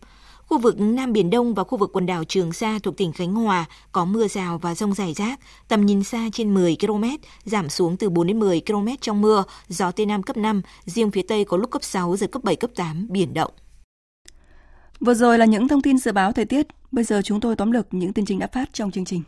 Khu 0.47 0.57
vực 0.57 0.79
Nam 0.79 1.13
Biển 1.13 1.29
Đông 1.29 1.53
và 1.53 1.63
khu 1.63 1.77
vực 1.77 1.89
quần 1.93 2.05
đảo 2.05 2.23
Trường 2.23 2.53
Sa 2.53 2.79
thuộc 2.83 2.97
tỉnh 2.97 3.11
Khánh 3.11 3.33
Hòa 3.33 3.65
có 3.91 4.05
mưa 4.05 4.27
rào 4.27 4.57
và 4.57 4.75
rông 4.75 4.93
rải 4.93 5.13
rác, 5.13 5.39
tầm 5.67 5.85
nhìn 5.85 6.03
xa 6.03 6.29
trên 6.33 6.53
10 6.53 6.77
km, 6.79 7.03
giảm 7.43 7.69
xuống 7.69 7.97
từ 7.97 8.09
4 8.09 8.27
đến 8.27 8.39
10 8.39 8.61
km 8.67 8.87
trong 9.01 9.21
mưa, 9.21 9.43
gió 9.67 9.91
Tây 9.91 10.05
Nam 10.05 10.23
cấp 10.23 10.37
5, 10.37 10.61
riêng 10.85 11.11
phía 11.11 11.21
Tây 11.21 11.45
có 11.45 11.57
lúc 11.57 11.71
cấp 11.71 11.83
6, 11.83 12.17
giật 12.17 12.31
cấp 12.31 12.43
7, 12.43 12.55
cấp 12.55 12.71
8, 12.75 13.07
biển 13.09 13.33
động. 13.33 13.51
Vừa 14.99 15.13
rồi 15.13 15.37
là 15.37 15.45
những 15.45 15.67
thông 15.67 15.81
tin 15.81 15.97
dự 15.97 16.11
báo 16.11 16.31
thời 16.31 16.45
tiết, 16.45 16.67
bây 16.91 17.03
giờ 17.03 17.21
chúng 17.21 17.39
tôi 17.39 17.55
tóm 17.55 17.71
lược 17.71 17.93
những 17.93 18.13
tin 18.13 18.25
chính 18.25 18.39
đã 18.39 18.47
phát 18.47 18.73
trong 18.73 18.91
chương 18.91 19.05
trình. 19.05 19.21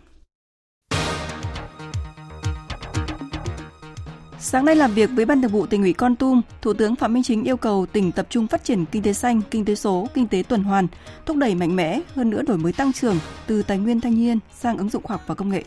Sáng 4.39 4.65
nay 4.65 4.75
làm 4.75 4.93
việc 4.93 5.09
với 5.13 5.25
Ban 5.25 5.41
Thường 5.41 5.51
vụ 5.51 5.65
tỉnh 5.65 5.81
ủy 5.81 5.93
Con 5.93 6.15
Tum, 6.15 6.41
Thủ 6.61 6.73
tướng 6.73 6.95
Phạm 6.95 7.13
Minh 7.13 7.23
Chính 7.23 7.43
yêu 7.43 7.57
cầu 7.57 7.85
tỉnh 7.85 8.11
tập 8.11 8.27
trung 8.29 8.47
phát 8.47 8.63
triển 8.63 8.85
kinh 8.85 9.03
tế 9.03 9.13
xanh, 9.13 9.41
kinh 9.51 9.65
tế 9.65 9.75
số, 9.75 10.07
kinh 10.13 10.27
tế 10.27 10.43
tuần 10.47 10.63
hoàn, 10.63 10.88
thúc 11.25 11.38
đẩy 11.38 11.55
mạnh 11.55 11.75
mẽ 11.75 11.99
hơn 12.15 12.29
nữa 12.29 12.41
đổi 12.41 12.57
mới 12.57 12.73
tăng 12.73 12.93
trưởng 12.93 13.19
từ 13.47 13.63
tài 13.63 13.77
nguyên 13.77 14.01
thanh 14.01 14.15
niên 14.15 14.39
sang 14.59 14.77
ứng 14.77 14.89
dụng 14.89 15.03
khoa 15.03 15.13
học 15.13 15.23
và 15.27 15.35
công 15.35 15.49
nghệ. 15.49 15.63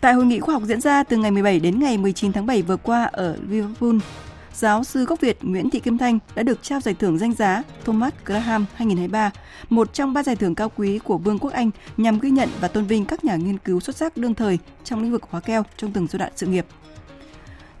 Tại 0.00 0.14
hội 0.14 0.24
nghị 0.24 0.40
khoa 0.40 0.54
học 0.54 0.62
diễn 0.66 0.80
ra 0.80 1.02
từ 1.02 1.16
ngày 1.16 1.30
17 1.30 1.60
đến 1.60 1.80
ngày 1.80 1.98
19 1.98 2.32
tháng 2.32 2.46
7 2.46 2.62
vừa 2.62 2.76
qua 2.76 3.04
ở 3.04 3.36
Liverpool, 3.48 3.96
giáo 4.54 4.84
sư 4.84 5.04
gốc 5.04 5.20
Việt 5.20 5.38
Nguyễn 5.42 5.70
Thị 5.70 5.80
Kim 5.80 5.98
Thanh 5.98 6.18
đã 6.34 6.42
được 6.42 6.62
trao 6.62 6.80
giải 6.80 6.94
thưởng 6.94 7.18
danh 7.18 7.32
giá 7.32 7.62
Thomas 7.84 8.12
Graham 8.24 8.66
2023, 8.74 9.30
một 9.68 9.94
trong 9.94 10.12
ba 10.14 10.22
giải 10.22 10.36
thưởng 10.36 10.54
cao 10.54 10.72
quý 10.76 10.98
của 10.98 11.18
Vương 11.18 11.38
quốc 11.38 11.52
Anh 11.52 11.70
nhằm 11.96 12.18
ghi 12.18 12.30
nhận 12.30 12.48
và 12.60 12.68
tôn 12.68 12.84
vinh 12.84 13.04
các 13.04 13.24
nhà 13.24 13.36
nghiên 13.36 13.58
cứu 13.58 13.80
xuất 13.80 13.96
sắc 13.96 14.16
đương 14.16 14.34
thời 14.34 14.58
trong 14.84 15.02
lĩnh 15.02 15.12
vực 15.12 15.22
hóa 15.30 15.40
keo 15.40 15.64
trong 15.76 15.92
từng 15.92 16.06
giai 16.10 16.18
đoạn 16.18 16.32
sự 16.36 16.46
nghiệp 16.46 16.66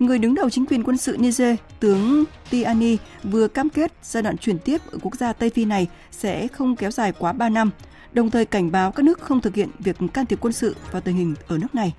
người 0.00 0.18
đứng 0.18 0.34
đầu 0.34 0.50
chính 0.50 0.66
quyền 0.66 0.82
quân 0.82 0.96
sự 0.96 1.16
Niger, 1.18 1.56
tướng 1.80 2.24
Tiani 2.50 2.96
vừa 3.22 3.48
cam 3.48 3.70
kết 3.70 3.92
giai 4.02 4.22
đoạn 4.22 4.38
chuyển 4.38 4.58
tiếp 4.58 4.80
ở 4.92 4.98
quốc 5.02 5.14
gia 5.14 5.32
Tây 5.32 5.50
Phi 5.50 5.64
này 5.64 5.88
sẽ 6.10 6.48
không 6.48 6.76
kéo 6.76 6.90
dài 6.90 7.12
quá 7.18 7.32
3 7.32 7.48
năm, 7.48 7.70
đồng 8.12 8.30
thời 8.30 8.44
cảnh 8.44 8.70
báo 8.72 8.92
các 8.92 9.02
nước 9.02 9.20
không 9.20 9.40
thực 9.40 9.54
hiện 9.54 9.68
việc 9.78 9.96
can 10.14 10.26
thiệp 10.26 10.38
quân 10.40 10.52
sự 10.52 10.76
vào 10.90 11.02
tình 11.02 11.16
hình 11.16 11.34
ở 11.48 11.58
nước 11.58 11.74
này. 11.74 11.94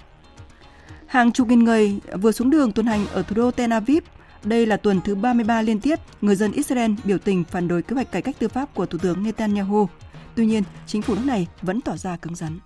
Hàng 1.07 1.31
chục 1.31 1.47
nghìn 1.47 1.63
người 1.63 1.99
vừa 2.21 2.31
xuống 2.31 2.49
đường 2.49 2.71
tuần 2.71 2.85
hành 2.85 3.07
ở 3.13 3.21
thủ 3.23 3.35
đô 3.35 3.51
Tel 3.51 3.73
Aviv. 3.73 4.03
Đây 4.43 4.65
là 4.65 4.77
tuần 4.77 5.01
thứ 5.01 5.15
33 5.15 5.61
liên 5.61 5.79
tiếp 5.79 5.99
người 6.21 6.35
dân 6.35 6.51
Israel 6.51 6.91
biểu 7.03 7.17
tình 7.17 7.43
phản 7.43 7.67
đối 7.67 7.81
kế 7.81 7.93
hoạch 7.93 8.11
cải 8.11 8.21
cách 8.21 8.35
tư 8.39 8.47
pháp 8.47 8.73
của 8.73 8.85
Thủ 8.85 8.97
tướng 8.97 9.23
Netanyahu. 9.23 9.89
Tuy 10.35 10.45
nhiên, 10.45 10.63
chính 10.87 11.01
phủ 11.01 11.15
nước 11.15 11.25
này 11.25 11.47
vẫn 11.61 11.81
tỏ 11.81 11.97
ra 11.97 12.17
cứng 12.17 12.35
rắn. 12.35 12.59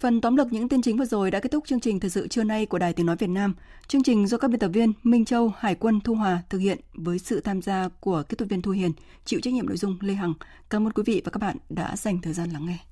Phần 0.00 0.20
tóm 0.20 0.36
lược 0.36 0.52
những 0.52 0.68
tin 0.68 0.82
chính 0.82 0.96
vừa 0.96 1.04
rồi 1.04 1.30
đã 1.30 1.40
kết 1.40 1.52
thúc 1.52 1.64
chương 1.66 1.80
trình 1.80 2.00
thời 2.00 2.10
sự 2.10 2.28
trưa 2.28 2.44
nay 2.44 2.66
của 2.66 2.78
Đài 2.78 2.92
Tiếng 2.92 3.06
Nói 3.06 3.16
Việt 3.16 3.30
Nam. 3.30 3.54
Chương 3.88 4.02
trình 4.02 4.26
do 4.26 4.38
các 4.38 4.48
biên 4.48 4.60
tập 4.60 4.68
viên 4.68 4.92
Minh 5.02 5.24
Châu, 5.24 5.52
Hải 5.58 5.74
quân, 5.74 6.00
Thu 6.00 6.14
Hòa 6.14 6.42
thực 6.48 6.58
hiện 6.58 6.78
với 6.94 7.18
sự 7.18 7.40
tham 7.40 7.62
gia 7.62 7.88
của 8.00 8.22
kỹ 8.28 8.36
thuật 8.36 8.50
viên 8.50 8.62
Thu 8.62 8.72
Hiền, 8.72 8.92
chịu 9.24 9.40
trách 9.40 9.54
nhiệm 9.54 9.66
nội 9.66 9.76
dung 9.76 9.98
Lê 10.00 10.14
Hằng. 10.14 10.34
Cảm 10.70 10.86
ơn 10.86 10.92
quý 10.92 11.02
vị 11.06 11.22
và 11.24 11.30
các 11.30 11.38
bạn 11.38 11.56
đã 11.68 11.96
dành 11.96 12.20
thời 12.20 12.32
gian 12.32 12.50
lắng 12.50 12.66
nghe. 12.66 12.89